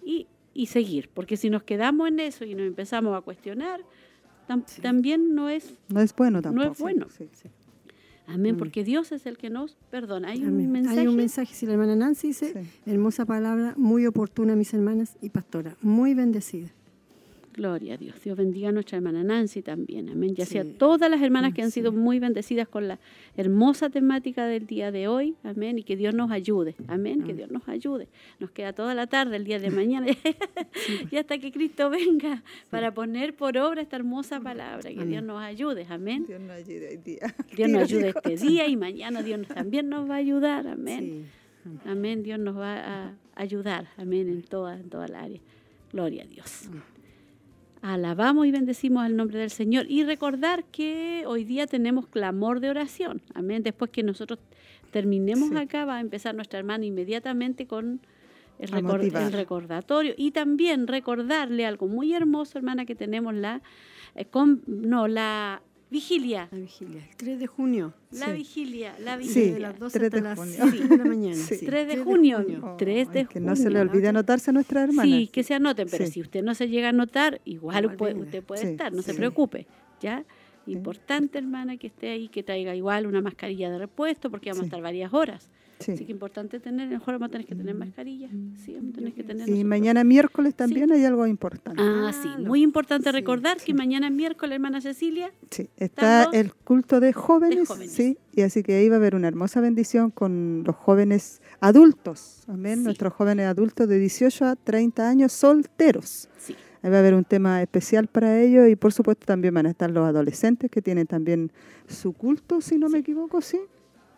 y, 0.03 0.27
y 0.53 0.65
seguir, 0.67 1.09
porque 1.13 1.38
si 1.38 1.49
nos 1.49 1.61
quedamos 1.63 2.07
en 2.07 2.19
eso 2.19 2.43
y 2.45 2.55
nos 2.55 2.65
empezamos 2.65 3.15
a 3.15 3.21
cuestionar, 3.21 3.81
tam- 4.47 4.63
también 4.81 5.35
no 5.35 5.47
es 5.49 5.77
No 5.93 5.99
es 6.01 6.15
bueno 6.15 6.41
tampoco. 6.41 6.65
no 6.65 6.71
es 6.71 6.79
bueno. 6.79 7.07
Amén, 8.33 8.57
porque 8.57 8.83
Dios 8.83 9.11
es 9.11 9.25
el 9.25 9.37
que 9.37 9.49
nos 9.49 9.75
perdona. 9.89 10.29
Hay 10.29 10.39
Amén. 10.43 10.65
un 10.67 10.71
mensaje. 10.71 10.99
Hay 10.99 11.07
un 11.07 11.15
mensaje, 11.15 11.53
si 11.53 11.65
la 11.65 11.73
hermana 11.73 11.95
Nancy 11.95 12.27
dice, 12.27 12.53
Sí. 12.53 12.91
hermosa 12.91 13.25
palabra, 13.25 13.73
muy 13.77 14.05
oportuna, 14.05 14.55
mis 14.55 14.73
hermanas 14.73 15.17
y 15.21 15.29
pastora, 15.29 15.75
muy 15.81 16.13
bendecida. 16.13 16.69
Gloria 17.53 17.95
a 17.95 17.98
Dios. 17.98 18.15
Dios 18.23 18.38
bendiga 18.38 18.69
a 18.69 18.72
nuestra 18.72 18.98
hermana 18.98 19.23
Nancy 19.23 19.61
también. 19.61 20.10
Amén. 20.10 20.34
Ya 20.36 20.45
sea 20.45 20.64
Sí. 20.64 20.76
todas 20.78 21.11
las 21.11 21.22
hermanas 21.22 21.53
que 21.53 21.61
han 21.61 21.72
sido 21.72 21.91
muy 21.91 22.18
bendecidas 22.19 22.68
con 22.68 22.88
la 22.88 22.98
hermosa 23.36 23.90
temática 23.90 24.45
del 24.45 24.65
día 24.68 24.91
de 24.91 25.07
hoy. 25.10 25.36
Amén. 25.44 25.78
Y 25.78 25.84
que 25.84 25.98
Dios 25.98 26.14
nos 26.14 26.32
ayude. 26.32 26.76
Amén. 26.88 27.23
Que 27.23 27.34
Dios 27.34 27.52
nos 27.52 27.68
ayude. 27.68 28.07
Nos 28.40 28.52
queda 28.52 28.72
toda 28.73 28.95
la 28.95 29.07
tarde, 29.07 29.36
el 29.36 29.44
día 29.44 29.60
de 29.60 29.69
mañana. 29.69 30.07
y 31.11 31.15
hasta 31.18 31.38
que 31.40 31.52
Cristo 31.52 31.90
venga 31.90 32.41
para 32.69 32.94
poner 32.94 33.36
por 33.36 33.57
obra 33.57 33.82
esta 33.82 33.98
hermosa 33.98 34.40
palabra. 34.40 34.90
Que 34.90 35.06
Dios 35.06 35.23
nos 35.23 35.41
ayude. 35.41 35.86
Amén. 35.90 36.26
Dios 36.28 36.40
nos 36.40 36.52
ayude 36.52 36.88
hoy 36.90 36.98
día. 36.98 37.36
Dios 37.56 37.69
nos 37.69 37.82
ayude 37.84 38.14
este 38.15 38.38
día 38.38 38.68
y 38.68 38.78
mañana 38.78 39.22
Dios 39.23 39.45
también 39.48 39.90
nos 39.90 40.10
va 40.10 40.15
a 40.15 40.18
ayudar. 40.18 40.68
Amén. 40.68 41.28
Amén. 41.86 42.23
Dios 42.23 42.40
nos 42.40 42.57
va 42.57 43.07
a 43.07 43.14
ayudar. 43.36 43.88
Amén. 43.98 44.30
En 44.30 44.41
toda, 44.44 44.80
en 44.80 44.90
toda 44.90 45.07
la 45.10 45.23
área. 45.23 45.40
Gloria 45.91 46.23
a 46.23 46.26
Dios. 46.28 46.69
Alabamos 47.81 48.45
y 48.45 48.51
bendecimos 48.51 49.03
al 49.03 49.15
nombre 49.15 49.39
del 49.39 49.49
Señor. 49.49 49.85
Y 49.89 50.03
recordar 50.03 50.63
que 50.65 51.23
hoy 51.25 51.43
día 51.45 51.65
tenemos 51.65 52.07
clamor 52.07 52.59
de 52.59 52.69
oración. 52.69 53.21
Amén. 53.33 53.63
Después 53.63 53.89
que 53.89 54.03
nosotros 54.03 54.39
terminemos 54.91 55.49
Sí. 55.49 55.57
acá, 55.57 55.85
va 55.85 55.95
a 55.97 55.99
empezar 56.01 56.35
nuestra 56.35 56.59
hermana 56.59 56.85
inmediatamente 56.85 57.65
con 57.65 57.99
el, 58.59 58.69
el 58.75 59.31
recordatorio. 59.31 60.13
Y 60.15 60.29
también 60.31 60.85
recordarle 60.87 61.65
algo 61.65 61.87
muy 61.87 62.13
hermoso, 62.13 62.59
hermana, 62.59 62.85
que 62.85 62.93
tenemos 62.93 63.33
la, 63.33 63.61
eh, 64.15 64.25
con- 64.25 64.61
no, 64.67 65.07
la 65.07 65.61
vigilia. 65.91 66.47
La 66.51 66.57
vigilia, 66.57 67.01
el 67.07 67.15
3 67.18 67.39
de 67.39 67.47
junio. 67.47 67.93
La 68.11 68.27
Sí. 68.27 68.31
vigilia, 68.31 68.95
la 68.99 69.18
Sí, 69.18 69.27
vigilia. 69.27 69.53
de 69.53 69.59
las 69.59 69.77
12 69.80 69.99
3 69.99 70.07
hasta 70.07 70.18
de 70.18 70.23
las 70.23 70.39
junio. 70.39 70.55
7 70.72 70.88
de 70.88 70.97
la 70.97 71.05
mañana. 71.05 71.35
Sí. 71.35 71.55
sí. 71.57 71.65
3 71.65 71.88
de 71.88 71.93
3 71.93 71.97
de 71.97 72.03
junio. 72.03 72.38
junio. 72.41 72.76
3 72.80 73.11
de 73.11 73.19
Ay, 73.19 73.26
que 73.27 73.39
no 73.39 73.55
se 73.55 73.69
le 73.69 73.77
junio. 73.80 73.91
olvide 73.91 74.07
anotarse 74.07 74.49
a 74.49 74.53
nuestra 74.53 74.84
hermana. 74.84 75.03
Sí, 75.03 75.27
que 75.31 75.43
se 75.43 75.53
anoten, 75.53 75.88
pero 75.91 76.05
Sí. 76.05 76.11
si 76.13 76.22
usted 76.22 76.43
no 76.43 76.55
se 76.55 76.68
llega 76.69 76.88
a 76.88 76.89
anotar, 76.89 77.41
igual, 77.45 77.84
Igual 77.84 77.97
puede- 77.97 78.15
usted 78.15 78.43
puede 78.43 78.61
Sí, 78.61 78.68
estar, 78.69 78.91
no 78.93 79.01
se 79.03 79.11
sí. 79.11 79.18
preocupe, 79.18 79.68
¿ya? 80.01 80.23
Importante, 80.68 81.38
hermana, 81.39 81.77
que 81.77 81.88
esté 81.88 82.09
ahí, 82.11 82.27
que 82.30 82.43
traiga 82.43 82.76
igual 82.76 83.05
una 83.07 83.22
mascarilla 83.22 83.69
de 83.69 83.77
repuesto, 83.80 84.30
porque 84.31 84.49
vamos 84.49 84.61
a 84.61 84.63
Sí. 84.63 84.68
estar 84.68 84.81
varias 84.81 85.13
horas. 85.13 85.49
Sí. 85.81 85.91
Así 85.93 86.05
que 86.05 86.11
importante 86.11 86.59
tener, 86.59 86.87
mejor 86.89 87.15
vamos 87.15 87.27
a 87.29 87.31
tener 87.31 87.47
que 87.47 87.55
tener 87.55 87.75
mascarilla, 87.75 88.29
sí, 88.63 88.73
vamos 88.75 88.91
a 88.91 88.95
tener 88.95 89.13
que 89.13 89.23
tener 89.23 89.47
Y 89.47 89.51
nosotros. 89.51 89.65
mañana 89.69 90.03
miércoles 90.03 90.55
también 90.55 90.91
hay 90.91 91.03
algo 91.05 91.25
importante. 91.27 91.81
Ah, 91.83 92.11
sí, 92.13 92.29
muy 92.43 92.61
importante 92.61 93.09
sí, 93.09 93.11
recordar 93.15 93.57
que 93.57 93.73
mañana 93.73 94.09
miércoles, 94.09 94.55
hermana 94.55 94.81
Cecilia, 94.81 95.31
Sí, 95.49 95.69
está 95.77 96.25
el 96.33 96.53
culto 96.53 96.99
de 96.99 97.13
jóvenes, 97.13 97.67
jóvenes. 97.67 97.91
sí, 97.91 98.17
y 98.33 98.41
así 98.41 98.63
que 98.63 98.75
ahí 98.75 98.87
va 98.89 98.95
a 98.95 98.99
haber 98.99 99.15
una 99.15 99.27
hermosa 99.27 99.61
bendición 99.61 100.11
con 100.11 100.63
los 100.65 100.75
jóvenes 100.75 101.41
adultos, 101.59 102.43
amén, 102.47 102.79
Sí. 102.79 102.83
nuestros 102.85 103.13
jóvenes 103.13 103.47
adultos 103.47 103.87
de 103.87 103.97
18 103.99 104.45
a 104.45 104.55
30 104.55 105.09
años 105.09 105.31
solteros. 105.33 106.29
sí, 106.37 106.55
Ahí 106.83 106.89
va 106.89 106.97
a 106.97 106.99
haber 106.99 107.13
un 107.13 107.23
tema 107.23 107.61
especial 107.61 108.07
para 108.07 108.41
ellos 108.41 108.67
y 108.67 108.75
por 108.75 108.91
supuesto 108.91 109.25
también 109.27 109.53
van 109.53 109.67
a 109.67 109.69
estar 109.69 109.91
los 109.91 110.03
adolescentes 110.03 110.71
que 110.71 110.81
tienen 110.81 111.05
también 111.05 111.51
su 111.87 112.11
culto, 112.13 112.59
si 112.59 112.79
no 112.79 112.89
me 112.89 112.97
equivoco, 112.99 113.39
sí. 113.41 113.59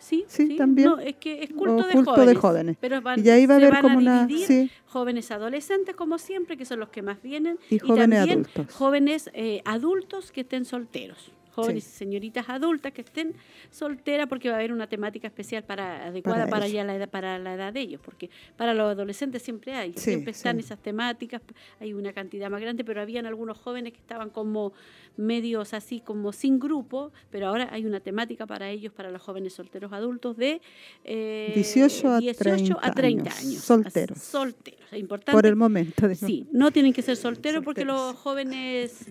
Sí, 0.04 0.26
Sí, 0.28 0.56
también. 0.58 0.90
No, 0.90 1.00
es 1.00 1.16
que 1.16 1.44
es 1.44 1.52
culto, 1.52 1.88
de, 1.88 1.94
culto 1.94 2.12
jóvenes, 2.12 2.34
de 2.34 2.40
jóvenes. 2.40 2.78
Pero 2.80 3.02
van, 3.02 3.26
Y 3.26 3.30
ahí 3.30 3.46
va 3.46 3.56
a 3.56 3.58
haber 3.58 3.80
como 3.82 3.98
una- 3.98 4.28
sí. 4.28 4.70
jóvenes 4.88 5.32
adolescentes, 5.32 5.96
como 5.96 6.18
siempre, 6.18 6.58
que 6.58 6.66
son 6.66 6.80
los 6.80 6.90
que 6.90 7.02
más 7.02 7.22
vienen, 7.22 7.58
Y 7.70 7.80
jóvenes 7.80 8.20
también 8.20 8.40
adultos. 8.46 8.76
jóvenes 8.76 9.30
eh, 9.34 9.62
adultos 9.66 10.32
que 10.32 10.42
estén 10.42 10.66
solteros. 10.66 11.32
Jóvenes 11.54 11.84
Sí. 11.84 11.90
y 11.94 11.98
señoritas 11.98 12.50
adultas 12.50 12.92
que 12.94 13.02
estén 13.02 13.34
solteras 13.70 14.28
porque 14.28 14.50
va 14.50 14.56
a 14.56 14.58
haber 14.60 14.72
una 14.74 14.88
temática 14.88 15.28
especial 15.28 15.64
para 15.64 16.08
adecuada 16.08 16.40
Para 16.46 16.50
para, 16.50 16.68
ya 16.68 16.84
la 16.84 16.96
edad, 16.96 17.10
para 17.10 17.38
la 17.40 17.54
edad 17.54 17.72
de 17.74 17.82
ellos, 17.82 18.02
porque 18.04 18.30
para 18.58 18.74
los 18.74 18.92
adolescentes 18.92 19.42
siempre 19.42 19.74
hay, 19.76 19.94
Sí, 19.94 20.00
siempre 20.12 20.32
están 20.32 20.58
sí. 20.58 20.66
esas 20.66 20.80
temáticas, 20.80 21.42
hay 21.80 21.94
una 21.94 22.12
cantidad 22.14 22.50
más 22.50 22.62
grande, 22.62 22.84
pero 22.84 23.02
habían 23.02 23.26
algunos 23.26 23.58
jóvenes 23.58 23.94
que 23.94 24.00
estaban 24.00 24.30
como 24.30 24.74
medios 25.16 25.74
así 25.76 26.00
como 26.00 26.32
sin 26.34 26.58
grupo, 26.60 27.12
pero 27.30 27.48
ahora 27.48 27.68
hay 27.72 27.86
una 27.86 28.00
temática 28.00 28.48
para 28.48 28.70
ellos, 28.70 28.92
para 28.94 29.12
los 29.12 29.22
jóvenes 29.22 29.54
solteros 29.54 29.94
adultos 29.94 30.36
de 30.38 30.60
eh, 31.04 31.52
18 31.56 32.08
a 32.10 32.20
18 32.20 32.78
a 32.82 32.92
30 32.92 33.30
años, 33.30 33.40
años. 33.40 33.62
solteros. 33.64 34.18
Solteros, 34.20 34.94
importante. 34.94 35.32
Por 35.34 35.46
el 35.46 35.56
momento. 35.56 36.08
digo. 36.08 36.26
Sí, 36.28 36.48
no 36.52 36.72
tienen 36.72 36.94
que 36.94 37.02
ser 37.02 37.16
solteros 37.16 37.64
porque 37.64 37.82
Solteros. 37.82 38.14
los 38.14 38.16
jóvenes, 38.22 39.06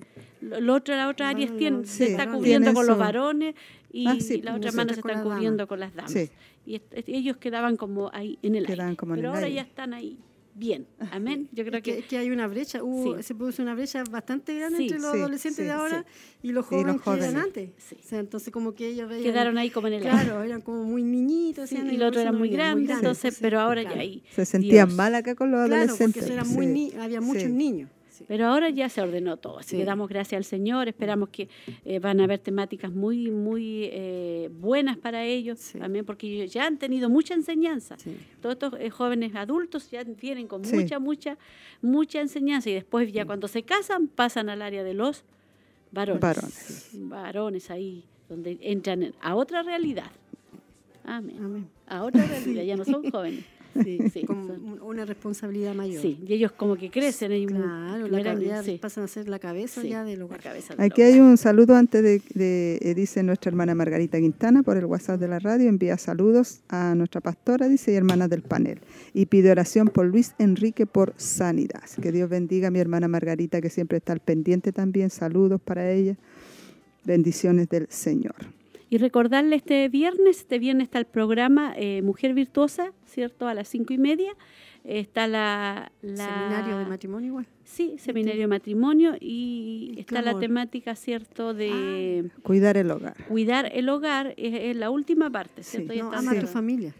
otro, 0.68 0.94
las 0.96 1.10
otras 1.10 1.30
áreas 1.34 1.50
Bueno, 1.50 1.58
tienen, 1.58 1.86
se 1.86 2.04
está 2.04 2.18
varones. 2.18 2.36
cubriendo 2.38 2.74
con 2.74 2.86
los 2.86 2.98
varones 2.98 3.54
y, 3.92 4.06
Ah, 4.08 4.16
sí, 4.20 4.34
y 4.34 4.42
las 4.42 4.56
otras 4.56 4.74
nosotros 4.74 4.74
hermanas 4.74 4.96
se 4.96 5.08
las 5.08 5.22
cubriendo 5.22 5.66
con 5.68 5.80
las 5.80 5.94
damas. 5.94 6.12
Sí. 6.12 6.30
Y 6.64 6.80
ellos 7.06 7.36
quedaban 7.38 7.76
como 7.76 8.10
ahí 8.12 8.38
en 8.42 8.54
el 8.54 8.66
Quedaban 8.66 8.86
aire. 8.88 8.96
como 8.96 9.14
en 9.14 9.18
Pero 9.20 9.28
el 9.30 9.34
ahora 9.34 9.46
aire. 9.46 9.56
ya 9.56 9.62
están 9.62 9.94
ahí. 9.94 10.16
bien. 10.54 10.86
Amén. 11.12 11.48
Yo 11.52 11.64
creo 11.64 11.78
Es 11.78 11.82
que, 11.82 11.92
que, 11.94 11.98
es 12.00 12.04
que 12.04 12.18
hay 12.18 12.30
una 12.30 12.46
brecha, 12.46 12.82
hubo- 12.82 13.16
Sí. 13.16 13.22
se 13.22 13.34
produce 13.34 13.62
una 13.62 13.74
brecha 13.74 14.04
bastante 14.10 14.54
grande 14.54 14.76
Sí, 14.76 14.82
entre 14.84 14.98
los 14.98 15.12
sí, 15.12 15.18
adolescentes 15.18 15.56
sí, 15.56 15.62
de 15.64 15.70
ahora 15.70 16.04
y 16.42 16.52
los 16.52 16.66
Y 16.66 16.68
jóvenes, 16.68 16.92
los 16.96 17.02
jóvenes. 17.02 17.24
que 17.24 17.30
eran 17.32 17.42
antes. 17.44 17.70
Sí. 17.78 17.96
O 17.98 18.06
sea, 18.06 18.18
entonces 18.20 18.52
como 18.52 18.74
que 18.74 18.86
ellos 18.88 19.08
veían, 19.08 19.24
quedaron 19.24 19.56
ahí 19.56 19.70
como 19.70 19.86
en 19.86 19.94
el 19.94 20.02
claro, 20.02 20.42
eran 20.42 20.60
como 20.60 20.84
muy 20.84 21.02
niñitos. 21.04 21.72
Y 21.72 21.76
los 21.76 21.84
otros 21.84 21.98
por 22.02 22.12
eso 22.12 22.20
eran 22.20 22.32
no 22.34 22.38
muy 22.38 22.48
grandes, 22.50 22.96
entonces, 22.98 23.34
Sí, 23.34 23.40
pero 23.40 23.60
ahora 23.60 23.80
claro. 23.80 23.96
ya 23.96 24.02
ahí. 24.02 24.22
Se 24.34 24.44
sentían 24.44 24.88
Dios. 24.88 24.96
mal 24.98 25.14
acá 25.14 25.34
con 25.34 25.50
los 25.50 25.58
Claro, 25.66 25.74
adolescentes. 25.84 26.22
porque 26.22 26.34
eran 26.34 26.46
sí. 26.46 26.54
muy 26.54 26.66
ni- 26.66 26.92
había 27.00 27.22
muchos 27.22 27.44
Sí. 27.44 27.48
niños. 27.48 27.88
Sí. 28.22 28.26
Pero 28.28 28.46
ahora 28.46 28.70
ya 28.70 28.88
se 28.88 29.00
ordenó 29.02 29.36
todo, 29.36 29.58
así 29.58 29.70
Sí. 29.70 29.76
que 29.78 29.84
damos 29.84 30.08
gracias 30.08 30.38
al 30.38 30.44
Señor, 30.44 30.88
esperamos 30.88 31.28
que 31.28 31.48
eh, 31.84 31.98
van 31.98 32.20
a 32.20 32.24
haber 32.24 32.38
temáticas 32.38 32.92
muy, 32.92 33.30
muy 33.30 33.88
eh, 33.92 34.48
buenas 34.52 34.96
para 34.96 35.24
ellos 35.24 35.58
Sí. 35.58 35.78
también, 35.78 36.04
porque 36.04 36.46
ya 36.48 36.66
han 36.66 36.78
tenido 36.78 37.08
mucha 37.10 37.34
enseñanza. 37.34 37.96
Todos 38.40 38.54
estos 38.54 38.74
eh, 38.80 38.90
jóvenes 38.90 39.34
adultos 39.34 39.90
ya 39.90 40.04
vienen 40.04 40.46
con 40.46 40.62
mucha, 40.62 40.98
mucha, 40.98 41.36
mucha 41.80 42.20
enseñanza 42.20 42.70
y 42.70 42.74
después 42.74 43.12
ya 43.12 43.24
cuando 43.24 43.48
se 43.48 43.62
casan 43.62 44.08
pasan 44.08 44.48
al 44.48 44.62
área 44.62 44.82
de 44.84 44.94
los 44.94 45.24
varones. 45.90 46.20
Varones. 46.20 46.90
Varones 46.94 47.70
ahí, 47.70 48.04
donde 48.28 48.56
entran 48.62 49.02
en- 49.02 49.14
a 49.20 49.34
otra 49.34 49.62
realidad. 49.62 50.10
Amén. 51.04 51.36
Amén. 51.40 51.68
A 51.86 52.04
otra 52.04 52.24
realidad, 52.26 52.62
ya 52.62 52.76
no 52.76 52.84
son 52.84 53.10
jóvenes. 53.10 53.44
Sí, 53.84 53.98
Sí, 54.12 54.22
con 54.24 54.46
son- 54.46 54.82
una 54.82 55.04
responsabilidad 55.04 55.74
mayor. 55.74 56.02
Sí, 56.02 56.18
y 56.26 56.34
ellos 56.34 56.52
como 56.52 56.76
que 56.76 56.90
crecen. 56.90 57.46
Claro, 57.46 58.08
la 58.08 58.22
cabeza, 58.22 58.62
sí, 58.62 58.78
pasan 58.80 59.04
a 59.04 59.08
ser 59.08 59.28
la 59.28 59.38
cabeza 59.38 59.80
sí, 59.82 59.88
ya 59.90 60.04
del 60.04 60.18
la 60.18 60.24
hogar. 60.26 60.40
cabeza 60.40 60.74
del 60.74 60.84
Aquí 60.84 61.02
hogar. 61.02 61.14
hay 61.14 61.20
un 61.20 61.36
saludo 61.36 61.74
antes 61.76 62.02
de, 62.02 62.20
de- 62.34 62.78
eh, 62.82 62.94
dice 62.94 63.22
nuestra 63.22 63.50
hermana 63.50 63.74
Margarita 63.74 64.18
Quintana 64.18 64.62
por 64.62 64.76
el 64.76 64.84
WhatsApp 64.84 65.20
de 65.20 65.28
la 65.28 65.38
radio, 65.38 65.68
envía 65.68 65.96
saludos 65.98 66.60
a 66.68 66.94
nuestra 66.94 67.20
pastora, 67.20 67.68
dice, 67.68 67.92
y 67.92 67.94
hermanas 67.96 68.28
del 68.30 68.42
panel. 68.42 68.80
Y 69.14 69.26
pide 69.26 69.50
oración 69.50 69.88
por 69.88 70.06
Luis 70.06 70.34
Enrique 70.38 70.86
por 70.86 71.14
sanidad. 71.16 71.82
Que 72.00 72.12
Dios 72.12 72.28
bendiga 72.28 72.68
a 72.68 72.70
mi 72.70 72.78
hermana 72.80 73.08
Margarita, 73.08 73.60
que 73.60 73.70
siempre 73.70 73.98
está 73.98 74.12
al 74.12 74.20
pendiente 74.20 74.72
también. 74.72 75.10
Saludos 75.10 75.60
para 75.60 75.90
ella. 75.90 76.16
Bendiciones 77.04 77.68
del 77.68 77.86
Señor. 77.90 78.34
Y 78.92 78.98
recordarle 78.98 79.56
este 79.56 79.88
viernes, 79.88 80.40
este 80.40 80.58
viernes 80.58 80.84
está 80.84 80.98
el 80.98 81.06
programa 81.06 81.72
eh, 81.76 82.02
Mujer 82.02 82.34
Virtuosa, 82.34 82.92
¿cierto? 83.06 83.48
A 83.48 83.54
las 83.54 83.66
cinco 83.68 83.94
y 83.94 83.96
media. 83.98 84.32
Está 84.84 85.26
la, 85.26 85.90
la- 86.02 86.26
Seminario 86.26 86.76
de 86.76 86.84
matrimonio 86.84 87.28
igual. 87.28 87.46
Sí, 87.64 87.94
seminario 87.96 88.42
de 88.42 88.46
matrimonio 88.48 89.14
y 89.18 89.94
está 89.96 90.20
la 90.20 90.38
temática, 90.38 90.94
¿cierto? 90.94 91.54
De 91.54 92.28
Cuidar 92.42 92.76
el 92.76 92.90
hogar. 92.90 93.16
cuidar 93.28 93.70
el 93.72 93.88
hogar, 93.88 94.34
es, 94.36 94.52
es 94.60 94.76
la 94.76 94.90
última 94.90 95.30
parte, 95.30 95.62
¿cierto? 95.62 95.94
Sí. 95.94 95.98
No, 96.00 96.12
ama 96.12 96.32
a 96.32 96.40
tu 96.40 96.46
familia. 96.46 96.94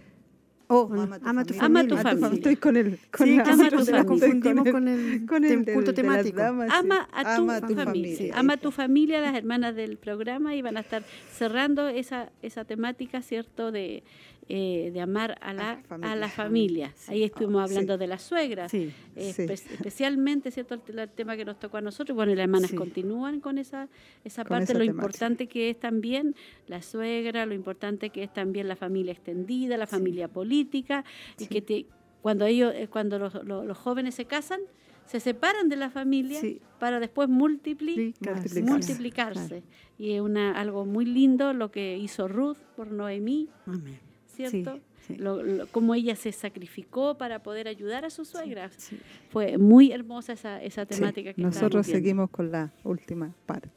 Oh, 0.74 0.89
ama 0.90 1.19
tu 1.19 1.24
ama 1.28 1.44
tu 1.44 1.55
familia. 1.55 1.66
Ama 1.66 1.89
tu 1.89 1.97
familia. 1.99 2.35
Estoy 2.36 2.57
con 2.57 2.77
el, 2.78 2.99
con 3.16 3.27
Sí, 3.27 3.36
la- 3.36 3.43
ama 3.43 3.69
tu 3.69 3.77
la 3.93 4.05
confundimos 4.05 4.69
con 4.70 4.89
el, 4.89 5.27
con 5.27 5.44
el 5.44 5.65
las 5.66 5.94
temático. 5.94 6.39
damas. 6.39 6.70
Ama 6.73 7.09
a 7.12 7.23
tu, 7.36 7.43
Ama 7.43 7.57
a 7.57 7.61
tu 7.61 7.74
familia. 7.74 7.85
familia. 7.85 8.35
Ama 8.39 8.53
a 8.55 8.57
tu 8.57 8.70
familia, 8.70 9.20
las 9.20 9.35
hermanas 9.35 9.77
del 9.77 9.99
programa 9.99 10.55
y 10.55 10.62
van 10.62 10.78
a 10.78 10.81
estar 10.81 11.03
cerrando 11.31 11.89
esa, 11.89 12.31
esa 12.40 12.65
temática, 12.65 13.20
¿cierto? 13.20 13.70
De, 13.70 14.03
eh, 14.48 14.90
de 14.93 15.01
amar 15.01 15.39
a 15.40 15.52
la, 15.55 15.81
familia. 15.86 16.12
a 16.12 16.16
la 16.16 16.28
familia. 16.28 16.94
Ahí 17.09 17.23
estuvimos 17.23 17.69
Sí. 17.70 17.74
hablando 17.77 17.97
de 17.97 18.06
las 18.09 18.23
suegras. 18.23 18.70
Sí. 18.73 18.93
Eh, 19.16 19.32
espe- 19.36 19.52
especialmente 19.52 20.51
cierto 20.51 20.74
el, 20.74 20.81
te- 20.81 20.93
el 21.01 21.09
tema 21.10 21.36
que 21.36 21.44
nos 21.44 21.59
tocó 21.59 21.77
a 21.77 21.81
nosotros 21.81 22.14
bueno 22.16 22.32
y 22.32 22.35
las 22.35 22.44
hermanas 22.44 22.73
continúan 22.73 23.40
con 23.40 23.59
esa 23.59 23.89
esa 24.24 24.43
Con 24.43 24.48
parte 24.51 24.64
esa 24.64 24.73
lo 24.74 24.81
temática. 24.81 25.01
importante 25.02 25.47
que 25.47 25.70
es 25.70 25.78
también 25.78 26.35
la 26.66 26.82
suegra 26.82 27.47
lo 27.47 27.55
importante 27.55 28.10
que 28.10 28.24
es 28.24 28.32
también 28.32 28.66
la 28.69 28.77
familia 28.77 29.12
extendida 29.12 29.77
la 29.77 29.86
familia 29.86 30.28
política 30.28 31.05
y 31.39 31.47
que 31.47 31.62
te, 31.62 31.86
cuando 32.20 32.44
ellos 32.47 32.73
eh, 32.74 32.89
cuando 32.89 33.19
los, 33.19 33.35
los- 33.44 33.64
los 33.64 33.78
jóvenes 33.78 34.14
se 34.16 34.24
casan 34.24 34.60
se 35.06 35.19
separan 35.20 35.69
de 35.69 35.77
la 35.77 35.90
familia 35.90 36.40
Sí. 36.40 36.60
para 36.78 36.98
después 37.01 37.28
multipli- 37.28 37.97
Multiplicarse. 37.97 38.62
multiplicarse 38.62 39.62
y 39.98 40.12
es 40.12 40.20
una 40.20 40.59
algo 40.59 40.85
muy 40.85 41.05
lindo 41.05 41.52
lo 41.52 41.70
que 41.70 41.97
hizo 41.98 42.28
Ruth 42.28 42.56
por 42.77 42.90
Noemí 42.90 43.48
Amén. 43.66 43.98
Cierto 44.32 44.74
Sí, 45.06 45.14
sí. 45.14 45.16
Lo- 45.16 45.42
lo- 45.42 45.66
cómo 45.68 45.94
ella 45.94 46.14
se 46.16 46.30
sacrificó 46.32 47.18
para 47.18 47.42
poder 47.42 47.66
ayudar 47.68 48.04
a 48.04 48.10
sus 48.10 48.28
suegras 48.28 48.72
Sí. 48.76 48.98
fue 49.30 49.59
muy 49.59 49.90
hermosa 49.92 50.32
esa, 50.34 50.62
esa 50.62 50.82
Sí, 50.86 50.94
temática 50.94 51.32
que 51.34 51.42
Nosotros 51.42 51.86
seguimos 51.86 52.30
con 52.30 52.50
la 52.52 52.72
última 52.84 53.34
parte. 53.46 53.68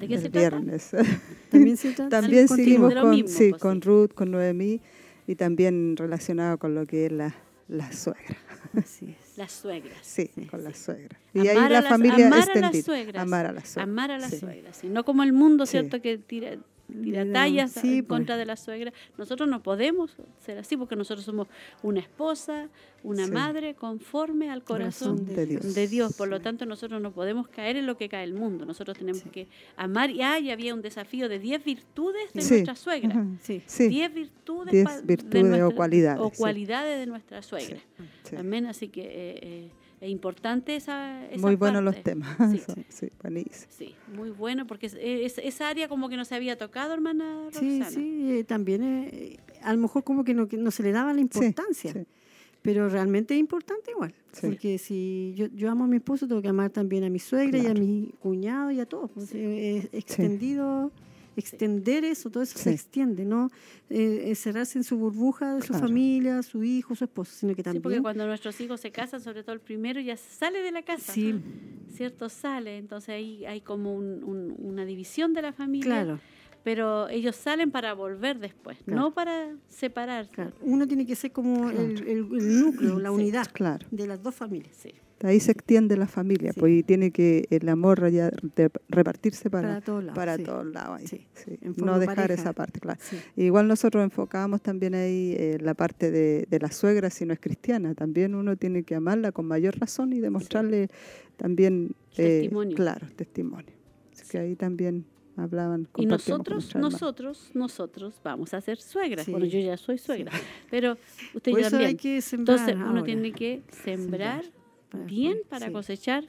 qué 0.08 0.14
del 0.16 0.20
se 0.22 0.30
trata? 0.30 0.56
viernes. 0.58 0.90
También 1.50 1.76
se 1.76 1.92
trata- 1.92 2.20
También 2.20 2.48
seguimos 2.48 2.94
lo 2.94 3.02
con, 3.02 3.10
mismo, 3.10 3.28
sí, 3.28 3.50
pues, 3.50 3.62
con 3.62 3.82
sí. 3.82 3.88
Ruth, 3.88 4.12
con 4.14 4.30
Noemí 4.30 4.80
y 5.26 5.34
también 5.36 5.94
relacionado 5.96 6.58
con 6.58 6.74
lo 6.74 6.86
que 6.86 7.06
es 7.06 7.12
la, 7.12 7.34
la 7.68 7.92
suegra. 7.92 8.36
Así 8.74 9.14
es. 9.20 9.36
Las 9.38 9.52
suegras. 9.52 9.98
Sí, 10.02 10.28
con 10.50 10.64
la 10.64 10.74
suegra. 10.74 11.18
Y 11.34 11.40
Amar 11.40 11.50
ahí 11.50 11.56
a 11.58 11.68
la 11.68 11.80
las- 11.82 11.88
familia 11.90 12.26
amar 12.26 12.50
a 12.50 12.60
las 12.60 12.84
suegras. 12.84 13.22
Amar 13.22 13.46
a 13.46 13.52
las 13.52 13.68
suegras. 13.68 13.88
Amar 13.88 14.10
a 14.10 14.18
las 14.18 14.30
sí. 14.30 14.38
suegras. 14.38 14.82
No 14.84 15.04
como 15.04 15.22
el 15.22 15.32
mundo, 15.32 15.64
Sí. 15.66 15.72
¿cierto? 15.72 16.00
Que 16.02 16.18
tira, 16.18 16.56
tira 17.02 17.24
Le 17.24 17.32
tallas 17.32 17.72
sí, 17.72 17.98
en 17.98 18.04
pues. 18.04 18.18
contra 18.18 18.36
de 18.36 18.46
la 18.46 18.56
suegra. 18.56 18.92
Nosotros 19.16 19.48
no 19.48 19.62
podemos 19.62 20.16
ser 20.38 20.58
así 20.58 20.76
porque 20.76 20.96
nosotros 20.96 21.24
somos 21.24 21.46
una 21.82 22.00
esposa, 22.00 22.68
una 23.02 23.26
Sí. 23.26 23.30
madre 23.32 23.74
conforme 23.74 24.50
al 24.50 24.64
corazón 24.64 25.24
de 25.26 25.46
Dios. 25.46 25.74
de 25.74 25.86
Dios. 25.88 26.14
Por 26.16 26.28
Sí. 26.28 26.30
lo 26.30 26.40
tanto, 26.40 26.66
nosotros 26.66 27.00
no 27.00 27.12
podemos 27.12 27.46
caer 27.48 27.76
en 27.76 27.86
lo 27.86 27.96
que 27.96 28.08
cae 28.08 28.24
el 28.24 28.34
mundo. 28.34 28.64
Nosotros 28.64 28.96
tenemos 28.98 29.22
que 29.30 29.48
amar. 29.76 30.10
Y 30.10 30.22
ah, 30.22 30.38
y 30.38 30.50
había 30.50 30.74
un 30.74 30.82
desafío 30.82 31.28
de 31.28 31.38
10 31.38 31.64
virtudes 31.64 32.32
de 32.32 32.40
Sí. 32.42 32.54
nuestra 32.54 32.74
suegra. 32.74 33.10
Ajá. 33.10 33.26
Sí. 33.40 33.62
Sí, 33.66 33.88
10 33.88 34.12
virtudes, 34.14 34.72
10 34.72 34.84
pa- 34.84 35.00
de 35.00 35.06
virtudes 35.06 35.62
o 35.62 35.70
cualidades, 35.72 36.20
o 36.20 36.30
sí. 36.30 36.36
cualidades 36.38 36.98
de 36.98 37.06
nuestra 37.06 37.42
suegra. 37.42 37.78
sí. 38.24 38.36
Amén. 38.36 38.66
Así 38.66 38.88
que 38.88 39.02
eh, 39.02 39.38
eh, 39.42 39.70
es 40.00 40.10
importante 40.10 40.76
esa, 40.76 41.26
esa 41.30 41.44
Muy 41.46 41.56
buenos 41.56 41.82
los 41.82 42.02
temas. 42.02 42.36
Sí, 42.50 42.58
Son- 42.66 42.84
sí, 42.88 43.08
buenísimo. 43.22 43.66
sí, 43.70 43.94
muy 44.16 44.30
bueno 44.30 44.66
porque 44.66 44.86
es, 44.86 44.94
es- 45.00 45.38
esa 45.38 45.68
área 45.68 45.88
como 45.88 46.08
que 46.08 46.16
no 46.16 46.24
se 46.24 46.34
había 46.34 46.56
tocado, 46.56 46.94
hermana 46.94 47.48
Sí, 47.52 47.80
Roxana. 47.80 47.90
sí, 47.90 48.26
eh, 48.38 48.44
también 48.44 48.82
eh, 48.84 49.36
a 49.62 49.72
lo 49.72 49.78
mejor 49.80 50.04
como 50.04 50.24
que 50.24 50.34
no, 50.34 50.48
que 50.48 50.56
no 50.56 50.70
se 50.70 50.82
le 50.82 50.92
daba 50.92 51.12
la 51.12 51.20
importancia, 51.20 51.92
sí. 51.92 52.00
pero 52.62 52.88
realmente 52.88 53.34
es 53.34 53.40
importante 53.40 53.90
igual, 53.90 54.14
Sí. 54.32 54.46
porque 54.46 54.78
si 54.78 55.32
yo, 55.36 55.46
yo 55.48 55.70
amo 55.70 55.84
a 55.84 55.86
mi 55.88 55.96
esposo, 55.96 56.28
tengo 56.28 56.42
que 56.42 56.48
amar 56.48 56.70
también 56.70 57.02
a 57.04 57.10
mi 57.10 57.18
suegra 57.18 57.58
y 57.58 57.66
a 57.66 57.74
mi 57.74 58.12
cuñado 58.20 58.70
y 58.70 58.78
a 58.80 58.86
todos, 58.86 59.10
pues, 59.10 59.34
es 59.34 59.88
extendido, 59.92 60.92
extender 61.38 62.04
eso, 62.04 62.30
todo 62.30 62.42
eso 62.42 62.58
se 62.58 62.70
Sí. 62.70 62.74
extiende, 62.74 63.24
no 63.24 63.50
eh, 63.90 64.24
encerrarse 64.26 64.78
en 64.78 64.84
su 64.84 64.96
burbuja 64.98 65.54
de 65.54 65.60
su 65.62 65.68
Claro. 65.68 65.86
familia, 65.86 66.42
su 66.42 66.62
hijo, 66.64 66.94
su 66.94 67.04
esposo, 67.04 67.32
sino 67.34 67.54
que 67.54 67.62
Sí, 67.62 67.64
porque 67.64 67.80
también... 67.80 68.02
cuando 68.02 68.26
nuestros 68.26 68.60
hijos 68.60 68.80
se 68.80 68.90
casan, 68.90 69.20
sobre 69.20 69.42
todo 69.42 69.54
el 69.54 69.60
primero, 69.60 70.00
ya 70.00 70.16
sale 70.16 70.60
de 70.60 70.72
la 70.72 70.82
casa. 70.82 71.12
Sí, 71.12 71.34
¿Cierto? 71.94 72.28
Sale. 72.28 72.76
Entonces 72.78 73.08
ahí 73.10 73.44
hay 73.46 73.60
como 73.60 73.94
un- 73.94 74.22
un- 74.24 74.54
una 74.58 74.84
división 74.84 75.32
de 75.32 75.42
la 75.42 75.52
familia. 75.52 75.86
claro, 76.04 76.20
Pero 76.64 77.08
ellos 77.08 77.34
salen 77.36 77.70
para 77.70 77.94
volver 77.94 78.40
después, 78.40 78.76
Claro. 78.84 79.00
no 79.00 79.14
para 79.14 79.54
separarse. 79.68 80.32
claro. 80.32 80.52
Uno 80.60 80.86
tiene 80.86 81.06
que 81.06 81.14
ser 81.14 81.32
como 81.32 81.70
el, 81.70 81.78
el- 82.06 82.08
el 82.08 82.60
núcleo, 82.60 82.98
la 82.98 83.08
Sí. 83.08 83.14
unidad 83.14 83.46
Claro. 83.52 83.86
de 83.90 84.06
las 84.06 84.22
dos 84.22 84.34
familias. 84.34 84.76
Sí. 84.76 84.92
Ahí 85.22 85.40
se 85.40 85.50
extiende 85.50 85.96
la 85.96 86.06
familia, 86.06 86.52
Sí. 86.52 86.60
pues 86.60 86.72
y 86.78 86.82
tiene 86.84 87.10
que 87.10 87.46
el 87.50 87.68
amor 87.68 88.08
ya 88.10 88.30
de- 88.54 88.70
repartirse 88.88 89.50
para, 89.50 89.68
Para 89.68 89.80
todos 89.80 90.04
lados, 90.04 90.16
para 90.16 90.36
sí. 90.36 90.44
todos 90.44 90.66
lados. 90.66 91.00
ahí, 91.00 91.06
Sí. 91.08 91.26
sí. 91.34 91.58
En 91.60 91.74
forma 91.74 91.92
No 91.92 91.98
dejar 91.98 92.16
pareja. 92.16 92.40
esa 92.40 92.52
parte, 92.52 92.78
claro. 92.78 93.00
Sí. 93.02 93.16
Igual 93.36 93.66
nosotros 93.66 94.04
enfocábamos 94.04 94.62
también 94.62 94.94
ahí 94.94 95.34
eh, 95.36 95.58
la 95.60 95.74
parte 95.74 96.10
de, 96.12 96.46
de 96.48 96.58
la 96.60 96.70
suegra, 96.70 97.10
si 97.10 97.24
no 97.26 97.32
es 97.32 97.40
cristiana. 97.40 97.94
También 97.94 98.34
uno 98.36 98.56
tiene 98.56 98.84
que 98.84 98.94
amarla 98.94 99.32
con 99.32 99.46
mayor 99.46 99.76
razón 99.78 100.12
y 100.12 100.20
demostrarle 100.20 100.88
también, 101.36 101.92
eh, 102.16 102.40
Testimonio. 102.42 102.76
claro, 102.76 103.06
testimonio. 103.16 103.72
Así 104.12 104.24
que 104.30 104.38
ahí 104.38 104.54
también 104.56 105.04
hablaban. 105.36 105.88
Y 105.96 106.06
nosotros, 106.06 106.74
nosotros, 106.76 107.50
nosotros 107.54 108.20
vamos 108.24 108.54
a 108.54 108.60
ser 108.60 108.78
suegras. 108.80 109.24
Sí. 109.24 109.30
Bueno, 109.32 109.46
yo 109.46 109.58
ya 109.60 109.76
soy 109.76 109.98
suegra, 109.98 110.30
pero 110.70 110.96
usted 111.34 111.52
ya 111.52 111.58
eso 111.60 111.70
también. 111.70 111.88
hay 111.90 111.94
que 111.96 112.20
sembrar 112.20 112.58
Entonces 112.58 112.76
uno 112.76 112.88
ahora. 112.90 113.02
tiene 113.04 113.32
que 113.32 113.62
sembrar, 113.84 114.44
para 114.90 115.04
bien 115.04 115.38
para 115.48 115.66
sí. 115.66 115.72
cosechar 115.72 116.24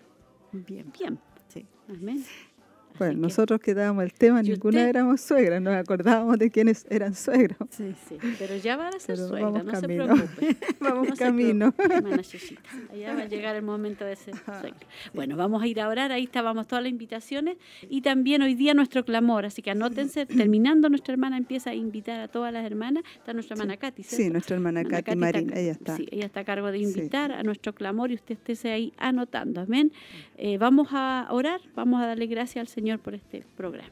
Bien, 0.52 0.91
bien. 0.98 1.19
sí. 1.48 1.65
Amén. 1.88 2.23
Bueno, 2.98 3.11
Así 3.11 3.16
que- 3.16 3.22
nosotros 3.22 3.60
quedábamos 3.61 4.03
el 4.03 4.14
tema, 4.14 4.41
¿Y 4.41 4.49
ninguna 4.49 4.80
usted? 4.80 4.90
éramos 4.90 5.22
suegras, 5.22 5.61
nos 5.61 5.76
acordábamos 5.76 6.38
de 6.38 6.49
quiénes 6.52 6.86
eran 6.90 7.16
suegros. 7.16 7.57
Sí. 7.70 7.94
Sí, 8.10 8.18
pero 8.38 8.57
ya 8.57 8.76
van 8.76 8.94
a 8.95 8.99
ser 8.99 9.18
suegras, 9.18 9.64
no 9.64 9.72
camino. 9.72 10.06
se 10.18 10.24
preocupen. 10.24 10.57
Vamos 10.82 11.07
No 11.10 11.16
camino. 11.16 11.74
Allá 11.78 13.16
va 13.16 13.22
a 13.22 13.26
llegar 13.26 13.56
el 13.56 13.64
momento 13.64 14.03
de 14.06 14.16
ser 14.16 14.34
suegra. 14.36 14.76
Bueno, 15.14 15.38
vamos 15.38 15.61
a 15.64 15.68
ir 15.68 15.80
a 15.80 15.88
orar, 15.88 16.11
ahí 16.11 16.24
estábamos 16.24 16.68
todas 16.68 16.84
las 16.84 16.91
invitaciones 16.91 17.57
y 17.90 18.02
también 18.02 18.41
hoy 18.41 18.56
día 18.56 18.74
nuestro 18.74 19.06
clamor, 19.06 19.45
así 19.45 19.61
que 19.61 19.72
anótense, 19.72 20.26
terminando 20.26 20.90
nuestra 20.90 21.14
hermana 21.14 21.38
empieza 21.38 21.70
a 21.70 21.76
invitar 21.76 22.20
a 22.20 22.28
todas 22.28 22.52
las 22.52 22.66
hermanas, 22.66 23.03
está 23.16 23.34
nuestra 23.34 23.56
hermana 23.56 23.78
Katy, 23.78 24.03
Sí, 24.03 24.16
¿cierto? 24.16 24.34
nuestra 24.34 24.56
hermana 24.56 24.82
Hermana 24.82 24.98
Katy 25.03 25.06
Katy 25.06 25.18
Marín, 25.20 25.57
ella 25.57 25.72
está. 25.72 25.95
Sí, 25.95 26.07
ella 26.11 26.26
está 26.26 26.41
a 26.41 26.45
cargo 26.45 26.72
de 26.72 26.80
Sí. 26.80 26.84
invitar 26.86 27.32
a 27.32 27.44
nuestro 27.44 27.74
clamor 27.74 28.11
y 28.11 28.16
usted 28.16 28.38
esté 28.48 28.72
ahí 28.72 28.94
anotando, 28.98 29.61
amén. 29.61 29.91
Eh, 30.38 30.57
vamos 30.57 30.90
a 30.91 31.28
orar, 31.32 31.61
vamos 31.76 32.02
a 32.02 32.07
darle 32.07 32.26
gracias 32.28 32.61
al 32.61 32.68
Señor 32.68 32.78
Señor, 32.80 32.99
por 32.99 33.14
este 33.14 33.43
programa. 33.57 33.89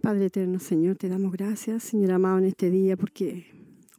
Padre 0.00 0.24
eterno, 0.24 0.58
Señor, 0.58 0.96
te 0.96 1.10
damos 1.10 1.30
gracias, 1.30 1.82
Señor 1.82 2.12
amado, 2.12 2.38
en 2.38 2.46
este 2.46 2.70
día, 2.70 2.96
porque 2.96 3.44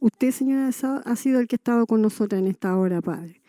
usted, 0.00 0.32
Señor, 0.32 0.72
ha 1.04 1.14
sido 1.14 1.38
el 1.38 1.46
que 1.46 1.54
ha 1.54 1.58
estado 1.58 1.86
con 1.86 2.02
nosotros 2.02 2.40
en 2.40 2.48
esta 2.48 2.76
hora, 2.76 3.00
Padre. 3.00 3.40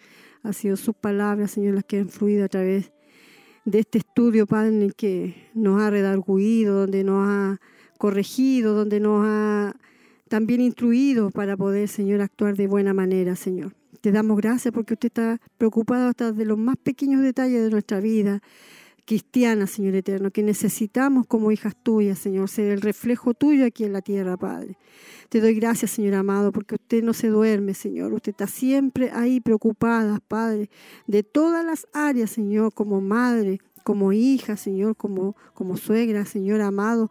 Ha 0.44 0.54
sido 0.54 0.78
sus 0.78 0.94
palabras, 0.94 1.50
Señor, 1.50 1.74
las 1.74 1.86
que 1.86 1.98
han 1.98 2.10
fluido 2.10 2.46
a 2.46 2.50
través 2.50 2.92
de 3.68 3.80
este 3.80 3.98
estudio, 3.98 4.48
Padre, 4.48 4.70
en 4.70 4.92
que 4.92 5.50
nos 5.54 5.82
ha 5.82 5.90
redarguido, 5.90 6.74
donde 6.74 7.04
nos 7.04 7.28
ha 7.28 7.60
corregido, 7.98 8.74
donde 8.74 9.02
nos 9.02 9.26
ha 9.26 9.76
también 10.30 10.62
instruido 10.62 11.32
para 11.32 11.58
poder, 11.58 11.90
Señor, 11.90 12.22
actuar 12.22 12.56
de 12.56 12.68
buena 12.68 12.94
manera, 12.94 13.36
Señor. 13.36 13.74
Te 14.00 14.14
damos 14.14 14.38
gracias 14.38 14.74
porque 14.74 14.94
usted 14.94 15.08
está 15.08 15.42
preocupado 15.58 16.08
hasta 16.08 16.32
de 16.32 16.46
los 16.46 16.58
más 16.58 16.78
pequeños 16.78 17.22
detalles 17.22 17.62
de 17.62 17.70
nuestra 17.70 18.00
vida 18.00 18.42
cristiana, 19.08 19.68
Señor 19.68 19.96
eterno, 19.96 20.32
que 20.32 20.44
necesitamos 20.44 21.26
como 21.26 21.50
hijas 21.50 21.78
tuyas, 21.82 22.20
Señor, 22.20 22.50
ser 22.50 22.74
el 22.74 22.82
reflejo 22.82 23.34
tuyo 23.34 23.66
aquí 23.66 23.86
en 23.86 23.94
la 23.94 24.02
tierra, 24.02 24.36
Padre. 24.36 24.78
Te 25.30 25.40
doy 25.40 25.56
gracias, 25.56 25.92
Señor 25.92 26.16
amado, 26.16 26.52
porque 26.52 26.76
usted 26.76 27.02
no 27.02 27.14
se 27.14 27.30
duerme, 27.30 27.74
Señor. 27.74 28.14
Usted 28.14 28.32
está 28.32 28.48
siempre 28.48 29.10
ahí 29.12 29.40
preocupada, 29.40 30.20
Padre, 30.28 30.70
de 31.08 31.24
todas 31.24 31.66
las 31.66 31.88
áreas, 31.94 32.32
Señor, 32.32 32.74
como 32.74 33.00
madre, 33.00 33.60
como 33.86 34.12
hija, 34.12 34.58
Señor, 34.58 34.98
como, 34.98 35.38
como 35.54 35.78
suegra, 35.78 36.26
Señor 36.26 36.60
amado 36.60 37.10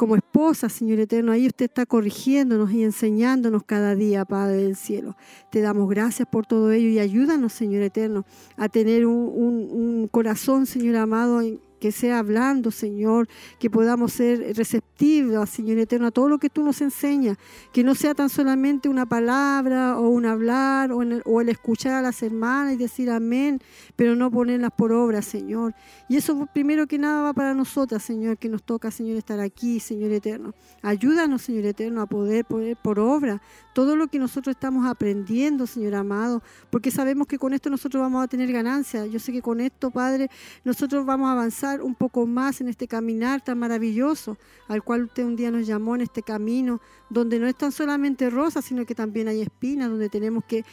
como 0.00 0.16
esposa, 0.16 0.70
Señor 0.70 0.98
eterno, 0.98 1.30
ahí 1.30 1.46
usted 1.46 1.66
está 1.66 1.84
corrigiéndonos 1.84 2.72
y 2.72 2.84
enseñándonos 2.84 3.64
cada 3.64 3.94
día, 3.94 4.24
Padre 4.24 4.62
del 4.62 4.74
cielo. 4.74 5.14
Te 5.50 5.60
damos 5.60 5.90
gracias 5.90 6.26
por 6.26 6.46
todo 6.46 6.72
ello 6.72 6.88
y 6.88 6.98
ayúdanos, 6.98 7.52
Señor 7.52 7.82
eterno, 7.82 8.24
a 8.56 8.70
tener 8.70 9.04
un, 9.04 9.68
un 9.70 10.08
corazón, 10.08 10.64
Señor 10.64 10.96
amado, 10.96 11.42
que 11.80 11.90
sea 11.90 12.18
hablando, 12.18 12.70
Señor, 12.70 13.28
que 13.58 13.70
podamos 13.70 14.12
ser 14.12 14.56
receptivos, 14.56 15.48
Señor 15.50 15.78
eterno, 15.78 16.08
a 16.08 16.10
todo 16.10 16.28
lo 16.28 16.38
que 16.38 16.50
tú 16.50 16.62
nos 16.62 16.80
enseñas, 16.80 17.38
que 17.72 17.82
no 17.82 17.94
sea 17.94 18.14
tan 18.14 18.28
solamente 18.28 18.88
una 18.88 19.06
palabra 19.06 19.98
o 19.98 20.08
un 20.08 20.26
hablar 20.26 20.92
o, 20.92 21.02
el, 21.02 21.48
escuchar 21.48 21.94
a 21.94 22.02
las 22.02 22.22
hermanas 22.22 22.74
y 22.74 22.76
decir 22.76 23.10
amén, 23.10 23.60
pero 23.96 24.14
no 24.14 24.30
ponerlas 24.30 24.70
por 24.76 24.92
obra, 24.92 25.22
Señor. 25.22 25.74
Y 26.08 26.16
eso 26.16 26.46
primero 26.52 26.86
que 26.86 26.98
nada 26.98 27.22
va 27.22 27.32
para 27.32 27.54
nosotras, 27.54 28.02
Señor, 28.02 28.36
que 28.38 28.48
nos 28.48 28.62
toca, 28.62 28.90
Señor, 28.90 29.16
estar 29.16 29.40
aquí, 29.40 29.80
Señor 29.80 30.12
eterno. 30.12 30.54
Ayúdanos, 30.82 31.42
Señor 31.42 31.64
eterno, 31.64 32.02
a 32.02 32.06
poder 32.06 32.44
poner 32.44 32.76
por 32.76 33.00
obra 33.00 33.40
todo 33.72 33.96
lo 33.96 34.08
que 34.08 34.18
nosotros 34.18 34.54
estamos 34.54 34.86
aprendiendo, 34.86 35.66
Señor 35.66 35.94
amado, 35.94 36.42
porque 36.70 36.90
sabemos 36.90 37.26
que 37.26 37.38
con 37.38 37.52
esto 37.52 37.70
nosotros 37.70 38.00
vamos 38.00 38.24
a 38.24 38.28
tener 38.28 38.50
ganancia. 38.52 39.06
Yo 39.06 39.18
sé 39.18 39.32
que 39.32 39.42
con 39.42 39.60
esto, 39.60 39.90
Padre, 39.90 40.30
nosotros 40.64 41.06
vamos 41.06 41.28
a 41.28 41.32
avanzar 41.32 41.82
un 41.82 41.94
poco 41.94 42.26
más 42.26 42.60
en 42.60 42.68
este 42.68 42.88
caminar 42.88 43.40
tan 43.42 43.58
maravilloso 43.58 44.36
al 44.68 44.82
cual 44.82 45.04
usted 45.04 45.24
un 45.24 45.36
día 45.36 45.50
nos 45.50 45.66
llamó 45.66 45.94
en 45.94 46.02
este 46.02 46.22
camino, 46.22 46.80
donde 47.08 47.38
no 47.38 47.46
es 47.46 47.56
tan 47.56 47.72
solamente 47.72 48.30
rosa, 48.30 48.62
sino 48.62 48.84
que 48.84 48.94
también 48.94 49.28
hay 49.28 49.40
espinas, 49.40 49.90
donde 49.90 50.08
tenemos 50.08 50.44
que 50.44 50.64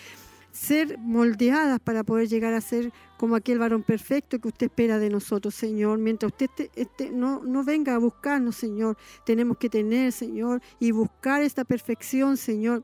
ser 0.58 0.98
moldeadas 0.98 1.80
para 1.80 2.04
poder 2.04 2.28
llegar 2.28 2.54
a 2.54 2.62
ser 2.62 2.92
como 3.18 3.36
aquel 3.36 3.60
varón 3.60 3.84
perfecto 3.84 4.40
que 4.40 4.48
usted 4.48 4.68
espera 4.68 4.98
de 4.98 5.10
nosotros, 5.10 5.54
Señor. 5.54 6.00
Mientras 6.00 6.34
usted 6.34 7.12
no, 7.12 7.44
no 7.44 7.64
venga 7.64 7.94
a 7.94 8.00
buscarnos, 8.00 8.56
Señor, 8.56 8.98
tenemos 9.24 9.58
que 9.58 9.70
tener, 9.70 10.12
Señor, 10.12 10.62
y 10.80 10.92
buscar 10.92 11.44
esta 11.44 11.64
perfección, 11.64 12.38
Señor, 12.38 12.84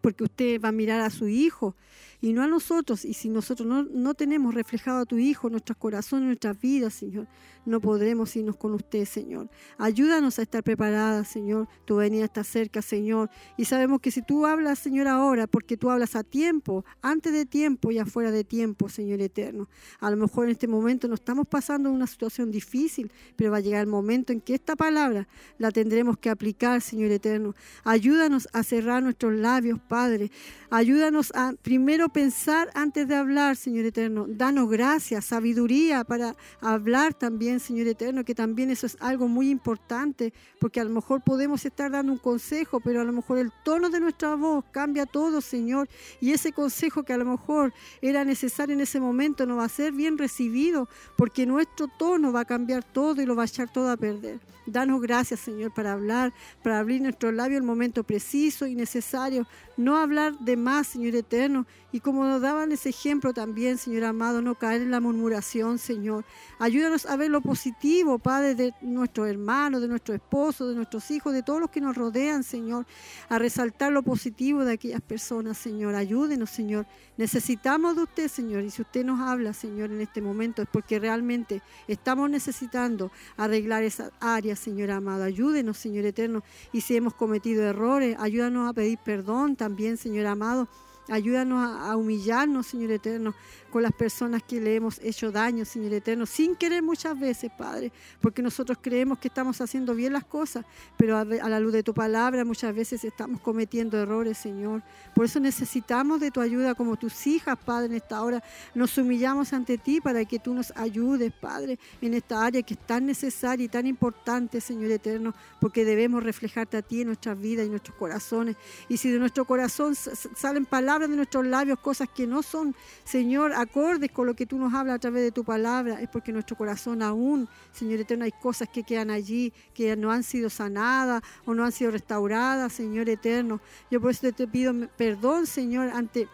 porque 0.00 0.24
usted 0.24 0.60
va 0.60 0.68
a 0.68 0.72
mirar 0.72 1.00
a 1.00 1.10
su 1.10 1.26
Hijo 1.26 1.74
y 2.20 2.32
no 2.32 2.42
a 2.42 2.46
nosotros. 2.46 3.04
Y 3.04 3.14
si 3.14 3.28
nosotros 3.28 3.66
no, 3.66 3.82
no 3.84 4.14
tenemos 4.14 4.54
reflejado 4.54 5.00
a 5.00 5.06
tu 5.06 5.18
Hijo 5.18 5.48
en 5.48 5.52
nuestros 5.52 5.78
corazones, 5.78 6.22
en 6.22 6.28
nuestras 6.28 6.60
vidas, 6.60 6.94
Señor, 6.94 7.26
no 7.66 7.80
podremos 7.80 8.34
irnos 8.36 8.56
con 8.56 8.72
usted, 8.74 9.04
Señor. 9.04 9.50
Ayúdanos 9.78 10.38
a 10.38 10.42
estar 10.42 10.62
preparadas, 10.62 11.28
Señor. 11.28 11.68
Tu 11.84 11.96
venida 11.96 12.24
está 12.24 12.42
cerca, 12.42 12.82
Señor. 12.82 13.30
Y 13.56 13.66
sabemos 13.66 14.00
que 14.00 14.10
si 14.10 14.22
tú 14.22 14.46
hablas, 14.46 14.78
Señor, 14.78 15.08
ahora, 15.08 15.46
porque 15.46 15.76
tú 15.76 15.90
hablas 15.90 16.16
a 16.16 16.24
tiempo, 16.24 16.84
antes 17.02 17.32
de 17.32 17.46
tiempo 17.46 17.90
y 17.90 17.98
afuera 17.98 18.30
de 18.30 18.44
tiempo, 18.44 18.88
Señor 18.88 19.20
eterno. 19.20 19.68
A 20.00 20.10
lo 20.10 20.16
mejor 20.16 20.46
en 20.46 20.52
este 20.52 20.68
momento 20.68 21.08
no 21.08 21.14
estamos 21.14 21.46
pasando 21.46 21.90
una 21.90 22.06
situación 22.06 22.50
difícil, 22.50 23.10
pero 23.36 23.50
va 23.50 23.58
a 23.58 23.60
llegar 23.60 23.82
el 23.82 23.86
momento 23.86 24.32
en 24.32 24.40
que 24.40 24.54
esta 24.54 24.76
palabra 24.76 25.28
la 25.58 25.70
tendremos 25.70 26.18
que 26.18 26.30
aplicar, 26.30 26.80
Señor 26.80 27.10
eterno. 27.10 27.54
Ayúdanos 27.84 28.48
a 28.52 28.62
cerrar 28.62 29.02
nuestros 29.02 29.34
labios, 29.34 29.78
Padre. 29.80 30.30
Ayúdanos 30.72 31.32
a 31.34 31.54
primero 31.60 32.10
pensar 32.10 32.70
antes 32.74 33.08
de 33.08 33.16
hablar, 33.16 33.56
Señor 33.56 33.86
eterno. 33.86 34.26
Danos 34.28 34.70
gracia, 34.70 35.20
sabiduría 35.20 36.04
para 36.04 36.36
hablar 36.60 37.12
también 37.12 37.58
Señor 37.58 37.88
eterno, 37.88 38.24
que 38.24 38.36
también 38.36 38.70
eso 38.70 38.86
es 38.86 38.96
algo 39.00 39.26
muy 39.26 39.50
importante, 39.50 40.32
porque 40.60 40.78
a 40.78 40.84
lo 40.84 40.90
mejor 40.90 41.22
podemos 41.22 41.64
estar 41.64 41.90
dando 41.90 42.12
un 42.12 42.18
consejo, 42.18 42.78
pero 42.78 43.00
a 43.00 43.04
lo 43.04 43.12
mejor 43.12 43.38
el 43.38 43.50
tono 43.64 43.90
de 43.90 43.98
nuestra 43.98 44.36
voz 44.36 44.64
cambia 44.70 45.06
todo, 45.06 45.40
Señor, 45.40 45.88
y 46.20 46.30
ese 46.30 46.52
consejo 46.52 47.02
que 47.02 47.14
a 47.14 47.18
lo 47.18 47.24
mejor 47.24 47.72
era 48.00 48.24
necesario 48.24 48.72
en 48.72 48.80
ese 48.80 49.00
momento 49.00 49.46
no 49.46 49.56
va 49.56 49.64
a 49.64 49.68
ser 49.68 49.92
bien 49.92 50.18
recibido, 50.18 50.88
porque 51.16 51.46
nuestro 51.46 51.88
tono 51.88 52.32
va 52.32 52.42
a 52.42 52.44
cambiar 52.44 52.84
todo 52.84 53.20
y 53.20 53.26
lo 53.26 53.34
va 53.34 53.42
a 53.42 53.46
echar 53.46 53.72
todo 53.72 53.90
a 53.90 53.96
perder. 53.96 54.38
Danos 54.66 55.00
gracias, 55.00 55.40
Señor, 55.40 55.72
para 55.74 55.92
hablar, 55.92 56.32
para 56.62 56.78
abrir 56.78 57.00
nuestro 57.02 57.32
labio 57.32 57.58
el 57.58 57.64
momento 57.64 58.04
preciso 58.04 58.68
y 58.68 58.76
necesario, 58.76 59.48
no 59.76 59.96
hablar 59.96 60.38
de 60.38 60.56
más, 60.60 60.86
Señor 60.86 61.14
eterno, 61.14 61.66
y 61.92 62.00
como 62.00 62.24
nos 62.24 62.40
daban 62.40 62.70
ese 62.70 62.90
ejemplo 62.90 63.32
también, 63.34 63.78
Señor 63.78 64.04
amado, 64.04 64.40
no 64.40 64.54
caer 64.54 64.82
en 64.82 64.90
la 64.90 65.00
murmuración, 65.00 65.78
Señor. 65.78 66.24
Ayúdanos 66.58 67.06
a 67.06 67.16
ver 67.16 67.30
lo 67.30 67.40
positivo, 67.40 68.18
Padre, 68.18 68.54
de 68.54 68.74
nuestros 68.80 69.28
hermanos, 69.28 69.80
de 69.80 69.88
nuestro 69.88 70.14
esposo, 70.14 70.68
de 70.68 70.76
nuestros 70.76 71.10
hijos, 71.10 71.32
de 71.32 71.42
todos 71.42 71.60
los 71.60 71.70
que 71.70 71.80
nos 71.80 71.96
rodean, 71.96 72.44
Señor, 72.44 72.86
a 73.28 73.38
resaltar 73.38 73.92
lo 73.92 74.02
positivo 74.02 74.64
de 74.64 74.74
aquellas 74.74 75.00
personas, 75.00 75.58
Señor. 75.58 75.94
Ayúdenos, 75.94 76.50
Señor. 76.50 76.86
Necesitamos 77.16 77.96
de 77.96 78.02
usted, 78.02 78.28
Señor, 78.28 78.62
y 78.62 78.70
si 78.70 78.82
usted 78.82 79.04
nos 79.04 79.20
habla, 79.20 79.52
Señor, 79.52 79.90
en 79.90 80.00
este 80.00 80.22
momento 80.22 80.62
es 80.62 80.68
porque 80.70 80.98
realmente 80.98 81.62
estamos 81.88 82.30
necesitando 82.30 83.10
arreglar 83.36 83.82
esas 83.82 84.12
áreas, 84.20 84.58
Señor 84.58 84.90
amado. 84.90 85.24
Ayúdenos, 85.24 85.76
Señor 85.78 86.04
eterno, 86.04 86.42
y 86.72 86.82
si 86.82 86.96
hemos 86.96 87.14
cometido 87.14 87.62
errores, 87.64 88.16
ayúdanos 88.18 88.68
a 88.68 88.72
pedir 88.72 88.98
perdón 88.98 89.56
también, 89.56 89.96
Señor 89.96 90.26
amado 90.26 90.49
amado. 90.50 90.68
Ayúdanos 91.10 91.80
a, 91.80 91.96
humillarnos, 91.96 92.68
Señor 92.68 92.92
eterno, 92.92 93.34
con 93.70 93.82
las 93.82 93.92
personas 93.92 94.42
que 94.42 94.60
le 94.60 94.76
hemos 94.76 95.00
hecho 95.00 95.32
daño, 95.32 95.64
Señor 95.64 95.92
eterno, 95.92 96.24
sin 96.24 96.54
querer 96.54 96.82
muchas 96.82 97.18
veces, 97.18 97.50
Padre, 97.56 97.92
porque 98.20 98.42
nosotros 98.42 98.78
creemos 98.80 99.18
que 99.18 99.28
estamos 99.28 99.60
haciendo 99.60 99.94
bien 99.94 100.12
las 100.12 100.24
cosas, 100.24 100.64
pero 100.96 101.16
a, 101.16 101.24
la 101.24 101.60
luz 101.60 101.72
de 101.72 101.82
tu 101.82 101.92
palabra 101.94 102.44
muchas 102.44 102.74
veces 102.74 103.04
estamos 103.04 103.40
cometiendo 103.40 103.98
errores, 103.98 104.38
Señor. 104.38 104.82
Por 105.14 105.24
eso 105.24 105.40
necesitamos 105.40 106.20
de 106.20 106.30
tu 106.30 106.40
ayuda 106.40 106.74
como 106.74 106.96
tus 106.96 107.26
hijas, 107.26 107.58
Padre, 107.58 107.86
en 107.86 107.94
esta 107.94 108.22
hora. 108.22 108.42
Nos 108.74 108.96
humillamos 108.96 109.52
ante 109.52 109.78
ti 109.78 110.00
para 110.00 110.24
que 110.24 110.38
tú 110.38 110.54
nos 110.54 110.72
ayudes, 110.76 111.32
Padre, 111.32 111.78
en 112.00 112.14
esta 112.14 112.44
área 112.44 112.62
que 112.62 112.74
es 112.74 112.86
tan 112.86 113.06
necesaria 113.06 113.64
y 113.64 113.68
tan 113.68 113.86
importante, 113.86 114.60
Señor 114.60 114.90
eterno, 114.92 115.34
porque 115.60 115.84
debemos 115.84 116.22
reflejarte 116.22 116.76
a 116.76 116.82
ti 116.82 117.00
en 117.00 117.08
nuestras 117.08 117.40
vidas 117.40 117.66
y 117.66 117.70
nuestros 117.70 117.96
corazones. 117.96 118.56
Y 118.88 118.96
si 118.96 119.10
de 119.10 119.18
nuestro 119.18 119.44
corazón 119.44 119.94
salen 119.94 120.66
palabras 120.66 120.99
de 121.08 121.16
nuestros 121.16 121.46
labios, 121.46 121.78
cosas 121.78 122.08
que 122.08 122.26
no 122.26 122.42
son, 122.42 122.74
Señor, 123.04 123.52
acordes 123.52 124.10
con 124.10 124.26
lo 124.26 124.34
que 124.34 124.46
tú 124.46 124.58
nos 124.58 124.74
hablas 124.74 124.96
a 124.96 124.98
través 124.98 125.22
de 125.22 125.32
tu 125.32 125.44
palabra, 125.44 126.00
es 126.00 126.08
porque 126.08 126.32
nuestro 126.32 126.56
corazón 126.56 127.02
aún, 127.02 127.48
Señor 127.72 128.00
eterno, 128.00 128.24
hay 128.24 128.32
cosas 128.32 128.68
que 128.68 128.82
quedan 128.82 129.10
allí, 129.10 129.52
que 129.74 129.96
no 129.96 130.10
han 130.10 130.22
sido 130.22 130.50
sanadas 130.50 131.22
o 131.44 131.54
no 131.54 131.64
han 131.64 131.72
sido 131.72 131.90
restauradas, 131.90 132.72
Señor 132.72 133.08
eterno. 133.08 133.60
Yo 133.90 134.00
por 134.00 134.10
eso 134.10 134.32
te 134.32 134.46
pido 134.46 134.74
perdón, 134.96 135.46
Señor, 135.46 135.90
ante 135.90 136.28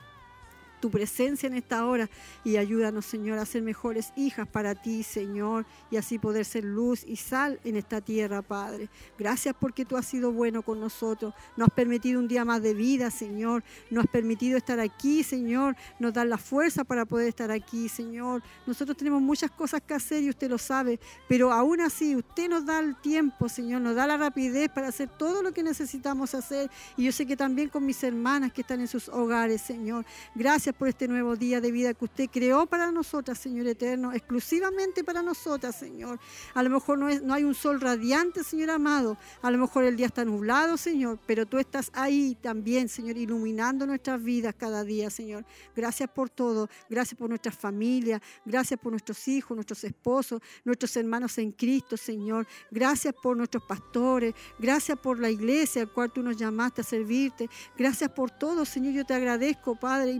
tu 0.80 0.90
presencia 0.90 1.46
en 1.46 1.54
esta 1.54 1.86
hora 1.86 2.08
y 2.44 2.56
ayúdanos, 2.56 3.06
Señor, 3.06 3.38
a 3.38 3.46
ser 3.46 3.62
mejores 3.62 4.12
hijas 4.16 4.46
para 4.46 4.74
ti, 4.74 5.02
Señor, 5.02 5.66
y 5.90 5.96
así 5.96 6.18
poder 6.18 6.44
ser 6.44 6.64
luz 6.64 7.04
y 7.06 7.16
sal 7.16 7.60
en 7.64 7.76
esta 7.76 8.00
tierra, 8.00 8.42
Padre. 8.42 8.88
Gracias 9.18 9.54
porque 9.58 9.84
tú 9.84 9.96
has 9.96 10.06
sido 10.06 10.32
bueno 10.32 10.62
con 10.62 10.80
nosotros. 10.80 11.34
Nos 11.56 11.68
has 11.68 11.74
permitido 11.74 12.20
un 12.20 12.28
día 12.28 12.44
más 12.44 12.62
de 12.62 12.74
vida, 12.74 13.10
Señor. 13.10 13.64
Nos 13.90 14.04
has 14.04 14.10
permitido 14.10 14.56
estar 14.56 14.80
aquí, 14.80 15.22
Señor. 15.22 15.76
Nos 15.98 16.12
da 16.12 16.24
la 16.24 16.38
fuerza 16.38 16.84
para 16.84 17.04
poder 17.04 17.28
estar 17.28 17.50
aquí, 17.50 17.88
Señor. 17.88 18.42
Nosotros 18.66 18.96
tenemos 18.96 19.22
muchas 19.22 19.50
cosas 19.50 19.82
que 19.82 19.94
hacer 19.94 20.22
y 20.22 20.30
usted 20.30 20.50
lo 20.50 20.58
sabe, 20.58 20.98
pero 21.28 21.52
aún 21.52 21.80
así 21.80 22.16
usted 22.16 22.48
nos 22.48 22.64
da 22.64 22.78
el 22.78 22.96
tiempo, 22.96 23.48
Señor, 23.48 23.80
nos 23.80 23.94
da 23.94 24.06
la 24.06 24.16
rapidez 24.16 24.68
para 24.68 24.88
hacer 24.88 25.08
todo 25.08 25.42
lo 25.42 25.52
que 25.52 25.62
necesitamos 25.62 26.34
hacer. 26.34 26.70
Y 26.96 27.04
yo 27.04 27.12
sé 27.12 27.26
que 27.26 27.36
también 27.36 27.68
con 27.68 27.84
mis 27.84 28.02
hermanas 28.02 28.52
que 28.52 28.60
están 28.60 28.80
en 28.80 28.88
sus 28.88 29.08
hogares, 29.08 29.60
Señor. 29.62 30.04
Gracias 30.34 30.65
Por 30.72 30.88
este 30.88 31.06
nuevo 31.06 31.36
día 31.36 31.60
de 31.60 31.70
vida 31.70 31.94
que 31.94 32.04
usted 32.04 32.28
creó 32.28 32.66
para 32.66 32.90
nosotras, 32.90 33.38
Señor 33.38 33.68
eterno, 33.68 34.12
exclusivamente 34.12 35.04
para 35.04 35.22
nosotras, 35.22 35.76
Señor. 35.76 36.18
A 36.54 36.62
lo 36.62 36.70
mejor 36.70 36.98
no, 36.98 37.08
es, 37.08 37.22
no 37.22 37.34
hay 37.34 37.44
un 37.44 37.54
sol 37.54 37.80
radiante, 37.80 38.42
Señor 38.42 38.70
amado. 38.70 39.16
A 39.42 39.50
lo 39.50 39.58
mejor 39.58 39.84
el 39.84 39.96
día 39.96 40.06
está 40.06 40.24
nublado, 40.24 40.76
Señor, 40.76 41.20
pero 41.24 41.46
tú 41.46 41.58
estás 41.58 41.90
ahí 41.94 42.36
también, 42.42 42.88
Señor, 42.88 43.16
iluminando 43.16 43.86
nuestras 43.86 44.22
vidas 44.22 44.54
cada 44.58 44.82
día, 44.82 45.08
Señor. 45.08 45.44
Gracias 45.74 46.10
por 46.10 46.30
todo. 46.30 46.68
Gracias 46.90 47.16
por 47.16 47.28
nuestras 47.28 47.54
familias. 47.54 48.20
Gracias 48.44 48.78
por 48.80 48.92
nuestros 48.92 49.28
hijos, 49.28 49.54
nuestros 49.54 49.84
esposos, 49.84 50.42
nuestros 50.64 50.96
hermanos 50.96 51.38
en 51.38 51.52
Cristo, 51.52 51.96
Señor. 51.96 52.46
Gracias 52.70 53.14
por 53.22 53.36
nuestros 53.36 53.62
pastores. 53.64 54.34
Gracias 54.58 54.98
por 54.98 55.20
la 55.20 55.30
iglesia 55.30 55.82
al 55.82 55.92
cual 55.92 56.12
tú 56.12 56.22
nos 56.22 56.36
llamaste 56.36 56.80
a 56.80 56.84
servirte. 56.84 57.48
Gracias 57.76 58.10
por 58.10 58.30
todo, 58.30 58.64
Señor. 58.64 58.94
Yo 58.94 59.04
te 59.04 59.14
agradezco, 59.14 59.76
Padre, 59.76 60.12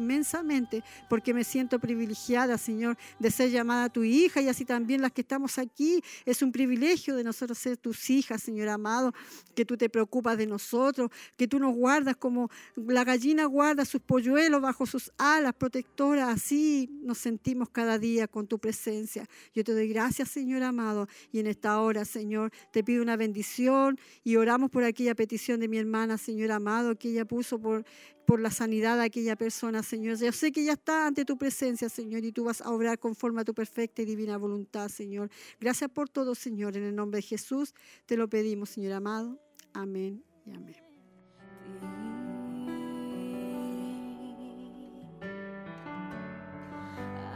porque 1.09 1.35
me 1.35 1.45
siento 1.45 1.79
privilegiada, 1.79 2.59
Señor, 2.59 2.97
de 3.19 3.31
ser 3.31 3.51
llamada 3.51 3.89
tu 3.89 4.05
hija 4.05 4.41
y 4.41 4.49
así 4.49 4.65
también 4.65 5.01
las 5.01 5.13
que 5.13 5.21
estamos 5.23 5.59
aquí. 5.59 6.03
Es 6.25 6.43
un 6.43 6.53
privilegio 6.53 7.17
de 7.17 7.25
nosotros 7.25 7.59
ser 7.59 7.77
tus 7.77 8.11
hijas, 8.11 8.43
Señor 8.43 8.69
amado, 8.69 9.13
que 9.55 9.65
tú 9.65 9.77
te 9.77 9.89
preocupas 9.89 10.37
de 10.39 10.47
nosotros, 10.47 11.11
que 11.37 11.49
tú 11.49 11.59
nos 11.59 11.75
guardas 11.75 12.17
como 12.17 12.51
la 12.77 13.05
gallina 13.05 13.45
guarda 13.47 13.85
sus 13.85 14.01
polluelos 14.01 14.61
bajo 14.61 14.87
sus 14.87 15.13
alas 15.19 15.55
protectoras. 15.55 16.29
Así 16.29 16.89
nos 17.03 17.19
sentimos 17.19 17.69
cada 17.71 17.99
día 17.99 18.27
con 18.27 18.47
tu 18.47 18.59
presencia. 18.59 19.29
Yo 19.55 19.65
te 19.65 19.73
doy 19.73 19.89
gracias, 19.89 20.29
Señor 20.31 20.63
amado, 20.63 21.09
y 21.33 21.41
en 21.41 21.47
esta 21.47 21.81
hora, 21.81 22.05
Señor, 22.05 22.51
te 22.73 22.83
pido 22.83 23.03
una 23.03 23.17
bendición 23.17 23.99
y 24.25 24.37
oramos 24.37 24.71
por 24.71 24.85
aquella 24.85 25.15
petición 25.15 25.61
de 25.61 25.69
mi 25.69 25.79
hermana, 25.79 26.19
Señor 26.19 26.53
amado, 26.53 26.97
que 26.97 27.11
ella 27.11 27.25
puso 27.25 27.59
por 27.61 27.85
por 28.27 28.41
la 28.41 28.51
sanidad 28.51 28.99
de 28.99 29.05
aquella 29.05 29.37
persona, 29.37 29.83
Señor. 29.83 30.19
Yo 30.19 30.33
sé 30.33 30.53
que 30.53 30.65
ya 30.65 30.73
está 30.73 31.07
ante 31.07 31.25
tu 31.25 31.39
presencia, 31.39 31.89
Señor, 31.89 32.25
y 32.25 32.33
tú 32.33 32.45
vas 32.45 32.61
a 32.61 32.71
obrar 32.71 32.99
conforme 32.99 33.41
a 33.41 33.45
tu 33.45 33.55
perfecta 33.55 34.03
y 34.03 34.05
divina 34.05 34.37
voluntad, 34.37 34.89
Señor. 34.89 35.31
Gracias 35.61 35.89
por 35.91 36.09
todo, 36.09 36.35
Señor. 36.35 36.77
En 36.77 36.83
el 36.83 36.95
nombre 36.95 37.19
de 37.19 37.23
Jesús 37.23 37.73
te 38.05 38.17
lo 38.17 38.29
pedimos, 38.29 38.71
Señor 38.71 38.93
amado. 38.93 39.41
Amén 39.73 40.25
y 40.45 40.55
amén. 40.55 40.77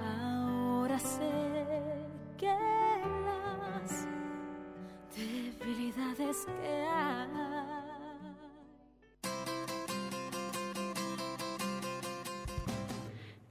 Ahora 0.02 0.98
sé 0.98 1.30
que 2.36 2.46
las 2.46 4.06
debilidades 5.60 6.36
que 6.46 6.68
hay 6.68 7.39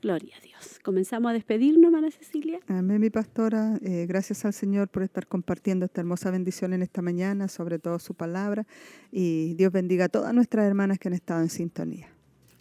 Gloria 0.01 0.33
a 0.37 0.41
Dios. 0.41 0.79
Comenzamos 0.81 1.29
a 1.29 1.33
despedirnos, 1.33 1.85
hermana 1.85 2.09
Cecilia. 2.09 2.59
Amén, 2.67 3.01
mi 3.01 3.09
pastora. 3.09 3.77
Eh, 3.81 4.05
gracias 4.07 4.45
al 4.45 4.53
Señor 4.53 4.87
por 4.87 5.03
estar 5.03 5.27
compartiendo 5.27 5.85
esta 5.85 5.99
hermosa 5.99 6.31
bendición 6.31 6.73
en 6.73 6.81
esta 6.81 7.01
mañana, 7.01 7.49
sobre 7.49 7.79
todo 7.79 7.99
su 7.99 8.13
palabra. 8.13 8.65
Y 9.11 9.55
Dios 9.55 9.73
bendiga 9.73 10.05
a 10.05 10.09
todas 10.09 10.33
nuestras 10.33 10.65
hermanas 10.65 10.99
que 10.99 11.09
han 11.09 11.13
estado 11.13 11.41
en 11.41 11.49
sintonía. 11.49 12.07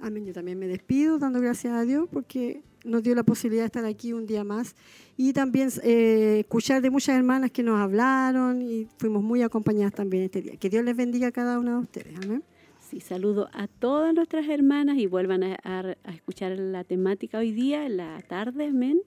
Amén. 0.01 0.24
Yo 0.27 0.32
también 0.32 0.59
me 0.59 0.66
despido 0.66 1.19
dando 1.19 1.40
gracias 1.40 1.74
a 1.74 1.82
Dios 1.82 2.09
porque 2.10 2.62
nos 2.85 3.05
dio 3.05 3.15
la 3.15 3.23
posibilidad 3.23 3.62
de 3.62 3.66
estar 3.66 3.85
aquí 3.85 4.12
un 4.12 4.27
día 4.27 4.43
más 4.43 4.74
y 5.16 5.32
también 5.32 5.69
eh, 5.85 6.40
escuchar 6.40 6.82
de 6.82 6.90
muchas 6.90 7.16
hermanas 7.16 7.52
que 7.52 7.62
nos 7.62 7.78
hablaron 7.81 8.62
y 8.62 8.89
fuimos 8.98 9.23
muy 9.23 9.43
acompañadas 9.43 9.93
también 9.93 10.24
este 10.24 10.43
día. 10.43 10.56
Que 10.56 10.70
Dios 10.70 10.85
les 10.85 10.97
bendiga 10.97 11.28
a 11.28 11.32
cada 11.32 11.59
una 11.60 11.73
de 11.73 11.78
ustedes. 11.78 12.16
Amén. 12.20 12.43
Sí, 12.89 13.01
saludo 13.01 13.51
a 13.52 13.69
todas 13.69 14.15
nuestras 14.15 14.48
hermanas 14.48 14.97
y 14.97 15.05
vuelvan 15.05 15.43
a, 15.43 15.59
a, 15.62 15.81
a, 16.05 16.10
escuchar 16.15 16.59
la 16.59 16.85
temática 16.85 17.36
hoy 17.36 17.52
día, 17.52 17.85
en 17.85 17.98
la 17.98 18.19
tarde, 18.23 18.69
amén. 18.69 19.02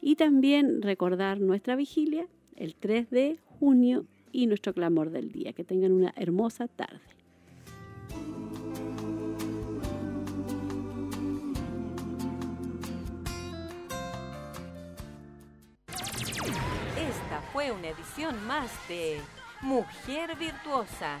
Y 0.00 0.16
también 0.16 0.82
recordar 0.82 1.38
nuestra 1.38 1.76
vigilia 1.76 2.26
el 2.56 2.74
3 2.74 3.08
de 3.10 3.38
junio 3.60 4.04
y 4.32 4.48
nuestro 4.48 4.74
clamor 4.74 5.10
del 5.10 5.30
día. 5.30 5.52
Que 5.52 5.62
tengan 5.62 5.92
una 5.92 6.12
hermosa 6.16 6.66
tarde. 6.66 6.98
Esta 16.98 17.42
fue 17.52 17.70
una 17.70 17.90
edición 17.90 18.44
más 18.48 18.72
de 18.88 19.20
Mujer 19.62 20.36
Virtuosa 20.36 21.20